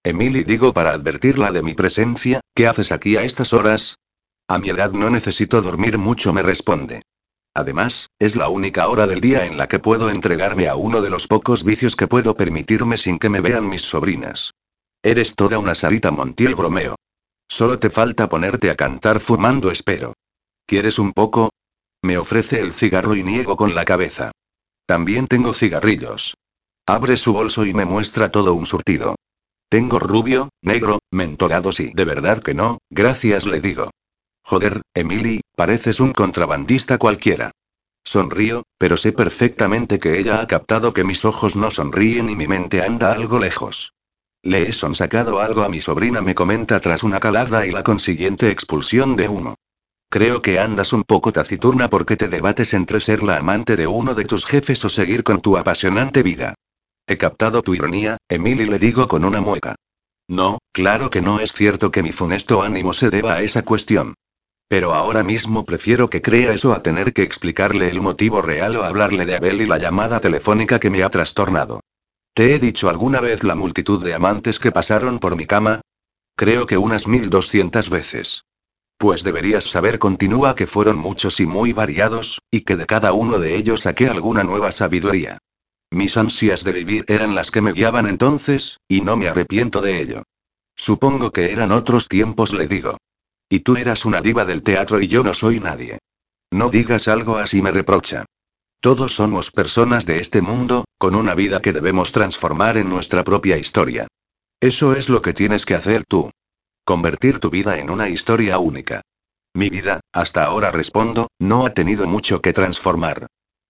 Emily 0.03 0.43
digo 0.43 0.73
para 0.73 0.91
advertirla 0.91 1.53
de 1.53 1.63
mi 1.63 1.75
presencia, 1.75 2.41
¿qué 2.53 2.67
haces 2.67 2.91
aquí 2.91 3.15
a 3.15 3.23
estas 3.23 3.53
horas? 3.53 3.95
A 4.49 4.59
mi 4.59 4.67
edad 4.67 4.91
no 4.91 5.09
necesito 5.09 5.61
dormir 5.61 5.97
mucho, 5.97 6.33
me 6.33 6.43
responde. 6.43 7.03
Además, 7.53 8.09
es 8.19 8.35
la 8.35 8.49
única 8.49 8.89
hora 8.89 9.07
del 9.07 9.21
día 9.21 9.45
en 9.45 9.57
la 9.57 9.69
que 9.69 9.79
puedo 9.79 10.09
entregarme 10.09 10.67
a 10.67 10.75
uno 10.75 11.01
de 11.01 11.09
los 11.09 11.27
pocos 11.27 11.63
vicios 11.63 11.95
que 11.95 12.07
puedo 12.07 12.35
permitirme 12.35 12.97
sin 12.97 13.17
que 13.17 13.29
me 13.29 13.39
vean 13.39 13.69
mis 13.69 13.83
sobrinas. 13.83 14.51
Eres 15.01 15.37
toda 15.37 15.57
una 15.57 15.73
Sarita 15.73 16.11
Montiel 16.11 16.55
bromeo. 16.55 16.95
Solo 17.47 17.79
te 17.79 17.89
falta 17.89 18.27
ponerte 18.27 18.69
a 18.69 18.75
cantar 18.75 19.21
fumando 19.21 19.71
espero. 19.71 20.15
¿Quieres 20.65 20.99
un 20.99 21.13
poco? 21.13 21.49
Me 22.03 22.17
ofrece 22.17 22.59
el 22.59 22.73
cigarro 22.73 23.15
y 23.15 23.23
niego 23.23 23.55
con 23.55 23.75
la 23.75 23.85
cabeza. 23.85 24.31
También 24.87 25.27
tengo 25.27 25.53
cigarrillos. 25.53 26.33
Abre 26.87 27.15
su 27.15 27.31
bolso 27.31 27.65
y 27.65 27.73
me 27.73 27.85
muestra 27.85 28.31
todo 28.31 28.53
un 28.55 28.65
surtido. 28.65 29.15
Tengo 29.69 29.99
rubio, 29.99 30.49
negro, 30.61 30.99
mentolados 31.11 31.79
y 31.79 31.93
de 31.93 32.03
verdad 32.03 32.41
que 32.41 32.53
no, 32.53 32.79
gracias 32.89 33.45
le 33.45 33.61
digo. 33.61 33.91
Joder, 34.43 34.81
Emily, 34.95 35.41
pareces 35.55 35.99
un 35.99 36.11
contrabandista 36.11 36.97
cualquiera. 36.97 37.51
Sonrío, 38.03 38.63
pero 38.79 38.97
sé 38.97 39.11
perfectamente 39.11 39.99
que 39.99 40.19
ella 40.19 40.41
ha 40.41 40.47
captado 40.47 40.93
que 40.93 41.03
mis 41.03 41.23
ojos 41.23 41.55
no 41.55 41.69
sonríen 41.69 42.29
y 42.29 42.35
mi 42.35 42.47
mente 42.47 42.81
anda 42.81 43.13
algo 43.13 43.39
lejos. 43.39 43.93
Le 44.41 44.63
he 44.63 44.73
sonsacado 44.73 45.39
algo 45.39 45.61
a 45.61 45.69
mi 45.69 45.81
sobrina, 45.81 46.19
me 46.21 46.33
comenta 46.33 46.79
tras 46.79 47.03
una 47.03 47.19
calada 47.19 47.67
y 47.67 47.71
la 47.71 47.83
consiguiente 47.83 48.49
expulsión 48.49 49.15
de 49.15 49.29
humo. 49.29 49.55
Creo 50.11 50.41
que 50.41 50.59
andas 50.59 50.91
un 50.91 51.05
poco 51.05 51.31
taciturna 51.31 51.89
porque 51.89 52.17
te 52.17 52.27
debates 52.27 52.73
entre 52.73 52.99
ser 52.99 53.23
la 53.23 53.37
amante 53.37 53.77
de 53.77 53.87
uno 53.87 54.13
de 54.13 54.25
tus 54.25 54.45
jefes 54.45 54.83
o 54.83 54.89
seguir 54.89 55.23
con 55.23 55.39
tu 55.39 55.55
apasionante 55.55 56.21
vida. 56.21 56.53
He 57.07 57.17
captado 57.17 57.61
tu 57.61 57.73
ironía, 57.73 58.17
Emily 58.27 58.65
le 58.65 58.77
digo 58.77 59.07
con 59.07 59.23
una 59.23 59.39
mueca. 59.39 59.75
No, 60.27 60.59
claro 60.73 61.09
que 61.09 61.21
no 61.21 61.39
es 61.39 61.53
cierto 61.53 61.91
que 61.91 62.03
mi 62.03 62.11
funesto 62.11 62.61
ánimo 62.61 62.91
se 62.91 63.09
deba 63.09 63.35
a 63.35 63.41
esa 63.41 63.63
cuestión. 63.63 64.15
Pero 64.67 64.93
ahora 64.93 65.23
mismo 65.23 65.63
prefiero 65.63 66.09
que 66.09 66.21
crea 66.21 66.51
eso 66.51 66.73
a 66.73 66.83
tener 66.83 67.13
que 67.13 67.23
explicarle 67.23 67.87
el 67.87 68.01
motivo 68.01 68.41
real 68.41 68.75
o 68.75 68.83
hablarle 68.83 69.25
de 69.25 69.37
Abel 69.37 69.61
y 69.61 69.65
la 69.65 69.77
llamada 69.77 70.19
telefónica 70.19 70.77
que 70.77 70.89
me 70.89 71.03
ha 71.03 71.09
trastornado. 71.09 71.79
¿Te 72.33 72.53
he 72.53 72.59
dicho 72.59 72.89
alguna 72.89 73.21
vez 73.21 73.45
la 73.45 73.55
multitud 73.55 74.03
de 74.03 74.13
amantes 74.13 74.59
que 74.59 74.73
pasaron 74.73 75.19
por 75.19 75.37
mi 75.37 75.45
cama? 75.45 75.79
Creo 76.35 76.65
que 76.65 76.77
unas 76.77 77.07
mil 77.07 77.29
doscientas 77.29 77.89
veces. 77.89 78.43
Pues 79.01 79.23
deberías 79.23 79.63
saber, 79.63 79.97
continúa, 79.97 80.53
que 80.53 80.67
fueron 80.67 80.99
muchos 80.99 81.39
y 81.39 81.47
muy 81.47 81.73
variados, 81.73 82.39
y 82.51 82.61
que 82.61 82.75
de 82.75 82.85
cada 82.85 83.13
uno 83.13 83.39
de 83.39 83.55
ellos 83.55 83.81
saqué 83.81 84.07
alguna 84.07 84.43
nueva 84.43 84.71
sabiduría. 84.71 85.39
Mis 85.89 86.17
ansias 86.17 86.63
de 86.63 86.71
vivir 86.71 87.05
eran 87.07 87.33
las 87.33 87.49
que 87.49 87.61
me 87.61 87.73
guiaban 87.73 88.05
entonces, 88.05 88.77
y 88.87 89.01
no 89.01 89.17
me 89.17 89.27
arrepiento 89.27 89.81
de 89.81 89.99
ello. 90.03 90.21
Supongo 90.75 91.31
que 91.31 91.51
eran 91.51 91.71
otros 91.71 92.07
tiempos, 92.09 92.53
le 92.53 92.67
digo. 92.67 92.97
Y 93.49 93.61
tú 93.61 93.75
eras 93.75 94.05
una 94.05 94.21
diva 94.21 94.45
del 94.45 94.61
teatro 94.61 95.01
y 95.01 95.07
yo 95.07 95.23
no 95.23 95.33
soy 95.33 95.59
nadie. 95.59 95.97
No 96.51 96.69
digas 96.69 97.07
algo 97.07 97.37
así, 97.37 97.63
me 97.63 97.71
reprocha. 97.71 98.25
Todos 98.81 99.15
somos 99.15 99.49
personas 99.49 100.05
de 100.05 100.19
este 100.19 100.43
mundo, 100.43 100.85
con 100.99 101.15
una 101.15 101.33
vida 101.33 101.59
que 101.59 101.73
debemos 101.73 102.11
transformar 102.11 102.77
en 102.77 102.87
nuestra 102.87 103.23
propia 103.23 103.57
historia. 103.57 104.05
Eso 104.59 104.93
es 104.93 105.09
lo 105.09 105.23
que 105.23 105.33
tienes 105.33 105.65
que 105.65 105.73
hacer 105.73 106.03
tú. 106.05 106.29
Convertir 106.83 107.39
tu 107.39 107.51
vida 107.51 107.77
en 107.77 107.89
una 107.89 108.09
historia 108.09 108.57
única. 108.57 109.01
Mi 109.53 109.69
vida, 109.69 109.99
hasta 110.11 110.45
ahora 110.45 110.71
respondo, 110.71 111.27
no 111.39 111.65
ha 111.65 111.73
tenido 111.73 112.07
mucho 112.07 112.41
que 112.41 112.53
transformar. 112.53 113.27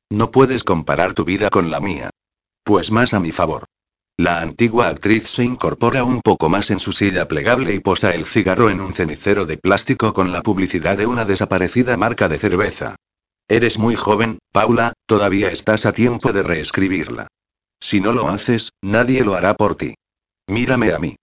No 0.09 0.31
puedes 0.31 0.63
comparar 0.63 1.13
tu 1.13 1.25
vida 1.25 1.49
con 1.49 1.71
la 1.71 1.81
mía. 1.81 2.09
Pues 2.63 2.91
más 2.91 3.13
a 3.13 3.19
mi 3.19 3.31
favor. 3.31 3.65
La 4.17 4.39
antigua 4.39 4.87
actriz 4.87 5.27
se 5.27 5.43
incorpora 5.43 6.03
un 6.03 6.21
poco 6.21 6.47
más 6.47 6.69
en 6.69 6.79
su 6.79 6.91
silla 6.93 7.27
plegable 7.27 7.73
y 7.73 7.79
posa 7.79 8.13
el 8.13 8.25
cigarro 8.25 8.69
en 8.69 8.79
un 8.79 8.93
cenicero 8.93 9.45
de 9.45 9.57
plástico 9.57 10.13
con 10.13 10.31
la 10.31 10.41
publicidad 10.41 10.97
de 10.97 11.05
una 11.05 11.25
desaparecida 11.25 11.97
marca 11.97 12.29
de 12.29 12.37
cerveza. 12.37 12.95
Eres 13.47 13.77
muy 13.77 13.95
joven, 13.95 14.39
Paula, 14.53 14.93
todavía 15.05 15.49
estás 15.49 15.85
a 15.85 15.91
tiempo 15.91 16.31
de 16.31 16.43
reescribirla. 16.43 17.27
Si 17.81 17.99
no 17.99 18.13
lo 18.13 18.29
haces, 18.29 18.71
nadie 18.81 19.25
lo 19.25 19.33
hará 19.33 19.55
por 19.55 19.75
ti. 19.75 19.95
Mírame 20.47 20.93
a 20.93 20.99
mí. 20.99 21.15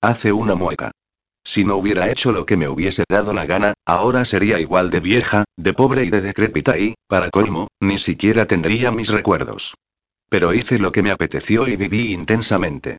Hace 0.00 0.32
una 0.32 0.54
mueca. 0.54 0.92
Si 1.44 1.64
no 1.64 1.76
hubiera 1.76 2.10
hecho 2.10 2.32
lo 2.32 2.46
que 2.46 2.56
me 2.56 2.68
hubiese 2.68 3.04
dado 3.08 3.34
la 3.34 3.44
gana, 3.44 3.74
ahora 3.84 4.24
sería 4.24 4.58
igual 4.58 4.88
de 4.88 5.00
vieja, 5.00 5.44
de 5.56 5.74
pobre 5.74 6.04
y 6.04 6.10
de 6.10 6.22
decrépita 6.22 6.78
y, 6.78 6.94
para 7.06 7.30
colmo, 7.30 7.68
ni 7.80 7.98
siquiera 7.98 8.46
tendría 8.46 8.90
mis 8.90 9.08
recuerdos. 9.08 9.74
Pero 10.30 10.54
hice 10.54 10.78
lo 10.78 10.90
que 10.90 11.02
me 11.02 11.10
apeteció 11.10 11.68
y 11.68 11.76
viví 11.76 12.12
intensamente. 12.12 12.96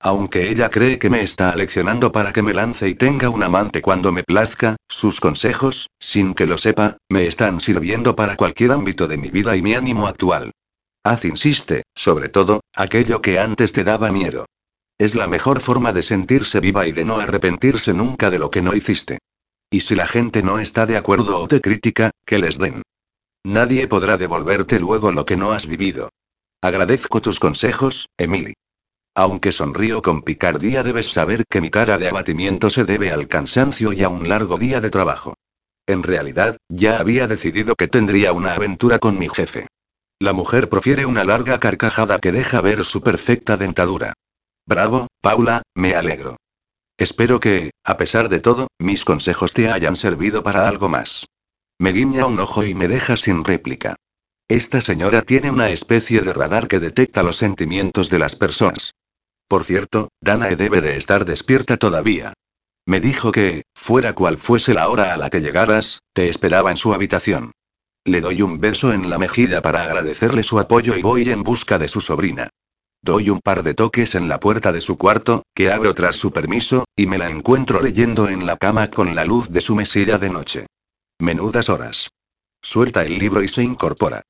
Aunque 0.00 0.50
ella 0.50 0.68
cree 0.70 0.98
que 0.98 1.08
me 1.08 1.22
está 1.22 1.50
aleccionando 1.50 2.12
para 2.12 2.32
que 2.32 2.42
me 2.42 2.52
lance 2.52 2.88
y 2.88 2.94
tenga 2.94 3.30
un 3.30 3.42
amante 3.42 3.80
cuando 3.80 4.12
me 4.12 4.24
plazca, 4.24 4.76
sus 4.86 5.20
consejos, 5.20 5.88
sin 5.98 6.34
que 6.34 6.46
lo 6.46 6.58
sepa, 6.58 6.98
me 7.08 7.26
están 7.26 7.60
sirviendo 7.60 8.14
para 8.14 8.36
cualquier 8.36 8.72
ámbito 8.72 9.06
de 9.08 9.16
mi 9.16 9.30
vida 9.30 9.56
y 9.56 9.62
mi 9.62 9.74
ánimo 9.74 10.06
actual. 10.06 10.50
Haz 11.04 11.24
insiste, 11.24 11.84
sobre 11.94 12.28
todo, 12.28 12.60
aquello 12.74 13.22
que 13.22 13.38
antes 13.38 13.72
te 13.72 13.84
daba 13.84 14.10
miedo. 14.10 14.46
Es 14.98 15.14
la 15.14 15.26
mejor 15.26 15.60
forma 15.60 15.92
de 15.92 16.02
sentirse 16.02 16.60
viva 16.60 16.86
y 16.86 16.92
de 16.92 17.04
no 17.04 17.16
arrepentirse 17.16 17.92
nunca 17.92 18.30
de 18.30 18.38
lo 18.38 18.50
que 18.50 18.62
no 18.62 18.74
hiciste. 18.74 19.18
Y 19.70 19.80
si 19.80 19.94
la 19.94 20.06
gente 20.06 20.42
no 20.42 20.60
está 20.60 20.86
de 20.86 20.96
acuerdo 20.96 21.40
o 21.40 21.48
te 21.48 21.60
critica, 21.60 22.10
que 22.24 22.38
les 22.38 22.58
den. 22.58 22.82
Nadie 23.44 23.88
podrá 23.88 24.16
devolverte 24.16 24.78
luego 24.78 25.10
lo 25.10 25.26
que 25.26 25.36
no 25.36 25.52
has 25.52 25.66
vivido. 25.66 26.10
Agradezco 26.62 27.20
tus 27.20 27.40
consejos, 27.40 28.08
Emily. 28.16 28.54
Aunque 29.16 29.52
sonrío 29.52 30.00
con 30.00 30.22
picardía, 30.22 30.82
debes 30.82 31.12
saber 31.12 31.44
que 31.48 31.60
mi 31.60 31.70
cara 31.70 31.98
de 31.98 32.08
abatimiento 32.08 32.70
se 32.70 32.84
debe 32.84 33.10
al 33.10 33.28
cansancio 33.28 33.92
y 33.92 34.02
a 34.02 34.08
un 34.08 34.28
largo 34.28 34.58
día 34.58 34.80
de 34.80 34.90
trabajo. 34.90 35.34
En 35.86 36.02
realidad, 36.02 36.56
ya 36.68 36.98
había 36.98 37.26
decidido 37.26 37.74
que 37.74 37.88
tendría 37.88 38.32
una 38.32 38.54
aventura 38.54 38.98
con 38.98 39.18
mi 39.18 39.28
jefe. 39.28 39.66
La 40.18 40.32
mujer 40.32 40.68
profiere 40.68 41.04
una 41.04 41.24
larga 41.24 41.60
carcajada 41.60 42.18
que 42.18 42.32
deja 42.32 42.60
ver 42.60 42.84
su 42.84 43.02
perfecta 43.02 43.56
dentadura. 43.56 44.14
Bravo, 44.66 45.08
Paula, 45.20 45.62
me 45.74 45.94
alegro. 45.94 46.36
Espero 46.96 47.38
que, 47.38 47.72
a 47.84 47.96
pesar 47.98 48.30
de 48.30 48.40
todo, 48.40 48.68
mis 48.78 49.04
consejos 49.04 49.52
te 49.52 49.70
hayan 49.70 49.94
servido 49.94 50.42
para 50.42 50.66
algo 50.66 50.88
más. 50.88 51.26
Me 51.78 51.92
guiña 51.92 52.24
un 52.24 52.38
ojo 52.38 52.64
y 52.64 52.74
me 52.74 52.88
deja 52.88 53.16
sin 53.18 53.44
réplica. 53.44 53.96
Esta 54.48 54.80
señora 54.80 55.22
tiene 55.22 55.50
una 55.50 55.68
especie 55.68 56.22
de 56.22 56.32
radar 56.32 56.66
que 56.66 56.80
detecta 56.80 57.22
los 57.22 57.36
sentimientos 57.36 58.08
de 58.08 58.18
las 58.18 58.36
personas. 58.36 58.94
Por 59.48 59.64
cierto, 59.64 60.08
Danae 60.22 60.56
debe 60.56 60.80
de 60.80 60.96
estar 60.96 61.26
despierta 61.26 61.76
todavía. 61.76 62.32
Me 62.86 63.00
dijo 63.00 63.32
que, 63.32 63.64
fuera 63.74 64.14
cual 64.14 64.38
fuese 64.38 64.72
la 64.72 64.88
hora 64.88 65.12
a 65.12 65.16
la 65.18 65.28
que 65.28 65.40
llegaras, 65.40 66.00
te 66.14 66.28
esperaba 66.28 66.70
en 66.70 66.76
su 66.78 66.94
habitación. 66.94 67.52
Le 68.04 68.20
doy 68.20 68.40
un 68.40 68.60
beso 68.60 68.92
en 68.92 69.10
la 69.10 69.18
mejilla 69.18 69.60
para 69.60 69.82
agradecerle 69.82 70.42
su 70.42 70.58
apoyo 70.58 70.96
y 70.96 71.02
voy 71.02 71.28
en 71.28 71.42
busca 71.42 71.78
de 71.78 71.88
su 71.88 72.00
sobrina. 72.00 72.50
Doy 73.04 73.28
un 73.28 73.40
par 73.40 73.62
de 73.62 73.74
toques 73.74 74.14
en 74.14 74.30
la 74.30 74.40
puerta 74.40 74.72
de 74.72 74.80
su 74.80 74.96
cuarto, 74.96 75.42
que 75.54 75.70
abro 75.70 75.92
tras 75.92 76.16
su 76.16 76.32
permiso, 76.32 76.86
y 76.96 77.06
me 77.06 77.18
la 77.18 77.28
encuentro 77.28 77.82
leyendo 77.82 78.30
en 78.30 78.46
la 78.46 78.56
cama 78.56 78.88
con 78.88 79.14
la 79.14 79.26
luz 79.26 79.50
de 79.50 79.60
su 79.60 79.74
mesilla 79.74 80.16
de 80.16 80.30
noche. 80.30 80.66
Menudas 81.18 81.68
horas. 81.68 82.08
Suelta 82.62 83.04
el 83.04 83.18
libro 83.18 83.42
y 83.42 83.48
se 83.48 83.62
incorpora. 83.62 84.22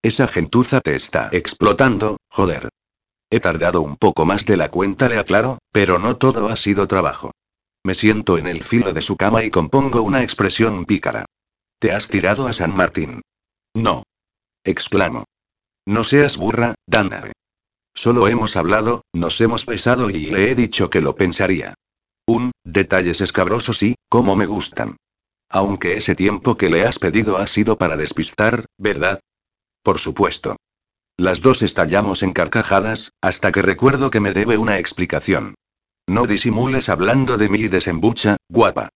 Esa 0.00 0.28
gentuza 0.28 0.80
te 0.80 0.96
está 0.96 1.28
explotando, 1.30 2.16
joder. 2.30 2.70
He 3.28 3.38
tardado 3.38 3.82
un 3.82 3.98
poco 3.98 4.24
más 4.24 4.46
de 4.46 4.56
la 4.56 4.70
cuenta, 4.70 5.10
le 5.10 5.18
aclaro, 5.18 5.58
pero 5.70 5.98
no 5.98 6.16
todo 6.16 6.48
ha 6.48 6.56
sido 6.56 6.88
trabajo. 6.88 7.32
Me 7.84 7.94
siento 7.94 8.38
en 8.38 8.46
el 8.46 8.64
filo 8.64 8.94
de 8.94 9.02
su 9.02 9.18
cama 9.18 9.44
y 9.44 9.50
compongo 9.50 10.00
una 10.00 10.22
expresión 10.22 10.86
pícara. 10.86 11.26
¿Te 11.78 11.92
has 11.92 12.08
tirado 12.08 12.46
a 12.46 12.54
San 12.54 12.74
Martín? 12.74 13.20
No. 13.74 14.04
Exclamo. 14.64 15.24
No 15.84 16.02
seas 16.02 16.38
burra, 16.38 16.76
Dana. 16.86 17.30
Solo 17.94 18.28
hemos 18.28 18.56
hablado, 18.56 19.02
nos 19.12 19.40
hemos 19.40 19.66
besado 19.66 20.10
y 20.10 20.26
le 20.26 20.50
he 20.50 20.54
dicho 20.54 20.90
que 20.90 21.00
lo 21.00 21.14
pensaría. 21.14 21.74
Un, 22.26 22.52
detalles 22.64 23.20
escabrosos 23.20 23.82
y, 23.82 23.96
como 24.08 24.36
me 24.36 24.46
gustan. 24.46 24.96
Aunque 25.50 25.96
ese 25.96 26.14
tiempo 26.14 26.56
que 26.56 26.70
le 26.70 26.86
has 26.86 26.98
pedido 26.98 27.36
ha 27.36 27.46
sido 27.46 27.76
para 27.76 27.96
despistar, 27.96 28.66
¿verdad? 28.78 29.20
Por 29.82 29.98
supuesto. 29.98 30.56
Las 31.18 31.42
dos 31.42 31.60
estallamos 31.62 32.22
en 32.22 32.32
carcajadas, 32.32 33.10
hasta 33.20 33.52
que 33.52 33.60
recuerdo 33.60 34.10
que 34.10 34.20
me 34.20 34.32
debe 34.32 34.56
una 34.56 34.78
explicación. 34.78 35.54
No 36.08 36.26
disimules 36.26 36.88
hablando 36.88 37.36
de 37.36 37.48
mí 37.48 37.60
y 37.60 37.68
desembucha, 37.68 38.38
guapa. 38.48 38.88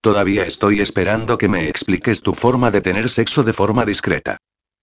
Todavía 0.00 0.44
estoy 0.44 0.80
esperando 0.80 1.38
que 1.38 1.48
me 1.48 1.68
expliques 1.68 2.20
tu 2.20 2.34
forma 2.34 2.72
de 2.72 2.80
tener 2.80 3.08
sexo 3.08 3.44
de 3.44 3.52
forma 3.52 3.84
discreta. 3.84 4.38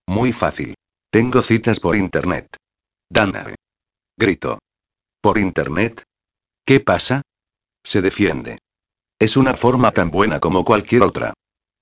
Muy 0.08 0.32
fácil. 0.32 0.76
Tengo 1.12 1.42
citas 1.42 1.82
por 1.82 1.98
internet. 1.98 2.48
Dana. 3.12 3.56
Grito. 4.18 4.60
¿Por 5.20 5.40
internet? 5.40 6.04
¿Qué 6.64 6.80
pasa? 6.80 7.24
Se 7.84 8.04
defiende. 8.04 8.60
Es 9.18 9.36
una 9.36 9.56
forma 9.56 9.92
tan 9.92 10.12
buena 10.12 10.40
como 10.40 10.64
cualquier 10.64 11.02
otra. 11.02 11.34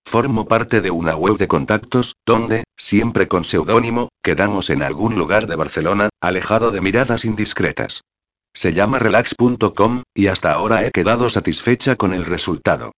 Formo 0.05 0.47
parte 0.47 0.79
de 0.79 0.89
una 0.89 1.17
web 1.17 1.37
de 1.37 1.49
contactos, 1.49 2.15
donde, 2.25 2.63
siempre 2.77 3.27
con 3.27 3.43
seudónimo, 3.43 4.07
quedamos 4.23 4.69
en 4.69 4.81
algún 4.81 5.15
lugar 5.15 5.47
de 5.47 5.57
Barcelona, 5.57 6.07
alejado 6.21 6.71
de 6.71 6.79
miradas 6.79 7.25
indiscretas. 7.25 8.03
Se 8.53 8.71
llama 8.71 8.97
relax.com, 8.97 10.03
y 10.15 10.27
hasta 10.27 10.53
ahora 10.53 10.85
he 10.85 10.91
quedado 10.91 11.29
satisfecha 11.29 11.97
con 11.97 12.13
el 12.13 12.25
resultado. 12.25 12.93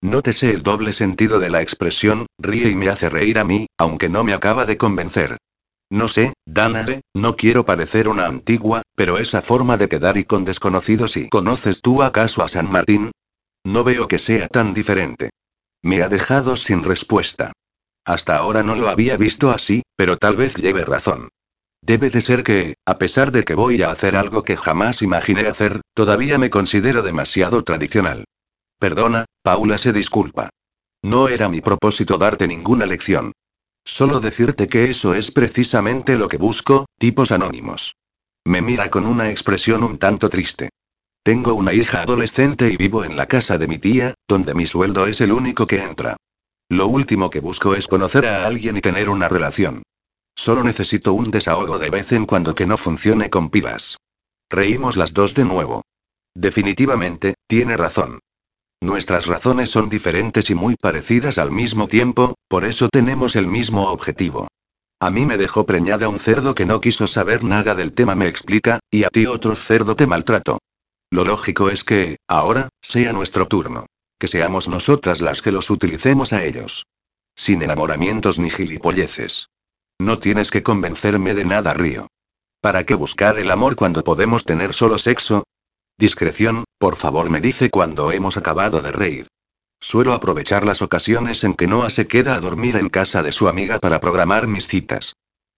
Nótese 0.00 0.50
el 0.50 0.62
doble 0.62 0.94
sentido 0.94 1.38
de 1.38 1.50
la 1.50 1.60
expresión, 1.60 2.26
ríe 2.38 2.70
y 2.70 2.76
me 2.76 2.88
hace 2.88 3.10
reír 3.10 3.38
a 3.38 3.44
mí, 3.44 3.66
aunque 3.76 4.08
no 4.08 4.24
me 4.24 4.32
acaba 4.32 4.64
de 4.64 4.78
convencer. 4.78 5.36
No 5.94 6.08
sé, 6.08 6.32
Danae, 6.44 7.02
no 7.14 7.36
quiero 7.36 7.64
parecer 7.64 8.08
una 8.08 8.26
antigua, 8.26 8.82
pero 8.96 9.18
esa 9.18 9.40
forma 9.40 9.76
de 9.76 9.88
quedar 9.88 10.16
y 10.16 10.24
con 10.24 10.44
desconocidos 10.44 11.16
y 11.16 11.28
¿conoces 11.28 11.82
tú 11.82 12.02
acaso 12.02 12.42
a 12.42 12.48
San 12.48 12.68
Martín? 12.68 13.12
No 13.62 13.84
veo 13.84 14.08
que 14.08 14.18
sea 14.18 14.48
tan 14.48 14.74
diferente. 14.74 15.30
Me 15.82 16.02
ha 16.02 16.08
dejado 16.08 16.56
sin 16.56 16.82
respuesta. 16.82 17.52
Hasta 18.04 18.36
ahora 18.36 18.64
no 18.64 18.74
lo 18.74 18.88
había 18.88 19.16
visto 19.16 19.52
así, 19.52 19.84
pero 19.94 20.16
tal 20.16 20.34
vez 20.34 20.56
lleve 20.56 20.84
razón. 20.84 21.28
Debe 21.80 22.10
de 22.10 22.22
ser 22.22 22.42
que, 22.42 22.74
a 22.84 22.98
pesar 22.98 23.30
de 23.30 23.44
que 23.44 23.54
voy 23.54 23.80
a 23.82 23.92
hacer 23.92 24.16
algo 24.16 24.42
que 24.42 24.56
jamás 24.56 25.00
imaginé 25.00 25.46
hacer, 25.46 25.80
todavía 25.94 26.38
me 26.38 26.50
considero 26.50 27.02
demasiado 27.02 27.62
tradicional. 27.62 28.24
Perdona, 28.80 29.26
Paula 29.44 29.78
se 29.78 29.92
disculpa. 29.92 30.50
No 31.04 31.28
era 31.28 31.48
mi 31.48 31.60
propósito 31.60 32.18
darte 32.18 32.48
ninguna 32.48 32.84
lección. 32.84 33.32
Solo 33.84 34.20
decirte 34.20 34.66
que 34.66 34.90
eso 34.90 35.14
es 35.14 35.30
precisamente 35.30 36.16
lo 36.16 36.28
que 36.28 36.38
busco, 36.38 36.86
tipos 36.98 37.30
anónimos. 37.30 37.96
Me 38.46 38.62
mira 38.62 38.90
con 38.90 39.06
una 39.06 39.30
expresión 39.30 39.84
un 39.84 39.98
tanto 39.98 40.28
triste. 40.28 40.70
Tengo 41.22 41.54
una 41.54 41.72
hija 41.72 42.02
adolescente 42.02 42.70
y 42.70 42.76
vivo 42.76 43.04
en 43.04 43.16
la 43.16 43.26
casa 43.26 43.56
de 43.56 43.68
mi 43.68 43.78
tía, 43.78 44.14
donde 44.28 44.54
mi 44.54 44.66
sueldo 44.66 45.06
es 45.06 45.20
el 45.20 45.32
único 45.32 45.66
que 45.66 45.82
entra. 45.82 46.16
Lo 46.68 46.86
último 46.86 47.30
que 47.30 47.40
busco 47.40 47.74
es 47.74 47.86
conocer 47.86 48.26
a 48.26 48.46
alguien 48.46 48.76
y 48.76 48.80
tener 48.80 49.08
una 49.08 49.28
relación. 49.28 49.82
Solo 50.34 50.64
necesito 50.64 51.12
un 51.12 51.30
desahogo 51.30 51.78
de 51.78 51.90
vez 51.90 52.12
en 52.12 52.26
cuando 52.26 52.54
que 52.54 52.66
no 52.66 52.76
funcione 52.76 53.30
con 53.30 53.50
pilas. 53.50 53.98
Reímos 54.50 54.96
las 54.96 55.14
dos 55.14 55.34
de 55.34 55.44
nuevo. 55.44 55.82
Definitivamente, 56.34 57.34
tiene 57.46 57.76
razón. 57.76 58.20
Nuestras 58.84 59.24
razones 59.24 59.70
son 59.70 59.88
diferentes 59.88 60.50
y 60.50 60.54
muy 60.54 60.76
parecidas 60.76 61.38
al 61.38 61.50
mismo 61.50 61.88
tiempo, 61.88 62.34
por 62.48 62.66
eso 62.66 62.90
tenemos 62.90 63.34
el 63.34 63.46
mismo 63.46 63.90
objetivo. 63.90 64.46
A 65.00 65.10
mí 65.10 65.24
me 65.24 65.38
dejó 65.38 65.64
preñada 65.64 66.10
un 66.10 66.18
cerdo 66.18 66.54
que 66.54 66.66
no 66.66 66.82
quiso 66.82 67.06
saber 67.06 67.44
nada 67.44 67.74
del 67.74 67.94
tema, 67.94 68.14
me 68.14 68.28
explica, 68.28 68.80
y 68.90 69.04
a 69.04 69.08
ti 69.08 69.24
otro 69.24 69.54
cerdo 69.54 69.96
te 69.96 70.06
maltrató. 70.06 70.58
Lo 71.10 71.24
lógico 71.24 71.70
es 71.70 71.82
que, 71.82 72.18
ahora, 72.28 72.68
sea 72.82 73.14
nuestro 73.14 73.48
turno. 73.48 73.86
Que 74.18 74.28
seamos 74.28 74.68
nosotras 74.68 75.22
las 75.22 75.40
que 75.40 75.50
los 75.50 75.70
utilicemos 75.70 76.34
a 76.34 76.44
ellos. 76.44 76.84
Sin 77.34 77.62
enamoramientos 77.62 78.38
ni 78.38 78.50
gilipolleces. 78.50 79.48
No 79.98 80.18
tienes 80.18 80.50
que 80.50 80.62
convencerme 80.62 81.32
de 81.32 81.46
nada, 81.46 81.72
Río. 81.72 82.08
¿Para 82.60 82.84
qué 82.84 82.94
buscar 82.94 83.38
el 83.38 83.50
amor 83.50 83.76
cuando 83.76 84.04
podemos 84.04 84.44
tener 84.44 84.74
solo 84.74 84.98
sexo? 84.98 85.43
Discreción, 85.98 86.64
por 86.78 86.96
favor, 86.96 87.30
me 87.30 87.40
dice 87.40 87.70
cuando 87.70 88.10
hemos 88.12 88.36
acabado 88.36 88.80
de 88.82 88.92
reír. 88.92 89.28
Suelo 89.80 90.12
aprovechar 90.12 90.64
las 90.64 90.82
ocasiones 90.82 91.44
en 91.44 91.54
que 91.54 91.66
Noah 91.66 91.90
se 91.90 92.06
queda 92.06 92.34
a 92.34 92.40
dormir 92.40 92.76
en 92.76 92.88
casa 92.88 93.22
de 93.22 93.32
su 93.32 93.48
amiga 93.48 93.78
para 93.78 94.00
programar 94.00 94.46
mis 94.46 94.66
citas. 94.66 95.14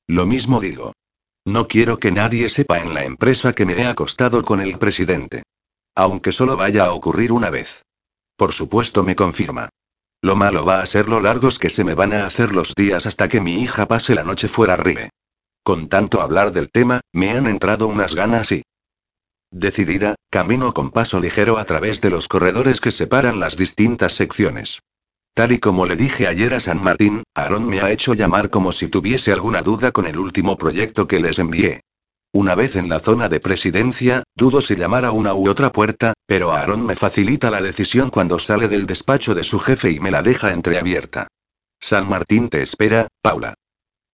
Lo 0.07 0.26
mismo 0.26 0.61
digo. 0.61 0.93
No 1.45 1.68
quiero 1.68 1.99
que 1.99 2.11
nadie 2.11 2.49
sepa 2.49 2.80
en 2.80 2.93
la 2.93 3.05
empresa 3.05 3.53
que 3.53 3.64
me 3.64 3.74
he 3.74 3.87
acostado 3.87 4.45
con 4.45 4.61
el 4.61 4.78
presidente. 4.78 5.45
Aunque 5.95 6.32
solo 6.32 6.57
vaya 6.57 6.87
a 6.87 6.93
ocurrir 6.93 7.32
una 7.32 7.51
vez. 7.51 7.82
Por 8.37 8.53
supuesto 8.53 9.05
me 9.05 9.16
confirma. 9.16 9.68
Lo 10.22 10.34
malo 10.34 10.64
va 10.64 10.80
a 10.80 10.87
ser 10.87 11.09
lo 11.09 11.20
largos 11.20 11.59
que 11.59 11.70
se 11.70 11.84
me 11.84 11.95
van 11.95 12.12
a 12.12 12.26
hacer 12.26 12.53
los 12.53 12.74
días 12.74 13.07
hasta 13.07 13.28
que 13.28 13.41
mi 13.41 13.62
hija 13.62 13.87
pase 13.87 14.14
la 14.14 14.24
noche 14.24 14.49
fuera 14.49 14.76
ríe. 14.76 15.11
Con 15.62 15.89
tanto 15.89 16.20
hablar 16.20 16.53
del 16.53 16.70
tema, 16.70 17.01
me 17.12 17.30
han 17.30 17.47
entrado 17.47 17.87
unas 17.87 18.14
ganas 18.14 18.51
y... 18.53 18.62
Decidida, 19.51 20.17
camino 20.31 20.75
con 20.75 20.91
paso 20.91 21.21
ligero 21.21 21.59
a 21.59 21.65
través 21.65 22.01
de 22.01 22.11
los 22.11 22.29
corredores 22.29 22.81
que 22.81 22.93
separan 22.93 23.41
las 23.41 23.57
distintas 23.57 24.13
secciones. 24.15 24.81
Tal 25.35 25.53
y 25.53 25.59
como 25.59 25.87
le 25.87 25.97
dije 25.97 26.27
ayer 26.27 26.55
a 26.55 26.61
San 26.61 26.83
Martín, 26.83 27.23
Aaron 27.35 27.67
me 27.67 27.81
ha 27.81 27.91
hecho 27.91 28.15
llamar 28.15 28.51
como 28.51 28.73
si 28.73 28.89
tuviese 28.89 29.33
alguna 29.33 29.63
duda 29.63 29.93
con 29.93 30.07
el 30.07 30.19
último 30.19 30.57
proyecto 30.57 31.07
que 31.07 31.21
les 31.21 31.39
envié. 31.39 31.83
Una 32.33 32.55
vez 32.55 32.77
en 32.77 32.89
la 32.89 33.01
zona 33.01 33.29
de 33.29 33.41
presidencia, 33.41 34.23
dudo 34.35 34.61
si 34.61 34.77
llamar 34.77 35.05
a 35.05 35.11
una 35.11 35.35
u 35.35 35.49
otra 35.49 35.71
puerta, 35.71 36.15
pero 36.27 36.53
Aaron 36.53 36.85
me 36.85 36.97
facilita 36.97 37.51
la 37.51 37.61
decisión 37.61 38.11
cuando 38.11 38.39
sale 38.39 38.69
del 38.69 38.87
despacho 38.87 39.35
de 39.35 39.45
su 39.45 39.59
jefe 39.59 39.91
y 39.91 40.01
me 40.01 40.11
la 40.11 40.23
deja 40.23 40.53
entreabierta. 40.53 41.29
San 41.81 42.09
Martín 42.09 42.49
te 42.49 42.63
espera, 42.63 43.07
Paula. 43.23 43.55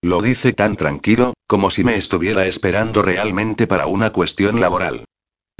Lo 0.02 0.20
dice 0.20 0.52
tan 0.52 0.76
tranquilo, 0.76 1.34
como 1.46 1.70
si 1.70 1.84
me 1.84 1.96
estuviera 1.96 2.46
esperando 2.46 3.02
realmente 3.02 3.66
para 3.66 3.86
una 3.86 4.10
cuestión 4.10 4.60
laboral. 4.60 5.04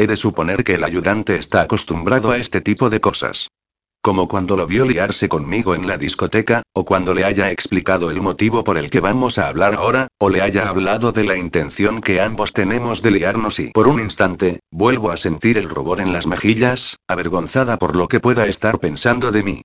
He 0.03 0.07
de 0.09 0.17
suponer 0.17 0.65
que 0.65 0.75
el 0.75 0.83
ayudante 0.83 1.37
está 1.37 1.63
acostumbrado 1.63 2.33
a 2.33 2.37
este 2.37 2.61
tipo 2.61 2.91
de 2.91 3.01
cosas. 3.01 3.53
Como 4.01 4.27
cuando 4.27 4.57
lo 4.57 4.67
vio 4.67 4.85
liarse 4.85 5.29
conmigo 5.29 5.77
en 5.77 5.87
la 5.87 5.97
discoteca, 5.97 6.65
o 6.73 6.85
cuando 6.85 7.15
le 7.15 7.25
haya 7.25 7.53
explicado 7.53 8.11
el 8.11 8.21
motivo 8.21 8.65
por 8.65 8.79
el 8.79 8.91
que 8.91 8.99
vamos 8.99 9.39
a 9.39 9.47
hablar 9.47 9.75
ahora, 9.75 10.09
o 10.19 10.29
le 10.29 10.43
haya 10.43 10.69
hablado 10.69 11.13
de 11.13 11.23
la 11.23 11.37
intención 11.37 12.01
que 12.01 12.21
ambos 12.21 12.53
tenemos 12.53 13.01
de 13.01 13.13
liarnos 13.13 13.61
y 13.61 13.71
por 13.71 13.87
un 13.87 14.01
instante, 14.01 14.59
vuelvo 14.73 15.13
a 15.13 15.17
sentir 15.17 15.57
el 15.57 15.69
rubor 15.69 16.01
en 16.01 16.13
las 16.13 16.27
mejillas, 16.27 16.97
avergonzada 17.07 17.79
por 17.79 17.95
lo 17.95 18.09
que 18.09 18.19
pueda 18.19 18.47
estar 18.47 18.81
pensando 18.81 19.31
de 19.31 19.45
mí. 19.45 19.63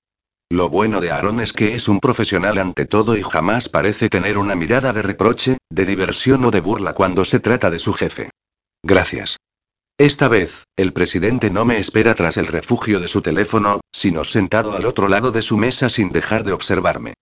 Lo 0.52 0.70
bueno 0.70 1.02
de 1.02 1.10
Aaron 1.10 1.40
es 1.40 1.52
que 1.52 1.74
es 1.74 1.88
un 1.88 2.00
profesional 2.00 2.60
ante 2.60 2.86
todo 2.86 3.18
y 3.18 3.24
jamás 3.24 3.70
parece 3.70 4.08
tener 4.08 4.38
una 4.38 4.54
mirada 4.54 4.94
de 4.94 5.02
reproche, 5.02 5.58
de 5.72 5.86
diversión 5.88 6.46
o 6.46 6.52
de 6.52 6.62
burla 6.62 6.94
cuando 6.94 7.26
se 7.26 7.40
trata 7.40 7.72
de 7.72 7.80
su 7.80 7.92
jefe. 7.92 8.30
Gracias. 8.84 9.38
Esta 10.00 10.28
vez, 10.28 10.66
el 10.76 10.94
presidente 10.94 11.50
no 11.50 11.66
me 11.66 11.80
espera 11.80 12.14
tras 12.14 12.38
el 12.38 12.46
refugio 12.46 13.00
de 13.00 13.08
su 13.08 13.24
teléfono, 13.24 13.82
sino 13.92 14.24
sentado 14.24 14.74
al 14.74 14.86
otro 14.86 15.08
lado 15.08 15.32
de 15.32 15.42
su 15.42 15.58
mesa 15.58 15.90
sin 15.90 16.12
dejar 16.12 16.44
de 16.44 16.52
observarme. 16.52 17.14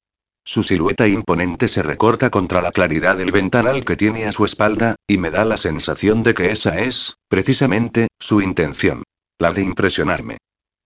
Su 0.43 0.61
silueta 0.61 1.07
imponente 1.07 1.69
se 1.69 1.81
recorta 1.81 2.29
contra 2.29 2.61
la 2.61 2.71
claridad 2.71 3.15
del 3.15 3.31
ventanal 3.31 3.85
que 3.85 3.95
tiene 3.95 4.25
a 4.25 4.33
su 4.33 4.43
espalda, 4.43 4.95
y 5.07 5.17
me 5.17 5.31
da 5.31 5.45
la 5.45 5.55
sensación 5.55 6.21
de 6.21 6.33
que 6.33 6.51
esa 6.51 6.79
es, 6.79 7.15
precisamente, 7.29 8.09
su 8.19 8.41
intención. 8.41 9.03
La 9.39 9.53
de 9.53 9.63
impresionarme. 9.63 10.37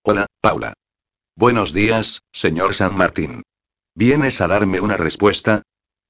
Hola, 0.04 0.28
Paula. 0.42 0.74
Buenos 1.36 1.74
días, 1.74 2.22
señor 2.32 2.76
San 2.76 2.96
Martín. 2.96 3.42
¿Vienes 3.96 4.42
a 4.42 4.48
darme 4.48 4.80
una 4.80 4.96
respuesta? 4.96 5.64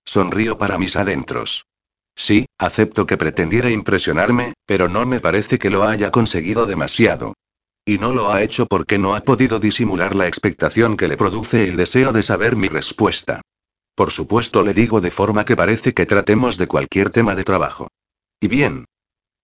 Sonrío 0.05 0.57
para 0.57 0.77
mis 0.77 0.97
adentros. 0.97 1.63
Sí, 2.19 2.47
acepto 2.57 3.05
que 3.05 3.15
pretendiera 3.15 3.69
impresionarme, 3.69 4.51
pero 4.65 4.89
no 4.89 5.05
me 5.05 5.21
parece 5.21 5.57
que 5.57 5.69
lo 5.69 5.85
haya 5.85 6.11
conseguido 6.11 6.65
demasiado. 6.65 7.33
Y 7.85 7.97
no 7.97 8.13
lo 8.13 8.29
ha 8.29 8.43
hecho 8.43 8.65
porque 8.65 8.97
no 8.97 9.15
ha 9.15 9.21
podido 9.21 9.57
disimular 9.57 10.13
la 10.15 10.27
expectación 10.27 10.97
que 10.97 11.07
le 11.07 11.15
produce 11.15 11.63
el 11.63 11.77
deseo 11.77 12.11
de 12.11 12.21
saber 12.21 12.57
mi 12.57 12.67
respuesta. 12.67 13.39
Por 13.95 14.11
supuesto 14.11 14.63
le 14.63 14.73
digo 14.73 14.99
de 14.99 15.11
forma 15.11 15.45
que 15.45 15.55
parece 15.55 15.93
que 15.93 16.05
tratemos 16.05 16.57
de 16.57 16.67
cualquier 16.67 17.09
tema 17.09 17.35
de 17.35 17.45
trabajo. 17.45 17.87
Y 18.41 18.49
bien. 18.49 18.83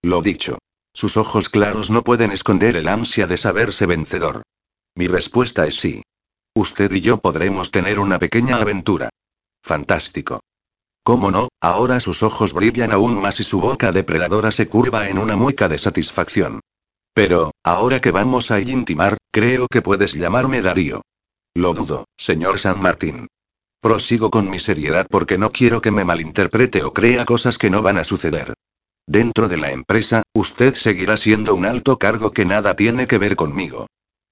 Lo 0.01 0.21
dicho. 0.21 0.57
Sus 0.93 1.15
ojos 1.15 1.47
claros 1.47 1.89
no 1.89 2.03
pueden 2.03 2.31
esconder 2.31 2.75
el 2.75 2.89
ansia 2.89 3.25
de 3.25 3.37
saberse 3.37 3.85
vencedor. 3.85 4.43
Mi 4.95 5.07
respuesta 5.07 5.65
es 5.65 5.75
sí. 5.75 6.01
Usted 6.53 6.91
y 6.91 6.99
yo 6.99 7.21
podremos 7.21 7.71
tener 7.71 7.99
una 7.99 8.19
pequeña 8.19 8.57
aventura. 8.57 9.09
Fantástico. 9.63 10.41
¿Cómo 11.05 11.29
no? 11.29 11.49
Ahora 11.61 11.99
sus 11.99 12.23
ojos 12.23 12.51
brillan 12.51 12.91
aún 12.91 13.21
más 13.21 13.39
y 13.39 13.43
su 13.43 13.61
boca 13.61 13.91
depredadora 13.91 14.51
se 14.51 14.67
curva 14.67 15.07
en 15.07 15.19
una 15.19 15.35
mueca 15.35 15.67
de 15.67 15.77
satisfacción. 15.77 16.61
Pero, 17.13 17.51
ahora 17.63 18.01
que 18.01 18.09
vamos 18.09 18.49
a 18.49 18.59
intimar, 18.59 19.19
creo 19.31 19.67
que 19.67 19.83
puedes 19.83 20.13
llamarme 20.13 20.63
Darío. 20.63 21.03
Lo 21.53 21.75
dudo, 21.75 22.05
señor 22.17 22.57
San 22.57 22.81
Martín. 22.81 23.27
Prosigo 23.81 24.31
con 24.31 24.49
mi 24.49 24.59
seriedad 24.59 25.05
porque 25.07 25.37
no 25.37 25.51
quiero 25.51 25.79
que 25.79 25.91
me 25.91 26.05
malinterprete 26.05 26.83
o 26.83 26.91
crea 26.91 27.23
cosas 27.23 27.59
que 27.59 27.69
no 27.69 27.83
van 27.83 27.99
a 27.99 28.03
suceder. 28.03 28.55
Dentro 29.05 29.47
de 29.47 29.57
la 29.57 29.71
empresa, 29.71 30.23
usted 30.33 30.73
seguirá 30.73 31.17
siendo 31.17 31.53
un 31.53 31.67
alto 31.67 31.99
cargo 31.99 32.31
que 32.31 32.45
nada 32.45 32.75
tiene 32.75 33.05
que 33.05 33.19
ver 33.19 33.35
conmigo. 33.35 33.85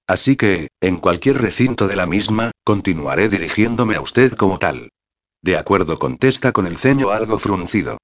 Así 0.07 0.35
que, 0.35 0.69
en 0.81 0.97
cualquier 0.97 1.39
recinto 1.39 1.87
de 1.87 1.97
la 1.97 2.07
misma, 2.07 2.49
continuaré 2.63 3.29
dirigiéndome 3.29 3.95
a 3.95 4.01
usted 4.01 4.33
como 4.33 4.57
tal. 4.57 4.89
De 5.43 5.57
acuerdo, 5.57 5.99
contesta 5.99 6.53
con 6.53 6.65
el 6.65 6.77
ceño 6.77 7.11
algo 7.11 7.37
fruncido. 7.37 7.97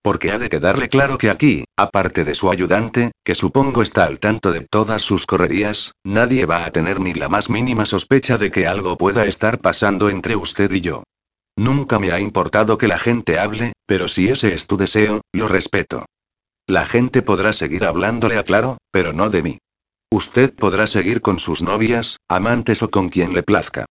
Porque 0.00 0.30
ha 0.30 0.38
de 0.38 0.48
quedarle 0.48 0.88
claro 0.88 1.18
que 1.18 1.28
aquí, 1.28 1.64
aparte 1.76 2.24
de 2.24 2.34
su 2.34 2.50
ayudante, 2.50 3.10
que 3.24 3.34
supongo 3.34 3.82
está 3.82 4.04
al 4.04 4.20
tanto 4.20 4.52
de 4.52 4.60
todas 4.60 5.02
sus 5.02 5.26
correrías, 5.26 5.92
nadie 6.04 6.46
va 6.46 6.64
a 6.64 6.70
tener 6.70 7.00
ni 7.00 7.12
la 7.12 7.28
más 7.28 7.50
mínima 7.50 7.84
sospecha 7.84 8.38
de 8.38 8.50
que 8.50 8.68
algo 8.68 8.96
pueda 8.96 9.24
estar 9.24 9.60
pasando 9.60 10.08
entre 10.08 10.36
usted 10.36 10.70
y 10.70 10.82
yo. 10.82 11.02
Nunca 11.56 11.98
me 11.98 12.12
ha 12.12 12.20
importado 12.20 12.78
que 12.78 12.86
la 12.86 12.98
gente 12.98 13.38
hable, 13.38 13.72
pero 13.86 14.06
si 14.06 14.28
ese 14.28 14.54
es 14.54 14.66
tu 14.66 14.76
deseo, 14.76 15.22
lo 15.32 15.48
respeto. 15.48 16.04
La 16.66 16.86
gente 16.86 17.22
podrá 17.22 17.52
seguir 17.52 17.84
hablándole 17.84 18.38
a 18.38 18.44
claro, 18.44 18.78
pero 18.92 19.12
no 19.12 19.30
de 19.30 19.42
mí. 19.42 19.58
Usted 20.12 20.54
podrá 20.54 20.86
seguir 20.86 21.22
con 21.22 21.40
sus 21.40 21.60
novias, 21.60 22.18
amantes 22.28 22.82
o 22.82 22.90
con 22.90 23.08
quien 23.08 23.34
le 23.34 23.42
plazca. 23.42 23.86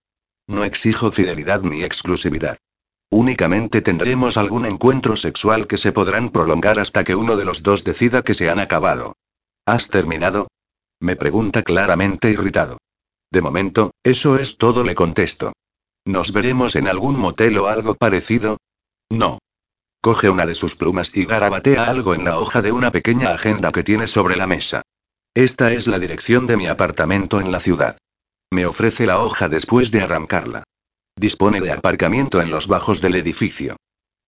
No 0.48 0.64
exijo 0.64 1.12
fidelidad 1.12 1.64
ni 1.64 1.84
exclusividad. 1.84 2.58
Únicamente 3.16 3.84
tendremos 3.84 4.38
algún 4.38 4.66
encuentro 4.66 5.16
sexual 5.16 5.68
que 5.68 5.78
se 5.78 5.92
podrán 5.92 6.32
prolongar 6.32 6.80
hasta 6.80 7.04
que 7.04 7.14
uno 7.14 7.38
de 7.38 7.46
los 7.46 7.62
dos 7.62 7.84
decida 7.84 8.24
que 8.24 8.34
se 8.34 8.50
han 8.50 8.58
acabado. 8.58 9.18
¿Has 9.68 9.90
terminado? 9.90 10.48
Me 11.00 11.16
pregunta 11.16 11.62
claramente 11.62 12.32
irritado. 12.32 12.80
De 13.32 13.44
momento, 13.44 13.92
eso 14.04 14.40
es 14.40 14.58
todo, 14.58 14.84
le 14.84 14.96
contesto. 14.96 15.54
¿Nos 16.06 16.34
veremos 16.34 16.76
en 16.76 16.88
algún 16.88 17.20
motel 17.20 17.60
o 17.60 17.68
algo 17.68 17.94
parecido? 17.94 18.58
No. 19.12 19.38
Coge 20.02 20.32
una 20.32 20.48
de 20.48 20.56
sus 20.56 20.76
plumas 20.76 21.16
y 21.16 21.26
garabatea 21.26 21.84
algo 21.84 22.16
en 22.16 22.26
la 22.26 22.40
hoja 22.40 22.64
de 22.64 22.72
una 22.72 22.90
pequeña 22.90 23.30
agenda 23.30 23.72
que 23.72 23.84
tiene 23.84 24.08
sobre 24.08 24.38
la 24.38 24.48
mesa. 24.48 24.82
Esta 25.36 25.72
es 25.72 25.86
la 25.86 26.00
dirección 26.00 26.48
de 26.48 26.58
mi 26.58 26.66
apartamento 26.66 27.40
en 27.40 27.52
la 27.52 27.60
ciudad. 27.60 27.96
Me 28.52 28.66
ofrece 28.66 29.06
la 29.06 29.22
hoja 29.22 29.50
después 29.50 29.92
de 29.92 30.02
arrancarla. 30.02 30.64
Dispone 31.16 31.62
de 31.62 31.72
aparcamiento 31.72 32.42
en 32.42 32.50
los 32.50 32.68
bajos 32.68 33.00
del 33.00 33.16
edificio. 33.16 33.78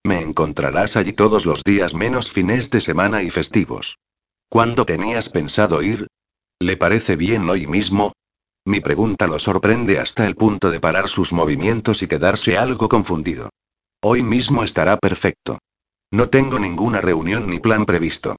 Me 0.04 0.22
encontrarás 0.22 0.96
allí 0.96 1.14
todos 1.14 1.46
los 1.46 1.64
días 1.64 1.96
menos 1.96 2.32
fines 2.32 2.70
de 2.70 2.80
semana 2.80 3.24
y 3.24 3.32
festivos. 3.32 3.98
¿Cuándo 4.50 4.86
tenías 4.86 5.30
pensado 5.30 5.82
ir? 5.82 6.08
¿Le 6.60 6.78
parece 6.78 7.16
bien 7.16 7.50
hoy 7.50 7.66
mismo? 7.66 8.14
Mi 8.66 8.82
pregunta 8.82 9.28
lo 9.28 9.40
sorprende 9.40 10.00
hasta 10.00 10.28
el 10.28 10.36
punto 10.36 10.70
de 10.70 10.80
parar 10.80 11.08
sus 11.08 11.34
movimientos 11.34 12.04
y 12.04 12.08
quedarse 12.08 12.58
algo 12.58 12.88
confundido. 12.88 13.50
Hoy 14.02 14.22
mismo 14.22 14.64
estará 14.64 14.98
perfecto. 14.98 15.58
No 16.12 16.30
tengo 16.30 16.60
ninguna 16.60 17.02
reunión 17.02 17.50
ni 17.50 17.60
plan 17.60 17.86
previsto. 17.86 18.36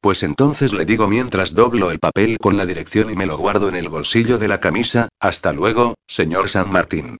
Pues 0.00 0.22
entonces 0.22 0.74
le 0.74 0.84
digo 0.84 1.08
mientras 1.08 1.54
doblo 1.54 1.90
el 1.90 1.98
papel 1.98 2.38
con 2.38 2.58
la 2.58 2.66
dirección 2.66 3.10
y 3.10 3.16
me 3.16 3.26
lo 3.26 3.38
guardo 3.38 3.68
en 3.68 3.76
el 3.76 3.88
bolsillo 3.88 4.38
de 4.38 4.48
la 4.48 4.60
camisa, 4.60 5.08
hasta 5.18 5.52
luego, 5.52 5.94
señor 6.06 6.50
San 6.50 6.70
Martín. 6.70 7.16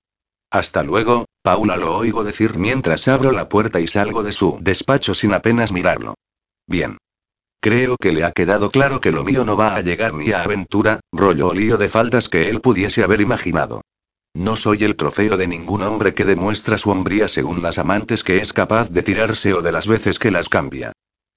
Hasta 0.49 0.83
luego, 0.83 1.25
Paula 1.41 1.77
lo 1.77 1.97
oigo 1.97 2.23
decir 2.23 2.57
mientras 2.57 3.07
abro 3.07 3.31
la 3.31 3.49
puerta 3.49 3.79
y 3.79 3.87
salgo 3.87 4.23
de 4.23 4.33
su 4.33 4.57
despacho 4.61 5.13
sin 5.13 5.33
apenas 5.33 5.71
mirarlo. 5.71 6.15
Bien. 6.67 6.97
Creo 7.59 7.97
que 7.97 8.11
le 8.11 8.23
ha 8.23 8.31
quedado 8.31 8.71
claro 8.71 9.01
que 9.01 9.11
lo 9.11 9.23
mío 9.23 9.43
no 9.43 9.57
va 9.57 9.75
a 9.75 9.81
llegar 9.81 10.13
ni 10.13 10.31
a 10.31 10.43
aventura, 10.43 10.99
rollo 11.11 11.47
o 11.47 11.53
lío 11.53 11.77
de 11.77 11.89
faltas 11.89 12.29
que 12.29 12.49
él 12.49 12.61
pudiese 12.61 13.03
haber 13.03 13.19
imaginado. 13.19 13.81
No 14.33 14.55
soy 14.55 14.83
el 14.83 14.95
trofeo 14.95 15.35
de 15.35 15.47
ningún 15.47 15.81
hombre 15.81 16.13
que 16.13 16.23
demuestra 16.23 16.77
su 16.77 16.91
hombría 16.91 17.27
según 17.27 17.61
las 17.61 17.79
amantes 17.79 18.23
que 18.23 18.37
es 18.37 18.53
capaz 18.53 18.89
de 18.89 19.01
tirarse 19.01 19.53
o 19.53 19.61
de 19.61 19.71
las 19.71 19.87
veces 19.87 20.19
que 20.19 20.31
las 20.31 20.47
cambia. 20.47 20.93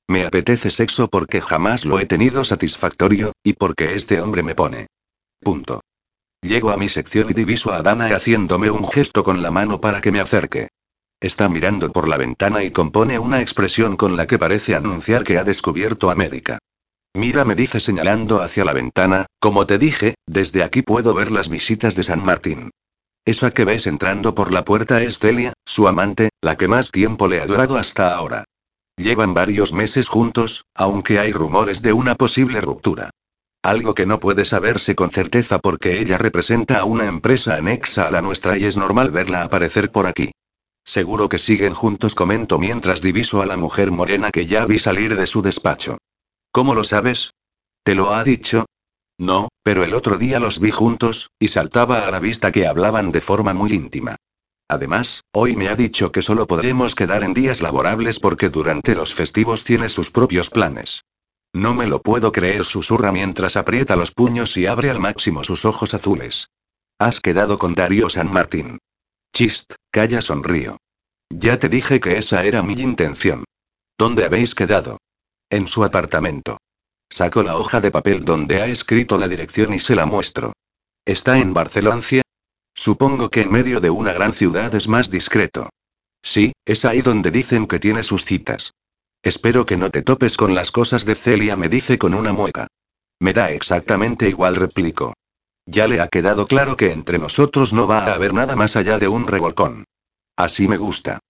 Me 0.07 0.27
apetece 0.27 0.71
sexo 0.71 1.09
porque 1.09 1.41
jamás 1.41 1.85
lo 1.85 1.99
he 1.99 2.07
tenido 2.07 2.45
satisfactorio, 2.45 3.33
y 3.43 3.55
porque 3.55 3.95
este 3.95 4.21
hombre 4.21 4.43
me 4.43 4.55
pone. 4.55 4.87
Punto. 5.41 5.81
Llego 6.43 6.71
a 6.71 6.77
mi 6.77 6.89
sección 6.89 7.29
y 7.31 7.35
diviso 7.35 7.73
a 7.73 7.83
Dana 7.83 8.07
haciéndome 8.07 8.71
un 8.71 8.89
gesto 8.89 9.23
con 9.23 9.43
la 9.43 9.51
mano 9.51 9.81
para 9.81 10.01
que 10.01 10.11
me 10.11 10.21
acerque. 10.21 10.69
Está 11.21 11.51
mirando 11.51 11.93
por 11.93 12.09
la 12.09 12.17
ventana 12.17 12.65
y 12.65 12.71
compone 12.71 13.19
una 13.19 13.43
expresión 13.43 13.97
con 13.97 14.17
la 14.17 14.27
que 14.27 14.39
parece 14.39 14.75
anunciar 14.75 15.23
que 15.23 15.37
ha 15.37 15.45
descubierto 15.45 16.11
América. 16.11 16.59
Mira, 17.15 17.45
me 17.45 17.55
dice 17.55 17.79
señalando 17.79 18.41
hacia 18.41 18.65
la 18.65 18.73
ventana, 18.73 19.27
como 19.39 19.67
te 19.67 19.77
dije, 19.77 20.15
desde 20.27 20.63
aquí 20.63 20.81
puedo 20.81 21.13
ver 21.13 21.31
las 21.31 21.51
visitas 21.51 21.95
de 21.95 22.05
San 22.05 22.25
Martín. 22.25 22.71
Esa 23.27 23.51
que 23.51 23.67
ves 23.67 23.87
entrando 23.87 24.35
por 24.35 24.51
la 24.51 24.65
puerta 24.65 25.03
es 25.03 25.19
Celia, 25.19 25.53
su 25.67 25.89
amante, 25.89 26.31
la 26.41 26.57
que 26.57 26.69
más 26.69 26.91
tiempo 26.91 27.29
le 27.29 27.41
ha 27.41 27.47
durado 27.47 27.77
hasta 27.77 28.15
ahora. 28.15 28.45
Llevan 28.97 29.35
varios 29.35 29.75
meses 29.75 30.09
juntos, 30.09 30.65
aunque 30.75 31.19
hay 31.19 31.33
rumores 31.33 31.83
de 31.83 31.93
una 31.93 32.15
posible 32.15 32.63
ruptura. 32.63 33.11
Algo 33.63 33.95
que 33.95 34.07
no 34.07 34.21
puede 34.21 34.47
saberse 34.47 34.95
con 34.95 35.11
certeza 35.11 35.59
porque 35.59 36.01
ella 36.01 36.17
representa 36.17 36.79
a 36.79 36.85
una 36.85 37.05
empresa 37.05 37.57
anexa 37.57 38.09
a 38.09 38.11
la 38.11 38.23
nuestra 38.23 38.57
y 38.57 38.65
es 38.65 38.79
normal 38.79 39.11
verla 39.11 39.43
aparecer 39.43 39.91
por 39.91 40.07
aquí. 40.07 40.31
Seguro 40.83 41.29
que 41.29 41.39
siguen 41.39 41.75
juntos, 41.75 42.15
comento 42.15 42.59
mientras 42.59 43.03
diviso 43.03 43.43
a 43.43 43.47
la 43.47 43.59
mujer 43.59 43.91
morena 43.91 44.31
que 44.31 44.47
ya 44.47 44.65
vi 44.65 44.79
salir 44.79 45.15
de 45.15 45.27
su 45.27 45.43
despacho. 45.43 45.99
¿Cómo 46.53 46.75
lo 46.75 46.85
sabes? 46.85 47.33
¿Te 47.85 47.95
lo 47.95 48.15
ha 48.15 48.25
dicho? 48.25 48.65
No, 49.19 49.49
pero 49.63 49.85
el 49.85 49.93
otro 49.93 50.17
día 50.17 50.41
los 50.41 50.59
vi 50.59 50.71
juntos, 50.71 51.29
y 51.39 51.49
saltaba 51.49 52.07
a 52.07 52.11
la 52.11 52.19
vista 52.19 52.51
que 52.51 52.67
hablaban 52.67 53.13
de 53.13 53.21
forma 53.21 53.53
muy 53.53 53.73
íntima. 53.73 54.17
Además, 54.69 55.23
hoy 55.33 55.55
me 55.55 55.69
ha 55.69 55.77
dicho 55.77 56.13
que 56.13 56.23
solo 56.23 56.47
podremos 56.47 56.95
quedar 56.95 57.25
en 57.25 57.35
días 57.35 57.61
laborables 57.61 58.21
porque 58.21 58.49
durante 58.49 58.95
los 58.95 59.13
festivos 59.13 59.65
tiene 59.65 59.91
sus 59.91 60.11
propios 60.11 60.49
planes. 60.49 61.03
No 61.53 61.75
me 61.75 61.87
lo 61.87 62.01
puedo 62.03 62.33
creer, 62.33 62.65
susurra 62.65 63.13
mientras 63.13 63.57
aprieta 63.57 63.97
los 63.97 64.13
puños 64.13 64.57
y 64.57 64.67
abre 64.67 64.91
al 64.91 65.01
máximo 65.01 65.43
sus 65.43 65.65
ojos 65.65 65.95
azules. 65.95 66.49
Has 66.99 67.21
quedado 67.21 67.59
con 67.59 67.75
Darío 67.75 68.09
San 68.09 68.33
Martín. 68.33 68.79
Chist, 69.33 69.75
calla, 69.91 70.23
sonrío. 70.23 70.77
Ya 71.31 71.59
te 71.59 71.69
dije 71.69 72.01
que 72.01 72.19
esa 72.19 72.45
era 72.45 72.63
mi 72.63 72.75
intención. 72.75 73.45
¿Dónde 73.99 74.25
habéis 74.25 74.55
quedado? 74.55 74.99
En 75.51 75.67
su 75.67 75.85
apartamento. 75.85 76.59
Saco 77.09 77.43
la 77.43 77.57
hoja 77.57 77.81
de 77.81 77.91
papel 77.91 78.25
donde 78.25 78.63
ha 78.63 78.67
escrito 78.67 79.19
la 79.19 79.27
dirección 79.27 79.75
y 79.75 79.81
se 79.81 79.97
la 79.97 80.07
muestro. 80.07 80.53
¿Está 81.05 81.39
en 81.39 81.53
Barcelona? 81.53 82.01
Supongo 82.75 83.31
que 83.31 83.43
en 83.43 83.51
medio 83.51 83.81
de 83.81 83.91
una 83.91 84.13
gran 84.13 84.33
ciudad 84.33 84.75
es 84.75 84.87
más 84.87 85.11
discreto. 85.11 85.69
Sí, 86.23 86.53
es 86.65 86.85
ahí 86.85 87.03
donde 87.03 87.31
dicen 87.31 87.67
que 87.67 87.79
tiene 87.79 88.03
sus 88.03 88.25
citas. 88.25 88.73
Espero 89.23 89.67
que 89.67 89.77
no 89.77 89.91
te 89.91 90.03
topes 90.03 90.37
con 90.37 90.55
las 90.55 90.71
cosas 90.71 91.05
de 91.05 91.15
Celia, 91.15 91.55
me 91.55 91.69
dice 91.69 91.99
con 91.99 92.15
una 92.15 92.33
mueca. 92.33 92.69
Me 93.19 93.35
da 93.35 93.51
exactamente 93.51 94.29
igual, 94.29 94.57
replico. 94.57 95.13
Ya 95.67 95.87
le 95.87 96.01
ha 96.01 96.09
quedado 96.09 96.47
claro 96.47 96.77
que 96.77 96.91
entre 96.91 97.19
nosotros 97.19 97.73
no 97.75 97.87
va 97.87 98.07
a 98.07 98.15
haber 98.15 98.33
nada 98.33 98.57
más 98.57 98.77
allá 98.77 98.99
de 98.99 99.09
un 99.09 99.27
revolcón. 99.27 99.85
Así 100.37 100.69
me 100.69 100.79
gusta. 100.79 101.21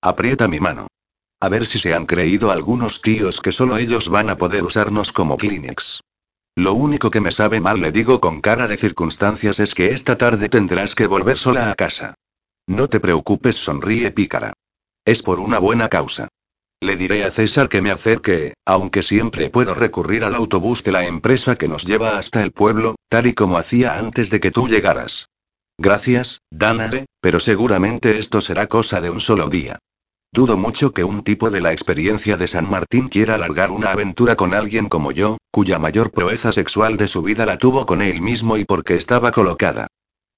Aprieta 0.00 0.46
mi 0.46 0.60
mano. 0.60 0.86
A 1.40 1.48
ver 1.48 1.66
si 1.66 1.78
se 1.78 1.92
han 1.92 2.06
creído 2.06 2.52
algunos 2.52 3.02
tíos 3.02 3.40
que 3.40 3.50
solo 3.50 3.78
ellos 3.78 4.08
van 4.08 4.30
a 4.30 4.38
poder 4.38 4.62
usarnos 4.62 5.12
como 5.12 5.36
Kleenex. 5.36 6.00
Lo 6.54 6.74
único 6.74 7.10
que 7.10 7.20
me 7.20 7.32
sabe 7.32 7.60
mal, 7.60 7.80
le 7.80 7.90
digo 7.90 8.20
con 8.20 8.40
cara 8.40 8.68
de 8.68 8.76
circunstancias, 8.76 9.58
es 9.60 9.74
que 9.74 9.86
esta 9.86 10.16
tarde 10.16 10.48
tendrás 10.48 10.94
que 10.94 11.06
volver 11.06 11.36
sola 11.36 11.70
a 11.70 11.74
casa. 11.74 12.14
No 12.66 12.88
te 12.88 13.00
preocupes, 13.00 13.56
sonríe 13.56 14.12
pícara. 14.12 14.52
Es 15.04 15.22
por 15.22 15.40
una 15.40 15.58
buena 15.58 15.88
causa. 15.88 16.28
Le 16.82 16.96
diré 16.96 17.24
a 17.24 17.30
César 17.30 17.68
que 17.68 17.82
me 17.82 17.90
acerque, 17.90 18.54
aunque 18.64 19.02
siempre 19.02 19.50
puedo 19.50 19.74
recurrir 19.74 20.24
al 20.24 20.34
autobús 20.34 20.82
de 20.82 20.92
la 20.92 21.04
empresa 21.04 21.56
que 21.56 21.68
nos 21.68 21.84
lleva 21.84 22.16
hasta 22.16 22.42
el 22.42 22.52
pueblo, 22.52 22.94
tal 23.10 23.26
y 23.26 23.34
como 23.34 23.58
hacía 23.58 23.98
antes 23.98 24.30
de 24.30 24.40
que 24.40 24.50
tú 24.50 24.66
llegaras. 24.66 25.28
Gracias, 25.76 26.40
Danae, 26.50 27.04
pero 27.20 27.38
seguramente 27.38 28.18
esto 28.18 28.40
será 28.40 28.66
cosa 28.66 29.02
de 29.02 29.10
un 29.10 29.20
solo 29.20 29.50
día. 29.50 29.78
Dudo 30.32 30.56
mucho 30.56 30.94
que 30.94 31.04
un 31.04 31.22
tipo 31.22 31.50
de 31.50 31.60
la 31.60 31.72
experiencia 31.72 32.38
de 32.38 32.48
San 32.48 32.70
Martín 32.70 33.10
quiera 33.10 33.34
alargar 33.34 33.70
una 33.72 33.90
aventura 33.90 34.36
con 34.36 34.54
alguien 34.54 34.88
como 34.88 35.12
yo, 35.12 35.36
cuya 35.50 35.78
mayor 35.78 36.12
proeza 36.12 36.50
sexual 36.50 36.96
de 36.96 37.08
su 37.08 37.20
vida 37.20 37.44
la 37.44 37.58
tuvo 37.58 37.84
con 37.84 38.00
él 38.00 38.22
mismo 38.22 38.56
y 38.56 38.64
porque 38.64 38.94
estaba 38.94 39.32
colocada. 39.32 39.88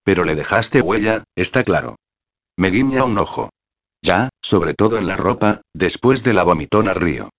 Pero 0.03 0.25
le 0.25 0.35
dejaste 0.35 0.81
huella, 0.81 1.23
está 1.37 1.63
claro. 1.63 1.95
Me 2.57 2.71
guiña 2.71 3.05
un 3.05 3.19
ojo. 3.19 3.51
Ya, 4.03 4.31
sobre 4.43 4.75
todo 4.75 4.99
en 4.99 5.07
la 5.07 5.17
ropa, 5.17 5.63
después 5.73 6.25
de 6.25 6.33
la 6.33 6.43
vomitona 6.43 6.93
río. 6.93 7.31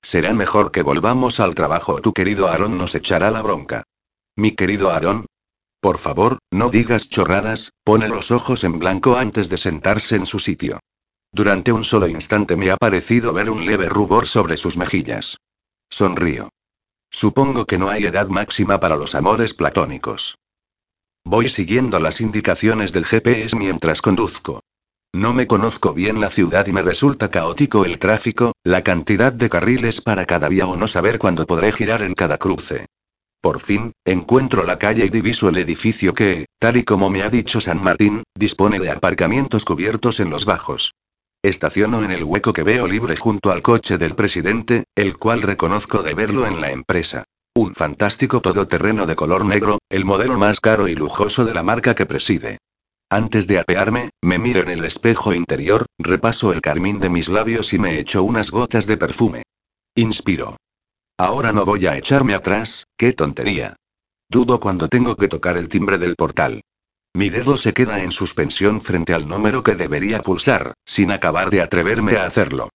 Será 0.00 0.32
mejor 0.32 0.70
que 0.70 0.82
volvamos 0.82 1.40
al 1.40 1.54
trabajo 1.54 2.00
tu 2.00 2.12
querido 2.12 2.48
Aarón 2.48 2.78
nos 2.78 2.94
echará 2.94 3.30
la 3.30 3.42
bronca. 3.42 3.82
Mi 4.36 4.52
querido 4.52 4.90
Aarón. 4.90 5.26
Por 5.80 5.98
favor, 5.98 6.38
no 6.52 6.70
digas 6.70 7.08
chorradas, 7.08 7.72
pone 7.84 8.08
los 8.08 8.30
ojos 8.30 8.62
en 8.62 8.78
blanco 8.78 9.16
antes 9.16 9.48
de 9.48 9.58
sentarse 9.58 10.14
en 10.14 10.26
su 10.26 10.38
sitio. 10.38 10.78
Durante 11.32 11.72
un 11.72 11.82
solo 11.82 12.06
instante 12.06 12.56
me 12.56 12.70
ha 12.70 12.76
parecido 12.76 13.32
ver 13.32 13.50
un 13.50 13.66
leve 13.66 13.88
rubor 13.88 14.28
sobre 14.28 14.56
sus 14.56 14.76
mejillas. 14.76 15.38
Sonrío. 15.90 16.50
Supongo 17.10 17.66
que 17.66 17.78
no 17.78 17.90
hay 17.90 18.06
edad 18.06 18.28
máxima 18.28 18.78
para 18.78 18.96
los 18.96 19.14
amores 19.14 19.54
platónicos. 19.54 20.38
Voy 21.24 21.48
siguiendo 21.48 21.98
las 22.00 22.20
indicaciones 22.20 22.92
del 22.92 23.04
GPS 23.04 23.56
mientras 23.56 24.00
conduzco. 24.00 24.60
No 25.14 25.34
me 25.34 25.46
conozco 25.46 25.92
bien 25.92 26.20
la 26.20 26.30
ciudad 26.30 26.66
y 26.66 26.72
me 26.72 26.80
resulta 26.80 27.30
caótico 27.30 27.84
el 27.84 27.98
tráfico, 27.98 28.52
la 28.64 28.82
cantidad 28.82 29.30
de 29.30 29.50
carriles 29.50 30.00
para 30.00 30.24
cada 30.24 30.48
vía 30.48 30.66
o 30.66 30.76
no 30.78 30.88
saber 30.88 31.18
cuándo 31.18 31.46
podré 31.46 31.70
girar 31.70 32.02
en 32.02 32.14
cada 32.14 32.38
cruce. 32.38 32.86
Por 33.42 33.60
fin, 33.60 33.92
encuentro 34.06 34.64
la 34.64 34.78
calle 34.78 35.04
y 35.04 35.10
diviso 35.10 35.50
el 35.50 35.58
edificio 35.58 36.14
que, 36.14 36.46
tal 36.58 36.78
y 36.78 36.84
como 36.84 37.10
me 37.10 37.22
ha 37.22 37.28
dicho 37.28 37.60
San 37.60 37.82
Martín, 37.82 38.22
dispone 38.34 38.78
de 38.78 38.90
aparcamientos 38.90 39.66
cubiertos 39.66 40.18
en 40.18 40.30
los 40.30 40.46
bajos. 40.46 40.94
Estaciono 41.42 42.02
en 42.04 42.12
el 42.12 42.24
hueco 42.24 42.54
que 42.54 42.62
veo 42.62 42.86
libre 42.86 43.16
junto 43.16 43.50
al 43.50 43.60
coche 43.60 43.98
del 43.98 44.14
presidente, 44.14 44.84
el 44.94 45.18
cual 45.18 45.42
reconozco 45.42 46.02
de 46.02 46.14
verlo 46.14 46.46
en 46.46 46.60
la 46.60 46.70
empresa. 46.70 47.24
Un 47.54 47.74
fantástico 47.74 48.40
todoterreno 48.40 49.04
de 49.04 49.16
color 49.16 49.44
negro, 49.44 49.78
el 49.90 50.06
modelo 50.06 50.38
más 50.38 50.58
caro 50.60 50.88
y 50.88 50.94
lujoso 50.94 51.44
de 51.44 51.52
la 51.52 51.62
marca 51.62 51.94
que 51.94 52.06
preside. 52.06 52.58
Antes 53.12 53.46
de 53.46 53.58
apearme, 53.58 54.08
me 54.22 54.38
miro 54.38 54.62
en 54.62 54.70
el 54.70 54.86
espejo 54.86 55.34
interior, 55.34 55.84
repaso 55.98 56.50
el 56.50 56.62
carmín 56.62 56.98
de 56.98 57.10
mis 57.10 57.28
labios 57.28 57.74
y 57.74 57.78
me 57.78 57.98
echo 57.98 58.22
unas 58.22 58.50
gotas 58.50 58.86
de 58.86 58.96
perfume. 58.96 59.42
Inspiro. 59.94 60.56
Ahora 61.18 61.52
no 61.52 61.66
voy 61.66 61.84
a 61.84 61.98
echarme 61.98 62.32
atrás, 62.32 62.86
qué 62.96 63.12
tontería. 63.12 63.76
Dudo 64.30 64.60
cuando 64.60 64.88
tengo 64.88 65.14
que 65.14 65.28
tocar 65.28 65.58
el 65.58 65.68
timbre 65.68 65.98
del 65.98 66.16
portal. 66.16 66.62
Mi 67.12 67.28
dedo 67.28 67.58
se 67.58 67.74
queda 67.74 68.02
en 68.02 68.12
suspensión 68.12 68.80
frente 68.80 69.12
al 69.12 69.28
número 69.28 69.62
que 69.62 69.74
debería 69.74 70.22
pulsar, 70.22 70.72
sin 70.86 71.10
acabar 71.10 71.50
de 71.50 71.60
atreverme 71.60 72.16
a 72.16 72.24
hacerlo. 72.24 72.70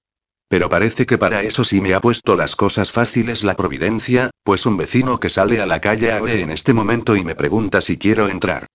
Pero 0.48 0.70
parece 0.70 1.08
que 1.08 1.18
para 1.18 1.42
eso 1.42 1.64
sí 1.64 1.82
me 1.82 1.96
ha 1.96 2.00
puesto 2.00 2.36
las 2.36 2.56
cosas 2.56 2.92
fáciles 2.92 3.44
la 3.44 3.56
providencia, 3.56 4.30
pues 4.44 4.68
un 4.68 4.78
vecino 4.78 5.20
que 5.20 5.30
sale 5.30 5.62
a 5.62 5.66
la 5.66 5.82
calle 5.82 6.12
abre 6.12 6.42
en 6.42 6.52
este 6.52 6.76
momento 6.76 7.16
y 7.16 7.24
me 7.24 7.34
pregunta 7.34 7.82
si 7.82 7.98
quiero 7.98 8.30
entrar. 8.30 8.68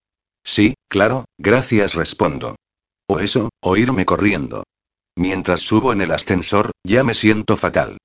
Sí, 0.44 0.74
claro, 0.88 1.24
gracias 1.38 1.94
respondo. 1.94 2.56
O 3.08 3.20
eso, 3.20 3.50
o 3.62 3.76
irme 3.76 4.04
corriendo. 4.04 4.64
Mientras 5.16 5.60
subo 5.60 5.92
en 5.92 6.00
el 6.00 6.10
ascensor, 6.10 6.70
ya 6.84 7.04
me 7.04 7.14
siento 7.14 7.56
fatal. 7.56 7.98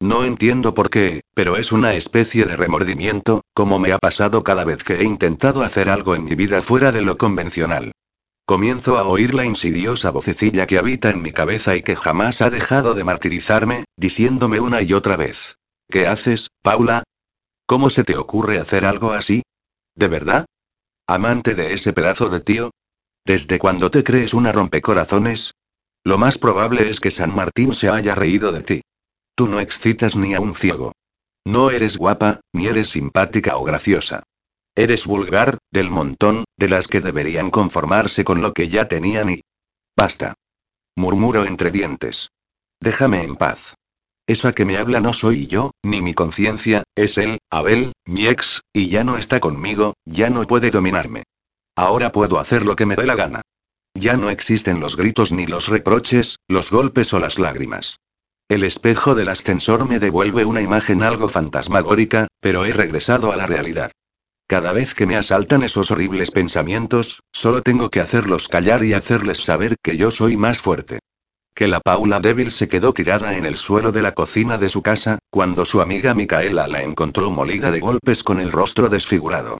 No 0.00 0.24
entiendo 0.24 0.74
por 0.74 0.90
qué, 0.90 1.20
pero 1.34 1.56
es 1.56 1.70
una 1.70 1.94
especie 1.94 2.44
de 2.44 2.56
remordimiento, 2.56 3.42
como 3.54 3.78
me 3.78 3.92
ha 3.92 3.98
pasado 3.98 4.42
cada 4.42 4.64
vez 4.64 4.82
que 4.82 4.94
he 4.94 5.04
intentado 5.04 5.62
hacer 5.62 5.88
algo 5.88 6.14
en 6.14 6.24
mi 6.24 6.34
vida 6.34 6.60
fuera 6.60 6.90
de 6.90 7.02
lo 7.02 7.18
convencional. 7.18 7.92
Comienzo 8.44 8.98
a 8.98 9.04
oír 9.04 9.32
la 9.32 9.44
insidiosa 9.44 10.10
vocecilla 10.10 10.66
que 10.66 10.78
habita 10.78 11.10
en 11.10 11.22
mi 11.22 11.32
cabeza 11.32 11.76
y 11.76 11.82
que 11.82 11.94
jamás 11.94 12.42
ha 12.42 12.50
dejado 12.50 12.94
de 12.94 13.04
martirizarme, 13.04 13.84
diciéndome 13.96 14.58
una 14.58 14.82
y 14.82 14.92
otra 14.92 15.16
vez. 15.16 15.56
¿Qué 15.88 16.08
haces, 16.08 16.48
Paula? 16.62 17.04
¿Cómo 17.66 17.88
se 17.88 18.02
te 18.02 18.16
ocurre 18.16 18.58
hacer 18.58 18.84
algo 18.84 19.12
así? 19.12 19.42
¿De 19.94 20.08
verdad? 20.08 20.46
¿Amante 21.06 21.54
de 21.54 21.72
ese 21.72 21.92
pedazo 21.92 22.28
de 22.28 22.40
tío? 22.40 22.70
¿Desde 23.24 23.58
cuándo 23.58 23.90
te 23.90 24.04
crees 24.04 24.34
una 24.34 24.52
rompecorazones? 24.52 25.54
Lo 26.04 26.18
más 26.18 26.38
probable 26.38 26.90
es 26.90 27.00
que 27.00 27.10
San 27.10 27.34
Martín 27.34 27.74
se 27.74 27.88
haya 27.88 28.14
reído 28.14 28.52
de 28.52 28.62
ti. 28.62 28.82
Tú 29.34 29.46
no 29.48 29.60
excitas 29.60 30.16
ni 30.16 30.34
a 30.34 30.40
un 30.40 30.54
ciego. 30.54 30.92
No 31.44 31.70
eres 31.70 31.96
guapa, 31.96 32.40
ni 32.52 32.66
eres 32.66 32.90
simpática 32.90 33.56
o 33.56 33.64
graciosa. 33.64 34.22
Eres 34.74 35.06
vulgar, 35.06 35.58
del 35.70 35.90
montón, 35.90 36.44
de 36.56 36.68
las 36.68 36.88
que 36.88 37.00
deberían 37.00 37.50
conformarse 37.50 38.24
con 38.24 38.40
lo 38.40 38.52
que 38.52 38.68
ya 38.68 38.88
tenían 38.88 39.30
y... 39.30 39.40
Basta. 39.96 40.34
Murmuro 40.96 41.44
entre 41.44 41.70
dientes. 41.70 42.30
Déjame 42.80 43.22
en 43.22 43.36
paz. 43.36 43.74
Esa 44.26 44.52
que 44.52 44.64
me 44.64 44.76
habla 44.76 45.00
no 45.00 45.12
soy 45.12 45.46
yo, 45.46 45.72
ni 45.82 46.00
mi 46.00 46.14
conciencia, 46.14 46.84
es 46.94 47.18
él, 47.18 47.38
Abel, 47.50 47.92
mi 48.06 48.28
ex, 48.28 48.62
y 48.72 48.88
ya 48.88 49.02
no 49.02 49.18
está 49.18 49.40
conmigo, 49.40 49.94
ya 50.04 50.30
no 50.30 50.46
puede 50.46 50.70
dominarme. 50.70 51.24
Ahora 51.76 52.12
puedo 52.12 52.38
hacer 52.38 52.64
lo 52.64 52.76
que 52.76 52.86
me 52.86 52.96
dé 52.96 53.06
la 53.06 53.16
gana. 53.16 53.40
Ya 53.94 54.16
no 54.16 54.30
existen 54.30 54.80
los 54.80 54.96
gritos 54.96 55.32
ni 55.32 55.46
los 55.46 55.68
reproches, 55.68 56.36
los 56.48 56.70
golpes 56.70 57.12
o 57.12 57.20
las 57.20 57.38
lágrimas. 57.38 57.96
El 58.48 58.64
espejo 58.64 59.14
del 59.14 59.28
ascensor 59.28 59.88
me 59.88 59.98
devuelve 59.98 60.44
una 60.44 60.60
imagen 60.60 61.02
algo 61.02 61.28
fantasmagórica, 61.28 62.28
pero 62.40 62.64
he 62.64 62.72
regresado 62.72 63.32
a 63.32 63.36
la 63.36 63.46
realidad. 63.46 63.90
Cada 64.46 64.72
vez 64.72 64.94
que 64.94 65.06
me 65.06 65.16
asaltan 65.16 65.62
esos 65.62 65.90
horribles 65.90 66.30
pensamientos, 66.30 67.20
solo 67.32 67.62
tengo 67.62 67.88
que 67.90 68.00
hacerlos 68.00 68.48
callar 68.48 68.84
y 68.84 68.92
hacerles 68.92 69.42
saber 69.42 69.76
que 69.82 69.96
yo 69.96 70.10
soy 70.10 70.36
más 70.36 70.60
fuerte. 70.60 70.98
Que 71.54 71.68
la 71.68 71.80
Paula 71.80 72.18
débil 72.20 72.50
se 72.50 72.68
quedó 72.68 72.92
tirada 72.92 73.36
en 73.36 73.44
el 73.44 73.56
suelo 73.56 73.92
de 73.92 74.02
la 74.02 74.12
cocina 74.12 74.56
de 74.56 74.68
su 74.68 74.82
casa, 74.82 75.18
cuando 75.30 75.64
su 75.64 75.80
amiga 75.80 76.14
Micaela 76.14 76.66
la 76.66 76.82
encontró 76.82 77.30
molida 77.30 77.70
de 77.70 77.80
golpes 77.80 78.22
con 78.24 78.40
el 78.40 78.50
rostro 78.50 78.88
desfigurado. 78.88 79.58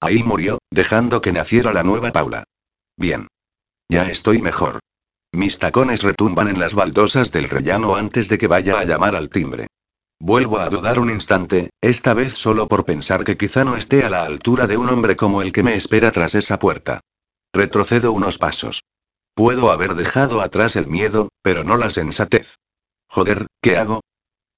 Ahí 0.00 0.22
murió, 0.22 0.58
dejando 0.70 1.20
que 1.20 1.32
naciera 1.32 1.72
la 1.72 1.82
nueva 1.82 2.12
Paula. 2.12 2.44
Bien. 2.96 3.28
Ya 3.88 4.08
estoy 4.08 4.40
mejor. 4.40 4.80
Mis 5.32 5.58
tacones 5.58 6.02
retumban 6.02 6.48
en 6.48 6.60
las 6.60 6.74
baldosas 6.74 7.32
del 7.32 7.48
rellano 7.48 7.96
antes 7.96 8.28
de 8.28 8.38
que 8.38 8.46
vaya 8.46 8.78
a 8.78 8.84
llamar 8.84 9.16
al 9.16 9.28
timbre. 9.28 9.66
Vuelvo 10.20 10.58
a 10.58 10.68
dudar 10.68 11.00
un 11.00 11.10
instante, 11.10 11.70
esta 11.80 12.14
vez 12.14 12.34
solo 12.34 12.68
por 12.68 12.84
pensar 12.84 13.24
que 13.24 13.36
quizá 13.36 13.64
no 13.64 13.76
esté 13.76 14.04
a 14.04 14.10
la 14.10 14.24
altura 14.24 14.68
de 14.68 14.76
un 14.76 14.88
hombre 14.88 15.16
como 15.16 15.42
el 15.42 15.52
que 15.52 15.64
me 15.64 15.74
espera 15.74 16.12
tras 16.12 16.36
esa 16.36 16.58
puerta. 16.58 17.00
Retrocedo 17.52 18.12
unos 18.12 18.38
pasos. 18.38 18.82
Puedo 19.34 19.70
haber 19.70 19.94
dejado 19.94 20.40
atrás 20.40 20.76
el 20.76 20.86
miedo, 20.86 21.28
pero 21.42 21.64
no 21.64 21.76
la 21.76 21.90
sensatez. 21.90 22.56
Joder, 23.08 23.46
¿qué 23.60 23.76
hago? 23.76 24.00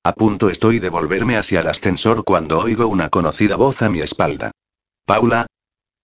A 0.05 0.13
punto 0.13 0.51
estoy 0.51 0.81
de 0.81 0.91
volverme 0.91 1.37
hacia 1.37 1.61
el 1.61 1.69
ascensor 1.69 2.25
cuando 2.25 2.59
oigo 2.59 2.87
una 2.87 3.09
conocida 3.09 3.57
voz 3.57 3.83
a 3.83 3.89
mi 3.89 4.01
espalda. 4.01 4.51
Paula, 5.07 5.47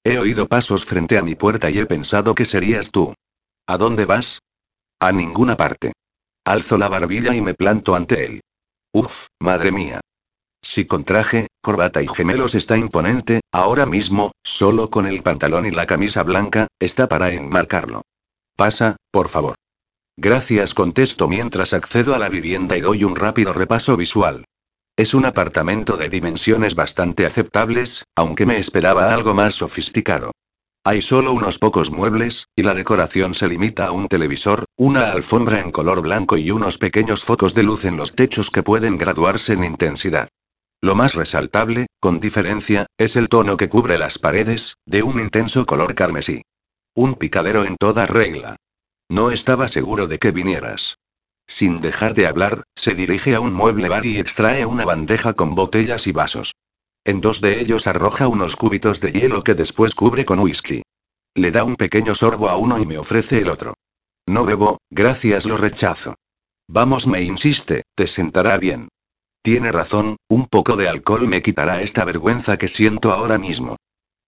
He 0.03 0.19
oído 0.19 0.49
pasos 0.49 0.87
frente 0.87 1.19
a 1.19 1.23
mi 1.23 1.35
puerta 1.35 1.69
y 1.69 1.79
he 1.79 1.85
pensado 1.85 2.35
que 2.35 2.47
serías 2.47 2.91
tú. 2.91 3.15
¿A 3.67 3.77
dónde 3.77 4.07
vas? 4.07 4.39
A 4.99 5.13
ninguna 5.13 5.57
parte. 5.57 5.93
Alzo 6.47 6.79
la 6.79 6.89
barbilla 6.89 7.35
y 7.35 7.43
me 7.43 7.53
planto 7.53 7.95
ante 7.95 8.25
él. 8.25 8.41
Uf, 8.95 9.27
madre 9.41 9.73
mía. 9.73 10.01
Si 10.63 10.87
con 10.87 11.05
traje, 11.05 11.49
corbata 11.63 12.03
y 12.03 12.09
gemelos 12.09 12.55
está 12.55 12.79
imponente, 12.79 13.41
ahora 13.53 13.85
mismo, 13.85 14.33
solo 14.43 14.89
con 14.91 15.07
el 15.07 15.23
pantalón 15.23 15.67
y 15.67 15.71
la 15.71 15.87
camisa 15.87 16.23
blanca, 16.23 16.67
está 16.79 17.09
para 17.09 17.31
enmarcarlo. 17.33 18.03
Pasa, 18.61 18.97
por 19.11 19.31
favor. 19.31 19.55
Gracias, 20.19 20.75
contesto 20.75 21.29
mientras 21.29 21.73
accedo 21.73 22.15
a 22.15 22.19
la 22.19 22.29
vivienda 22.29 22.77
y 22.77 22.83
doy 22.83 23.05
un 23.05 23.17
rápido 23.17 23.55
repaso 23.55 23.97
visual. 23.97 24.45
Es 24.99 25.15
un 25.15 25.25
apartamento 25.25 25.97
de 25.97 26.11
dimensiones 26.11 26.75
bastante 26.75 27.25
aceptables, 27.25 28.05
aunque 28.15 28.45
me 28.45 28.59
esperaba 28.59 29.15
algo 29.15 29.33
más 29.33 29.55
sofisticado. 29.55 30.33
Hay 30.85 31.01
solo 31.01 31.33
unos 31.33 31.59
pocos 31.59 31.91
muebles, 31.91 32.49
y 32.55 32.63
la 32.63 32.75
decoración 32.75 33.35
se 33.35 33.49
limita 33.49 33.87
a 33.87 33.93
un 33.93 34.09
televisor, 34.09 34.67
una 34.77 35.11
alfombra 35.11 35.61
en 35.61 35.71
color 35.71 36.03
blanco 36.03 36.37
y 36.37 36.51
unos 36.51 36.77
pequeños 36.77 37.25
focos 37.25 37.55
de 37.55 37.63
luz 37.63 37.87
en 37.87 37.97
los 37.97 38.15
techos 38.15 38.51
que 38.51 38.63
pueden 38.63 38.99
graduarse 38.99 39.55
en 39.55 39.65
intensidad. 39.65 40.29
Lo 40.83 40.95
más 40.95 41.15
resaltable, 41.15 41.87
con 41.99 42.21
diferencia, 42.21 42.85
es 42.99 43.17
el 43.17 43.31
tono 43.31 43.57
que 43.57 43.71
cubre 43.71 43.97
las 43.97 44.19
paredes, 44.19 44.75
de 44.85 45.03
un 45.03 45.19
intenso 45.19 45.65
color 45.65 45.95
carmesí. 45.95 46.43
Un 46.95 47.15
picadero 47.15 47.65
en 47.65 47.77
toda 47.77 48.07
regla. 48.07 48.57
No 49.09 49.31
estaba 49.31 49.69
seguro 49.69 50.09
de 50.09 50.19
que 50.19 50.33
vinieras. 50.33 50.99
Sin 51.47 51.81
dejar 51.81 52.15
de 52.15 52.27
hablar, 52.27 52.65
se 52.75 52.95
dirige 52.95 53.35
a 53.35 53.41
un 53.41 53.53
mueble 53.53 53.89
bar 53.89 54.07
y 54.07 54.19
extrae 54.19 54.67
una 54.67 54.85
bandeja 54.85 55.35
con 55.35 55.55
botellas 55.55 56.07
y 56.07 56.13
vasos. 56.13 56.53
En 57.05 57.21
dos 57.21 57.41
de 57.41 57.61
ellos 57.61 57.87
arroja 57.87 58.29
unos 58.29 58.57
cúbitos 58.57 59.01
de 59.01 59.13
hielo 59.13 59.43
que 59.43 59.55
después 59.55 59.95
cubre 59.95 60.25
con 60.25 60.41
whisky. 60.41 60.83
Le 61.35 61.53
da 61.53 61.65
un 61.65 61.77
pequeño 61.77 62.15
sorbo 62.15 62.49
a 62.49 62.57
uno 62.57 62.79
y 62.79 62.87
me 62.87 62.99
ofrece 62.99 63.39
el 63.39 63.49
otro. 63.49 63.75
No 64.27 64.45
bebo, 64.45 64.79
gracias, 64.91 65.47
lo 65.47 65.57
rechazo. 65.57 66.15
Vamos, 66.69 67.07
me 67.07 67.23
insiste, 67.23 67.83
te 67.95 68.07
sentará 68.07 68.59
bien. 68.59 68.89
Tiene 69.43 69.73
razón, 69.73 70.17
un 70.29 70.47
poco 70.47 70.77
de 70.77 70.89
alcohol 70.89 71.27
me 71.27 71.41
quitará 71.41 71.83
esta 71.83 72.05
vergüenza 72.05 72.59
que 72.59 72.69
siento 72.69 73.13
ahora 73.13 73.39
mismo. 73.39 73.77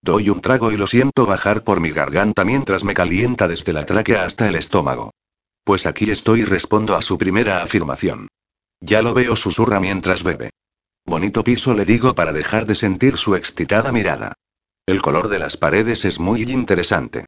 Doy 0.03 0.29
un 0.29 0.41
trago 0.41 0.73
y 0.73 0.75
lo 0.75 0.85
siento 0.85 1.25
bajar 1.25 1.63
por 1.63 1.79
mi 1.79 1.91
garganta 1.91 2.43
mientras 2.43 2.83
me 2.83 2.93
calienta 2.93 3.47
desde 3.47 3.71
la 3.71 3.85
tráquea 3.85 4.25
hasta 4.25 4.49
el 4.49 4.55
estómago. 4.55 5.11
Pues 5.63 5.85
aquí 5.85 6.11
estoy, 6.11 6.43
respondo 6.43 6.97
a 6.97 7.01
su 7.01 7.17
primera 7.17 7.63
afirmación. 7.63 8.27
Ya 8.81 9.01
lo 9.01 9.13
veo, 9.13 9.37
susurra 9.37 9.79
mientras 9.79 10.23
bebe. 10.23 10.49
Bonito 11.05 11.45
piso, 11.45 11.73
le 11.73 11.85
digo 11.85 12.15
para 12.15 12.33
dejar 12.33 12.65
de 12.65 12.75
sentir 12.75 13.17
su 13.17 13.35
excitada 13.35 13.93
mirada. 13.93 14.33
El 14.85 15.01
color 15.01 15.29
de 15.29 15.39
las 15.39 15.55
paredes 15.55 16.03
es 16.03 16.19
muy 16.19 16.41
interesante. 16.41 17.25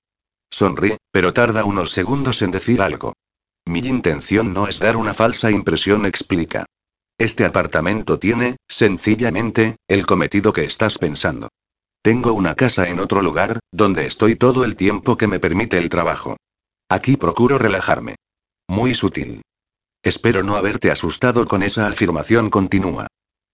Sonríe, 0.51 0.97
pero 1.11 1.32
tarda 1.32 1.63
unos 1.63 1.91
segundos 1.91 2.41
en 2.41 2.51
decir 2.51 2.82
algo. 2.82 3.13
Mi 3.65 3.80
intención 3.80 4.53
no 4.53 4.67
es 4.67 4.80
dar 4.80 4.97
una 4.97 5.13
falsa 5.13 5.49
impresión, 5.49 6.05
explica. 6.05 6.65
Este 7.17 7.45
apartamento 7.45 8.19
tiene, 8.19 8.57
sencillamente, 8.67 9.78
el 9.88 10.05
cometido 10.05 10.51
que 10.51 10.65
estás 10.65 10.97
pensando. 10.97 11.47
Tengo 12.06 12.34
una 12.34 12.53
casa 12.53 12.88
en 12.88 12.99
otro 12.99 13.24
lugar, 13.24 13.62
donde 13.72 14.06
estoy 14.06 14.36
todo 14.36 14.64
el 14.64 14.76
tiempo 14.76 15.18
que 15.18 15.26
me 15.26 15.39
permite 15.39 15.80
el 15.80 15.89
trabajo. 15.89 16.38
Aquí 16.88 17.18
procuro 17.18 17.58
relajarme. 17.58 18.14
Muy 18.68 18.93
sutil. 18.93 19.41
Espero 20.03 20.43
no 20.43 20.56
haberte 20.56 20.91
asustado 20.91 21.47
con 21.47 21.64
esa 21.64 21.88
afirmación 21.88 22.51
continua. 22.51 23.08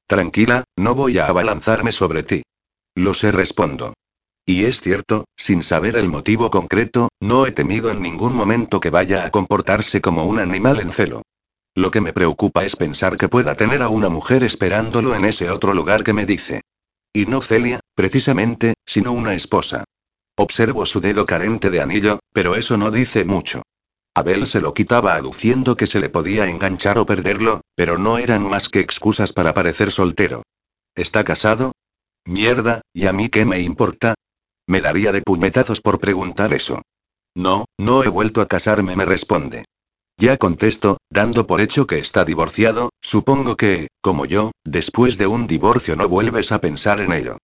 Tranquila, 0.05 0.65
no 0.77 0.95
voy 0.95 1.17
a 1.17 1.27
abalanzarme 1.27 1.93
sobre 1.93 2.23
ti. 2.23 2.43
Lo 2.93 3.13
sé, 3.13 3.31
respondo. 3.31 3.93
Y 4.45 4.65
es 4.65 4.81
cierto, 4.81 5.23
sin 5.37 5.63
saber 5.63 5.95
el 5.95 6.09
motivo 6.09 6.49
concreto, 6.49 7.07
no 7.21 7.45
he 7.45 7.53
temido 7.53 7.89
en 7.89 8.01
ningún 8.01 8.35
momento 8.35 8.81
que 8.81 8.89
vaya 8.89 9.23
a 9.23 9.31
comportarse 9.31 10.01
como 10.01 10.25
un 10.25 10.39
animal 10.39 10.81
en 10.81 10.91
celo. 10.91 11.21
Lo 11.73 11.89
que 11.89 12.01
me 12.01 12.11
preocupa 12.11 12.65
es 12.65 12.75
pensar 12.75 13.15
que 13.15 13.29
pueda 13.29 13.55
tener 13.55 13.81
a 13.81 13.87
una 13.87 14.09
mujer 14.09 14.43
esperándolo 14.43 15.15
en 15.15 15.23
ese 15.23 15.49
otro 15.49 15.73
lugar 15.73 16.03
que 16.03 16.11
me 16.11 16.25
dice. 16.25 16.59
Y 17.13 17.25
no 17.25 17.41
Celia, 17.41 17.79
precisamente, 17.95 18.75
sino 18.85 19.11
una 19.11 19.33
esposa. 19.33 19.83
Observo 20.37 20.85
su 20.85 21.01
dedo 21.01 21.25
carente 21.25 21.69
de 21.69 21.81
anillo, 21.81 22.19
pero 22.33 22.55
eso 22.55 22.77
no 22.77 22.89
dice 22.89 23.25
mucho. 23.25 23.63
Abel 24.15 24.47
se 24.47 24.61
lo 24.61 24.73
quitaba 24.73 25.15
aduciendo 25.15 25.77
que 25.77 25.87
se 25.87 25.99
le 25.99 26.09
podía 26.09 26.47
enganchar 26.47 26.97
o 26.97 27.05
perderlo, 27.05 27.61
pero 27.75 27.97
no 27.97 28.17
eran 28.17 28.47
más 28.47 28.69
que 28.69 28.79
excusas 28.79 29.33
para 29.33 29.53
parecer 29.53 29.91
soltero. 29.91 30.43
¿Está 30.95 31.23
casado? 31.23 31.73
Mierda, 32.25 32.81
¿y 32.93 33.07
a 33.07 33.13
mí 33.13 33.29
qué 33.29 33.45
me 33.45 33.61
importa? 33.61 34.15
Me 34.67 34.81
daría 34.81 35.11
de 35.11 35.21
puñetazos 35.21 35.81
por 35.81 35.99
preguntar 35.99 36.53
eso. 36.53 36.81
No, 37.35 37.65
no 37.77 38.03
he 38.03 38.09
vuelto 38.09 38.41
a 38.41 38.47
casarme, 38.47 38.95
me 38.95 39.05
responde. 39.05 39.65
Ya 40.21 40.37
contesto, 40.37 40.97
dando 41.09 41.47
por 41.47 41.61
hecho 41.61 41.87
que 41.87 41.97
está 41.97 42.23
divorciado, 42.23 42.91
supongo 43.01 43.57
que, 43.57 43.87
como 44.01 44.27
yo, 44.27 44.51
después 44.63 45.17
de 45.17 45.25
un 45.25 45.47
divorcio 45.47 45.95
no 45.95 46.07
vuelves 46.07 46.51
a 46.51 46.61
pensar 46.61 47.01
en 47.01 47.11
ello. 47.11 47.39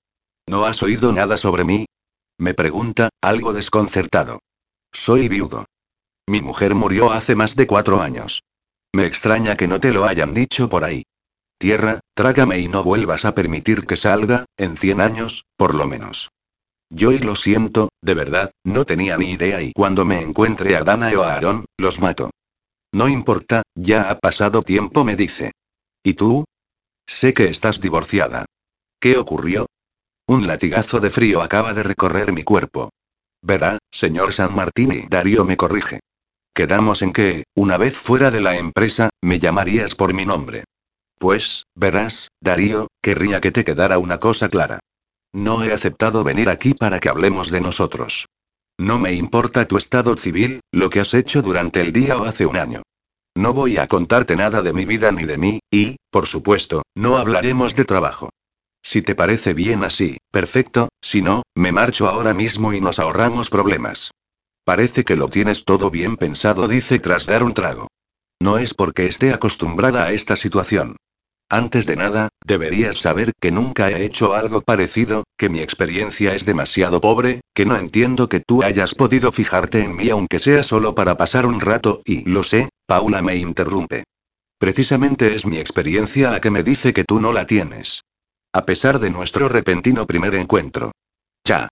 ¿No 0.47 0.63
has 0.63 0.83
oído 0.83 1.11
nada 1.11 1.39
sobre 1.39 1.63
mí? 1.63 1.87
Me 2.37 2.53
pregunta, 2.53 3.09
algo 3.19 3.51
desconcertado. 3.51 4.41
Soy 4.93 5.27
viudo. 5.27 5.65
Mi 6.27 6.43
mujer 6.43 6.75
murió 6.75 7.11
hace 7.11 7.33
más 7.33 7.55
de 7.55 7.65
cuatro 7.65 7.99
años. 7.99 8.43
Me 8.93 9.07
extraña 9.07 9.57
que 9.57 9.67
no 9.67 9.79
te 9.79 9.91
lo 9.91 10.05
hayan 10.05 10.35
dicho 10.35 10.69
por 10.69 10.83
ahí. 10.83 11.01
Tierra, 11.57 11.99
trágame 12.13 12.59
y 12.59 12.67
no 12.67 12.83
vuelvas 12.83 13.25
a 13.25 13.33
permitir 13.33 13.87
que 13.87 13.95
salga, 13.95 14.45
en 14.55 14.77
cien 14.77 15.01
años, 15.01 15.45
por 15.55 15.73
lo 15.73 15.87
menos. 15.87 16.29
Yo 16.91 17.11
y 17.11 17.17
lo 17.17 17.35
siento, 17.35 17.89
de 18.03 18.13
verdad, 18.13 18.51
no 18.63 18.85
tenía 18.85 19.17
ni 19.17 19.31
idea 19.31 19.63
y 19.63 19.73
cuando 19.73 20.05
me 20.05 20.21
encuentre 20.21 20.75
a 20.75 20.83
Dana 20.83 21.09
o 21.17 21.23
a 21.23 21.33
Aaron, 21.33 21.65
los 21.79 22.01
mato. 22.01 22.29
No 22.93 23.07
importa, 23.07 23.63
ya 23.75 24.09
ha 24.09 24.19
pasado 24.19 24.61
tiempo, 24.61 25.03
me 25.03 25.15
dice. 25.15 25.51
¿Y 26.03 26.13
tú? 26.13 26.45
Sé 27.07 27.33
que 27.33 27.45
estás 27.45 27.81
divorciada. 27.81 28.45
¿Qué 28.99 29.17
ocurrió? 29.17 29.67
Un 30.27 30.47
latigazo 30.47 30.99
de 30.99 31.09
frío 31.09 31.41
acaba 31.41 31.73
de 31.73 31.83
recorrer 31.83 32.33
mi 32.33 32.43
cuerpo. 32.43 32.89
Verá, 33.41 33.77
señor 33.91 34.33
San 34.33 34.55
Martín 34.55 34.91
y 34.91 35.07
Darío 35.07 35.45
me 35.45 35.57
corrige. 35.57 35.99
Quedamos 36.53 37.01
en 37.01 37.13
que, 37.13 37.43
una 37.55 37.77
vez 37.77 37.97
fuera 37.97 38.31
de 38.31 38.41
la 38.41 38.57
empresa, 38.57 39.09
me 39.21 39.39
llamarías 39.39 39.95
por 39.95 40.13
mi 40.13 40.25
nombre. 40.25 40.63
Pues, 41.19 41.63
verás, 41.75 42.29
Darío, 42.41 42.87
querría 43.01 43.41
que 43.41 43.51
te 43.51 43.63
quedara 43.63 43.99
una 43.99 44.19
cosa 44.19 44.49
clara. 44.49 44.79
No 45.33 45.63
he 45.63 45.71
aceptado 45.71 46.23
venir 46.23 46.49
aquí 46.49 46.73
para 46.73 46.99
que 46.99 47.09
hablemos 47.09 47.51
de 47.51 47.61
nosotros. 47.61 48.25
No 48.79 48.99
me 48.99 49.13
importa 49.13 49.65
tu 49.65 49.77
estado 49.77 50.15
civil, 50.15 50.61
lo 50.71 50.89
que 50.89 50.99
has 50.99 51.13
hecho 51.13 51.41
durante 51.41 51.81
el 51.81 51.91
día 51.91 52.17
o 52.17 52.25
hace 52.25 52.45
un 52.45 52.57
año. 52.57 52.83
No 53.35 53.53
voy 53.53 53.77
a 53.77 53.87
contarte 53.87 54.35
nada 54.35 54.61
de 54.61 54.73
mi 54.73 54.85
vida 54.85 55.11
ni 55.11 55.25
de 55.25 55.37
mí, 55.37 55.59
y, 55.71 55.97
por 56.11 56.27
supuesto, 56.27 56.83
no 56.95 57.17
hablaremos 57.17 57.75
de 57.75 57.85
trabajo. 57.85 58.29
Si 58.83 59.01
te 59.01 59.15
parece 59.15 59.53
bien 59.53 59.83
así, 59.83 60.17
perfecto, 60.31 60.89
si 61.01 61.21
no, 61.21 61.43
me 61.55 61.71
marcho 61.71 62.07
ahora 62.07 62.33
mismo 62.33 62.73
y 62.73 62.81
nos 62.81 62.99
ahorramos 62.99 63.49
problemas. 63.49 64.11
Parece 64.63 65.03
que 65.03 65.15
lo 65.15 65.27
tienes 65.27 65.65
todo 65.65 65.89
bien 65.89 66.17
pensado, 66.17 66.67
dice 66.67 66.99
tras 66.99 67.25
dar 67.25 67.43
un 67.43 67.53
trago. 67.53 67.87
No 68.39 68.57
es 68.57 68.73
porque 68.73 69.07
esté 69.07 69.33
acostumbrada 69.33 70.05
a 70.05 70.11
esta 70.11 70.35
situación. 70.35 70.97
Antes 71.49 71.85
de 71.85 71.95
nada, 71.95 72.27
deberías 72.45 72.97
saber 72.97 73.31
que 73.39 73.51
nunca 73.51 73.89
he 73.89 74.03
hecho 74.03 74.33
algo 74.33 74.61
parecido, 74.61 75.23
que 75.37 75.47
mi 75.47 75.61
experiencia 75.61 76.35
es 76.35 76.45
demasiado 76.45 76.99
pobre, 76.99 77.39
que 77.53 77.65
no 77.65 77.77
entiendo 77.77 78.27
que 78.27 78.41
tú 78.41 78.63
hayas 78.63 78.93
podido 78.93 79.31
fijarte 79.31 79.81
en 79.81 79.95
mí 79.95 80.09
aunque 80.09 80.39
sea 80.39 80.63
solo 80.63 80.93
para 80.93 81.15
pasar 81.15 81.45
un 81.45 81.61
rato, 81.61 82.01
y 82.03 82.29
lo 82.29 82.43
sé, 82.43 82.67
Paula 82.85 83.21
me 83.21 83.37
interrumpe. 83.37 84.03
Precisamente 84.57 85.35
es 85.35 85.45
mi 85.45 85.57
experiencia 85.57 86.31
la 86.31 86.41
que 86.41 86.51
me 86.51 86.63
dice 86.63 86.91
que 86.91 87.05
tú 87.05 87.21
no 87.21 87.31
la 87.31 87.47
tienes. 87.47 88.03
A 88.51 88.65
pesar 88.65 88.99
de 88.99 89.09
nuestro 89.09 89.47
repentino 89.47 90.05
primer 90.05 90.35
encuentro. 90.35 90.91
Ya. 91.45 91.69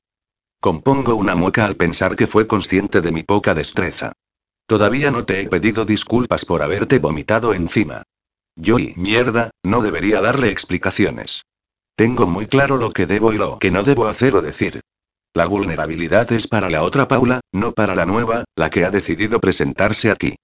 Compongo 0.61 1.15
una 1.15 1.35
mueca 1.35 1.65
al 1.65 1.75
pensar 1.75 2.15
que 2.15 2.27
fue 2.27 2.47
consciente 2.47 3.01
de 3.01 3.11
mi 3.11 3.23
poca 3.23 3.53
destreza. 3.53 4.13
Todavía 4.67 5.11
no 5.11 5.25
te 5.25 5.41
he 5.41 5.47
pedido 5.47 5.83
disculpas 5.83 6.45
por 6.45 6.61
haberte 6.61 6.99
vomitado 6.99 7.53
encima. 7.53 8.03
Yo 8.55 8.79
y 8.79 8.93
mierda, 8.95 9.51
no 9.63 9.81
debería 9.81 10.21
darle 10.21 10.49
explicaciones. 10.49 11.43
Tengo 11.95 12.27
muy 12.27 12.47
claro 12.47 12.77
lo 12.77 12.91
que 12.91 13.05
debo 13.05 13.33
y 13.33 13.37
lo 13.37 13.59
que 13.59 13.71
no 13.71 13.83
debo 13.83 14.07
hacer 14.07 14.35
o 14.35 14.41
decir. 14.41 14.81
La 15.33 15.45
vulnerabilidad 15.45 16.31
es 16.31 16.47
para 16.47 16.69
la 16.69 16.83
otra 16.83 17.07
Paula, 17.07 17.41
no 17.51 17.73
para 17.73 17.95
la 17.95 18.05
nueva, 18.05 18.45
la 18.55 18.69
que 18.69 18.85
ha 18.85 18.89
decidido 18.89 19.41
presentarse 19.41 20.09
aquí. 20.09 20.35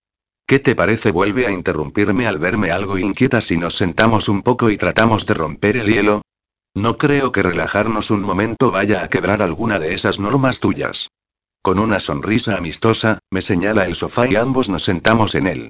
¿Qué 0.46 0.60
te 0.60 0.76
parece? 0.76 1.12
Vuelve 1.12 1.48
a 1.48 1.52
interrumpirme 1.52 2.28
al 2.28 2.38
verme 2.38 2.72
algo 2.72 2.98
inquieta 2.98 3.40
si 3.40 3.56
nos 3.56 3.78
sentamos 3.78 4.28
un 4.28 4.42
poco 4.42 4.70
y 4.70 4.78
tratamos 4.78 5.26
de 5.26 5.34
romper 5.34 5.78
el 5.78 5.88
hielo. 5.88 6.22
No 6.74 6.98
creo 6.98 7.32
que 7.32 7.44
relajarnos 7.44 8.12
un 8.12 8.22
momento 8.22 8.72
vaya 8.72 9.02
a 9.02 9.10
quebrar 9.10 9.42
alguna 9.42 9.80
de 9.80 9.94
esas 9.94 10.20
normas 10.20 10.60
tuyas. 10.60 11.08
Con 11.62 11.80
una 11.80 12.02
sonrisa 12.02 12.58
amistosa, 12.58 13.20
me 13.30 13.42
señala 13.42 13.86
el 13.86 13.96
sofá 13.96 14.28
y 14.28 14.36
ambos 14.36 14.68
nos 14.68 14.84
sentamos 14.84 15.36
en 15.36 15.48
él. 15.48 15.70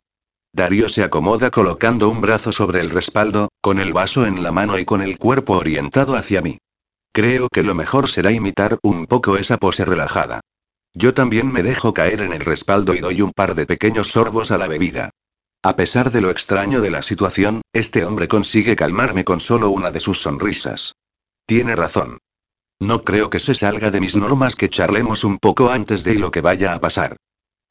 Darío 0.53 0.89
se 0.89 1.03
acomoda 1.03 1.49
colocando 1.49 2.09
un 2.09 2.19
brazo 2.19 2.51
sobre 2.51 2.81
el 2.81 2.89
respaldo, 2.89 3.49
con 3.61 3.79
el 3.79 3.93
vaso 3.93 4.25
en 4.25 4.43
la 4.43 4.51
mano 4.51 4.77
y 4.77 4.85
con 4.85 5.01
el 5.01 5.17
cuerpo 5.17 5.57
orientado 5.57 6.15
hacia 6.15 6.41
mí. 6.41 6.57
Creo 7.13 7.47
que 7.49 7.63
lo 7.63 7.73
mejor 7.73 8.09
será 8.09 8.31
imitar 8.31 8.77
un 8.83 9.05
poco 9.05 9.37
esa 9.37 9.57
pose 9.57 9.85
relajada. 9.85 10.41
Yo 10.93 11.13
también 11.13 11.51
me 11.51 11.63
dejo 11.63 11.93
caer 11.93 12.21
en 12.21 12.33
el 12.33 12.41
respaldo 12.41 12.93
y 12.93 12.99
doy 12.99 13.21
un 13.21 13.31
par 13.31 13.55
de 13.55 13.65
pequeños 13.65 14.09
sorbos 14.09 14.51
a 14.51 14.57
la 14.57 14.67
bebida. 14.67 15.09
A 15.63 15.75
pesar 15.75 16.11
de 16.11 16.21
lo 16.21 16.31
extraño 16.31 16.81
de 16.81 16.91
la 16.91 17.01
situación, 17.01 17.61
este 17.71 18.03
hombre 18.03 18.27
consigue 18.27 18.75
calmarme 18.75 19.23
con 19.23 19.39
solo 19.39 19.69
una 19.69 19.91
de 19.91 19.99
sus 19.99 20.21
sonrisas. 20.21 20.95
Tiene 21.45 21.75
razón. 21.75 22.17
No 22.79 23.03
creo 23.03 23.29
que 23.29 23.39
se 23.39 23.55
salga 23.55 23.91
de 23.91 24.01
mis 24.01 24.15
normas 24.15 24.55
que 24.55 24.69
charlemos 24.69 25.23
un 25.23 25.37
poco 25.37 25.69
antes 25.69 26.03
de 26.03 26.15
lo 26.15 26.31
que 26.31 26.41
vaya 26.41 26.73
a 26.73 26.79
pasar. 26.79 27.15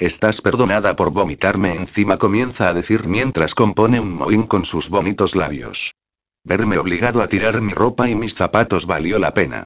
Estás 0.01 0.41
perdonada 0.41 0.97
por 0.97 1.13
vomitarme 1.13 1.75
encima, 1.75 2.17
comienza 2.17 2.71
a 2.71 2.73
decir 2.73 3.07
mientras 3.07 3.55
compone 3.55 4.01
un 4.01 4.15
mohín 4.15 4.45
con 4.45 4.65
sus 4.65 4.89
bonitos 4.89 5.37
labios. 5.37 5.93
Verme 6.43 6.79
obligado 6.79 7.21
a 7.21 7.29
tirar 7.29 7.61
mi 7.61 7.75
ropa 7.75 8.09
y 8.09 8.17
mis 8.17 8.35
zapatos 8.35 8.87
valió 8.87 9.19
la 9.19 9.35
pena. 9.35 9.65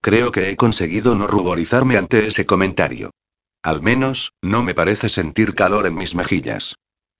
Creo 0.00 0.30
que 0.30 0.50
he 0.50 0.56
conseguido 0.56 1.16
no 1.16 1.26
ruborizarme 1.26 1.96
ante 1.96 2.28
ese 2.28 2.46
comentario. 2.46 3.10
Al 3.64 3.82
menos, 3.82 4.34
no 4.40 4.62
me 4.62 4.72
parece 4.72 5.08
sentir 5.08 5.56
calor 5.56 5.86
en 5.86 5.96
mis 5.96 6.14
mejillas. 6.14 6.76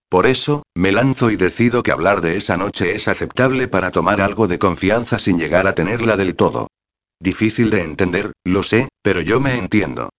Por 0.09 0.27
eso, 0.27 0.63
me 0.73 0.93
lanzo 0.93 1.33
y 1.33 1.37
decido 1.37 1.83
que 1.83 1.91
hablar 1.91 2.21
de 2.21 2.37
esa 2.37 2.57
noche 2.57 2.95
es 2.95 3.09
aceptable 3.09 3.67
para 3.67 3.91
tomar 3.91 4.21
algo 4.21 4.47
de 4.47 4.61
confianza 4.61 5.19
sin 5.19 5.37
llegar 5.37 5.67
a 5.67 5.75
tenerla 5.75 6.17
del 6.17 6.37
todo. 6.37 6.69
Difícil 7.19 7.71
de 7.71 7.83
entender, 7.83 8.31
lo 8.45 8.63
sé, 8.63 8.89
pero 9.03 9.21
yo 9.21 9.41
me 9.41 9.57
entiendo. 9.57 10.11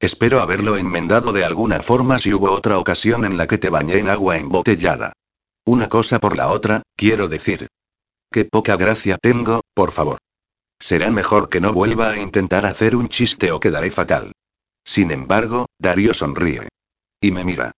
Espero 0.00 0.40
haberlo 0.40 0.78
enmendado 0.78 1.30
de 1.30 1.44
alguna 1.44 1.82
forma 1.82 2.18
si 2.18 2.32
hubo 2.32 2.50
otra 2.50 2.78
ocasión 2.78 3.26
en 3.26 3.36
la 3.36 3.46
que 3.46 3.58
te 3.58 3.68
bañé 3.68 3.98
en 3.98 4.08
agua 4.08 4.38
embotellada. 4.38 5.12
Una 5.66 5.90
cosa 5.90 6.18
por 6.18 6.36
la 6.36 6.48
otra, 6.48 6.82
quiero 6.96 7.28
decir. 7.28 7.68
Qué 8.32 8.46
poca 8.46 8.76
gracia 8.76 9.18
tengo, 9.20 9.60
por 9.74 9.92
favor. 9.92 10.18
Será 10.78 11.10
mejor 11.10 11.50
que 11.50 11.60
no 11.60 11.74
vuelva 11.74 12.10
a 12.10 12.18
intentar 12.18 12.64
hacer 12.64 12.96
un 12.96 13.10
chiste 13.10 13.52
o 13.52 13.60
quedaré 13.60 13.90
fatal. 13.90 14.32
Sin 14.82 15.10
embargo, 15.10 15.66
Darío 15.78 16.14
sonríe. 16.14 16.68
Y 17.20 17.30
me 17.32 17.44
mira. 17.44 17.72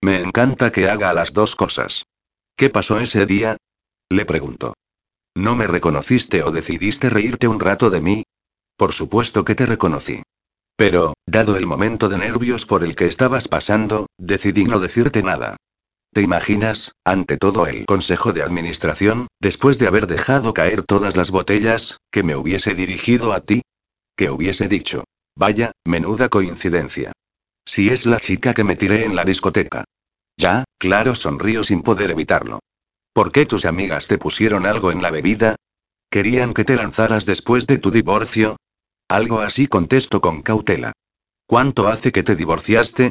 Me 0.00 0.22
encanta 0.22 0.72
que 0.72 0.88
haga 0.88 1.12
las 1.12 1.34
dos 1.34 1.54
cosas. 1.54 2.04
¿Qué 2.56 2.70
pasó 2.70 2.98
ese 2.98 3.26
día? 3.26 3.58
Le 4.08 4.24
pregunto. 4.24 4.72
¿No 5.34 5.54
me 5.54 5.66
reconociste 5.66 6.42
o 6.42 6.50
decidiste 6.50 7.10
reírte 7.10 7.46
un 7.46 7.60
rato 7.60 7.90
de 7.90 8.00
mí? 8.00 8.22
Por 8.76 8.94
supuesto 8.94 9.44
que 9.44 9.54
te 9.54 9.66
reconocí. 9.66 10.22
Pero, 10.78 11.14
dado 11.26 11.56
el 11.56 11.66
momento 11.66 12.08
de 12.08 12.18
nervios 12.18 12.64
por 12.64 12.84
el 12.84 12.94
que 12.94 13.06
estabas 13.06 13.48
pasando, 13.48 14.06
decidí 14.16 14.64
no 14.64 14.78
decirte 14.78 15.24
nada. 15.24 15.56
¿Te 16.14 16.22
imaginas, 16.22 16.92
ante 17.04 17.36
todo 17.36 17.66
el 17.66 17.84
Consejo 17.84 18.32
de 18.32 18.44
Administración, 18.44 19.26
después 19.40 19.80
de 19.80 19.88
haber 19.88 20.06
dejado 20.06 20.54
caer 20.54 20.84
todas 20.84 21.16
las 21.16 21.32
botellas, 21.32 21.98
que 22.12 22.22
me 22.22 22.36
hubiese 22.36 22.76
dirigido 22.76 23.32
a 23.32 23.40
ti? 23.40 23.62
Que 24.16 24.30
hubiese 24.30 24.68
dicho, 24.68 25.02
vaya, 25.34 25.72
menuda 25.84 26.28
coincidencia. 26.28 27.10
Si 27.66 27.88
es 27.88 28.06
la 28.06 28.20
chica 28.20 28.54
que 28.54 28.62
me 28.62 28.76
tiré 28.76 29.04
en 29.04 29.16
la 29.16 29.24
discoteca. 29.24 29.82
Ya, 30.36 30.62
claro, 30.78 31.16
sonrío 31.16 31.64
sin 31.64 31.82
poder 31.82 32.12
evitarlo. 32.12 32.60
¿Por 33.12 33.32
qué 33.32 33.46
tus 33.46 33.64
amigas 33.64 34.06
te 34.06 34.16
pusieron 34.16 34.64
algo 34.64 34.92
en 34.92 35.02
la 35.02 35.10
bebida? 35.10 35.56
¿Querían 36.08 36.54
que 36.54 36.64
te 36.64 36.76
lanzaras 36.76 37.26
después 37.26 37.66
de 37.66 37.78
tu 37.78 37.90
divorcio? 37.90 38.56
Algo 39.08 39.40
así 39.40 39.66
contesto 39.66 40.20
con 40.20 40.42
cautela. 40.42 40.92
¿Cuánto 41.46 41.88
hace 41.88 42.12
que 42.12 42.22
te 42.22 42.36
divorciaste? 42.36 43.10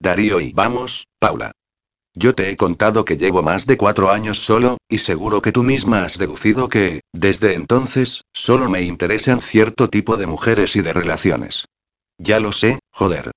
Darío 0.00 0.40
y 0.40 0.54
vamos, 0.54 1.06
Paula. 1.18 1.52
Yo 2.14 2.34
te 2.34 2.48
he 2.48 2.56
contado 2.56 3.04
que 3.04 3.18
llevo 3.18 3.42
más 3.42 3.66
de 3.66 3.76
cuatro 3.76 4.10
años 4.10 4.38
solo, 4.38 4.78
y 4.88 4.98
seguro 4.98 5.42
que 5.42 5.52
tú 5.52 5.62
misma 5.62 6.04
has 6.04 6.16
deducido 6.16 6.68
que, 6.68 7.02
desde 7.12 7.54
entonces, 7.54 8.22
solo 8.32 8.70
me 8.70 8.82
interesan 8.82 9.42
cierto 9.42 9.90
tipo 9.90 10.16
de 10.16 10.26
mujeres 10.26 10.76
y 10.76 10.80
de 10.80 10.92
relaciones. 10.92 11.66
Ya 12.16 12.40
lo 12.40 12.52
sé, 12.52 12.78
joder. 12.90 13.32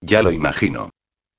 Ya 0.00 0.22
lo 0.22 0.32
imagino. 0.32 0.90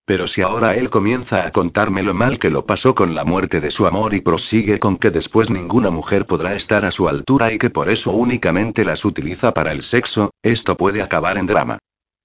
Pero 0.05 0.27
si 0.27 0.41
ahora 0.41 0.75
él 0.75 0.89
comienza 0.89 1.45
a 1.45 1.51
contarme 1.51 2.03
lo 2.03 2.13
mal 2.13 2.37
que 2.37 2.49
lo 2.49 2.65
pasó 2.65 2.93
con 2.93 3.15
la 3.15 3.23
muerte 3.23 3.61
de 3.61 3.71
su 3.71 3.87
amor 3.87 4.13
y 4.13 4.19
prosigue 4.19 4.77
con 4.77 4.97
que 4.97 5.11
después 5.11 5.49
ninguna 5.49 5.91
mujer 5.91 6.25
podrá 6.25 6.55
estar 6.55 6.83
a 6.83 6.91
su 6.91 7.07
altura 7.07 7.53
y 7.53 7.57
que 7.57 7.69
por 7.69 7.89
eso 7.89 8.11
únicamente 8.11 8.83
las 8.83 9.05
utiliza 9.05 9.53
para 9.53 9.71
el 9.71 9.83
sexo, 9.83 10.31
esto 10.43 10.75
puede 10.75 11.01
acabar 11.01 11.37
en 11.37 11.45
drama. 11.45 11.79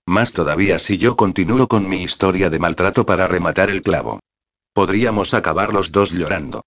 Más 0.06 0.32
todavía 0.32 0.80
si 0.80 0.98
yo 0.98 1.16
continúo 1.16 1.68
con 1.68 1.88
mi 1.88 2.02
historia 2.02 2.50
de 2.50 2.58
maltrato 2.58 3.06
para 3.06 3.28
rematar 3.28 3.70
el 3.70 3.82
clavo. 3.82 4.18
Podríamos 4.72 5.32
acabar 5.34 5.72
los 5.72 5.92
dos 5.92 6.10
llorando. 6.10 6.62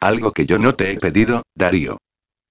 Algo 0.00 0.32
que 0.32 0.46
yo 0.46 0.58
no 0.58 0.74
te 0.74 0.92
he 0.92 0.96
pedido, 0.96 1.42
Darío. 1.54 1.98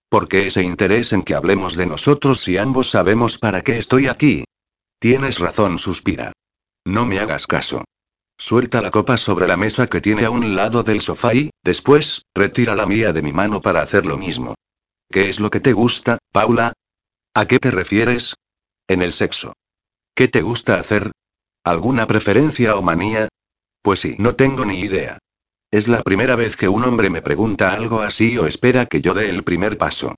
¿Por 0.10 0.28
qué 0.28 0.48
ese 0.48 0.62
interés 0.62 1.14
en 1.14 1.24
que 1.24 1.34
hablemos 1.34 1.76
de 1.76 1.88
nosotros 1.88 2.42
si 2.42 2.58
ambos 2.58 2.92
sabemos 2.92 3.40
para 3.40 3.64
qué 3.64 3.80
estoy 3.80 4.08
aquí? 4.08 4.44
Tienes 5.00 5.40
razón, 5.40 5.80
suspira. 5.80 6.32
No 6.86 7.08
me 7.08 7.20
hagas 7.20 7.48
caso. 7.48 7.84
Suelta 8.38 8.82
la 8.82 8.92
copa 8.92 9.18
sobre 9.18 9.48
la 9.48 9.58
mesa 9.58 9.88
que 9.88 10.02
tiene 10.02 10.26
a 10.26 10.30
un 10.30 10.56
lado 10.56 10.84
del 10.84 11.02
sofá 11.02 11.34
y, 11.34 11.52
después, 11.64 12.24
retira 12.34 12.76
la 12.76 12.86
mía 12.86 13.14
de 13.14 13.22
mi 13.22 13.32
mano 13.32 13.62
para 13.62 13.82
hacer 13.82 14.06
lo 14.06 14.18
mismo. 14.18 14.56
¿Qué 15.10 15.30
es 15.30 15.40
lo 15.40 15.50
que 15.50 15.60
te 15.60 15.74
gusta, 15.74 16.18
Paula? 16.32 16.74
¿A 17.36 17.46
qué 17.48 17.60
te 17.60 17.72
refieres? 17.72 18.36
En 18.88 19.02
el 19.02 19.14
sexo. 19.14 19.54
¿Qué 20.16 20.28
te 20.28 20.42
gusta 20.42 20.76
hacer? 20.76 21.12
¿Alguna 21.64 22.08
preferencia 22.08 22.76
o 22.76 22.82
manía? 22.82 23.30
Pues 23.82 24.02
sí, 24.02 24.16
no 24.20 24.36
tengo 24.36 24.66
ni 24.66 24.80
idea. 24.80 25.20
Es 25.72 25.88
la 25.88 26.02
primera 26.04 26.36
vez 26.36 26.56
que 26.56 26.68
un 26.68 26.84
hombre 26.84 27.10
me 27.10 27.22
pregunta 27.22 27.74
algo 27.74 28.02
así 28.02 28.38
o 28.38 28.46
espera 28.46 28.86
que 28.86 29.02
yo 29.02 29.14
dé 29.14 29.30
el 29.30 29.44
primer 29.44 29.78
paso. 29.78 30.16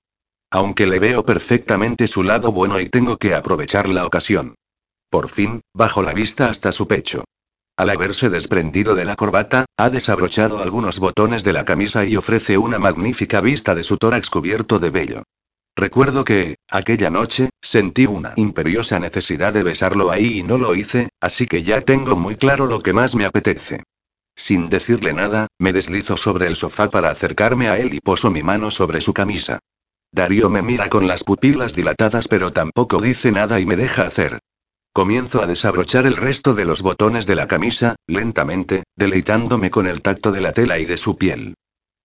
Aunque 0.50 0.86
le 0.86 0.98
veo 0.98 1.24
perfectamente 1.24 2.08
su 2.08 2.22
lado 2.22 2.52
bueno 2.52 2.80
y 2.80 2.88
tengo 2.88 3.16
que 3.16 3.34
aprovechar 3.34 3.88
la 3.88 4.06
ocasión. 4.06 4.54
Por 5.10 5.28
fin, 5.28 5.60
bajo 5.72 6.02
la 6.02 6.12
vista 6.12 6.48
hasta 6.48 6.72
su 6.72 6.86
pecho. 6.86 7.24
Al 7.76 7.90
haberse 7.90 8.30
desprendido 8.30 8.94
de 8.94 9.04
la 9.04 9.16
corbata, 9.16 9.66
ha 9.76 9.90
desabrochado 9.90 10.62
algunos 10.62 10.98
botones 10.98 11.44
de 11.44 11.52
la 11.52 11.66
camisa 11.66 12.06
y 12.06 12.16
ofrece 12.16 12.56
una 12.56 12.78
magnífica 12.78 13.42
vista 13.42 13.74
de 13.74 13.82
su 13.82 13.98
tórax 13.98 14.30
cubierto 14.30 14.78
de 14.78 14.88
vello. 14.88 15.22
Recuerdo 15.76 16.24
que, 16.24 16.56
aquella 16.70 17.10
noche, 17.10 17.50
sentí 17.60 18.06
una 18.06 18.32
imperiosa 18.36 18.98
necesidad 18.98 19.52
de 19.52 19.62
besarlo 19.62 20.10
ahí 20.10 20.38
y 20.38 20.42
no 20.42 20.56
lo 20.56 20.74
hice, 20.74 21.10
así 21.20 21.46
que 21.46 21.64
ya 21.64 21.82
tengo 21.82 22.16
muy 22.16 22.36
claro 22.36 22.66
lo 22.66 22.80
que 22.80 22.94
más 22.94 23.14
me 23.14 23.26
apetece. 23.26 23.82
Sin 24.34 24.70
decirle 24.70 25.12
nada, 25.12 25.48
me 25.58 25.74
deslizo 25.74 26.16
sobre 26.16 26.46
el 26.46 26.56
sofá 26.56 26.88
para 26.88 27.10
acercarme 27.10 27.68
a 27.68 27.78
él 27.78 27.92
y 27.92 28.00
poso 28.00 28.30
mi 28.30 28.42
mano 28.42 28.70
sobre 28.70 29.02
su 29.02 29.12
camisa. 29.12 29.58
Darío 30.12 30.48
me 30.48 30.62
mira 30.62 30.88
con 30.88 31.06
las 31.06 31.24
pupilas 31.24 31.74
dilatadas 31.74 32.26
pero 32.26 32.54
tampoco 32.54 33.02
dice 33.02 33.32
nada 33.32 33.60
y 33.60 33.66
me 33.66 33.76
deja 33.76 34.06
hacer. 34.06 34.38
Comienzo 34.96 35.42
a 35.42 35.46
desabrochar 35.46 36.06
el 36.06 36.16
resto 36.16 36.54
de 36.54 36.64
los 36.64 36.80
botones 36.80 37.26
de 37.26 37.34
la 37.34 37.46
camisa, 37.46 37.96
lentamente, 38.06 38.84
deleitándome 38.96 39.68
con 39.68 39.86
el 39.86 40.00
tacto 40.00 40.32
de 40.32 40.40
la 40.40 40.52
tela 40.52 40.78
y 40.78 40.86
de 40.86 40.96
su 40.96 41.18
piel. 41.18 41.52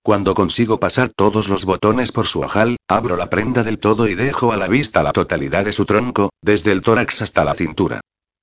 Cuando 0.03 0.33
consigo 0.33 0.77
pasar 0.77 1.09
todos 1.15 1.47
los 1.47 1.63
botones 1.63 2.11
por 2.11 2.27
su 2.27 2.41
ojal, 2.41 2.75
abro 2.89 3.15
la 3.15 3.29
prenda 3.29 3.63
del 3.63 3.79
todo 3.79 4.09
y 4.09 4.15
dejo 4.15 4.51
a 4.51 4.57
la 4.57 4.67
vista 4.67 5.03
la 5.03 5.13
totalidad 5.13 5.63
de 5.63 5.71
su 5.71 5.85
tronco, 5.85 6.31
desde 6.41 6.73
el 6.73 6.81
tórax 6.81 7.21
hasta 7.21 7.45
la 7.45 7.53
cintura. 7.53 8.01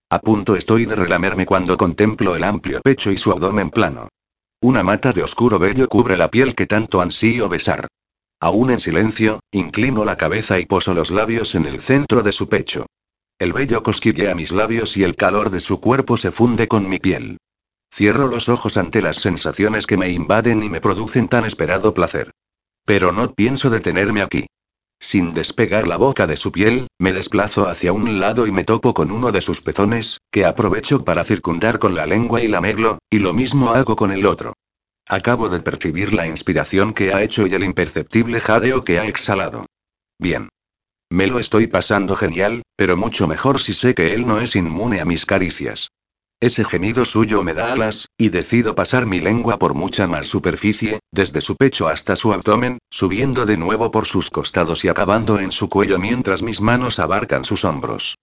A 0.08 0.18
punto 0.20 0.56
estoy 0.56 0.86
de 0.86 0.96
relamerme 0.96 1.44
cuando 1.44 1.76
contemplo 1.76 2.34
el 2.34 2.42
amplio 2.42 2.80
pecho 2.82 3.10
y 3.12 3.18
su 3.18 3.32
abdomen 3.32 3.68
plano. 3.68 4.08
Una 4.62 4.82
mata 4.82 5.12
de 5.12 5.24
oscuro 5.24 5.58
vello 5.58 5.90
cubre 5.90 6.16
la 6.16 6.30
piel 6.30 6.54
que 6.54 6.66
tanto 6.66 7.02
ansío 7.02 7.50
besar. 7.50 7.86
Aún 8.40 8.70
en 8.70 8.80
silencio, 8.80 9.40
inclino 9.52 10.06
la 10.06 10.16
cabeza 10.16 10.58
y 10.58 10.64
poso 10.64 10.94
los 10.94 11.10
labios 11.10 11.54
en 11.54 11.66
el 11.66 11.82
centro 11.82 12.22
de 12.22 12.32
su 12.32 12.48
pecho. 12.48 12.86
El 13.38 13.52
vello 13.52 13.84
cosquillea 13.84 14.34
mis 14.34 14.50
labios 14.50 14.96
y 14.96 15.04
el 15.04 15.14
calor 15.14 15.50
de 15.50 15.60
su 15.60 15.80
cuerpo 15.80 16.16
se 16.16 16.32
funde 16.32 16.66
con 16.66 16.88
mi 16.88 16.98
piel. 16.98 17.38
Cierro 17.94 18.26
los 18.26 18.48
ojos 18.48 18.76
ante 18.76 19.00
las 19.00 19.18
sensaciones 19.18 19.86
que 19.86 19.96
me 19.96 20.10
invaden 20.10 20.64
y 20.64 20.68
me 20.68 20.80
producen 20.80 21.28
tan 21.28 21.44
esperado 21.44 21.94
placer. 21.94 22.32
Pero 22.84 23.12
no 23.12 23.32
pienso 23.34 23.70
detenerme 23.70 24.22
aquí. 24.22 24.46
Sin 25.00 25.32
despegar 25.32 25.86
la 25.86 25.96
boca 25.96 26.26
de 26.26 26.36
su 26.36 26.50
piel, 26.50 26.88
me 26.98 27.12
desplazo 27.12 27.68
hacia 27.68 27.92
un 27.92 28.18
lado 28.18 28.46
y 28.48 28.50
me 28.50 28.64
topo 28.64 28.92
con 28.92 29.12
uno 29.12 29.30
de 29.30 29.40
sus 29.40 29.60
pezones, 29.60 30.18
que 30.32 30.44
aprovecho 30.44 31.04
para 31.04 31.22
circundar 31.22 31.78
con 31.78 31.94
la 31.94 32.06
lengua 32.06 32.42
y 32.42 32.48
lamerlo, 32.48 32.98
y 33.08 33.20
lo 33.20 33.32
mismo 33.34 33.70
hago 33.70 33.94
con 33.94 34.10
el 34.10 34.26
otro. 34.26 34.54
Acabo 35.06 35.48
de 35.48 35.60
percibir 35.60 36.12
la 36.12 36.26
inspiración 36.26 36.92
que 36.92 37.14
ha 37.14 37.22
hecho 37.22 37.46
y 37.46 37.54
el 37.54 37.62
imperceptible 37.62 38.40
jadeo 38.40 38.82
que 38.82 38.98
ha 38.98 39.06
exhalado. 39.06 39.66
Bien. 40.18 40.48
Me 41.10 41.26
lo 41.26 41.38
estoy 41.38 41.66
pasando 41.66 42.16
genial, 42.16 42.62
pero 42.76 42.96
mucho 42.96 43.26
mejor 43.26 43.60
si 43.60 43.72
sé 43.72 43.94
que 43.94 44.12
él 44.12 44.26
no 44.26 44.40
es 44.40 44.54
inmune 44.56 45.00
a 45.00 45.06
mis 45.06 45.24
caricias. 45.24 45.90
Ese 46.40 46.64
gemido 46.64 47.04
suyo 47.04 47.42
me 47.42 47.54
da 47.54 47.72
alas, 47.72 48.06
y 48.16 48.28
decido 48.28 48.74
pasar 48.74 49.06
mi 49.06 49.18
lengua 49.18 49.58
por 49.58 49.74
mucha 49.74 50.06
más 50.06 50.26
superficie, 50.26 51.00
desde 51.10 51.40
su 51.40 51.56
pecho 51.56 51.88
hasta 51.88 52.14
su 52.14 52.32
abdomen, 52.32 52.78
subiendo 52.90 53.46
de 53.46 53.56
nuevo 53.56 53.90
por 53.90 54.06
sus 54.06 54.30
costados 54.30 54.84
y 54.84 54.88
acabando 54.88 55.40
en 55.40 55.50
su 55.50 55.68
cuello 55.68 55.98
mientras 55.98 56.42
mis 56.42 56.60
manos 56.60 56.98
abarcan 56.98 57.42
sus 57.42 57.64
hombros. 57.64 58.16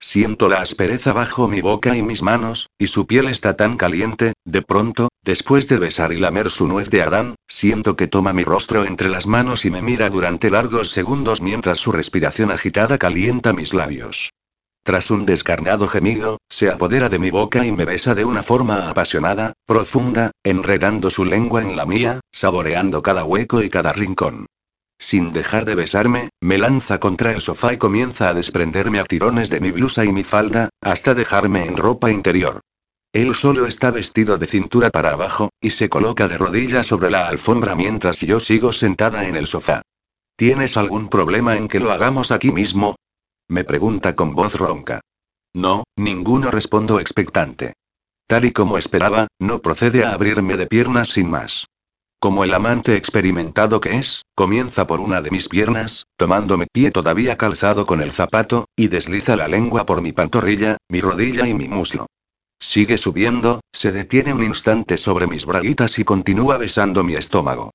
Siento 0.00 0.48
la 0.48 0.62
aspereza 0.62 1.12
bajo 1.12 1.46
mi 1.46 1.60
boca 1.60 1.94
y 1.94 2.02
mis 2.02 2.22
manos, 2.22 2.70
y 2.78 2.86
su 2.86 3.06
piel 3.06 3.28
está 3.28 3.54
tan 3.54 3.76
caliente, 3.76 4.32
de 4.46 4.62
pronto, 4.62 5.09
después 5.30 5.68
de 5.68 5.78
besar 5.78 6.12
y 6.12 6.18
lamer 6.18 6.50
su 6.50 6.66
nuez 6.66 6.90
de 6.90 7.02
Adán, 7.02 7.36
siento 7.46 7.94
que 7.94 8.08
toma 8.08 8.32
mi 8.32 8.42
rostro 8.42 8.84
entre 8.84 9.08
las 9.08 9.28
manos 9.28 9.64
y 9.64 9.70
me 9.70 9.80
mira 9.80 10.10
durante 10.10 10.50
largos 10.50 10.90
segundos 10.90 11.40
mientras 11.40 11.78
su 11.78 11.92
respiración 11.92 12.50
agitada 12.50 12.98
calienta 12.98 13.52
mis 13.52 13.72
labios. 13.72 14.30
Tras 14.82 15.08
un 15.08 15.26
descarnado 15.26 15.86
gemido, 15.86 16.38
se 16.48 16.68
apodera 16.68 17.08
de 17.08 17.20
mi 17.20 17.30
boca 17.30 17.64
y 17.64 17.70
me 17.70 17.84
besa 17.84 18.16
de 18.16 18.24
una 18.24 18.42
forma 18.42 18.90
apasionada, 18.90 19.52
profunda, 19.66 20.32
enredando 20.42 21.10
su 21.10 21.24
lengua 21.24 21.62
en 21.62 21.76
la 21.76 21.86
mía, 21.86 22.18
saboreando 22.32 23.00
cada 23.00 23.22
hueco 23.22 23.62
y 23.62 23.70
cada 23.70 23.92
rincón. 23.92 24.46
Sin 24.98 25.30
dejar 25.30 25.64
de 25.64 25.76
besarme, 25.76 26.30
me 26.40 26.58
lanza 26.58 26.98
contra 26.98 27.30
el 27.30 27.40
sofá 27.40 27.72
y 27.72 27.78
comienza 27.78 28.30
a 28.30 28.34
desprenderme 28.34 28.98
a 28.98 29.04
tirones 29.04 29.48
de 29.48 29.60
mi 29.60 29.70
blusa 29.70 30.04
y 30.04 30.10
mi 30.10 30.24
falda, 30.24 30.70
hasta 30.80 31.14
dejarme 31.14 31.66
en 31.66 31.76
ropa 31.76 32.10
interior. 32.10 32.62
Él 33.12 33.34
solo 33.34 33.66
está 33.66 33.90
vestido 33.90 34.38
de 34.38 34.46
cintura 34.46 34.90
para 34.90 35.10
abajo, 35.10 35.50
y 35.60 35.70
se 35.70 35.88
coloca 35.88 36.28
de 36.28 36.38
rodillas 36.38 36.86
sobre 36.86 37.10
la 37.10 37.26
alfombra 37.26 37.74
mientras 37.74 38.20
yo 38.20 38.38
sigo 38.38 38.72
sentada 38.72 39.26
en 39.26 39.34
el 39.34 39.48
sofá. 39.48 39.82
¿Tienes 40.36 40.76
algún 40.76 41.08
problema 41.08 41.56
en 41.56 41.66
que 41.66 41.80
lo 41.80 41.90
hagamos 41.90 42.30
aquí 42.30 42.52
mismo? 42.52 42.94
Me 43.48 43.64
pregunta 43.64 44.14
con 44.14 44.34
voz 44.34 44.54
ronca. 44.54 45.00
No, 45.52 45.82
ninguno 45.96 46.52
respondo 46.52 47.00
expectante. 47.00 47.72
Tal 48.28 48.44
y 48.44 48.52
como 48.52 48.78
esperaba, 48.78 49.26
no 49.40 49.60
procede 49.60 50.04
a 50.04 50.12
abrirme 50.12 50.56
de 50.56 50.66
piernas 50.66 51.08
sin 51.08 51.28
más. 51.28 51.66
Como 52.20 52.44
el 52.44 52.54
amante 52.54 52.94
experimentado 52.94 53.80
que 53.80 53.96
es, 53.96 54.22
comienza 54.36 54.86
por 54.86 55.00
una 55.00 55.20
de 55.20 55.32
mis 55.32 55.48
piernas, 55.48 56.06
tomando 56.16 56.56
mi 56.56 56.66
pie 56.72 56.92
todavía 56.92 57.36
calzado 57.36 57.86
con 57.86 58.00
el 58.00 58.12
zapato, 58.12 58.66
y 58.76 58.86
desliza 58.86 59.34
la 59.34 59.48
lengua 59.48 59.84
por 59.84 60.00
mi 60.00 60.12
pantorrilla, 60.12 60.76
mi 60.88 61.00
rodilla 61.00 61.48
y 61.48 61.54
mi 61.54 61.66
muslo. 61.66 62.06
Sigue 62.60 62.98
subiendo, 62.98 63.62
se 63.72 63.90
detiene 63.90 64.34
un 64.34 64.44
instante 64.44 64.98
sobre 64.98 65.26
mis 65.26 65.46
braguitas 65.46 65.98
y 65.98 66.04
continúa 66.04 66.58
besando 66.58 67.02
mi 67.02 67.14
estómago. 67.14 67.72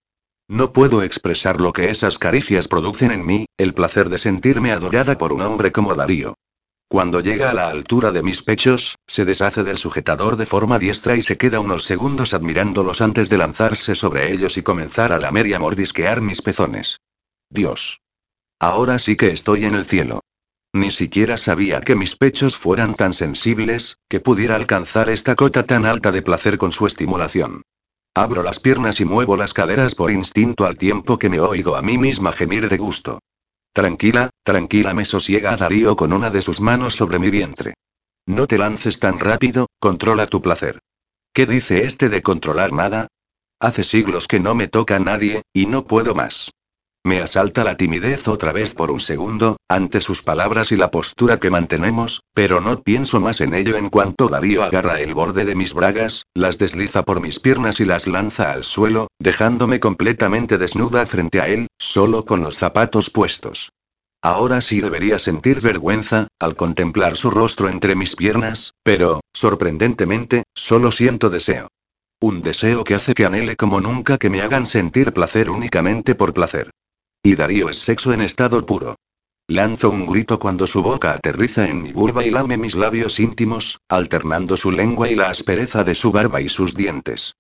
No 0.47 0.73
puedo 0.73 1.01
expresar 1.01 1.59
lo 1.59 1.73
que 1.73 1.89
esas 1.89 2.19
caricias 2.19 2.67
producen 2.67 3.09
en 3.09 3.25
mí, 3.25 3.47
el 3.57 3.73
placer 3.73 4.09
de 4.09 4.19
sentirme 4.19 4.71
adorada 4.71 5.17
por 5.17 5.33
un 5.33 5.41
hombre 5.41 5.71
como 5.71 5.95
Darío. 5.95 6.36
Cuando 6.88 7.19
llega 7.19 7.49
a 7.49 7.53
la 7.55 7.67
altura 7.67 8.11
de 8.11 8.21
mis 8.21 8.43
pechos, 8.43 8.99
se 9.07 9.25
deshace 9.25 9.63
del 9.63 9.79
sujetador 9.79 10.38
de 10.38 10.45
forma 10.45 10.77
diestra 10.77 11.15
y 11.15 11.23
se 11.23 11.36
queda 11.36 11.59
unos 11.59 11.83
segundos 11.83 12.36
admirándolos 12.36 13.01
antes 13.01 13.27
de 13.27 13.39
lanzarse 13.39 13.95
sobre 13.95 14.31
ellos 14.31 14.55
y 14.57 14.61
comenzar 14.61 15.11
a 15.11 15.17
lamer 15.17 15.47
y 15.47 15.53
a 15.55 15.59
mordisquear 15.59 16.21
mis 16.21 16.43
pezones. 16.43 16.99
Dios. 17.49 18.01
Ahora 18.59 18.99
sí 18.99 19.15
que 19.15 19.31
estoy 19.31 19.65
en 19.65 19.73
el 19.73 19.86
cielo. 19.86 20.21
Ni 20.76 20.91
siquiera 20.91 21.38
sabía 21.38 21.80
que 21.80 21.95
mis 21.95 22.17
pechos 22.17 22.57
fueran 22.57 22.95
tan 22.95 23.13
sensibles, 23.13 23.97
que 24.09 24.19
pudiera 24.19 24.57
alcanzar 24.57 25.07
esta 25.09 25.34
cota 25.34 25.65
tan 25.65 25.86
alta 25.86 26.11
de 26.11 26.21
placer 26.21 26.57
con 26.57 26.73
su 26.73 26.86
estimulación. 26.86 27.61
Abro 28.13 28.43
las 28.43 28.59
piernas 28.59 28.99
y 28.99 29.05
muevo 29.05 29.38
las 29.38 29.53
caderas 29.53 29.95
por 29.95 30.11
instinto 30.11 30.65
al 30.65 30.78
tiempo 30.78 31.17
que 31.17 31.30
me 31.30 31.39
oigo 31.39 31.78
a 31.78 31.82
mí 31.82 31.97
misma 31.97 32.34
gemir 32.34 32.67
de 32.67 32.76
gusto. 32.76 33.19
Tranquila, 33.71 34.32
tranquila, 34.43 34.93
me 34.93 35.05
sosiega 35.05 35.55
Darío 35.55 35.95
con 35.95 36.11
una 36.11 36.30
de 36.30 36.41
sus 36.41 36.59
manos 36.59 36.93
sobre 36.93 37.19
mi 37.19 37.30
vientre. 37.30 37.76
No 38.26 38.45
te 38.45 38.57
lances 38.57 38.99
tan 38.99 39.21
rápido, 39.21 39.67
controla 39.80 40.28
tu 40.28 40.41
placer. 40.41 40.80
¿Qué 41.32 41.45
dice 41.45 41.86
este 41.86 42.09
de 42.09 42.21
controlar 42.21 42.73
nada? 42.73 43.07
Hace 43.61 43.86
siglos 43.86 44.28
que 44.28 44.41
no 44.41 44.55
me 44.55 44.67
toca 44.67 44.97
a 44.97 44.99
nadie, 44.99 45.43
y 45.53 45.67
no 45.67 45.88
puedo 45.88 46.15
más. 46.15 46.51
Me 47.06 47.22
asalta 47.22 47.64
la 47.64 47.78
timidez 47.78 48.28
otra 48.28 48.51
vez 48.51 48.74
por 48.74 48.89
un 48.89 48.99
segundo, 48.99 49.58
ante 49.70 50.01
sus 50.01 50.24
palabras 50.24 50.72
y 50.72 50.76
la 50.76 50.89
postura 50.89 51.39
que 51.39 51.51
mantenemos, 51.51 52.22
pero 52.34 52.62
no 52.62 52.82
pienso 52.82 53.22
más 53.22 53.41
en 53.41 53.53
ello 53.53 53.78
en 53.78 53.91
cuanto 53.91 54.28
Darío 54.28 54.64
agarra 54.64 54.99
el 54.99 55.14
borde 55.14 55.45
de 55.45 55.53
mis 55.53 55.76
bragas, 55.76 56.24
las 56.34 56.58
desliza 56.58 57.03
por 57.03 57.22
mis 57.22 57.39
piernas 57.39 57.80
y 57.80 57.86
las 57.86 58.08
lanza 58.08 58.51
al 58.51 58.64
suelo, 58.64 59.08
dejándome 59.20 59.80
completamente 59.80 60.58
desnuda 60.58 61.06
frente 61.06 61.41
a 61.41 61.47
él, 61.47 61.68
solo 61.78 62.26
con 62.26 62.41
los 62.41 62.58
zapatos 62.58 63.12
puestos. 63.12 63.70
Ahora 64.24 64.60
sí 64.62 64.82
debería 64.82 65.20
sentir 65.20 65.62
vergüenza, 65.62 66.30
al 66.39 66.56
contemplar 66.56 67.18
su 67.18 67.30
rostro 67.30 67.70
entre 67.70 67.93
mis 67.93 68.16
piernas, 68.16 68.74
pero, 68.82 69.22
sorprendentemente, 69.32 70.41
solo 70.56 70.91
siento 70.91 71.30
deseo. 71.30 71.68
Un 72.20 72.41
deseo 72.41 72.84
que 72.84 72.95
hace 72.95 73.14
que 73.14 73.26
anhele 73.26 73.56
como 73.56 73.80
nunca 73.80 74.18
que 74.18 74.32
me 74.32 74.41
hagan 74.41 74.66
sentir 74.66 75.14
placer 75.14 75.51
únicamente 75.51 76.16
por 76.16 76.34
placer. 76.34 76.72
Y 77.26 77.34
Darío 77.34 77.69
es 77.69 77.80
sexo 77.80 78.13
en 78.13 78.21
estado 78.21 78.63
puro. 78.67 78.97
Lanzo 79.47 79.89
un 79.89 80.05
grito 80.05 80.38
cuando 80.38 80.67
su 80.67 80.84
boca 80.84 81.13
aterriza 81.13 81.67
en 81.67 81.82
mi 81.82 81.91
vulva 81.91 82.23
y 82.23 82.30
lame 82.30 82.55
mis 82.55 82.76
labios 82.76 83.19
íntimos, 83.19 83.80
alternando 83.89 84.55
su 84.55 84.69
lengua 84.69 85.09
y 85.09 85.15
la 85.15 85.32
aspereza 85.32 85.84
de 85.84 85.95
su 85.95 86.11
barba 86.11 86.39
y 86.39 86.49
sus 86.49 86.76
dientes. 86.76 87.34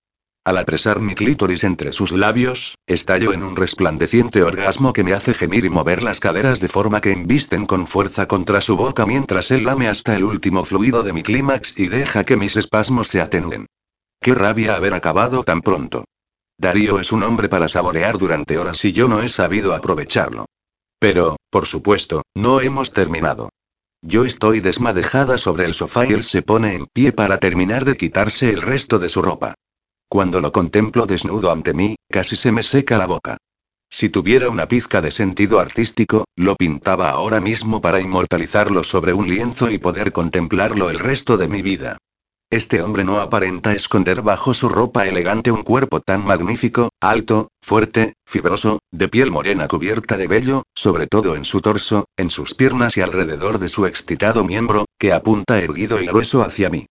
Al 0.43 0.57
apresar 0.57 1.01
mi 1.01 1.13
clítoris 1.13 1.63
entre 1.63 1.91
sus 1.91 2.13
labios, 2.13 2.79
estallo 2.87 3.31
en 3.31 3.43
un 3.43 3.55
resplandeciente 3.55 4.41
orgasmo 4.41 4.91
que 4.91 5.03
me 5.03 5.13
hace 5.13 5.35
gemir 5.35 5.65
y 5.65 5.69
mover 5.69 6.01
las 6.01 6.19
caderas 6.19 6.59
de 6.59 6.67
forma 6.67 6.99
que 6.99 7.11
embisten 7.11 7.67
con 7.67 7.85
fuerza 7.85 8.27
contra 8.27 8.61
su 8.61 8.75
boca 8.75 9.05
mientras 9.05 9.51
él 9.51 9.65
lame 9.65 9.87
hasta 9.87 10.15
el 10.15 10.23
último 10.23 10.65
fluido 10.65 11.03
de 11.03 11.13
mi 11.13 11.21
clímax 11.21 11.77
y 11.77 11.89
deja 11.89 12.23
que 12.23 12.37
mis 12.37 12.57
espasmos 12.57 13.09
se 13.09 13.21
atenúen. 13.21 13.67
Qué 14.19 14.33
rabia 14.33 14.77
haber 14.77 14.95
acabado 14.95 15.43
tan 15.43 15.61
pronto. 15.61 16.04
Darío 16.57 16.99
es 16.99 17.11
un 17.11 17.23
hombre 17.23 17.49
para 17.49 17.67
saborear 17.67 18.17
durante 18.17 18.57
horas 18.57 18.83
y 18.85 18.93
yo 18.93 19.07
no 19.07 19.21
he 19.21 19.29
sabido 19.29 19.73
aprovecharlo. 19.73 20.45
Pero, 20.99 21.37
por 21.49 21.65
supuesto, 21.65 22.23
no 22.33 22.61
hemos 22.61 22.91
terminado. 22.91 23.49
Yo 24.01 24.23
estoy 24.23 24.59
desmadejada 24.59 25.37
sobre 25.37 25.65
el 25.65 25.73
sofá 25.73 26.05
y 26.05 26.13
él 26.13 26.23
se 26.23 26.41
pone 26.41 26.75
en 26.75 26.87
pie 26.87 27.11
para 27.11 27.39
terminar 27.39 27.85
de 27.85 27.97
quitarse 27.97 28.49
el 28.49 28.61
resto 28.61 28.99
de 28.99 29.09
su 29.09 29.21
ropa. 29.21 29.55
Cuando 30.07 30.39
lo 30.39 30.51
contemplo 30.51 31.05
desnudo 31.05 31.51
ante 31.51 31.73
mí, 31.73 31.95
casi 32.09 32.35
se 32.35 32.51
me 32.51 32.63
seca 32.63 32.97
la 32.97 33.07
boca. 33.07 33.37
Si 33.89 34.09
tuviera 34.09 34.49
una 34.49 34.67
pizca 34.67 35.01
de 35.01 35.11
sentido 35.11 35.59
artístico, 35.59 36.25
lo 36.35 36.55
pintaba 36.55 37.09
ahora 37.09 37.41
mismo 37.41 37.81
para 37.81 37.99
inmortalizarlo 37.99 38.83
sobre 38.83 39.13
un 39.13 39.27
lienzo 39.27 39.71
y 39.71 39.77
poder 39.77 40.11
contemplarlo 40.11 40.89
el 40.89 40.99
resto 40.99 41.37
de 41.37 41.47
mi 41.47 41.61
vida. 41.61 41.97
Este 42.51 42.81
hombre 42.81 43.03
no 43.03 43.19
aparenta 43.19 43.73
esconder 43.73 44.21
bajo 44.21 44.53
su 44.53 44.69
ropa 44.69 45.07
elegante 45.07 45.51
un 45.51 45.63
cuerpo 45.63 45.99
tan 45.99 46.23
magnífico, 46.23 46.89
alto, 47.01 47.49
fuerte, 47.59 48.13
fibroso, 48.25 48.79
de 48.91 49.07
piel 49.07 49.31
morena 49.31 49.67
cubierta 49.67 50.15
de 50.15 50.27
vello, 50.27 50.63
sobre 50.75 51.07
todo 51.07 51.35
en 51.35 51.43
su 51.43 51.61
torso, 51.61 52.05
en 52.15 52.29
sus 52.29 52.53
piernas 52.53 52.97
y 52.97 53.01
alrededor 53.01 53.57
de 53.57 53.67
su 53.67 53.87
excitado 53.87 54.43
miembro, 54.43 54.85
que 54.99 55.11
apunta 55.11 55.57
erguido 55.57 55.99
y 55.99 56.05
grueso 56.05 56.43
hacia 56.43 56.69
mí. 56.69 56.85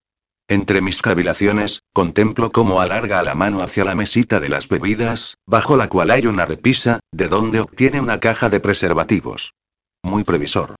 Entre 0.48 0.82
mis 0.82 1.00
cavilaciones, 1.00 1.80
contemplo 1.94 2.50
cómo 2.50 2.80
alarga 2.80 3.22
la 3.22 3.36
mano 3.36 3.62
hacia 3.62 3.84
la 3.84 3.94
mesita 3.94 4.40
de 4.40 4.48
las 4.48 4.68
bebidas, 4.68 5.36
bajo 5.46 5.76
la 5.76 5.88
cual 5.88 6.10
hay 6.10 6.26
una 6.26 6.46
repisa, 6.46 6.98
de 7.12 7.28
donde 7.28 7.60
obtiene 7.60 8.00
una 8.00 8.18
caja 8.18 8.50
de 8.50 8.58
preservativos. 8.58 9.54
Muy 10.02 10.24
previsor. 10.24 10.74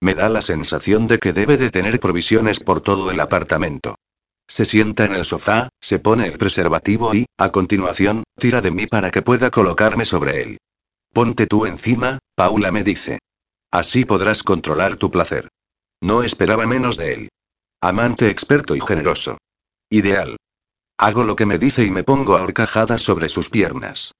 Me 0.00 0.14
da 0.14 0.28
la 0.28 0.42
sensación 0.42 1.06
de 1.06 1.18
que 1.18 1.32
debe 1.32 1.56
de 1.56 1.70
tener 1.70 1.98
provisiones 2.00 2.58
por 2.58 2.80
todo 2.80 3.10
el 3.10 3.20
apartamento. 3.20 3.94
Se 4.48 4.64
sienta 4.64 5.04
en 5.04 5.14
el 5.14 5.26
sofá, 5.26 5.68
se 5.80 5.98
pone 5.98 6.26
el 6.26 6.38
preservativo 6.38 7.14
y, 7.14 7.26
a 7.36 7.52
continuación, 7.52 8.24
tira 8.38 8.62
de 8.62 8.70
mí 8.70 8.86
para 8.86 9.10
que 9.10 9.22
pueda 9.22 9.50
colocarme 9.50 10.06
sobre 10.06 10.42
él. 10.42 10.58
Ponte 11.12 11.46
tú 11.46 11.66
encima, 11.66 12.18
Paula 12.34 12.72
me 12.72 12.82
dice. 12.82 13.18
Así 13.70 14.06
podrás 14.06 14.42
controlar 14.42 14.96
tu 14.96 15.10
placer. 15.10 15.48
No 16.00 16.22
esperaba 16.22 16.66
menos 16.66 16.96
de 16.96 17.12
él. 17.12 17.28
Amante 17.82 18.28
experto 18.28 18.74
y 18.74 18.80
generoso. 18.80 19.36
Ideal. 19.90 20.36
Hago 20.96 21.24
lo 21.24 21.36
que 21.36 21.46
me 21.46 21.58
dice 21.58 21.84
y 21.84 21.90
me 21.90 22.02
pongo 22.02 22.36
a 22.36 22.42
horcajadas 22.42 23.02
sobre 23.02 23.28
sus 23.28 23.50
piernas. 23.50 24.12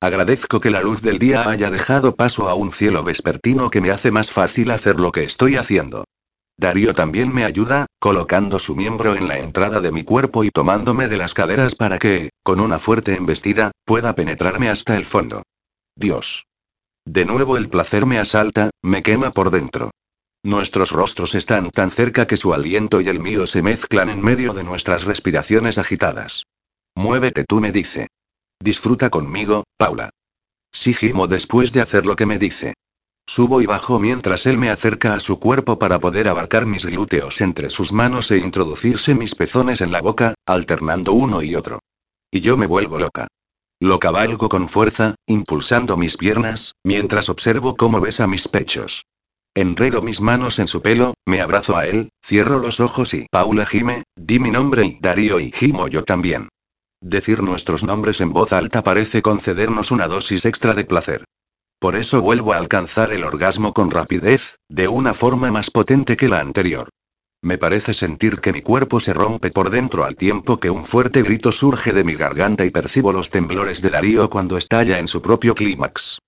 Agradezco 0.00 0.60
que 0.60 0.70
la 0.70 0.80
luz 0.80 1.02
del 1.02 1.18
día 1.18 1.48
haya 1.48 1.70
dejado 1.70 2.16
paso 2.16 2.48
a 2.48 2.54
un 2.54 2.72
cielo 2.72 3.04
vespertino 3.04 3.70
que 3.70 3.80
me 3.80 3.90
hace 3.90 4.10
más 4.10 4.30
fácil 4.30 4.70
hacer 4.70 4.98
lo 4.98 5.12
que 5.12 5.24
estoy 5.24 5.56
haciendo. 5.56 6.04
Darío 6.56 6.94
también 6.94 7.32
me 7.32 7.44
ayuda, 7.44 7.86
colocando 7.98 8.58
su 8.58 8.76
miembro 8.76 9.16
en 9.16 9.26
la 9.28 9.38
entrada 9.38 9.80
de 9.80 9.90
mi 9.90 10.04
cuerpo 10.04 10.44
y 10.44 10.50
tomándome 10.50 11.08
de 11.08 11.16
las 11.16 11.34
caderas 11.34 11.74
para 11.74 11.98
que, 11.98 12.30
con 12.42 12.60
una 12.60 12.78
fuerte 12.78 13.16
embestida, 13.16 13.72
pueda 13.84 14.14
penetrarme 14.14 14.68
hasta 14.68 14.96
el 14.96 15.04
fondo. 15.04 15.42
Dios. 15.96 16.46
De 17.04 17.24
nuevo 17.24 17.56
el 17.56 17.68
placer 17.68 18.06
me 18.06 18.18
asalta, 18.18 18.70
me 18.82 19.02
quema 19.02 19.30
por 19.30 19.50
dentro. 19.50 19.90
Nuestros 20.42 20.90
rostros 20.90 21.34
están 21.34 21.70
tan 21.70 21.90
cerca 21.90 22.26
que 22.26 22.36
su 22.36 22.54
aliento 22.54 23.00
y 23.00 23.08
el 23.08 23.18
mío 23.18 23.46
se 23.46 23.62
mezclan 23.62 24.10
en 24.10 24.22
medio 24.22 24.52
de 24.52 24.62
nuestras 24.62 25.04
respiraciones 25.04 25.78
agitadas. 25.78 26.44
Muévete 26.94 27.44
tú, 27.44 27.60
me 27.60 27.72
dice. 27.72 28.08
Disfruta 28.60 29.10
conmigo, 29.10 29.64
Paula. 29.76 30.10
Sí 30.70 30.92
gimo 30.92 31.26
después 31.26 31.72
de 31.72 31.80
hacer 31.80 32.06
lo 32.06 32.14
que 32.14 32.26
me 32.26 32.38
dice. 32.38 32.74
Subo 33.26 33.62
y 33.62 33.66
bajo 33.66 33.98
mientras 33.98 34.46
él 34.46 34.58
me 34.58 34.70
acerca 34.70 35.14
a 35.14 35.20
su 35.20 35.40
cuerpo 35.40 35.78
para 35.78 35.98
poder 35.98 36.28
abarcar 36.28 36.66
mis 36.66 36.84
glúteos 36.84 37.40
entre 37.40 37.70
sus 37.70 37.92
manos 37.92 38.30
e 38.30 38.38
introducirse 38.38 39.14
mis 39.14 39.34
pezones 39.34 39.80
en 39.80 39.92
la 39.92 40.02
boca, 40.02 40.34
alternando 40.46 41.12
uno 41.12 41.42
y 41.42 41.54
otro. 41.54 41.80
Y 42.30 42.40
yo 42.40 42.56
me 42.56 42.66
vuelvo 42.66 42.98
loca. 42.98 43.28
Lo 43.80 43.98
cabalgo 43.98 44.48
con 44.48 44.68
fuerza, 44.68 45.14
impulsando 45.26 45.96
mis 45.96 46.16
piernas, 46.16 46.74
mientras 46.84 47.28
observo 47.28 47.76
cómo 47.76 48.00
besa 48.00 48.26
mis 48.26 48.46
pechos. 48.46 49.04
Enredo 49.54 50.02
mis 50.02 50.20
manos 50.20 50.58
en 50.58 50.68
su 50.68 50.82
pelo, 50.82 51.14
me 51.26 51.40
abrazo 51.40 51.76
a 51.76 51.86
él, 51.86 52.10
cierro 52.24 52.58
los 52.58 52.80
ojos 52.80 53.14
y 53.14 53.26
Paula 53.30 53.66
gime, 53.66 54.02
di 54.16 54.38
mi 54.38 54.50
nombre 54.50 54.84
y 54.84 54.98
Darío 55.00 55.38
y 55.40 55.52
gimo 55.52 55.88
yo 55.88 56.04
también. 56.04 56.48
Decir 57.00 57.42
nuestros 57.42 57.84
nombres 57.84 58.20
en 58.20 58.32
voz 58.32 58.52
alta 58.52 58.82
parece 58.82 59.22
concedernos 59.22 59.90
una 59.90 60.08
dosis 60.08 60.44
extra 60.44 60.74
de 60.74 60.84
placer. 60.84 61.24
Por 61.84 61.96
eso 61.96 62.22
vuelvo 62.22 62.54
a 62.54 62.56
alcanzar 62.56 63.12
el 63.12 63.24
orgasmo 63.24 63.74
con 63.74 63.90
rapidez, 63.90 64.56
de 64.70 64.88
una 64.88 65.12
forma 65.12 65.50
más 65.50 65.70
potente 65.70 66.16
que 66.16 66.30
la 66.30 66.40
anterior. 66.40 66.88
Me 67.42 67.58
parece 67.58 67.92
sentir 67.92 68.40
que 68.40 68.54
mi 68.54 68.62
cuerpo 68.62 69.00
se 69.00 69.12
rompe 69.12 69.50
por 69.50 69.68
dentro 69.68 70.06
al 70.06 70.16
tiempo 70.16 70.58
que 70.58 70.70
un 70.70 70.82
fuerte 70.82 71.22
grito 71.22 71.52
surge 71.52 71.92
de 71.92 72.02
mi 72.02 72.14
garganta 72.14 72.64
y 72.64 72.70
percibo 72.70 73.12
los 73.12 73.28
temblores 73.28 73.82
de 73.82 73.90
Darío 73.90 74.30
cuando 74.30 74.56
estalla 74.56 74.98
en 74.98 75.08
su 75.08 75.20
propio 75.20 75.54
clímax. 75.54 76.20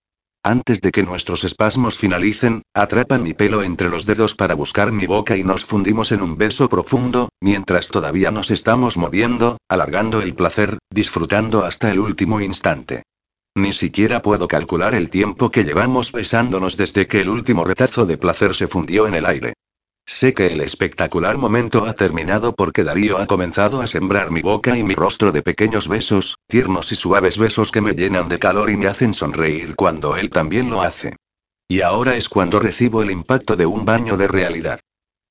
Antes 0.42 0.82
de 0.82 0.92
que 0.92 1.02
nuestros 1.02 1.42
espasmos 1.42 1.96
finalicen, 1.96 2.60
atrapan 2.74 3.22
mi 3.22 3.32
pelo 3.32 3.62
entre 3.62 3.88
los 3.88 4.04
dedos 4.04 4.34
para 4.34 4.54
buscar 4.54 4.92
mi 4.92 5.06
boca 5.06 5.38
y 5.38 5.42
nos 5.42 5.64
fundimos 5.64 6.12
en 6.12 6.20
un 6.20 6.36
beso 6.36 6.68
profundo, 6.68 7.30
mientras 7.40 7.88
todavía 7.88 8.30
nos 8.30 8.50
estamos 8.50 8.98
moviendo, 8.98 9.56
alargando 9.70 10.20
el 10.20 10.34
placer, 10.34 10.76
disfrutando 10.90 11.64
hasta 11.64 11.90
el 11.90 12.00
último 12.00 12.42
instante. 12.42 13.04
Ni 13.56 13.72
siquiera 13.72 14.20
puedo 14.20 14.48
calcular 14.48 14.94
el 14.94 15.08
tiempo 15.08 15.50
que 15.50 15.64
llevamos 15.64 16.12
besándonos 16.12 16.76
desde 16.76 17.06
que 17.06 17.22
el 17.22 17.30
último 17.30 17.64
retazo 17.64 18.04
de 18.04 18.18
placer 18.18 18.54
se 18.54 18.68
fundió 18.68 19.06
en 19.06 19.14
el 19.14 19.24
aire. 19.24 19.54
Sé 20.04 20.34
que 20.34 20.48
el 20.48 20.60
espectacular 20.60 21.38
momento 21.38 21.86
ha 21.86 21.94
terminado 21.94 22.54
porque 22.54 22.84
Darío 22.84 23.16
ha 23.16 23.26
comenzado 23.26 23.80
a 23.80 23.86
sembrar 23.86 24.30
mi 24.30 24.42
boca 24.42 24.76
y 24.76 24.84
mi 24.84 24.94
rostro 24.94 25.32
de 25.32 25.40
pequeños 25.40 25.88
besos, 25.88 26.36
tiernos 26.46 26.92
y 26.92 26.96
suaves 26.96 27.38
besos 27.38 27.72
que 27.72 27.80
me 27.80 27.94
llenan 27.94 28.28
de 28.28 28.38
calor 28.38 28.68
y 28.68 28.76
me 28.76 28.88
hacen 28.88 29.14
sonreír 29.14 29.74
cuando 29.74 30.18
él 30.18 30.28
también 30.28 30.68
lo 30.68 30.82
hace. 30.82 31.16
Y 31.66 31.80
ahora 31.80 32.14
es 32.14 32.28
cuando 32.28 32.60
recibo 32.60 33.02
el 33.02 33.10
impacto 33.10 33.56
de 33.56 33.64
un 33.64 33.86
baño 33.86 34.18
de 34.18 34.28
realidad. 34.28 34.80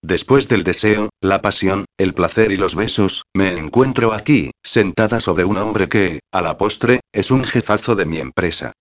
Después 0.07 0.47
del 0.47 0.63
deseo, 0.63 1.09
la 1.19 1.41
pasión, 1.41 1.85
el 1.97 2.13
placer 2.13 2.51
y 2.51 2.57
los 2.57 2.75
besos, 2.75 3.23
me 3.33 3.57
encuentro 3.57 4.13
aquí, 4.13 4.51
sentada 4.63 5.19
sobre 5.19 5.45
un 5.45 5.57
hombre 5.57 5.89
que, 5.89 6.19
a 6.31 6.43
la 6.43 6.57
postre, 6.57 6.99
es 7.11 7.31
un 7.31 7.43
jefazo 7.43 7.95
de 7.95 8.05
mi 8.05 8.19
empresa. 8.19 8.73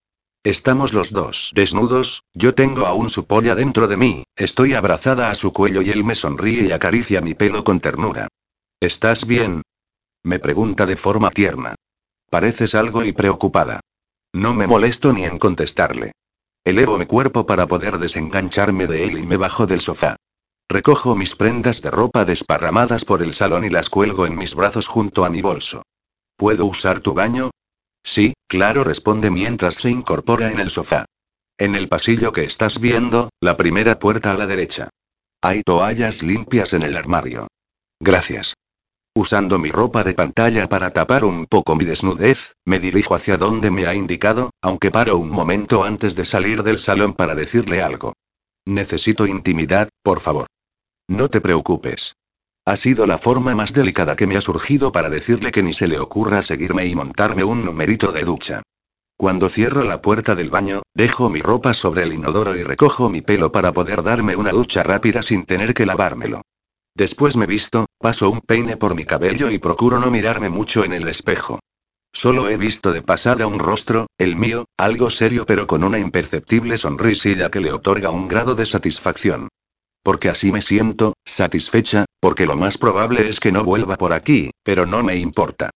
Estamos 0.45 0.93
los 0.93 1.13
dos 1.13 1.51
desnudos, 1.55 2.25
yo 2.35 2.55
tengo 2.55 2.85
aún 2.85 3.09
su 3.09 3.27
polla 3.27 3.55
dentro 3.55 3.89
de 3.89 3.97
mí, 3.97 4.25
estoy 4.37 4.75
abrazada 4.75 5.31
a 5.31 5.35
su 5.35 5.55
cuello 5.55 5.81
y 5.81 5.89
él 5.89 6.05
me 6.05 6.15
sonríe 6.15 6.67
y 6.67 6.73
acaricia 6.73 7.23
mi 7.23 7.33
pelo 7.33 7.65
con 7.65 7.81
ternura. 7.81 8.29
¿Estás 8.79 9.27
bien? 9.27 9.63
Me 10.23 10.39
pregunta 10.41 10.85
de 10.85 10.99
forma 10.99 11.31
tierna. 11.31 11.75
Pareces 12.29 12.75
algo 12.75 13.03
y 13.03 13.13
preocupada. 13.13 13.81
No 14.35 14.53
me 14.53 14.67
molesto 14.67 15.15
ni 15.15 15.25
en 15.25 15.39
contestarle. 15.39 16.13
Elevo 16.65 16.99
mi 16.99 17.07
cuerpo 17.07 17.47
para 17.47 17.67
poder 17.67 17.97
desengancharme 17.97 18.87
de 18.87 19.05
él 19.05 19.19
y 19.21 19.27
me 19.27 19.39
bajo 19.39 19.67
del 19.67 19.81
sofá. 19.81 20.17
Recojo 20.69 21.15
mis 21.15 21.37
prendas 21.37 21.83
de 21.83 21.91
ropa 21.91 22.25
desparramadas 22.25 23.05
por 23.05 23.23
el 23.23 23.35
salón 23.35 23.65
y 23.65 23.71
las 23.71 23.91
cuelgo 23.91 24.27
en 24.27 24.37
mis 24.37 24.55
brazos 24.55 24.87
junto 24.87 25.25
a 25.25 25.31
mi 25.31 25.43
bolso. 25.43 25.83
¿Puedo 26.37 26.67
usar 26.67 27.01
tu 27.01 27.15
baño? 27.15 27.51
Sí, 28.03 28.35
claro, 28.49 28.83
responde 28.83 29.31
mientras 29.31 29.77
se 29.77 29.91
incorpora 29.91 30.51
en 30.51 30.61
el 30.61 30.71
sofá. 30.71 31.05
En 31.59 31.75
el 31.75 31.89
pasillo 31.89 32.33
que 32.33 32.45
estás 32.45 32.81
viendo, 32.81 33.31
la 33.41 33.57
primera 33.57 33.99
puerta 33.99 34.33
a 34.33 34.37
la 34.37 34.47
derecha. 34.47 34.89
Hay 35.43 35.63
toallas 35.63 36.23
limpias 36.23 36.73
en 36.73 36.83
el 36.83 36.97
armario. 36.97 37.47
Gracias. 38.01 38.55
Usando 39.15 39.61
mi 39.61 39.71
ropa 39.71 40.03
de 40.03 40.15
pantalla 40.15 40.69
para 40.69 40.91
tapar 40.91 41.25
un 41.25 41.47
poco 41.47 41.77
mi 41.77 41.85
desnudez, 41.85 42.55
me 42.65 42.81
dirijo 42.81 43.15
hacia 43.15 43.37
donde 43.37 43.71
me 43.71 43.87
ha 43.87 43.95
indicado, 43.95 44.51
aunque 44.61 44.91
paro 44.91 45.19
un 45.19 45.29
momento 45.29 45.85
antes 45.85 46.17
de 46.17 46.25
salir 46.25 46.65
del 46.65 46.79
salón 46.81 47.15
para 47.15 47.37
decirle 47.37 47.81
algo. 47.81 48.15
Necesito 48.67 49.27
intimidad, 49.27 49.89
por 50.03 50.19
favor. 50.19 50.47
No 51.09 51.29
te 51.29 51.43
preocupes. 51.43 52.17
Ha 52.65 52.77
sido 52.77 53.07
la 53.07 53.19
forma 53.19 53.55
más 53.55 53.75
delicada 53.75 54.17
que 54.17 54.27
me 54.27 54.37
ha 54.37 54.41
surgido 54.41 54.91
para 54.91 55.11
decirle 55.11 55.53
que 55.53 55.63
ni 55.63 55.75
se 55.75 55.87
le 55.87 55.99
ocurra 55.99 56.41
seguirme 56.41 56.87
y 56.87 56.95
montarme 56.95 57.45
un 57.45 57.63
numerito 57.63 58.11
de 58.11 58.23
ducha. 58.23 58.63
Cuando 59.19 59.51
cierro 59.51 59.85
la 59.85 60.01
puerta 60.01 60.35
del 60.35 60.49
baño, 60.49 60.83
dejo 60.95 61.29
mi 61.29 61.43
ropa 61.43 61.75
sobre 61.75 62.05
el 62.05 62.15
inodoro 62.15 62.57
y 62.57 62.63
recojo 62.63 63.11
mi 63.11 63.21
pelo 63.21 63.53
para 63.53 63.73
poder 63.73 64.03
darme 64.03 64.35
una 64.35 64.51
ducha 64.51 64.83
rápida 64.83 65.23
sin 65.23 65.45
tener 65.45 65.75
que 65.75 65.85
lavármelo. 65.85 66.41
Después 66.97 67.37
me 67.37 67.47
visto, 67.47 67.87
paso 67.99 68.31
un 68.31 68.41
peine 68.41 68.79
por 68.79 68.95
mi 68.95 69.05
cabello 69.05 69.51
y 69.51 69.59
procuro 69.59 70.01
no 70.01 70.11
mirarme 70.11 70.49
mucho 70.49 70.85
en 70.85 70.95
el 70.95 71.07
espejo. 71.07 71.61
Solo 72.13 72.49
he 72.49 72.57
visto 72.57 72.93
de 72.93 73.03
pasada 73.03 73.47
un 73.47 73.59
rostro, 73.59 74.07
el 74.17 74.37
mío, 74.37 74.65
algo 74.79 75.11
serio 75.11 75.45
pero 75.45 75.67
con 75.67 75.85
una 75.85 75.99
imperceptible 75.99 76.79
sonrisilla 76.79 77.51
que 77.51 77.61
le 77.61 77.73
otorga 77.73 78.11
un 78.11 78.27
grado 78.27 78.55
de 78.55 78.65
satisfacción. 78.65 79.49
Porque 80.05 80.29
así 80.29 80.53
me 80.53 80.63
siento, 80.63 81.15
satisfecha, 81.25 82.05
porque 82.21 82.47
lo 82.47 82.57
más 82.57 82.79
probable 82.79 83.29
es 83.29 83.41
que 83.41 83.51
no 83.51 83.65
vuelva 83.65 83.97
por 83.97 84.13
aquí, 84.13 84.51
pero 84.63 84.85
no 84.85 85.03
me 85.03 85.17
importa. 85.17 85.71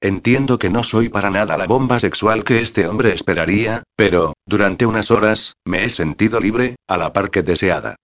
Entiendo 0.00 0.58
que 0.58 0.70
no 0.70 0.84
soy 0.84 1.08
para 1.08 1.30
nada 1.30 1.58
la 1.58 1.66
bomba 1.66 2.00
sexual 2.00 2.44
que 2.44 2.60
este 2.60 2.86
hombre 2.86 3.12
esperaría, 3.12 3.82
pero, 3.96 4.34
durante 4.46 4.86
unas 4.86 5.10
horas, 5.10 5.54
me 5.64 5.84
he 5.84 5.90
sentido 5.90 6.40
libre, 6.40 6.76
a 6.88 6.96
la 6.96 7.12
par 7.12 7.30
que 7.30 7.42
deseada. 7.42 7.96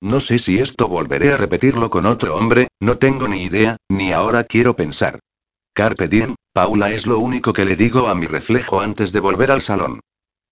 No 0.00 0.20
sé 0.20 0.38
si 0.38 0.60
esto 0.60 0.88
volveré 0.88 1.32
a 1.32 1.36
repetirlo 1.36 1.90
con 1.90 2.06
otro 2.06 2.36
hombre, 2.36 2.68
no 2.80 2.98
tengo 2.98 3.26
ni 3.26 3.42
idea, 3.42 3.76
ni 3.88 4.12
ahora 4.12 4.44
quiero 4.44 4.76
pensar. 4.76 5.18
Carpe 5.74 6.06
diem, 6.06 6.36
Paula 6.52 6.92
es 6.92 7.06
lo 7.06 7.18
único 7.18 7.52
que 7.52 7.64
le 7.64 7.74
digo 7.74 8.06
a 8.06 8.14
mi 8.14 8.26
reflejo 8.26 8.80
antes 8.80 9.12
de 9.12 9.18
volver 9.18 9.50
al 9.50 9.62
salón. 9.62 9.98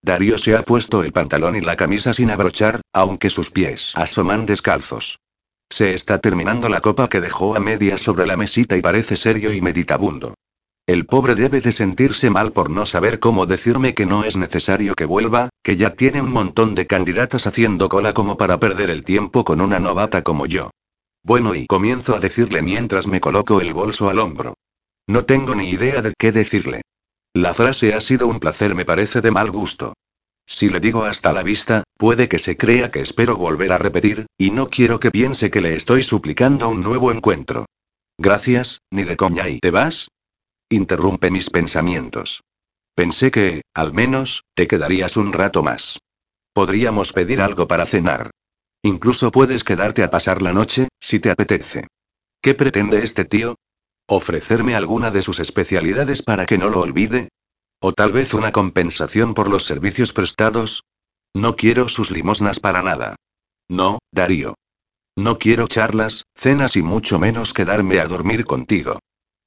Darío 0.05 0.37
se 0.37 0.57
ha 0.57 0.63
puesto 0.63 1.05
el 1.05 1.13
pantalón 1.13 1.55
y 1.55 1.61
la 1.61 1.77
camisa 1.77 2.13
sin 2.13 2.31
abrochar, 2.31 2.81
aunque 2.93 3.31
sus 3.31 3.51
pies 3.51 3.93
asoman 3.95 4.47
descalzos. 4.47 5.21
Se 5.71 5.95
está 5.95 6.19
terminando 6.19 6.69
la 6.69 6.81
copa 6.81 7.09
que 7.09 7.21
dejó 7.21 7.55
a 7.55 7.61
media 7.61 7.97
sobre 7.99 8.27
la 8.27 8.37
mesita 8.37 8.77
y 8.77 8.83
parece 8.83 9.17
serio 9.17 9.53
y 9.53 9.61
meditabundo. 9.61 10.35
El 10.89 11.07
pobre 11.07 11.37
debe 11.37 11.61
de 11.61 11.71
sentirse 11.71 12.29
mal 12.29 12.53
por 12.53 12.69
no 12.69 12.85
saber 12.85 13.21
cómo 13.21 13.47
decirme 13.47 13.95
que 13.95 14.05
no 14.05 14.25
es 14.25 14.37
necesario 14.37 14.95
que 14.97 15.05
vuelva, 15.05 15.49
que 15.63 15.77
ya 15.77 15.95
tiene 15.95 16.21
un 16.21 16.33
montón 16.33 16.75
de 16.75 16.89
candidatas 16.89 17.47
haciendo 17.47 17.89
cola 17.89 18.13
como 18.13 18.37
para 18.37 18.59
perder 18.59 18.91
el 18.91 19.05
tiempo 19.05 19.45
con 19.45 19.61
una 19.61 19.79
novata 19.79 20.23
como 20.23 20.47
yo. 20.47 20.71
Bueno, 21.23 21.55
y 21.55 21.69
comienzo 21.69 22.17
a 22.17 22.19
decirle 22.19 22.63
mientras 22.63 23.07
me 23.07 23.21
coloco 23.21 23.61
el 23.61 23.73
bolso 23.73 24.11
al 24.11 24.19
hombro. 24.19 24.55
No 25.07 25.25
tengo 25.25 25.55
ni 25.55 25.71
idea 25.71 26.03
de 26.03 26.13
qué 26.19 26.33
decirle. 26.33 26.83
La 27.35 27.55
frase 27.55 27.95
ha 27.95 28.01
sido 28.01 28.29
un 28.29 28.41
placer 28.41 28.75
me 28.75 28.85
parece 28.85 29.21
de 29.21 29.31
mal 29.31 29.51
gusto. 29.51 29.95
Si 30.47 30.69
le 30.69 30.81
digo 30.81 31.05
hasta 31.05 31.33
la 31.33 31.43
vista, 31.43 31.85
puede 31.97 32.29
que 32.29 32.39
se 32.39 32.57
crea 32.57 32.91
que 32.91 33.01
espero 33.01 33.37
volver 33.37 33.73
a 33.73 33.79
repetir, 33.79 34.27
y 34.37 34.51
no 34.51 34.69
quiero 34.69 35.01
que 35.01 35.11
piense 35.11 35.51
que 35.51 35.61
le 35.61 35.75
estoy 35.75 36.03
suplicando 36.03 36.69
un 36.69 36.83
nuevo 36.83 37.11
encuentro. 37.11 37.67
Gracias, 38.19 38.81
ni 38.91 39.05
de 39.05 39.17
coña 39.17 39.49
y 39.49 39.61
te 39.61 39.71
vas. 39.71 40.09
Interrumpe 40.69 41.31
mis 41.31 41.49
pensamientos. 41.49 42.43
Pensé 42.95 43.31
que, 43.31 43.63
al 43.73 43.95
menos, 43.95 44.43
te 44.55 44.67
quedarías 44.67 45.17
un 45.17 45.33
rato 45.33 45.63
más. 45.63 45.99
Podríamos 46.53 47.15
pedir 47.15 47.41
algo 47.41 47.67
para 47.67 47.87
cenar. 47.87 48.31
Incluso 48.83 49.31
puedes 49.31 49.65
quedarte 49.65 50.03
a 50.03 50.11
pasar 50.11 50.43
la 50.43 50.53
noche, 50.53 50.89
si 51.01 51.19
te 51.19 51.31
apetece. 51.31 51.87
¿Qué 52.43 52.55
pretende 52.55 53.03
este 53.03 53.25
tío? 53.25 53.55
¿Ofrecerme 54.15 54.75
alguna 54.75 55.11
de 55.11 55.23
sus 55.23 55.41
especialidades 55.41 56.21
para 56.21 56.45
que 56.45 56.59
no 56.59 56.69
lo 56.69 56.81
olvide? 56.81 57.31
¿O 57.81 57.95
tal 57.95 58.13
vez 58.13 58.35
una 58.35 58.53
compensación 58.53 59.33
por 59.33 59.49
los 59.49 59.65
servicios 59.65 60.13
prestados? 60.13 60.85
No 61.35 61.57
quiero 61.57 61.89
sus 61.89 62.11
limosnas 62.11 62.61
para 62.61 62.83
nada. 62.83 63.17
No, 63.71 64.01
Darío. 64.13 64.55
No 65.17 65.39
quiero 65.39 65.67
charlas, 65.67 66.25
cenas 66.37 66.77
y 66.77 66.83
mucho 66.83 67.19
menos 67.19 67.55
quedarme 67.55 68.01
a 68.01 68.07
dormir 68.07 68.45
contigo. 68.45 68.99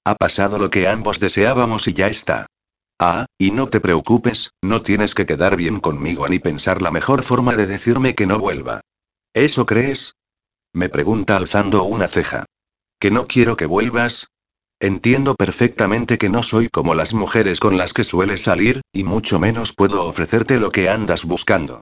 Ha 0.04 0.16
pasado 0.16 0.58
lo 0.58 0.72
que 0.72 0.88
ambos 0.88 1.20
deseábamos 1.20 1.88
y 1.88 1.94
ya 1.94 2.08
está. 2.08 2.48
Ah, 3.00 3.28
y 3.38 3.52
no 3.52 3.70
te 3.70 3.80
preocupes, 3.80 4.50
no 4.64 4.82
tienes 4.82 5.14
que 5.14 5.28
quedar 5.28 5.58
bien 5.58 5.80
conmigo 5.80 6.28
ni 6.28 6.40
pensar 6.40 6.82
la 6.82 6.90
mejor 6.90 7.22
forma 7.22 7.56
de 7.56 7.68
decirme 7.68 8.16
que 8.16 8.26
no 8.26 8.40
vuelva. 8.40 8.82
¿Eso 9.32 9.68
crees? 9.68 10.16
Me 10.74 10.90
pregunta 10.90 11.38
alzando 11.38 11.84
una 11.84 12.08
ceja. 12.08 12.46
¿Que 13.00 13.12
no 13.12 13.28
quiero 13.28 13.58
que 13.58 13.68
vuelvas? 13.68 14.26
Entiendo 14.80 15.36
perfectamente 15.36 16.18
que 16.18 16.30
no 16.30 16.44
soy 16.44 16.68
como 16.68 16.96
las 16.96 17.14
mujeres 17.14 17.60
con 17.60 17.78
las 17.78 17.94
que 17.94 18.04
sueles 18.04 18.44
salir, 18.44 18.82
y 18.92 19.04
mucho 19.04 19.40
menos 19.40 19.74
puedo 19.74 20.04
ofrecerte 20.04 20.60
lo 20.60 20.72
que 20.72 20.90
andas 20.90 21.24
buscando. 21.24 21.82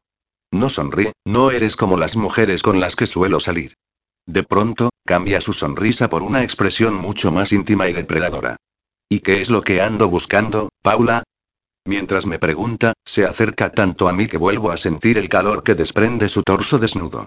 No 0.51 0.69
sonríe, 0.69 1.13
no 1.25 1.49
eres 1.49 1.75
como 1.75 1.97
las 1.97 2.15
mujeres 2.15 2.61
con 2.61 2.79
las 2.79 2.95
que 2.95 3.07
suelo 3.07 3.39
salir. 3.39 3.73
De 4.27 4.43
pronto, 4.43 4.89
cambia 5.05 5.41
su 5.41 5.53
sonrisa 5.53 6.09
por 6.09 6.21
una 6.21 6.43
expresión 6.43 6.93
mucho 6.93 7.31
más 7.31 7.51
íntima 7.51 7.89
y 7.89 7.93
depredadora. 7.93 8.57
¿Y 9.09 9.19
qué 9.19 9.41
es 9.41 9.49
lo 9.49 9.63
que 9.63 9.81
ando 9.81 10.07
buscando, 10.07 10.69
Paula? 10.83 11.23
Mientras 11.85 12.27
me 12.27 12.39
pregunta, 12.39 12.93
se 13.03 13.25
acerca 13.25 13.71
tanto 13.71 14.07
a 14.07 14.13
mí 14.13 14.27
que 14.27 14.37
vuelvo 14.37 14.71
a 14.71 14.77
sentir 14.77 15.17
el 15.17 15.27
calor 15.27 15.63
que 15.63 15.75
desprende 15.75 16.29
su 16.29 16.43
torso 16.43 16.77
desnudo. 16.77 17.25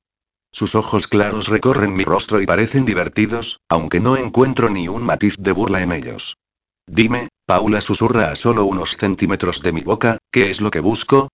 Sus 0.56 0.74
ojos 0.74 1.06
claros 1.06 1.48
recorren 1.48 1.94
mi 1.94 2.04
rostro 2.04 2.40
y 2.40 2.46
parecen 2.46 2.86
divertidos, 2.86 3.60
aunque 3.68 4.00
no 4.00 4.16
encuentro 4.16 4.70
ni 4.70 4.88
un 4.88 5.02
matiz 5.02 5.36
de 5.38 5.52
burla 5.52 5.82
en 5.82 5.92
ellos. 5.92 6.38
Dime, 6.86 7.28
Paula 7.44 7.82
susurra 7.82 8.30
a 8.30 8.36
solo 8.36 8.64
unos 8.64 8.96
centímetros 8.96 9.60
de 9.60 9.72
mi 9.72 9.82
boca, 9.82 10.16
¿qué 10.30 10.48
es 10.48 10.62
lo 10.62 10.70
que 10.70 10.80
busco? 10.80 11.28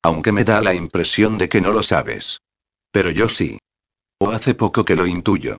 Aunque 0.00 0.30
me 0.30 0.44
da 0.44 0.60
la 0.60 0.74
impresión 0.74 1.38
de 1.38 1.48
que 1.48 1.60
no 1.60 1.72
lo 1.72 1.82
sabes. 1.82 2.38
Pero 2.92 3.10
yo 3.10 3.28
sí. 3.28 3.58
O 4.20 4.30
hace 4.30 4.54
poco 4.54 4.84
que 4.84 4.94
lo 4.94 5.08
intuyo. 5.08 5.56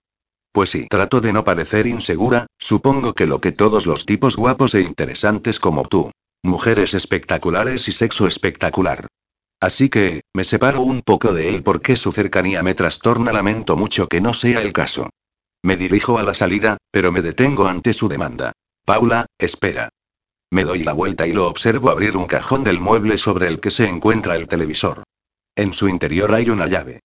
Pues 0.54 0.70
sí, 0.70 0.88
trato 0.90 1.20
de 1.20 1.34
no 1.34 1.44
parecer 1.44 1.88
insegura, 1.88 2.48
supongo 2.58 3.16
que 3.16 3.26
lo 3.26 3.42
que 3.42 3.52
todos 3.52 3.86
los 3.86 4.06
tipos 4.06 4.38
guapos 4.38 4.76
e 4.76 4.82
interesantes 4.82 5.60
como 5.60 5.84
tú. 5.84 6.10
Mujeres 6.42 6.94
espectaculares 6.94 7.86
y 7.90 7.92
sexo 7.92 8.28
espectacular. 8.28 9.08
Así 9.60 9.90
que, 9.90 10.22
me 10.34 10.46
separo 10.46 10.82
un 10.82 11.02
poco 11.02 11.34
de 11.34 11.50
él 11.50 11.64
porque 11.64 11.96
su 11.96 12.12
cercanía 12.12 12.64
me 12.64 12.76
trastorna. 12.76 13.34
Lamento 13.34 13.76
mucho 13.76 14.08
que 14.08 14.22
no 14.22 14.34
sea 14.34 14.62
el 14.62 14.72
caso. 14.72 15.10
Me 15.62 15.76
dirijo 15.76 16.18
a 16.18 16.24
la 16.24 16.34
salida, 16.34 16.78
pero 16.92 17.12
me 17.12 17.22
detengo 17.22 17.68
ante 17.68 17.94
su 17.94 18.08
demanda. 18.08 18.54
Paula, 18.86 19.26
espera. 19.38 19.90
Me 20.52 20.64
doy 20.64 20.84
la 20.84 20.94
vuelta 20.94 21.28
y 21.28 21.34
lo 21.34 21.48
observo 21.48 21.90
abrir 21.90 22.16
un 22.16 22.26
cajón 22.26 22.64
del 22.64 22.80
mueble 22.80 23.18
sobre 23.18 23.48
el 23.48 23.60
que 23.60 23.70
se 23.70 23.88
encuentra 23.88 24.36
el 24.36 24.48
televisor. 24.48 25.04
En 25.56 25.74
su 25.74 25.90
interior 25.90 26.34
hay 26.34 26.50
una 26.50 26.66
llave. 26.66 27.02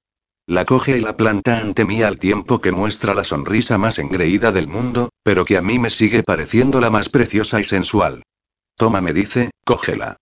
La 0.47 0.65
coge 0.65 0.97
y 0.97 1.01
la 1.01 1.17
planta 1.17 1.59
ante 1.59 1.85
mí 1.85 2.03
al 2.03 2.19
tiempo 2.19 2.61
que 2.61 2.71
muestra 2.71 3.15
la 3.15 3.25
sonrisa 3.25 3.79
más 3.79 3.99
engreída 3.99 4.53
del 4.53 4.69
mundo, 4.69 5.09
pero 5.23 5.45
que 5.45 5.57
a 5.57 5.63
mí 5.63 5.79
me 5.79 5.91
sigue 5.91 6.23
pareciendo 6.23 6.81
la 6.81 6.91
más 6.91 7.09
preciosa 7.09 7.61
y 7.61 7.65
sensual. 7.65 8.23
Toma, 8.77 9.01
me 9.01 9.13
dice, 9.13 9.51
cógela. 9.65 10.19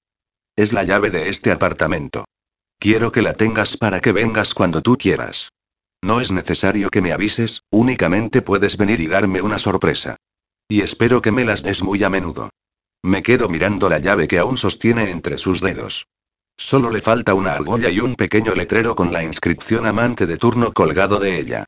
Es 0.54 0.74
la 0.74 0.82
llave 0.82 1.10
de 1.10 1.30
este 1.30 1.50
apartamento. 1.50 2.26
Quiero 2.78 3.10
que 3.10 3.22
la 3.22 3.32
tengas 3.32 3.78
para 3.78 4.00
que 4.00 4.12
vengas 4.12 4.52
cuando 4.52 4.82
tú 4.82 4.98
quieras. 4.98 5.48
No 6.02 6.20
es 6.20 6.30
necesario 6.30 6.90
que 6.90 7.00
me 7.00 7.12
avises, 7.12 7.62
únicamente 7.70 8.42
puedes 8.42 8.76
venir 8.76 9.00
y 9.00 9.06
darme 9.06 9.40
una 9.40 9.58
sorpresa. 9.58 10.16
Y 10.68 10.82
espero 10.82 11.22
que 11.22 11.32
me 11.32 11.44
las 11.44 11.62
des 11.62 11.82
muy 11.82 12.04
a 12.04 12.10
menudo. 12.10 12.50
Me 13.02 13.22
quedo 13.22 13.48
mirando 13.48 13.88
la 13.88 13.98
llave 13.98 14.28
que 14.28 14.38
aún 14.38 14.58
sostiene 14.58 15.10
entre 15.10 15.38
sus 15.38 15.60
dedos. 15.60 16.06
Solo 16.58 16.90
le 16.90 17.00
falta 17.00 17.32
una 17.32 17.54
argolla 17.54 17.88
y 17.88 18.00
un 18.00 18.14
pequeño 18.14 18.54
letrero 18.54 18.94
con 18.94 19.12
la 19.12 19.24
inscripción 19.24 19.86
amante 19.86 20.26
de 20.26 20.36
turno 20.36 20.72
colgado 20.72 21.18
de 21.18 21.38
ella. 21.38 21.64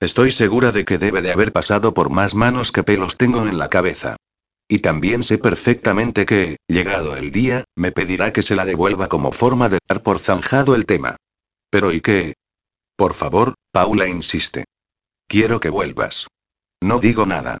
Estoy 0.00 0.32
segura 0.32 0.72
de 0.72 0.84
que 0.84 0.98
debe 0.98 1.22
de 1.22 1.30
haber 1.30 1.52
pasado 1.52 1.94
por 1.94 2.10
más 2.10 2.34
manos 2.34 2.72
que 2.72 2.82
pelos 2.82 3.16
tengo 3.16 3.46
en 3.46 3.58
la 3.58 3.70
cabeza. 3.70 4.16
Y 4.74 4.80
también 4.80 5.22
sé 5.22 5.38
perfectamente 5.38 6.26
que, 6.26 6.56
llegado 6.66 7.16
el 7.16 7.30
día, 7.30 7.62
me 7.76 7.92
pedirá 7.92 8.32
que 8.32 8.42
se 8.42 8.56
la 8.56 8.64
devuelva 8.64 9.06
como 9.08 9.30
forma 9.30 9.68
de 9.68 9.78
dar 9.88 10.02
por 10.02 10.18
zanjado 10.18 10.74
el 10.74 10.84
tema. 10.84 11.14
Pero 11.70 11.92
¿y 11.92 12.00
qué? 12.00 12.34
Por 12.96 13.14
favor, 13.14 13.54
Paula 13.70 14.08
insiste. 14.08 14.64
Quiero 15.28 15.60
que 15.60 15.70
vuelvas. 15.70 16.26
No 16.82 16.98
digo 16.98 17.24
nada. 17.24 17.58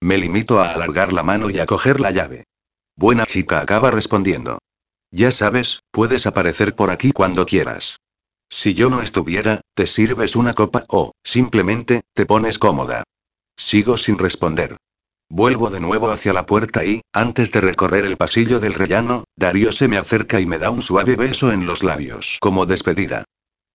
Me 0.00 0.16
limito 0.16 0.58
a 0.58 0.72
alargar 0.72 1.12
la 1.12 1.22
mano 1.22 1.50
y 1.50 1.58
a 1.58 1.66
coger 1.66 2.00
la 2.00 2.12
llave. 2.12 2.44
Buena 2.96 3.26
chica 3.26 3.60
acaba 3.60 3.90
respondiendo. 3.90 4.56
Ya 5.10 5.32
sabes, 5.32 5.80
puedes 5.90 6.26
aparecer 6.26 6.74
por 6.74 6.90
aquí 6.90 7.12
cuando 7.12 7.44
quieras. 7.44 7.98
Si 8.48 8.72
yo 8.72 8.88
no 8.88 9.02
estuviera, 9.02 9.60
te 9.74 9.86
sirves 9.86 10.34
una 10.34 10.54
copa 10.54 10.86
o, 10.88 11.12
simplemente, 11.22 12.04
te 12.14 12.24
pones 12.24 12.58
cómoda. 12.58 13.02
Sigo 13.54 13.98
sin 13.98 14.16
responder. 14.16 14.78
Vuelvo 15.36 15.68
de 15.68 15.80
nuevo 15.80 16.12
hacia 16.12 16.32
la 16.32 16.46
puerta 16.46 16.84
y, 16.84 17.00
antes 17.12 17.50
de 17.50 17.60
recorrer 17.60 18.04
el 18.04 18.16
pasillo 18.16 18.60
del 18.60 18.72
rellano, 18.72 19.24
Darío 19.34 19.72
se 19.72 19.88
me 19.88 19.98
acerca 19.98 20.38
y 20.38 20.46
me 20.46 20.58
da 20.58 20.70
un 20.70 20.80
suave 20.80 21.16
beso 21.16 21.50
en 21.50 21.66
los 21.66 21.82
labios 21.82 22.38
como 22.40 22.66
despedida. 22.66 23.24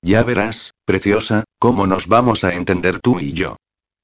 Ya 0.02 0.23
verás, 0.23 0.72
preciosa, 0.86 1.44
cómo 1.60 1.86
nos 1.86 2.07
vamos 2.07 2.45
a 2.45 2.53
entender 2.53 3.02
tú 3.02 3.19
y 3.19 3.34
yo. 3.34 3.57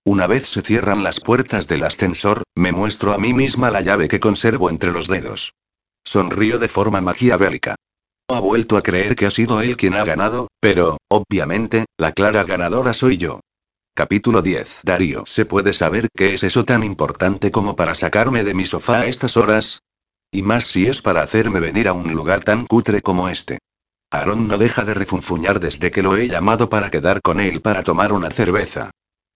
Una 0.03 0.27
vez 0.27 0.49
se 0.49 0.61
cierran 0.61 1.01
las 1.01 1.21
puertas 1.21 1.69
del 1.69 1.85
ascensor, 1.85 2.43
me 2.55 2.73
muestro 2.73 3.13
a 3.13 3.17
mí 3.17 3.33
misma 3.33 3.71
la 3.71 3.79
llave 3.79 4.09
que 4.09 4.19
conservo 4.19 4.69
entre 4.69 4.91
los 4.91 5.07
dedos. 5.07 5.53
Sonrío 6.03 6.59
de 6.59 6.67
forma 6.67 6.99
maquiavélica. 6.99 7.75
Ha 8.27 8.39
vuelto 8.41 8.75
a 8.75 8.83
creer 8.83 9.15
que 9.15 9.27
ha 9.27 9.31
sido 9.31 9.61
él 9.61 9.77
quien 9.77 9.93
ha 9.93 10.03
ganado, 10.03 10.49
pero, 10.59 10.97
obviamente, 11.07 11.85
la 11.97 12.11
clara 12.11 12.43
ganadora 12.43 12.93
soy 12.93 13.15
yo. 13.15 13.39
Capítulo 13.97 14.41
10. 14.41 14.81
Darío. 14.83 15.25
¿Se 15.25 15.45
puede 15.45 15.71
saber 15.71 16.09
qué 16.13 16.33
es 16.33 16.43
eso 16.43 16.65
tan 16.65 16.83
importante 16.83 17.49
como 17.49 17.77
para 17.77 17.95
sacarme 17.95 18.43
de 18.43 18.53
mi 18.53 18.65
sofá 18.65 18.99
a 18.99 19.05
estas 19.05 19.37
horas? 19.37 19.83
Y 20.33 20.41
más 20.41 20.67
si 20.67 20.85
es 20.85 21.01
para 21.01 21.21
hacerme 21.21 21.61
venir 21.61 21.87
a 21.87 21.93
un 21.93 22.13
lugar 22.13 22.43
tan 22.43 22.65
cutre 22.65 22.99
como 22.99 23.29
este. 23.29 23.59
Aaron 24.11 24.49
no 24.49 24.57
deja 24.57 24.83
de 24.83 24.95
refunfuñar 24.95 25.61
desde 25.61 25.91
que 25.91 26.03
lo 26.03 26.17
he 26.17 26.27
llamado 26.27 26.67
para 26.67 26.91
quedar 26.91 27.21
con 27.21 27.39
él 27.39 27.61
para 27.61 27.83
tomar 27.83 28.11
una 28.11 28.29
cerveza. 28.31 28.91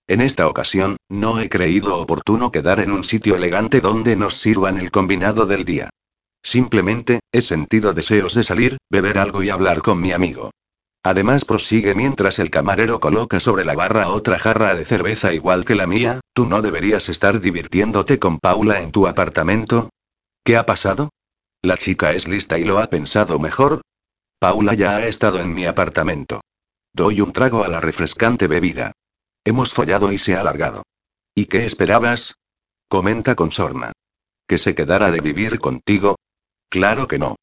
En 0.07 0.19
esta 0.19 0.49
ocasión, 0.49 0.97
no 1.07 1.39
he 1.39 1.47
creído 1.47 1.97
oportuno 1.97 2.51
quedar 2.51 2.81
en 2.81 2.91
un 2.91 3.05
sitio 3.05 3.37
elegante 3.37 3.79
donde 3.79 4.17
nos 4.17 4.33
sirvan 4.41 4.77
el 4.77 4.91
combinado 4.91 5.45
del 5.45 5.63
día. 5.63 5.89
Simplemente, 6.43 7.21
he 7.31 7.39
sentido 7.39 7.93
deseos 7.93 8.33
de 8.33 8.43
salir, 8.43 8.77
beber 8.91 9.19
algo 9.19 9.41
y 9.41 9.51
hablar 9.51 9.81
con 9.81 10.01
mi 10.01 10.11
amigo. 10.11 10.51
Además 11.03 11.45
prosigue 11.45 11.95
mientras 11.95 12.39
el 12.39 12.49
camarero 12.51 12.99
coloca 12.99 13.39
sobre 13.39 13.63
la 13.63 13.73
barra 13.73 14.09
otra 14.09 14.37
jarra 14.37 14.75
de 14.75 14.85
cerveza 14.85 15.33
igual 15.33 15.63
que 15.63 15.75
la 15.75 15.87
mía, 15.87 16.19
¿tú 16.33 16.45
no 16.45 16.61
deberías 16.61 17.07
estar 17.07 17.39
divirtiéndote 17.39 18.19
con 18.19 18.37
Paula 18.39 18.81
en 18.81 18.91
tu 18.91 19.07
apartamento? 19.07 19.89
¿Qué 20.43 20.57
ha 20.57 20.65
pasado? 20.65 21.09
¿La 21.61 21.77
chica 21.77 22.11
es 22.11 22.27
lista 22.27 22.57
y 22.57 22.65
lo 22.65 22.79
ha 22.79 22.87
pensado 22.87 23.39
mejor? 23.39 23.81
Paula 24.39 24.73
ya 24.73 24.97
ha 24.97 25.07
estado 25.07 25.39
en 25.39 25.53
mi 25.53 25.65
apartamento. 25.65 26.41
Doy 26.93 27.21
un 27.21 27.33
trago 27.33 27.63
a 27.63 27.67
la 27.67 27.79
refrescante 27.79 28.47
bebida. 28.47 28.91
Hemos 29.45 29.73
follado 29.73 30.11
y 30.11 30.17
se 30.17 30.35
ha 30.35 30.41
alargado. 30.41 30.83
¿Y 31.33 31.45
qué 31.45 31.65
esperabas? 31.65 32.35
Comenta 32.89 33.35
con 33.35 33.51
sorna. 33.51 33.93
¿Que 34.47 34.57
se 34.57 34.75
quedara 34.75 35.11
de 35.11 35.21
vivir 35.21 35.59
contigo? 35.59 36.15
Claro 36.69 37.07
que 37.07 37.19
no. 37.19 37.35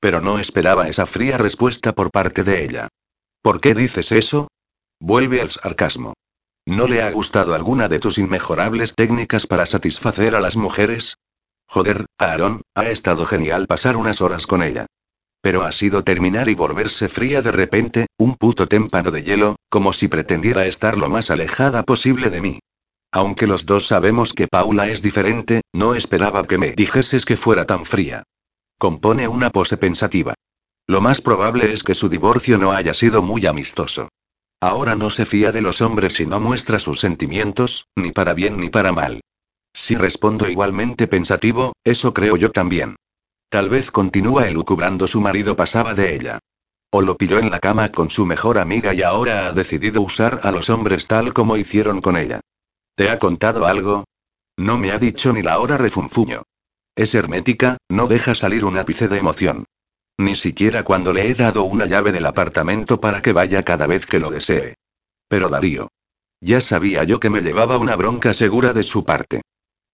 Pero 0.00 0.20
no 0.20 0.38
esperaba 0.38 0.88
esa 0.88 1.06
fría 1.06 1.38
respuesta 1.38 1.92
por 1.92 2.10
parte 2.10 2.42
de 2.42 2.64
ella. 2.64 2.88
¿Por 3.42 3.60
qué 3.60 3.74
dices 3.74 4.12
eso? 4.12 4.48
Vuelve 4.98 5.40
al 5.40 5.50
sarcasmo. 5.50 6.14
¿No 6.66 6.86
le 6.86 7.02
ha 7.02 7.10
gustado 7.10 7.54
alguna 7.54 7.88
de 7.88 7.98
tus 7.98 8.18
inmejorables 8.18 8.94
técnicas 8.94 9.46
para 9.46 9.66
satisfacer 9.66 10.34
a 10.34 10.40
las 10.40 10.56
mujeres? 10.56 11.16
Joder, 11.66 12.06
Aaron, 12.18 12.62
ha 12.74 12.90
estado 12.90 13.26
genial 13.26 13.66
pasar 13.66 13.96
unas 13.96 14.20
horas 14.20 14.46
con 14.46 14.62
ella. 14.62 14.86
Pero 15.40 15.62
ha 15.62 15.72
sido 15.72 16.04
terminar 16.04 16.48
y 16.48 16.54
volverse 16.54 17.08
fría 17.08 17.40
de 17.42 17.52
repente, 17.52 18.06
un 18.18 18.34
puto 18.34 18.66
témpano 18.66 19.10
de 19.10 19.22
hielo, 19.22 19.56
como 19.70 19.92
si 19.92 20.08
pretendiera 20.08 20.66
estar 20.66 20.98
lo 20.98 21.08
más 21.08 21.30
alejada 21.30 21.82
posible 21.82 22.28
de 22.28 22.40
mí. 22.40 22.58
Aunque 23.12 23.46
los 23.46 23.66
dos 23.66 23.86
sabemos 23.86 24.32
que 24.32 24.48
Paula 24.48 24.88
es 24.88 25.02
diferente, 25.02 25.62
no 25.72 25.94
esperaba 25.94 26.46
que 26.46 26.58
me 26.58 26.72
dijeses 26.72 27.24
que 27.24 27.36
fuera 27.36 27.64
tan 27.64 27.86
fría. 27.86 28.22
Compone 28.80 29.28
una 29.28 29.50
pose 29.50 29.76
pensativa. 29.76 30.32
Lo 30.86 31.02
más 31.02 31.20
probable 31.20 31.70
es 31.70 31.82
que 31.82 31.94
su 31.94 32.08
divorcio 32.08 32.56
no 32.56 32.72
haya 32.72 32.94
sido 32.94 33.20
muy 33.20 33.44
amistoso. 33.44 34.08
Ahora 34.58 34.94
no 34.94 35.10
se 35.10 35.26
fía 35.26 35.52
de 35.52 35.60
los 35.60 35.82
hombres 35.82 36.18
y 36.18 36.24
no 36.24 36.40
muestra 36.40 36.78
sus 36.78 36.98
sentimientos, 36.98 37.88
ni 37.94 38.10
para 38.10 38.32
bien 38.32 38.58
ni 38.58 38.70
para 38.70 38.90
mal. 38.90 39.20
Si 39.74 39.96
respondo 39.96 40.48
igualmente 40.48 41.06
pensativo, 41.08 41.74
eso 41.84 42.14
creo 42.14 42.38
yo 42.38 42.52
también. 42.52 42.96
Tal 43.50 43.68
vez 43.68 43.90
continúa 43.90 44.48
elucubrando 44.48 45.06
su 45.06 45.20
marido 45.20 45.54
pasaba 45.56 45.92
de 45.92 46.14
ella. 46.14 46.38
O 46.90 47.02
lo 47.02 47.18
pilló 47.18 47.38
en 47.38 47.50
la 47.50 47.58
cama 47.58 47.92
con 47.92 48.08
su 48.08 48.24
mejor 48.24 48.56
amiga 48.56 48.94
y 48.94 49.02
ahora 49.02 49.48
ha 49.48 49.52
decidido 49.52 50.00
usar 50.00 50.40
a 50.42 50.52
los 50.52 50.70
hombres 50.70 51.06
tal 51.06 51.34
como 51.34 51.58
hicieron 51.58 52.00
con 52.00 52.16
ella. 52.16 52.40
¿Te 52.94 53.10
ha 53.10 53.18
contado 53.18 53.66
algo? 53.66 54.04
No 54.56 54.78
me 54.78 54.90
ha 54.90 54.98
dicho 54.98 55.34
ni 55.34 55.42
la 55.42 55.58
hora 55.58 55.76
refunfuño. 55.76 56.44
Es 57.00 57.14
hermética, 57.14 57.78
no 57.88 58.08
deja 58.08 58.34
salir 58.34 58.62
un 58.62 58.76
ápice 58.76 59.08
de 59.08 59.16
emoción. 59.16 59.64
Ni 60.18 60.34
siquiera 60.34 60.82
cuando 60.82 61.14
le 61.14 61.30
he 61.30 61.34
dado 61.34 61.62
una 61.62 61.86
llave 61.86 62.12
del 62.12 62.26
apartamento 62.26 63.00
para 63.00 63.22
que 63.22 63.32
vaya 63.32 63.62
cada 63.62 63.86
vez 63.86 64.04
que 64.04 64.18
lo 64.18 64.28
desee. 64.28 64.74
Pero 65.26 65.48
Darío. 65.48 65.88
Ya 66.42 66.60
sabía 66.60 67.02
yo 67.04 67.18
que 67.18 67.30
me 67.30 67.40
llevaba 67.40 67.78
una 67.78 67.96
bronca 67.96 68.34
segura 68.34 68.74
de 68.74 68.82
su 68.82 69.06
parte. 69.06 69.40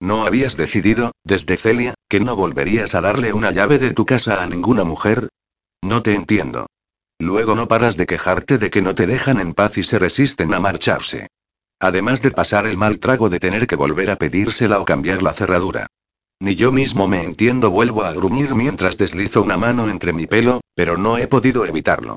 ¿No 0.01 0.27
habías 0.27 0.57
decidido, 0.57 1.13
desde 1.23 1.57
Celia, 1.57 1.95
que 2.09 2.19
no 2.19 2.35
volverías 2.35 2.97
a 2.97 3.03
darle 3.03 3.33
una 3.33 3.53
llave 3.53 3.79
de 3.79 3.93
tu 3.93 4.05
casa 4.05 4.43
a 4.43 4.47
ninguna 4.49 4.83
mujer? 4.83 5.29
No 5.85 6.03
te 6.03 6.13
entiendo. 6.13 6.67
Luego 7.21 7.55
no 7.55 7.69
paras 7.69 7.97
de 7.97 8.07
quejarte 8.07 8.59
de 8.59 8.69
que 8.69 8.83
no 8.83 8.97
te 8.97 9.07
dejan 9.07 9.39
en 9.39 9.55
paz 9.55 9.79
y 9.79 9.85
se 9.85 10.01
resisten 10.01 10.53
a 10.53 10.59
marcharse. 10.59 11.29
Además 11.79 12.21
de 12.21 12.33
pasar 12.33 12.67
el 12.67 12.77
mal 12.77 12.99
trago 12.99 13.29
de 13.29 13.39
tener 13.39 13.69
que 13.69 13.77
volver 13.77 14.11
a 14.11 14.17
pedírsela 14.17 14.81
o 14.81 14.85
cambiar 14.85 15.23
la 15.23 15.35
cerradura. 15.35 15.87
Ni 16.39 16.55
yo 16.55 16.71
mismo 16.71 17.09
me 17.09 17.23
entiendo, 17.23 17.71
vuelvo 17.71 18.05
a 18.05 18.13
gruñir 18.13 18.55
mientras 18.55 18.99
deslizo 18.99 19.43
una 19.43 19.57
mano 19.57 19.89
entre 19.89 20.13
mi 20.13 20.27
pelo, 20.27 20.61
pero 20.75 20.99
no 20.99 21.17
he 21.17 21.27
podido 21.27 21.65
evitarlo. 21.65 22.17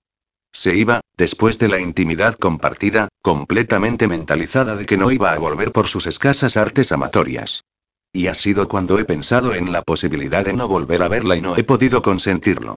Se 0.52 0.76
iba, 0.76 1.02
después 1.16 1.60
de 1.60 1.70
la 1.70 1.80
intimidad 1.80 2.36
compartida, 2.36 3.08
completamente 3.22 4.08
mentalizada 4.08 4.76
de 4.76 4.86
que 4.86 4.98
no 4.98 5.12
iba 5.12 5.32
a 5.32 5.40
volver 5.40 5.72
por 5.72 5.88
sus 5.88 6.08
escasas 6.08 6.58
artes 6.58 6.92
amatorias. 6.92 7.64
Y 8.12 8.28
ha 8.28 8.34
sido 8.34 8.68
cuando 8.68 8.98
he 9.00 9.06
pensado 9.06 9.54
en 9.54 9.72
la 9.72 9.84
posibilidad 9.84 10.44
de 10.44 10.54
no 10.54 10.68
volver 10.68 11.04
a 11.04 11.08
verla 11.08 11.36
y 11.36 11.42
no 11.42 11.56
he 11.56 11.64
podido 11.64 12.02
consentirlo. 12.02 12.76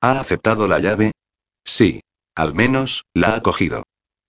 ¿Ha 0.00 0.18
aceptado 0.18 0.66
la 0.66 0.80
llave? 0.80 1.12
Sí. 1.64 2.00
Al 2.34 2.54
menos, 2.54 3.04
la 3.14 3.36
ha 3.36 3.42
cogido. 3.42 3.84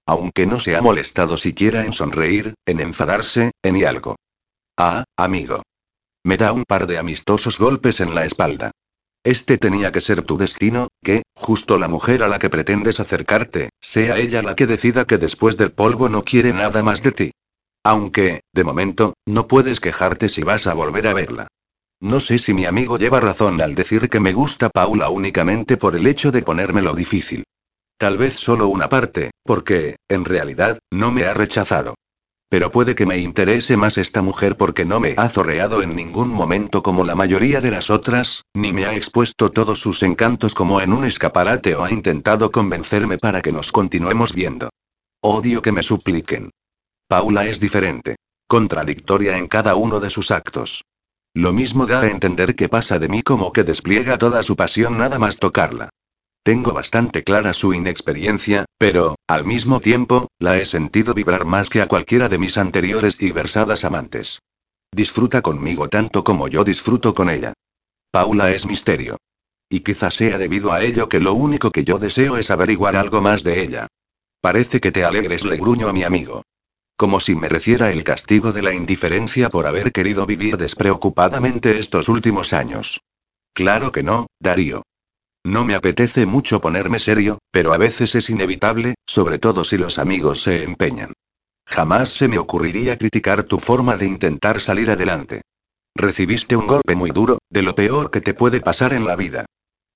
Aunque 0.06 0.45
no 0.45 0.60
se 0.60 0.76
ha 0.76 0.81
molestado 0.81 1.38
siquiera 1.38 1.85
en 1.85 1.94
sonreír, 1.94 2.53
en 2.65 2.81
enfadarse, 2.81 3.52
en 3.64 3.85
algo. 3.85 4.18
Ah, 4.77 5.06
amigo. 5.18 5.64
Me 6.25 6.37
da 6.37 6.53
un 6.53 6.63
par 6.63 6.87
de 6.87 6.97
amistosos 6.97 7.59
golpes 7.59 7.99
en 7.99 8.15
la 8.15 8.25
espalda. 8.25 8.71
Este 9.25 9.57
tenía 9.57 9.91
que 9.91 10.01
ser 10.01 10.23
tu 10.23 10.37
destino, 10.37 10.87
que, 11.03 11.23
justo 11.35 11.77
la 11.77 11.87
mujer 11.87 12.23
a 12.23 12.27
la 12.27 12.39
que 12.39 12.49
pretendes 12.49 12.99
acercarte, 12.99 13.69
sea 13.81 14.17
ella 14.17 14.41
la 14.41 14.55
que 14.55 14.67
decida 14.67 15.05
que 15.05 15.17
después 15.17 15.57
del 15.57 15.71
polvo 15.71 16.09
no 16.09 16.23
quiere 16.23 16.53
nada 16.53 16.83
más 16.83 17.03
de 17.03 17.11
ti. 17.11 17.31
Aunque, 17.83 18.41
de 18.53 18.63
momento, 18.63 19.13
no 19.25 19.47
puedes 19.47 19.79
quejarte 19.79 20.29
si 20.29 20.43
vas 20.43 20.67
a 20.67 20.73
volver 20.73 21.07
a 21.07 21.13
verla. 21.13 21.47
No 21.99 22.19
sé 22.19 22.39
si 22.39 22.53
mi 22.53 22.65
amigo 22.65 22.97
lleva 22.97 23.19
razón 23.19 23.61
al 23.61 23.75
decir 23.75 24.09
que 24.09 24.19
me 24.19 24.33
gusta 24.33 24.69
Paula 24.69 25.09
únicamente 25.09 25.77
por 25.77 25.95
el 25.95 26.07
hecho 26.07 26.31
de 26.31 26.41
ponérmelo 26.41 26.93
difícil. 26.93 27.43
Tal 27.97 28.17
vez 28.17 28.35
solo 28.35 28.67
una 28.67 28.89
parte, 28.89 29.31
porque, 29.43 29.97
en 30.09 30.25
realidad, 30.25 30.79
no 30.91 31.11
me 31.11 31.25
ha 31.25 31.33
rechazado. 31.33 31.95
Pero 32.53 32.69
puede 32.69 32.93
que 32.93 33.07
me 33.07 33.17
interese 33.17 33.77
más 33.77 33.97
esta 33.97 34.21
mujer 34.21 34.57
porque 34.57 34.85
no 34.85 34.99
me 34.99 35.15
ha 35.17 35.27
zorreado 35.27 35.81
en 35.81 35.95
ningún 35.95 36.30
momento 36.30 36.84
como 36.84 37.03
la 37.03 37.15
mayoría 37.15 37.61
de 37.61 37.71
las 37.71 37.89
otras, 37.89 38.43
ni 38.53 38.71
me 38.71 38.85
ha 38.85 38.93
expuesto 38.93 39.49
todos 39.49 39.80
sus 39.80 40.03
encantos 40.03 40.53
como 40.53 40.80
en 40.80 40.93
un 40.93 41.03
escaparate 41.03 41.73
o 41.73 41.84
ha 41.84 41.91
intentado 41.91 42.51
convencerme 42.51 43.17
para 43.17 43.41
que 43.41 43.51
nos 43.51 43.71
continuemos 43.71 44.35
viendo. 44.35 44.69
Odio 45.19 45.63
que 45.63 45.71
me 45.71 45.81
supliquen. 45.81 46.51
Paula 47.07 47.47
es 47.47 47.59
diferente. 47.59 48.17
Contradictoria 48.47 49.35
en 49.35 49.47
cada 49.47 49.73
uno 49.73 49.99
de 49.99 50.11
sus 50.11 50.30
actos. 50.30 50.84
Lo 51.34 51.53
mismo 51.53 51.88
da 51.88 52.01
a 52.01 52.07
entender 52.07 52.53
que 52.53 52.69
pasa 52.69 52.99
de 52.99 53.09
mí 53.09 53.23
como 53.23 53.51
que 53.51 53.63
despliega 53.63 54.19
toda 54.19 54.43
su 54.43 54.55
pasión 54.55 54.99
nada 54.99 55.17
más 55.17 55.38
tocarla. 55.39 55.89
Tengo 56.43 56.73
bastante 56.73 57.23
clara 57.23 57.53
su 57.53 57.73
inexperiencia, 57.73 58.65
pero, 58.77 59.15
al 59.27 59.45
mismo 59.45 59.79
tiempo, 59.79 60.27
la 60.39 60.57
he 60.57 60.65
sentido 60.65 61.13
vibrar 61.13 61.45
más 61.45 61.69
que 61.69 61.81
a 61.81 61.87
cualquiera 61.87 62.27
de 62.27 62.37
mis 62.37 62.57
anteriores 62.57 63.15
y 63.21 63.31
versadas 63.31 63.85
amantes. 63.85 64.39
Disfruta 64.91 65.41
conmigo 65.41 65.87
tanto 65.87 66.25
como 66.25 66.49
yo 66.49 66.65
disfruto 66.65 67.13
con 67.13 67.29
ella. 67.29 67.53
Paula 68.11 68.51
es 68.51 68.65
misterio. 68.65 69.17
Y 69.69 69.79
quizás 69.79 70.15
sea 70.15 70.37
debido 70.37 70.73
a 70.73 70.83
ello 70.83 71.07
que 71.07 71.21
lo 71.21 71.33
único 71.33 71.71
que 71.71 71.85
yo 71.85 71.97
deseo 71.97 72.35
es 72.37 72.51
averiguar 72.51 72.97
algo 72.97 73.21
más 73.21 73.43
de 73.43 73.61
ella. 73.61 73.87
Parece 74.41 74.81
que 74.81 74.91
te 74.91 75.05
alegres, 75.05 75.45
le 75.45 75.55
gruño 75.55 75.87
a 75.87 75.93
mi 75.93 76.03
amigo. 76.03 76.43
Como 76.97 77.21
si 77.21 77.35
mereciera 77.35 77.91
el 77.91 78.03
castigo 78.03 78.51
de 78.51 78.61
la 78.61 78.73
indiferencia 78.73 79.49
por 79.49 79.65
haber 79.65 79.93
querido 79.93 80.25
vivir 80.25 80.57
despreocupadamente 80.57 81.79
estos 81.79 82.09
últimos 82.09 82.51
años. 82.51 82.99
Claro 83.53 83.93
que 83.93 84.03
no, 84.03 84.27
Darío. 84.39 84.83
No 85.45 85.65
me 85.65 85.75
apetece 85.75 86.25
mucho 86.25 86.61
ponerme 86.61 86.99
serio, 86.99 87.39
pero 87.51 87.73
a 87.73 87.77
veces 87.77 88.15
es 88.15 88.29
inevitable, 88.29 88.95
sobre 89.05 89.39
todo 89.39 89.65
si 89.65 89.77
los 89.77 89.99
amigos 89.99 90.41
se 90.41 90.63
empeñan. 90.63 91.13
Jamás 91.67 92.09
se 92.09 92.27
me 92.27 92.37
ocurriría 92.37 92.97
criticar 92.97 93.43
tu 93.43 93.59
forma 93.59 93.97
de 93.97 94.07
intentar 94.07 94.61
salir 94.61 94.89
adelante. 94.89 95.41
Recibiste 95.95 96.55
un 96.55 96.67
golpe 96.67 96.95
muy 96.95 97.11
duro, 97.11 97.39
de 97.49 97.61
lo 97.61 97.75
peor 97.75 98.09
que 98.09 98.21
te 98.21 98.33
puede 98.33 98.61
pasar 98.61 98.93
en 98.93 99.05
la 99.05 99.15
vida. 99.15 99.45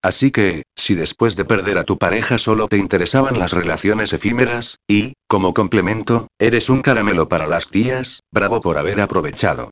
Así 0.01 0.31
que, 0.31 0.63
si 0.75 0.95
después 0.95 1.35
de 1.35 1.45
perder 1.45 1.77
a 1.77 1.83
tu 1.83 1.97
pareja 1.97 2.37
solo 2.37 2.67
te 2.67 2.77
interesaban 2.77 3.39
las 3.39 3.51
relaciones 3.51 4.13
efímeras, 4.13 4.77
y, 4.87 5.13
como 5.27 5.53
complemento, 5.53 6.27
eres 6.39 6.69
un 6.69 6.81
caramelo 6.81 7.27
para 7.27 7.47
las 7.47 7.69
tías, 7.69 8.21
bravo 8.31 8.61
por 8.61 8.77
haber 8.77 9.01
aprovechado. 9.01 9.71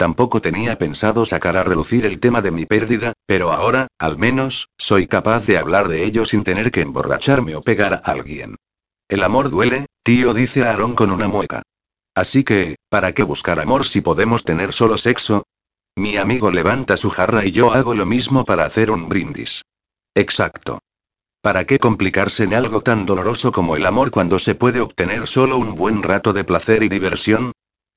Tampoco 0.00 0.40
tenía 0.40 0.78
pensado 0.78 1.26
sacar 1.26 1.58
a 1.58 1.62
relucir 1.62 2.06
el 2.06 2.20
tema 2.20 2.40
de 2.40 2.50
mi 2.50 2.64
pérdida, 2.64 3.12
pero 3.26 3.52
ahora, 3.52 3.88
al 3.98 4.16
menos, 4.16 4.70
soy 4.78 5.06
capaz 5.06 5.44
de 5.44 5.58
hablar 5.58 5.88
de 5.88 6.04
ello 6.06 6.24
sin 6.24 6.42
tener 6.42 6.70
que 6.70 6.80
emborracharme 6.80 7.54
o 7.54 7.60
pegar 7.60 7.92
a 7.92 7.96
alguien. 8.10 8.56
El 9.10 9.22
amor 9.22 9.50
duele, 9.50 9.84
tío, 10.02 10.32
dice 10.32 10.62
Aaron 10.62 10.94
con 10.94 11.10
una 11.10 11.28
mueca. 11.28 11.60
Así 12.14 12.44
que, 12.44 12.76
¿para 12.88 13.12
qué 13.12 13.24
buscar 13.24 13.60
amor 13.60 13.84
si 13.84 14.00
podemos 14.00 14.42
tener 14.42 14.72
solo 14.72 14.96
sexo? 14.96 15.42
Mi 15.96 16.16
amigo 16.16 16.50
levanta 16.50 16.96
su 16.96 17.10
jarra 17.10 17.44
y 17.44 17.52
yo 17.52 17.74
hago 17.74 17.94
lo 17.94 18.06
mismo 18.06 18.46
para 18.46 18.64
hacer 18.64 18.90
un 18.90 19.06
brindis. 19.06 19.60
Exacto. 20.14 20.78
¿Para 21.42 21.66
qué 21.66 21.78
complicarse 21.78 22.44
en 22.44 22.54
algo 22.54 22.80
tan 22.80 23.04
doloroso 23.04 23.52
como 23.52 23.76
el 23.76 23.84
amor 23.84 24.10
cuando 24.10 24.38
se 24.38 24.54
puede 24.54 24.80
obtener 24.80 25.28
solo 25.28 25.58
un 25.58 25.74
buen 25.74 26.02
rato 26.02 26.32
de 26.32 26.44
placer 26.44 26.82
y 26.84 26.88
diversión? 26.88 27.52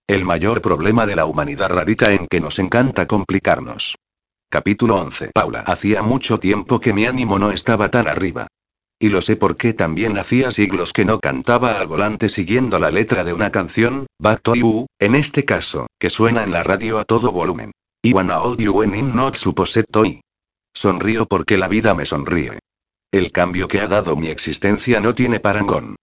El 0.05 0.25
mayor 0.25 0.61
problema 0.61 1.05
de 1.05 1.15
la 1.15 1.25
humanidad 1.25 1.69
radica 1.69 2.11
en 2.11 2.27
que 2.27 2.41
nos 2.41 2.59
encanta 2.59 3.07
complicarnos. 3.07 3.95
Capítulo 4.49 4.97
11. 4.97 5.31
Paula. 5.34 5.61
Hacía 5.61 6.01
mucho 6.01 6.41
tiempo 6.41 6.81
que 6.81 6.91
mi 6.91 7.05
ánimo 7.05 7.39
no 7.39 7.51
estaba 7.51 7.89
tan 7.89 8.09
arriba. 8.09 8.47
Y 8.99 9.07
lo 9.07 9.21
sé 9.21 9.38
porque 9.38 9.71
también 9.71 10.17
hacía 10.17 10.51
siglos 10.51 10.91
que 10.91 11.05
no 11.05 11.21
cantaba 11.21 11.80
al 11.80 11.88
volante 11.88 12.27
siguiendo 12.27 12.80
la 12.80 12.91
letra 12.91 13.23
de 13.23 13.31
una 13.31 13.49
canción, 13.49 14.05
Back 14.19 14.41
en 14.99 15.15
este 15.15 15.45
caso, 15.45 15.88
que 15.97 16.09
suena 16.09 16.43
en 16.43 16.51
la 16.51 16.63
radio 16.63 16.99
a 16.99 17.05
todo 17.05 17.31
volumen. 17.31 17.71
I 18.03 18.11
wanna 18.11 18.41
hold 18.41 18.59
you 18.59 18.73
when 18.73 18.93
I'm 18.93 19.15
not 19.15 19.38
supposed 19.38 19.85
to. 19.89 20.03
Sonrío 20.73 21.27
porque 21.27 21.57
la 21.57 21.69
vida 21.69 21.93
me 21.93 22.05
sonríe. 22.05 22.59
El 23.09 23.31
cambio 23.31 23.69
que 23.69 23.80
ha 23.80 23.88
dado 23.88 24.17
mi 24.17 24.27
existencia 24.27 24.99
no 24.99 25.15
tiene 25.15 25.39
parangón. 25.39 25.95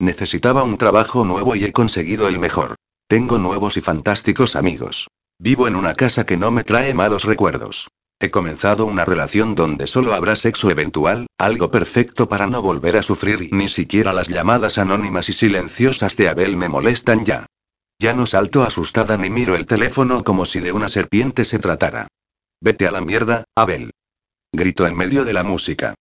Necesitaba 0.00 0.64
un 0.64 0.76
trabajo 0.76 1.24
nuevo 1.24 1.54
y 1.54 1.64
he 1.64 1.72
conseguido 1.72 2.26
el 2.26 2.40
mejor. 2.40 2.74
Tengo 3.06 3.38
nuevos 3.38 3.76
y 3.76 3.82
fantásticos 3.82 4.56
amigos. 4.56 5.08
Vivo 5.38 5.68
en 5.68 5.76
una 5.76 5.94
casa 5.94 6.24
que 6.24 6.36
no 6.36 6.50
me 6.50 6.64
trae 6.64 6.94
malos 6.94 7.24
recuerdos. 7.24 7.88
He 8.18 8.30
comenzado 8.30 8.86
una 8.86 9.04
relación 9.04 9.54
donde 9.54 9.86
solo 9.86 10.14
habrá 10.14 10.36
sexo 10.36 10.70
eventual, 10.70 11.26
algo 11.36 11.70
perfecto 11.70 12.28
para 12.28 12.46
no 12.46 12.62
volver 12.62 12.96
a 12.96 13.02
sufrir 13.02 13.42
y 13.42 13.50
ni 13.50 13.68
siquiera 13.68 14.14
las 14.14 14.28
llamadas 14.28 14.78
anónimas 14.78 15.28
y 15.28 15.34
silenciosas 15.34 16.16
de 16.16 16.28
Abel 16.28 16.56
me 16.56 16.70
molestan 16.70 17.24
ya. 17.24 17.46
Ya 18.00 18.14
no 18.14 18.24
salto 18.26 18.62
asustada 18.62 19.18
ni 19.18 19.28
miro 19.28 19.54
el 19.54 19.66
teléfono 19.66 20.24
como 20.24 20.46
si 20.46 20.60
de 20.60 20.72
una 20.72 20.88
serpiente 20.88 21.44
se 21.44 21.58
tratara. 21.58 22.08
Vete 22.62 22.86
a 22.86 22.90
la 22.90 23.02
mierda, 23.02 23.44
Abel. 23.54 23.90
Grito 24.52 24.86
en 24.86 24.96
medio 24.96 25.24
de 25.24 25.34
la 25.34 25.42
música. 25.42 25.94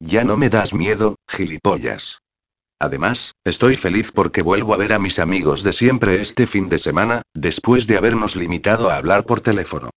Ya 0.00 0.24
no 0.24 0.36
me 0.36 0.48
das 0.48 0.72
miedo, 0.72 1.16
gilipollas. 1.28 2.20
Además, 2.78 3.34
estoy 3.44 3.76
feliz 3.76 4.12
porque 4.12 4.42
vuelvo 4.42 4.74
a 4.74 4.76
ver 4.76 4.92
a 4.92 4.98
mis 4.98 5.18
amigos 5.18 5.62
de 5.62 5.72
siempre 5.72 6.20
este 6.20 6.46
fin 6.46 6.68
de 6.68 6.78
semana, 6.78 7.22
después 7.34 7.86
de 7.86 7.96
habernos 7.96 8.36
limitado 8.36 8.90
a 8.90 8.96
hablar 8.96 9.24
por 9.24 9.40
teléfono. 9.40 9.90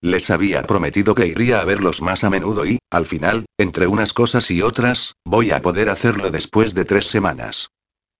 Les 0.00 0.30
había 0.30 0.64
prometido 0.64 1.14
que 1.14 1.26
iría 1.26 1.60
a 1.60 1.64
verlos 1.64 2.02
más 2.02 2.24
a 2.24 2.30
menudo 2.30 2.66
y, 2.66 2.78
al 2.90 3.06
final, 3.06 3.46
entre 3.56 3.86
unas 3.86 4.12
cosas 4.12 4.50
y 4.50 4.60
otras, 4.60 5.14
voy 5.24 5.52
a 5.52 5.62
poder 5.62 5.88
hacerlo 5.88 6.30
después 6.30 6.74
de 6.74 6.84
tres 6.84 7.06
semanas. 7.06 7.68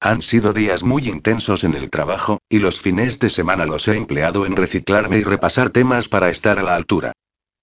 Han 0.01 0.23
sido 0.23 0.53
días 0.53 0.83
muy 0.83 1.09
intensos 1.09 1.65
en 1.65 1.75
el 1.75 1.91
trabajo, 1.91 2.39
y 2.49 2.59
los 2.59 2.81
fines 2.81 3.19
de 3.19 3.31
semana 3.31 3.67
los 3.67 3.89
he 3.89 3.97
empleado 3.97 4.47
en 4.47 4.55
reciclarme 4.55 5.19
y 5.19 5.25
repasar 5.25 5.71
temas 5.71 6.09
para 6.09 6.31
estar 6.31 6.59
a 6.59 6.63
la 6.63 6.77
altura. 6.77 7.13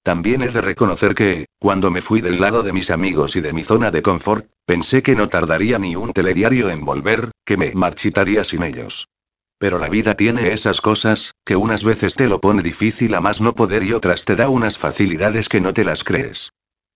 También 0.04 0.42
he 0.42 0.50
de 0.50 0.62
reconocer 0.62 1.14
que, 1.14 1.46
cuando 1.60 1.92
me 1.92 2.02
fui 2.02 2.22
del 2.22 2.42
lado 2.42 2.64
de 2.64 2.74
mis 2.74 2.90
amigos 2.90 3.36
y 3.36 3.42
de 3.42 3.54
mi 3.54 3.64
zona 3.64 3.92
de 3.92 4.02
confort, 4.02 4.48
pensé 4.66 5.04
que 5.04 5.16
no 5.16 5.30
tardaría 5.30 5.78
ni 5.78 5.96
un 5.96 6.12
telediario 6.12 6.70
en 6.70 6.86
volver, 6.86 7.32
que 7.46 7.58
me 7.58 7.72
marchitaría 7.74 8.44
sin 8.44 8.64
ellos. 8.64 9.08
Pero 9.60 9.78
la 9.78 9.90
vida 9.90 10.16
tiene 10.16 10.54
esas 10.54 10.82
cosas, 10.82 11.36
que 11.46 11.56
unas 11.56 11.84
veces 11.84 12.16
te 12.16 12.28
lo 12.28 12.42
pone 12.42 12.64
difícil 12.64 13.14
a 13.14 13.22
más 13.22 13.42
no 13.42 13.54
poder 13.54 13.84
y 13.84 13.94
otras 13.94 14.26
te 14.26 14.36
da 14.36 14.50
unas 14.50 14.80
facilidades 14.80 15.50
que 15.50 15.62
no 15.62 15.72
te 15.72 15.84
las 15.84 16.04
crees. 16.04 16.52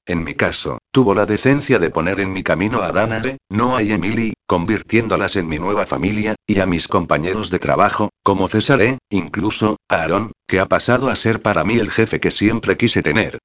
En 0.08 0.24
mi 0.24 0.36
caso, 0.36 0.78
tuvo 0.92 1.16
la 1.16 1.26
decencia 1.26 1.80
de 1.80 1.90
poner 1.90 2.20
en 2.20 2.32
mi 2.32 2.44
camino 2.44 2.84
a 2.84 2.92
Danae, 2.92 3.38
no 3.50 3.76
a 3.76 3.82
Emily, 3.82 4.34
convirtiéndolas 4.46 5.36
en 5.36 5.48
mi 5.48 5.58
nueva 5.58 5.88
familia, 5.88 6.36
y 6.46 6.60
a 6.60 6.68
mis 6.68 6.88
compañeros 6.88 7.50
de 7.50 7.58
trabajo, 7.58 8.10
como 8.22 8.48
César 8.48 8.82
e, 8.84 9.00
incluso, 9.10 9.78
a 9.90 10.04
Aaron, 10.04 10.32
que 10.48 10.60
ha 10.60 10.68
pasado 10.68 11.10
a 11.10 11.16
ser 11.16 11.42
para 11.42 11.64
mí 11.64 11.76
el 11.76 11.90
jefe 11.90 12.20
que 12.20 12.30
siempre 12.30 12.78
quise 12.78 13.02
tener. 13.02 13.40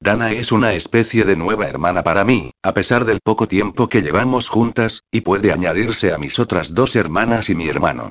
Dana 0.00 0.30
es 0.30 0.52
una 0.52 0.74
especie 0.74 1.24
de 1.24 1.34
nueva 1.34 1.66
hermana 1.66 2.04
para 2.04 2.24
mí, 2.24 2.52
a 2.62 2.74
pesar 2.74 3.04
del 3.06 3.18
poco 3.20 3.48
tiempo 3.48 3.88
que 3.88 4.02
llevamos 4.02 4.48
juntas, 4.48 5.02
y 5.10 5.22
puede 5.22 5.50
añadirse 5.50 6.12
a 6.12 6.18
mis 6.18 6.38
otras 6.38 6.74
dos 6.74 6.94
hermanas 6.94 7.50
y 7.50 7.56
mi 7.56 7.68
hermano. 7.68 8.10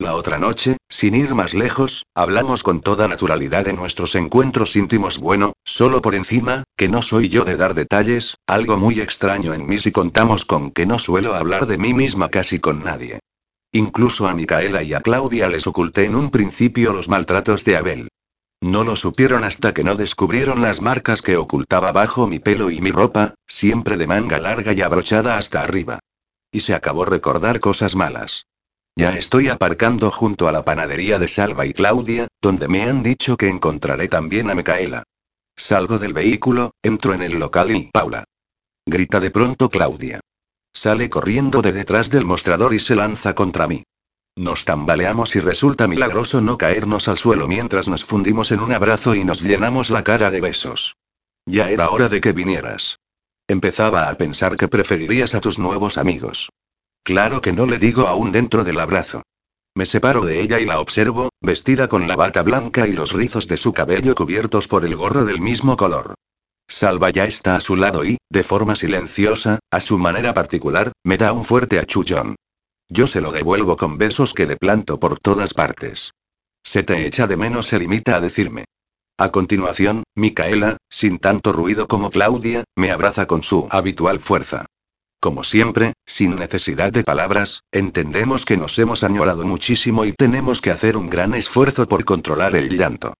La 0.00 0.14
otra 0.14 0.38
noche, 0.38 0.78
sin 0.88 1.14
ir 1.14 1.34
más 1.34 1.52
lejos, 1.52 2.06
hablamos 2.14 2.62
con 2.62 2.80
toda 2.80 3.06
naturalidad 3.06 3.66
de 3.66 3.74
nuestros 3.74 4.14
encuentros 4.14 4.74
íntimos. 4.74 5.18
Bueno, 5.18 5.52
solo 5.62 6.00
por 6.00 6.14
encima, 6.14 6.64
que 6.74 6.88
no 6.88 7.02
soy 7.02 7.28
yo 7.28 7.44
de 7.44 7.58
dar 7.58 7.74
detalles, 7.74 8.36
algo 8.46 8.78
muy 8.78 8.98
extraño 8.98 9.52
en 9.52 9.66
mí 9.66 9.76
si 9.76 9.92
contamos 9.92 10.46
con 10.46 10.70
que 10.70 10.86
no 10.86 10.98
suelo 10.98 11.34
hablar 11.34 11.66
de 11.66 11.76
mí 11.76 11.92
misma 11.92 12.30
casi 12.30 12.58
con 12.58 12.82
nadie. 12.82 13.20
Incluso 13.72 14.26
a 14.26 14.34
Micaela 14.34 14.82
y 14.82 14.94
a 14.94 15.02
Claudia 15.02 15.50
les 15.50 15.66
oculté 15.66 16.06
en 16.06 16.14
un 16.14 16.30
principio 16.30 16.94
los 16.94 17.10
maltratos 17.10 17.66
de 17.66 17.76
Abel. 17.76 18.08
No 18.62 18.84
lo 18.84 18.96
supieron 18.96 19.44
hasta 19.44 19.74
que 19.74 19.84
no 19.84 19.96
descubrieron 19.96 20.62
las 20.62 20.80
marcas 20.80 21.20
que 21.20 21.36
ocultaba 21.36 21.92
bajo 21.92 22.26
mi 22.26 22.38
pelo 22.38 22.70
y 22.70 22.80
mi 22.80 22.90
ropa, 22.90 23.34
siempre 23.46 23.98
de 23.98 24.06
manga 24.06 24.38
larga 24.38 24.72
y 24.72 24.80
abrochada 24.80 25.36
hasta 25.36 25.60
arriba. 25.60 25.98
Y 26.50 26.60
se 26.60 26.72
acabó 26.72 27.04
recordar 27.04 27.60
cosas 27.60 27.94
malas. 27.94 28.46
Ya 29.00 29.16
estoy 29.16 29.48
aparcando 29.48 30.10
junto 30.10 30.46
a 30.46 30.52
la 30.52 30.62
panadería 30.62 31.18
de 31.18 31.26
Salva 31.26 31.64
y 31.64 31.72
Claudia, 31.72 32.28
donde 32.42 32.68
me 32.68 32.82
han 32.82 33.02
dicho 33.02 33.38
que 33.38 33.48
encontraré 33.48 34.08
también 34.08 34.50
a 34.50 34.54
Micaela. 34.54 35.04
Salgo 35.56 35.98
del 35.98 36.12
vehículo, 36.12 36.72
entro 36.82 37.14
en 37.14 37.22
el 37.22 37.38
local 37.38 37.74
y 37.74 37.88
Paula. 37.90 38.24
Grita 38.84 39.18
de 39.18 39.30
pronto 39.30 39.70
Claudia. 39.70 40.20
Sale 40.74 41.08
corriendo 41.08 41.62
de 41.62 41.72
detrás 41.72 42.10
del 42.10 42.26
mostrador 42.26 42.74
y 42.74 42.78
se 42.78 42.94
lanza 42.94 43.34
contra 43.34 43.66
mí. 43.66 43.84
Nos 44.36 44.66
tambaleamos 44.66 45.34
y 45.34 45.40
resulta 45.40 45.88
milagroso 45.88 46.42
no 46.42 46.58
caernos 46.58 47.08
al 47.08 47.16
suelo 47.16 47.48
mientras 47.48 47.88
nos 47.88 48.04
fundimos 48.04 48.52
en 48.52 48.60
un 48.60 48.70
abrazo 48.70 49.14
y 49.14 49.24
nos 49.24 49.40
llenamos 49.40 49.88
la 49.88 50.04
cara 50.04 50.30
de 50.30 50.42
besos. 50.42 50.98
Ya 51.46 51.70
era 51.70 51.88
hora 51.88 52.10
de 52.10 52.20
que 52.20 52.34
vinieras. 52.34 52.98
Empezaba 53.48 54.10
a 54.10 54.14
pensar 54.18 54.56
que 54.56 54.68
preferirías 54.68 55.34
a 55.34 55.40
tus 55.40 55.58
nuevos 55.58 55.96
amigos. 55.96 56.50
Claro 57.02 57.40
que 57.40 57.52
no 57.52 57.66
le 57.66 57.78
digo 57.78 58.06
aún 58.06 58.32
dentro 58.32 58.64
del 58.64 58.78
abrazo. 58.78 59.22
Me 59.74 59.86
separo 59.86 60.24
de 60.24 60.40
ella 60.40 60.58
y 60.58 60.64
la 60.64 60.80
observo, 60.80 61.30
vestida 61.40 61.88
con 61.88 62.08
la 62.08 62.16
bata 62.16 62.42
blanca 62.42 62.86
y 62.86 62.92
los 62.92 63.12
rizos 63.12 63.46
de 63.48 63.56
su 63.56 63.72
cabello 63.72 64.14
cubiertos 64.14 64.68
por 64.68 64.84
el 64.84 64.96
gorro 64.96 65.24
del 65.24 65.40
mismo 65.40 65.76
color. 65.76 66.14
Salva 66.68 67.10
ya 67.10 67.24
está 67.24 67.56
a 67.56 67.60
su 67.60 67.76
lado 67.76 68.04
y, 68.04 68.18
de 68.30 68.42
forma 68.42 68.76
silenciosa, 68.76 69.58
a 69.70 69.80
su 69.80 69.98
manera 69.98 70.34
particular, 70.34 70.92
me 71.04 71.16
da 71.16 71.32
un 71.32 71.44
fuerte 71.44 71.78
achullón. 71.78 72.36
Yo 72.88 73.06
se 73.06 73.20
lo 73.20 73.32
devuelvo 73.32 73.76
con 73.76 73.98
besos 73.98 74.34
que 74.34 74.46
le 74.46 74.56
planto 74.56 74.98
por 74.98 75.18
todas 75.18 75.54
partes. 75.54 76.12
Se 76.62 76.82
te 76.82 77.06
echa 77.06 77.26
de 77.26 77.36
menos, 77.36 77.66
se 77.66 77.78
limita 77.78 78.16
a 78.16 78.20
decirme. 78.20 78.64
A 79.18 79.30
continuación, 79.30 80.04
Micaela, 80.14 80.76
sin 80.88 81.18
tanto 81.18 81.52
ruido 81.52 81.88
como 81.88 82.10
Claudia, 82.10 82.64
me 82.76 82.90
abraza 82.90 83.26
con 83.26 83.42
su 83.42 83.68
habitual 83.70 84.20
fuerza. 84.20 84.66
Como 85.20 85.44
siempre, 85.44 85.92
sin 86.06 86.36
necesidad 86.36 86.92
de 86.92 87.04
palabras, 87.04 87.62
entendemos 87.70 88.46
que 88.46 88.56
nos 88.56 88.78
hemos 88.78 89.04
añorado 89.04 89.44
muchísimo 89.44 90.06
y 90.06 90.12
tenemos 90.12 90.62
que 90.62 90.70
hacer 90.70 90.96
un 90.96 91.10
gran 91.10 91.34
esfuerzo 91.34 91.86
por 91.86 92.06
controlar 92.06 92.56
el 92.56 92.70
llanto. 92.70 93.12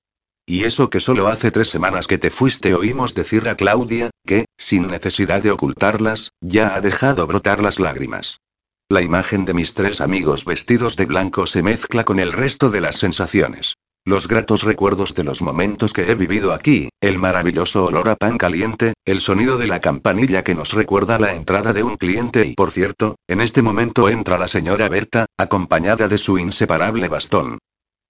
Y 0.46 0.64
eso 0.64 0.88
que 0.88 0.98
solo 0.98 1.28
hace 1.28 1.50
tres 1.50 1.68
semanas 1.68 2.06
que 2.06 2.16
te 2.16 2.30
fuiste 2.30 2.74
oímos 2.74 3.14
decir 3.14 3.48
a 3.50 3.54
Claudia, 3.54 4.08
que, 4.26 4.46
sin 4.56 4.86
necesidad 4.86 5.42
de 5.42 5.50
ocultarlas, 5.50 6.32
ya 6.40 6.74
ha 6.74 6.80
dejado 6.80 7.26
brotar 7.26 7.62
las 7.62 7.78
lágrimas. 7.78 8.40
La 8.88 9.02
imagen 9.02 9.44
de 9.44 9.54
mis 9.54 9.74
tres 9.74 10.00
amigos 10.00 10.46
vestidos 10.46 10.96
de 10.96 11.04
blanco 11.04 11.46
se 11.46 11.62
mezcla 11.62 12.04
con 12.04 12.18
el 12.18 12.32
resto 12.32 12.70
de 12.70 12.80
las 12.80 12.96
sensaciones. 12.96 13.74
Los 14.10 14.26
gratos 14.26 14.64
recuerdos 14.64 15.14
de 15.14 15.22
los 15.22 15.40
momentos 15.40 15.92
que 15.92 16.10
he 16.10 16.16
vivido 16.16 16.52
aquí, 16.52 16.88
el 17.00 17.20
maravilloso 17.20 17.84
olor 17.84 18.08
a 18.08 18.16
pan 18.16 18.38
caliente, 18.38 18.94
el 19.04 19.20
sonido 19.20 19.56
de 19.56 19.68
la 19.68 19.80
campanilla 19.80 20.42
que 20.42 20.56
nos 20.56 20.72
recuerda 20.72 21.20
la 21.20 21.32
entrada 21.32 21.72
de 21.72 21.84
un 21.84 21.96
cliente 21.96 22.44
y 22.44 22.54
por 22.54 22.72
cierto, 22.72 23.14
en 23.28 23.40
este 23.40 23.62
momento 23.62 24.08
entra 24.08 24.36
la 24.36 24.48
señora 24.48 24.88
Berta, 24.88 25.26
acompañada 25.38 26.08
de 26.08 26.18
su 26.18 26.38
inseparable 26.38 27.06
bastón. 27.06 27.60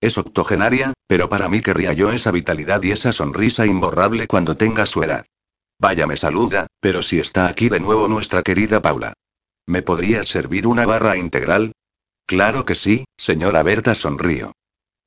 Es 0.01 0.17
octogenaria, 0.17 0.95
pero 1.07 1.29
para 1.29 1.51
mí 1.51 1.61
querría 1.61 1.93
yo 1.93 2.11
esa 2.13 2.31
vitalidad 2.31 2.83
y 2.83 2.93
esa 2.93 3.13
sonrisa 3.13 3.67
imborrable 3.67 4.27
cuando 4.27 4.57
tenga 4.57 4.87
su 4.87 5.03
edad. 5.03 5.27
Vaya 5.79 6.07
me 6.07 6.17
saluda, 6.17 6.67
pero 6.81 7.03
si 7.03 7.19
está 7.19 7.47
aquí 7.47 7.69
de 7.69 7.81
nuevo 7.81 8.09
nuestra 8.09 8.43
querida 8.43 8.81
Paula. 8.81 9.13
¿Me 9.67 9.83
podría 9.83 10.25
servir 10.25 10.67
una 10.67 10.87
barra 10.87 11.19
integral? 11.19 11.73
Claro 12.25 12.65
que 12.65 12.75
sí, 12.75 13.05
señora 13.19 13.63
Berta 13.63 13.95
sonrío. 13.95 14.53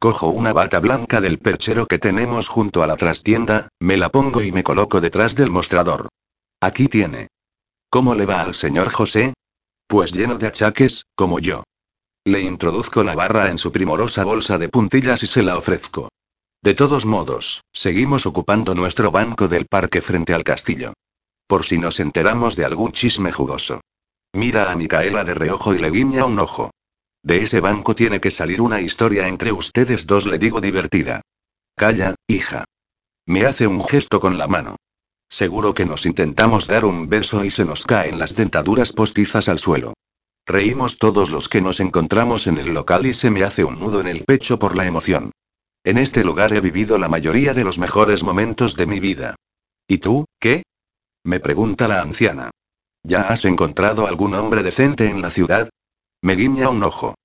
Cojo 0.03 0.27
una 0.27 0.51
bata 0.51 0.81
blanca 0.81 1.21
del 1.21 1.39
perchero 1.39 1.85
que 1.85 1.97
tenemos 1.97 2.49
junto 2.49 2.83
a 2.83 2.87
la 2.87 2.97
trastienda, 2.97 3.69
me 3.79 3.95
la 3.95 4.09
pongo 4.09 4.41
y 4.41 4.51
me 4.51 4.61
coloco 4.61 4.99
detrás 4.99 5.33
del 5.33 5.49
mostrador. 5.49 6.09
Aquí 6.59 6.89
tiene. 6.89 7.29
¿Cómo 7.89 8.13
le 8.13 8.25
va 8.25 8.41
al 8.41 8.53
señor 8.53 8.91
José? 8.91 9.33
Pues 9.87 10.11
lleno 10.11 10.35
de 10.35 10.47
achaques, 10.47 11.05
como 11.15 11.39
yo. 11.39 11.63
Le 12.25 12.41
introduzco 12.41 13.01
la 13.05 13.15
barra 13.15 13.47
en 13.47 13.57
su 13.57 13.71
primorosa 13.71 14.25
bolsa 14.25 14.57
de 14.57 14.67
puntillas 14.67 15.23
y 15.23 15.27
se 15.27 15.41
la 15.41 15.55
ofrezco. 15.55 16.09
De 16.61 16.73
todos 16.73 17.05
modos, 17.05 17.61
seguimos 17.71 18.25
ocupando 18.25 18.75
nuestro 18.75 19.09
banco 19.09 19.47
del 19.47 19.67
parque 19.67 20.01
frente 20.01 20.33
al 20.33 20.43
castillo. 20.43 20.91
Por 21.47 21.63
si 21.63 21.77
nos 21.77 22.01
enteramos 22.01 22.57
de 22.57 22.65
algún 22.65 22.91
chisme 22.91 23.31
jugoso. 23.31 23.79
Mira 24.33 24.69
a 24.69 24.75
Micaela 24.75 25.23
de 25.23 25.33
reojo 25.33 25.73
y 25.73 25.79
le 25.79 25.91
guiña 25.91 26.25
un 26.25 26.39
ojo. 26.39 26.71
De 27.23 27.41
ese 27.41 27.61
banco 27.61 27.95
tiene 27.95 28.19
que 28.19 28.31
salir 28.31 28.61
una 28.61 28.81
historia 28.81 29.27
entre 29.27 29.53
ustedes 29.53 30.05
dos, 30.05 30.25
le 30.25 30.37
digo 30.37 30.59
divertida. 30.59 31.21
Calla, 31.75 32.15
hija. 32.27 32.65
Me 33.25 33.45
hace 33.45 33.65
un 33.65 33.81
gesto 33.83 34.19
con 34.19 34.37
la 34.37 34.47
mano. 34.47 34.75
Seguro 35.29 35.73
que 35.73 35.85
nos 35.85 36.05
intentamos 36.05 36.67
dar 36.67 36.83
un 36.83 37.07
beso 37.07 37.45
y 37.45 37.49
se 37.49 37.63
nos 37.63 37.85
caen 37.85 38.19
las 38.19 38.35
dentaduras 38.35 38.91
postizas 38.91 39.47
al 39.47 39.59
suelo. 39.59 39.93
Reímos 40.45 40.99
todos 40.99 41.31
los 41.31 41.47
que 41.47 41.61
nos 41.61 41.79
encontramos 41.79 42.47
en 42.47 42.57
el 42.57 42.73
local 42.73 43.05
y 43.05 43.13
se 43.13 43.29
me 43.29 43.43
hace 43.43 43.63
un 43.63 43.79
nudo 43.79 44.01
en 44.01 44.07
el 44.07 44.25
pecho 44.25 44.59
por 44.59 44.75
la 44.75 44.85
emoción. 44.85 45.31
En 45.85 45.97
este 45.97 46.25
lugar 46.25 46.53
he 46.53 46.59
vivido 46.59 46.97
la 46.97 47.07
mayoría 47.07 47.53
de 47.53 47.63
los 47.63 47.79
mejores 47.79 48.23
momentos 48.23 48.75
de 48.75 48.85
mi 48.85 48.99
vida. 48.99 49.35
¿Y 49.87 49.99
tú, 49.99 50.25
qué? 50.39 50.63
Me 51.23 51.39
pregunta 51.39 51.87
la 51.87 52.01
anciana. 52.01 52.51
¿Ya 53.03 53.21
has 53.21 53.45
encontrado 53.45 54.07
algún 54.07 54.33
hombre 54.33 54.61
decente 54.63 55.09
en 55.09 55.21
la 55.21 55.29
ciudad? 55.29 55.69
Me 56.25 56.35
guiña 56.35 56.69
un 56.69 56.81
ojo. 56.83 57.15